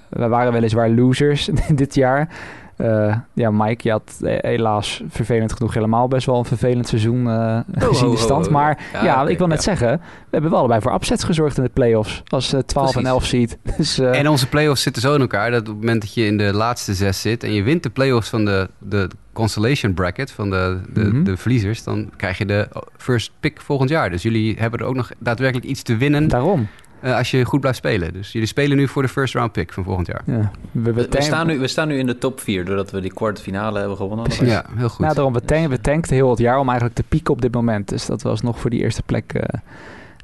we 0.09 0.29
waren 0.29 0.53
weliswaar 0.53 0.91
losers 0.91 1.51
dit 1.75 1.95
jaar. 1.95 2.29
Eh, 2.77 3.17
ja, 3.33 3.51
Mike, 3.51 3.81
je 3.83 3.91
had 3.91 4.19
eh, 4.23 4.37
helaas 4.41 5.03
vervelend 5.09 5.53
genoeg 5.53 5.75
helemaal 5.75 6.09
best 6.09 6.27
wel 6.27 6.39
een 6.39 6.45
vervelend 6.45 6.89
seizoen 6.89 7.29
eh 7.31 7.59
gezien 7.75 8.11
de 8.11 8.17
ho, 8.17 8.17
stand. 8.17 8.47
ho. 8.47 8.53
Maar 8.53 8.79
ja, 9.03 9.27
ik 9.29 9.39
wil 9.39 9.47
net 9.47 9.57
ja. 9.57 9.63
zeggen, 9.63 9.89
we 9.99 10.29
hebben 10.31 10.51
wel 10.51 10.59
allebei 10.59 10.81
voor 10.81 10.95
upsets 10.95 11.25
gezorgd 11.25 11.57
in 11.57 11.63
de 11.63 11.69
playoffs. 11.73 12.23
Als 12.29 12.53
eh 12.53 12.61
12 12.61 12.87
en 12.87 12.93
Precies. 12.93 13.11
11 13.11 13.25
seed. 13.27 13.59
Dus, 13.77 13.99
En 13.99 14.29
onze 14.29 14.49
playoffs 14.49 14.83
zitten 14.83 15.03
zo 15.03 15.15
in 15.15 15.21
elkaar 15.21 15.51
dat 15.51 15.61
op 15.61 15.67
het 15.67 15.77
moment 15.77 16.01
dat 16.01 16.15
je 16.15 16.27
in 16.27 16.37
de 16.37 16.53
laatste 16.53 16.95
zes 16.95 17.21
zit 17.21 17.45
en 17.45 17.53
je 17.53 17.63
wint 17.63 17.83
de 17.83 17.91
playoffs 17.91 18.29
van 18.29 18.45
de, 18.45 18.69
de 18.79 19.09
constellation 19.33 19.95
bracket 19.95 20.31
van 20.31 20.51
de, 20.51 20.81
de, 20.93 21.01
Mhm. 21.05 21.23
de 21.25 21.37
verliezers, 21.37 21.85
dan 21.85 22.11
krijg 22.17 22.39
je 22.39 22.47
de 22.47 22.69
first 22.97 23.33
pick 23.41 23.61
volgend 23.61 23.91
jaar. 23.91 24.11
Dus 24.11 24.23
jullie 24.23 24.57
hebben 24.59 24.81
er 24.81 24.87
ook 24.87 24.95
nog 24.95 25.11
daadwerkelijk 25.19 25.67
iets 25.67 25.83
te 25.83 25.97
winnen 25.97 26.29
daarom. 26.29 26.69
Eh, 27.05 27.17
als 27.17 27.31
je 27.31 27.45
goed 27.45 27.61
blijft 27.61 27.79
spelen. 27.79 28.13
Dus 28.13 28.33
jullie 28.33 28.49
spelen 28.49 28.77
nu 28.77 28.89
voor 28.89 29.03
de 29.03 29.09
first 29.09 29.35
round 29.35 29.53
pick 29.53 29.73
van 29.73 29.85
volgend 29.85 30.07
jaar. 30.07 30.23
Ja, 30.27 30.51
we, 30.71 30.81
We, 30.83 30.93
we 30.93 31.09
tank- 31.09 31.23
staan 31.25 31.47
nu, 31.47 31.59
we 31.59 31.67
staan 31.67 31.89
nu 31.89 31.99
in 31.99 32.07
de 32.07 32.19
top 32.19 32.41
4 32.41 32.65
doordat 32.65 32.91
we 32.91 33.01
die 33.01 33.13
kwartfinale 33.13 33.79
hebben 33.79 33.97
gewonnen. 33.97 34.27
Ja, 34.47 34.65
heel 34.77 34.89
goed. 34.89 34.99
Nou, 34.99 35.15
daarom, 35.15 35.33
we, 35.33 35.41
tank, 35.41 35.69
we 35.69 35.81
tankten 35.81 36.15
heel 36.15 36.31
het 36.31 36.39
jaar 36.39 36.59
om 36.59 36.67
eigenlijk 36.69 36.97
te 36.99 37.05
pieken 37.09 37.33
op 37.35 37.41
dit 37.43 37.55
moment. 37.55 37.89
Dus 37.89 38.07
dat 38.07 38.23
we 38.23 38.29
alsnog 38.29 38.61
voor 38.61 38.71
die 38.71 38.81
eerste 38.81 39.03
plek 39.03 39.33
eh, 39.33 39.61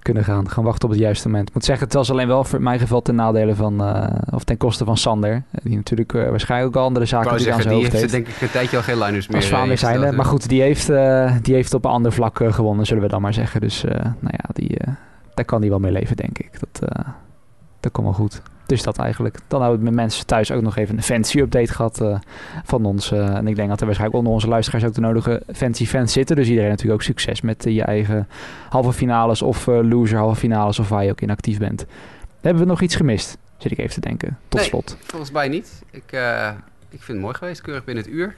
kunnen 0.03 0.25
gaan. 0.25 0.49
Gaan 0.51 0.65
wachten 0.65 0.85
op 0.85 0.91
het 0.91 1.01
juiste 1.01 1.29
moment. 1.29 1.49
Ik 1.49 1.55
moet 1.55 1.65
zeggen, 1.65 1.85
het 1.85 1.95
was 1.95 2.11
alleen 2.11 2.27
wel 2.27 2.45
voor 2.45 2.63
mijn 2.63 2.79
geval 2.79 3.03
ten 3.03 3.15
nadele 3.15 3.55
van... 3.55 3.85
eh, 3.85 4.07
of 4.31 4.45
ten 4.45 4.57
koste 4.57 4.85
van 4.85 4.97
Sander. 4.97 5.43
Die 5.63 5.77
natuurlijk 5.77 6.15
eh, 6.15 6.29
waarschijnlijk 6.29 6.77
ook 6.77 6.83
andere 6.85 7.05
zaken 7.05 7.37
die 7.37 7.53
aan 7.53 7.63
zijn 7.63 7.75
die 7.75 7.83
hoofd 7.83 7.93
heeft 7.93 8.13
heeft. 8.13 8.13
denk 8.13 8.37
ik 8.37 8.41
een 8.43 8.51
tijdje 8.51 8.77
al 8.77 8.83
geen 8.83 8.99
liners 8.99 9.29
meer. 9.29 9.53
Eh, 9.71 9.77
zijn. 9.77 10.15
Maar 10.15 10.25
goed, 10.25 10.49
die 10.49 10.61
heeft, 10.63 10.89
eh, 10.91 11.33
die 11.43 11.55
heeft 11.55 11.75
op 11.75 11.85
een 11.85 11.91
ander 11.91 12.13
vlak 12.13 12.41
gewonnen, 12.51 12.87
zullen 12.87 13.03
we 13.03 13.09
dan 13.09 13.21
maar 13.23 13.35
zeggen. 13.35 13.61
Dus 13.61 13.85
eh, 13.85 13.95
nou 14.05 14.15
ja, 14.37 14.45
die, 14.53 14.79
eh, 14.79 14.93
daar 15.41 15.49
kan 15.49 15.61
hij 15.61 15.71
wel 15.71 15.79
mee 15.79 15.93
leven, 15.93 16.17
denk 16.17 16.39
ik. 16.39 16.51
Dat, 16.61 16.89
eh, 16.91 17.05
dat 17.81 17.93
komt 17.93 18.07
wel 18.07 18.15
goed. 18.17 18.43
Dus 18.67 18.83
dat 18.83 18.99
eigenlijk. 18.99 19.39
Dan 19.49 19.61
hebben 19.61 19.79
we 19.79 19.85
met 19.85 19.95
mensen 19.95 20.27
thuis 20.27 20.51
ook 20.51 20.63
nog 20.63 20.77
even 20.77 20.97
een 20.97 21.03
fancy 21.03 21.39
update 21.39 21.73
gehad 21.73 22.01
eh, 22.01 22.19
van 22.65 22.85
ons. 22.85 23.13
eh, 23.13 23.35
en 23.37 23.47
ik 23.49 23.57
denk 23.57 23.69
dat 23.69 23.79
er 23.81 23.85
waarschijnlijk 23.87 24.19
onder 24.19 24.33
onze 24.35 24.49
luisteraars 24.49 24.85
ook 24.85 24.95
de 24.95 25.01
nodige 25.01 25.43
fancy 25.55 25.87
fans 25.87 26.13
zitten. 26.13 26.37
Dus 26.37 26.49
iedereen 26.49 26.71
natuurlijk 26.71 27.01
ook 27.01 27.07
succes 27.07 27.41
met 27.41 27.65
je 27.65 27.83
eigen 27.83 28.29
halve 28.69 28.93
finales 28.93 29.43
of 29.43 29.67
loser 29.67 30.19
halve 30.19 30.37
finales 30.41 30.79
of 30.79 30.89
waar 30.89 31.05
je 31.05 31.11
ook 31.11 31.21
in 31.21 31.31
actief 31.31 31.59
bent. 31.59 31.87
Hebben 32.41 32.63
we 32.63 32.69
nog 32.69 32.81
iets 32.81 32.97
gemist? 32.97 33.37
Zit 33.59 33.73
ik 33.73 33.79
even 33.79 33.95
te 33.95 34.01
denken. 34.01 34.39
Tot 34.49 34.61
Nee. 34.61 34.69
slot. 34.69 34.97
Volgens 35.01 35.31
mij 35.31 35.49
niet. 35.49 35.83
Ik, 35.91 36.03
ik 36.89 37.03
vind 37.03 37.07
het 37.07 37.21
mooi 37.21 37.35
geweest, 37.35 37.61
keurig 37.61 37.85
binnen 37.85 38.05
het 38.05 38.13
uur. 38.13 38.37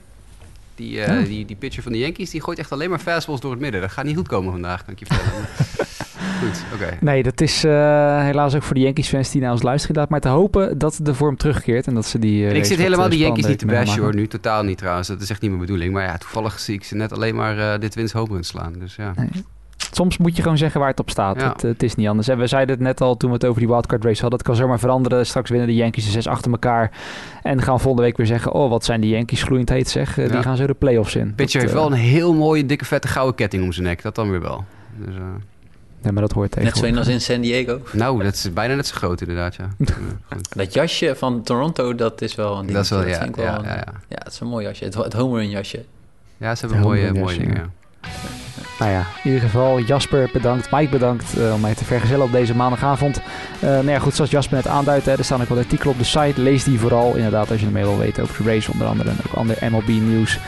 Die, 0.74 0.90
Ja. 0.92 1.20
die, 1.20 1.44
die 1.46 1.56
pitcher 1.56 1.82
van 1.82 1.92
de 1.92 1.98
Yankees 1.98 2.30
die 2.30 2.40
gooit 2.42 2.58
echt 2.58 2.72
alleen 2.72 2.90
maar 2.90 2.98
fastballs 2.98 3.40
door 3.40 3.50
het 3.50 3.60
midden. 3.60 3.80
Dat 3.80 3.90
gaat 3.90 4.04
niet 4.04 4.16
goed 4.16 4.28
komen 4.28 4.52
vandaag, 4.52 4.84
kan 4.84 4.92
ik 4.92 4.98
je 4.98 5.06
vertellen. 5.06 5.44
Goed, 6.40 6.64
oké. 6.74 6.96
Nee, 7.00 7.22
dat 7.22 7.40
is 7.40 7.64
eh, 7.64 7.70
helaas 8.22 8.54
ook 8.54 8.62
voor 8.62 8.74
de 8.74 8.80
Yankees-fans 8.80 9.30
die 9.30 9.40
naar 9.40 9.50
ons 9.52 9.62
luisteren. 9.62 9.94
Inderdaad, 9.96 10.22
maar 10.22 10.32
te 10.32 10.38
hopen 10.38 10.78
dat 10.78 10.98
de 11.02 11.14
vorm 11.14 11.36
terugkeert 11.36 11.86
en 11.86 11.94
dat 11.94 12.06
ze 12.06 12.18
die. 12.18 12.44
eh, 12.44 12.50
En 12.50 12.56
ik 12.56 12.64
zit 12.64 12.78
helemaal 12.78 13.04
eh, 13.04 13.10
de 13.10 13.18
Yankees 13.18 13.46
niet 13.46 13.58
te 13.58 13.66
bashen 13.66 14.02
hoor, 14.02 14.14
nu 14.14 14.26
totaal 14.26 14.62
niet 14.62 14.78
trouwens. 14.78 15.08
Dat 15.08 15.20
is 15.20 15.30
echt 15.30 15.40
niet 15.40 15.50
mijn 15.50 15.62
bedoeling. 15.62 15.92
Maar 15.92 16.02
ja, 16.04 16.16
toevallig 16.16 16.58
zie 16.60 16.74
ik 16.74 16.84
ze 16.84 16.94
net 16.94 17.12
alleen 17.12 17.34
maar 17.34 17.80
dit 17.80 17.94
wins 17.94 18.12
home 18.12 18.28
runs 18.32 18.48
slaan. 18.48 18.72
Dus 18.78 18.96
ja. 18.96 19.12
Nee. 19.16 19.28
Soms 19.94 20.18
moet 20.18 20.36
je 20.36 20.42
gewoon 20.42 20.58
zeggen 20.58 20.80
waar 20.80 20.88
het 20.90 21.00
op 21.00 21.10
staat. 21.10 21.40
Ja. 21.40 21.48
Het, 21.52 21.62
het 21.62 21.82
is 21.82 21.94
niet 21.94 22.08
anders. 22.08 22.28
En 22.28 22.38
we 22.38 22.46
zeiden 22.46 22.74
het 22.74 22.84
net 22.84 23.00
al 23.00 23.16
toen 23.16 23.28
we 23.30 23.34
het 23.34 23.44
over 23.44 23.60
die 23.60 23.68
wildcard 23.68 24.04
race 24.04 24.20
hadden. 24.20 24.38
Het 24.38 24.48
kan 24.48 24.56
zomaar 24.56 24.78
veranderen. 24.78 25.26
Straks 25.26 25.50
winnen 25.50 25.68
de 25.68 25.74
Yankees 25.74 26.04
de 26.04 26.10
zes 26.10 26.26
achter 26.26 26.50
elkaar. 26.50 26.90
En 27.42 27.62
gaan 27.62 27.80
volgende 27.80 28.06
week 28.06 28.16
weer 28.16 28.26
zeggen... 28.26 28.52
oh, 28.52 28.70
wat 28.70 28.84
zijn 28.84 29.00
die 29.00 29.10
Yankees 29.10 29.42
gloeiend 29.42 29.68
heet 29.68 29.88
zeg. 29.88 30.14
Die 30.14 30.32
Ja. 30.32 30.42
gaan 30.42 30.56
zo 30.56 30.66
de 30.66 30.74
playoffs 30.74 31.16
in. 31.16 31.34
Pitcher 31.34 31.60
heeft 31.60 31.72
wel 31.72 31.86
een 31.86 31.92
heel 31.92 32.34
mooie, 32.34 32.66
dikke, 32.66 32.84
vette 32.84 33.08
gouden 33.08 33.34
ketting 33.34 33.64
om 33.64 33.72
zijn 33.72 33.86
nek. 33.86 34.02
Dat 34.02 34.14
dan 34.14 34.30
weer 34.30 34.40
wel. 34.42 34.64
Dus, 34.96 35.14
Nee, 36.02 36.12
maar 36.12 36.22
dat 36.22 36.32
hoort 36.32 36.50
tegen. 36.50 36.64
Net 36.68 36.76
zo 36.76 36.84
een 36.84 36.98
als 36.98 37.06
in 37.08 37.20
San 37.20 37.40
Diego. 37.40 37.80
nou, 37.92 38.22
dat 38.22 38.34
is 38.34 38.52
bijna 38.52 38.74
net 38.74 38.86
zo 38.86 38.94
groot 38.96 39.20
inderdaad, 39.20 39.54
ja. 39.60 39.68
Goed. 40.32 40.56
Dat 40.56 40.72
jasje 40.74 41.14
van 41.16 41.42
Toronto, 41.42 41.94
dat 41.94 42.20
is 42.22 42.34
wel 42.34 42.52
een 42.58 42.62
ding. 42.62 42.72
Dat 42.72 42.84
is 42.84 42.90
wel, 42.90 43.06
ja, 43.06 43.28
wel 43.34 43.44
ja, 43.44 43.58
een- 43.58 43.64
ja, 43.64 43.74
ja. 43.74 43.84
ja, 44.08 44.16
het 44.24 44.32
is 44.32 44.40
een 44.40 44.46
mooi 44.46 44.66
jasje. 44.66 44.84
Het, 44.84 44.94
het 44.94 45.12
home 45.12 45.38
run 45.38 45.50
jasje. 45.50 45.84
Ja, 46.36 46.54
ze 46.54 46.60
hebben 46.60 46.78
Ja, 46.78 46.84
mooie, 46.84 47.12
mooie 47.12 47.38
dingen, 47.38 47.54
ja. 47.54 47.60
ja. 48.02 48.08
Nou 48.78 48.90
ja, 48.94 49.00
in 49.22 49.30
ieder 49.30 49.40
geval 49.40 49.80
Jasper 49.80 50.30
bedankt, 50.32 50.70
Mike 50.70 50.90
bedankt 50.90 51.38
eh, 51.38 51.54
om 51.54 51.60
mij 51.60 51.74
te 51.74 51.84
vergezellen 51.84 52.24
op 52.24 52.32
deze 52.32 52.54
maandagavond. 52.54 53.16
Eh 53.60 53.68
nou 53.68 53.88
ja, 53.90 53.98
goed, 53.98 54.14
zoals 54.14 54.30
Jasper 54.30 54.56
net 54.56 54.66
aanduidt, 54.66 55.06
hè, 55.06 55.12
er 55.12 55.24
staan 55.24 55.40
ook 55.42 55.48
wat 55.48 55.58
artikelen 55.58 55.92
op 55.92 55.98
de 55.98 56.04
site. 56.04 56.40
Lees 56.40 56.64
die 56.64 56.78
vooral, 56.78 57.14
inderdaad, 57.14 57.50
als 57.50 57.60
je 57.60 57.66
er 57.66 57.72
meer 57.72 57.82
wil 57.84 57.98
weten 57.98 58.22
over 58.22 58.44
de 58.44 58.50
race 58.50 58.72
onder 58.72 58.86
andere 58.86 59.10
en 59.10 59.16
ook 59.26 59.34
ander 59.36 59.56
MLB 59.70 59.88
nieuws. 59.88 60.38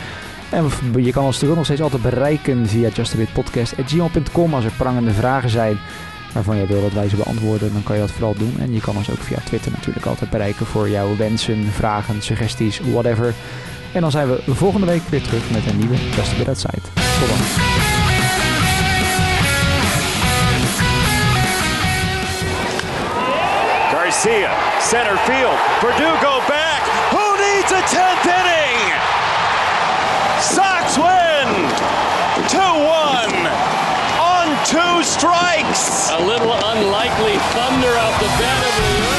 En 0.54 0.70
je 1.02 1.12
kan 1.12 1.24
ons 1.24 1.32
natuurlijk 1.32 1.56
nog 1.56 1.64
steeds 1.64 1.82
altijd 1.82 2.02
bereiken 2.02 2.66
via 2.68 2.88
justabitpodcast.gmail.com 2.88 4.54
als 4.54 4.64
er 4.64 4.72
prangende 4.72 5.10
vragen 5.10 5.50
zijn 5.50 5.78
waarvan 6.32 6.56
jij 6.56 6.66
wil 6.66 6.80
dat 6.80 6.92
wij 6.92 7.08
ze 7.08 7.16
beantwoorden, 7.16 7.72
dan 7.72 7.82
kan 7.82 7.94
je 7.94 8.00
dat 8.00 8.10
vooral 8.10 8.34
doen. 8.38 8.56
En 8.58 8.72
je 8.72 8.80
kan 8.80 8.96
ons 8.96 9.10
ook 9.10 9.20
via 9.20 9.38
Twitter 9.44 9.70
natuurlijk 9.72 10.06
altijd 10.06 10.30
bereiken 10.30 10.66
voor 10.66 10.88
jouw 10.88 11.16
wensen, 11.16 11.66
vragen, 11.72 12.22
suggesties, 12.22 12.80
whatever. 12.80 13.34
En 13.92 14.00
dan 14.00 14.10
zijn 14.10 14.28
we 14.28 14.54
volgende 14.54 14.86
week 14.86 15.02
weer 15.08 15.22
terug 15.22 15.50
met 15.50 15.66
een 15.66 15.78
nieuwe 15.78 15.96
Just 16.16 16.32
a 16.32 16.36
Bit 16.36 16.48
Outside. 16.48 16.80
Tot 17.20 17.28
dan. 17.28 17.38
Garcia, 23.90 24.50
center 24.80 25.16
field. 25.16 25.58
Purdue 25.80 26.16
go 26.26 26.34
back. 26.48 26.82
Who 27.10 27.36
needs 27.44 27.72
a 27.72 27.80
10th 27.80 28.26
inning? 28.38 29.13
Sox 31.54 32.52
2 32.52 32.58
1 32.58 33.46
on 34.18 34.46
two 34.66 35.02
strikes. 35.04 36.10
A 36.10 36.18
little 36.18 36.52
unlikely 36.52 37.38
thunder 37.54 37.94
out 37.96 38.20
the 38.20 38.26
bed 38.38 39.08
of. 39.08 39.13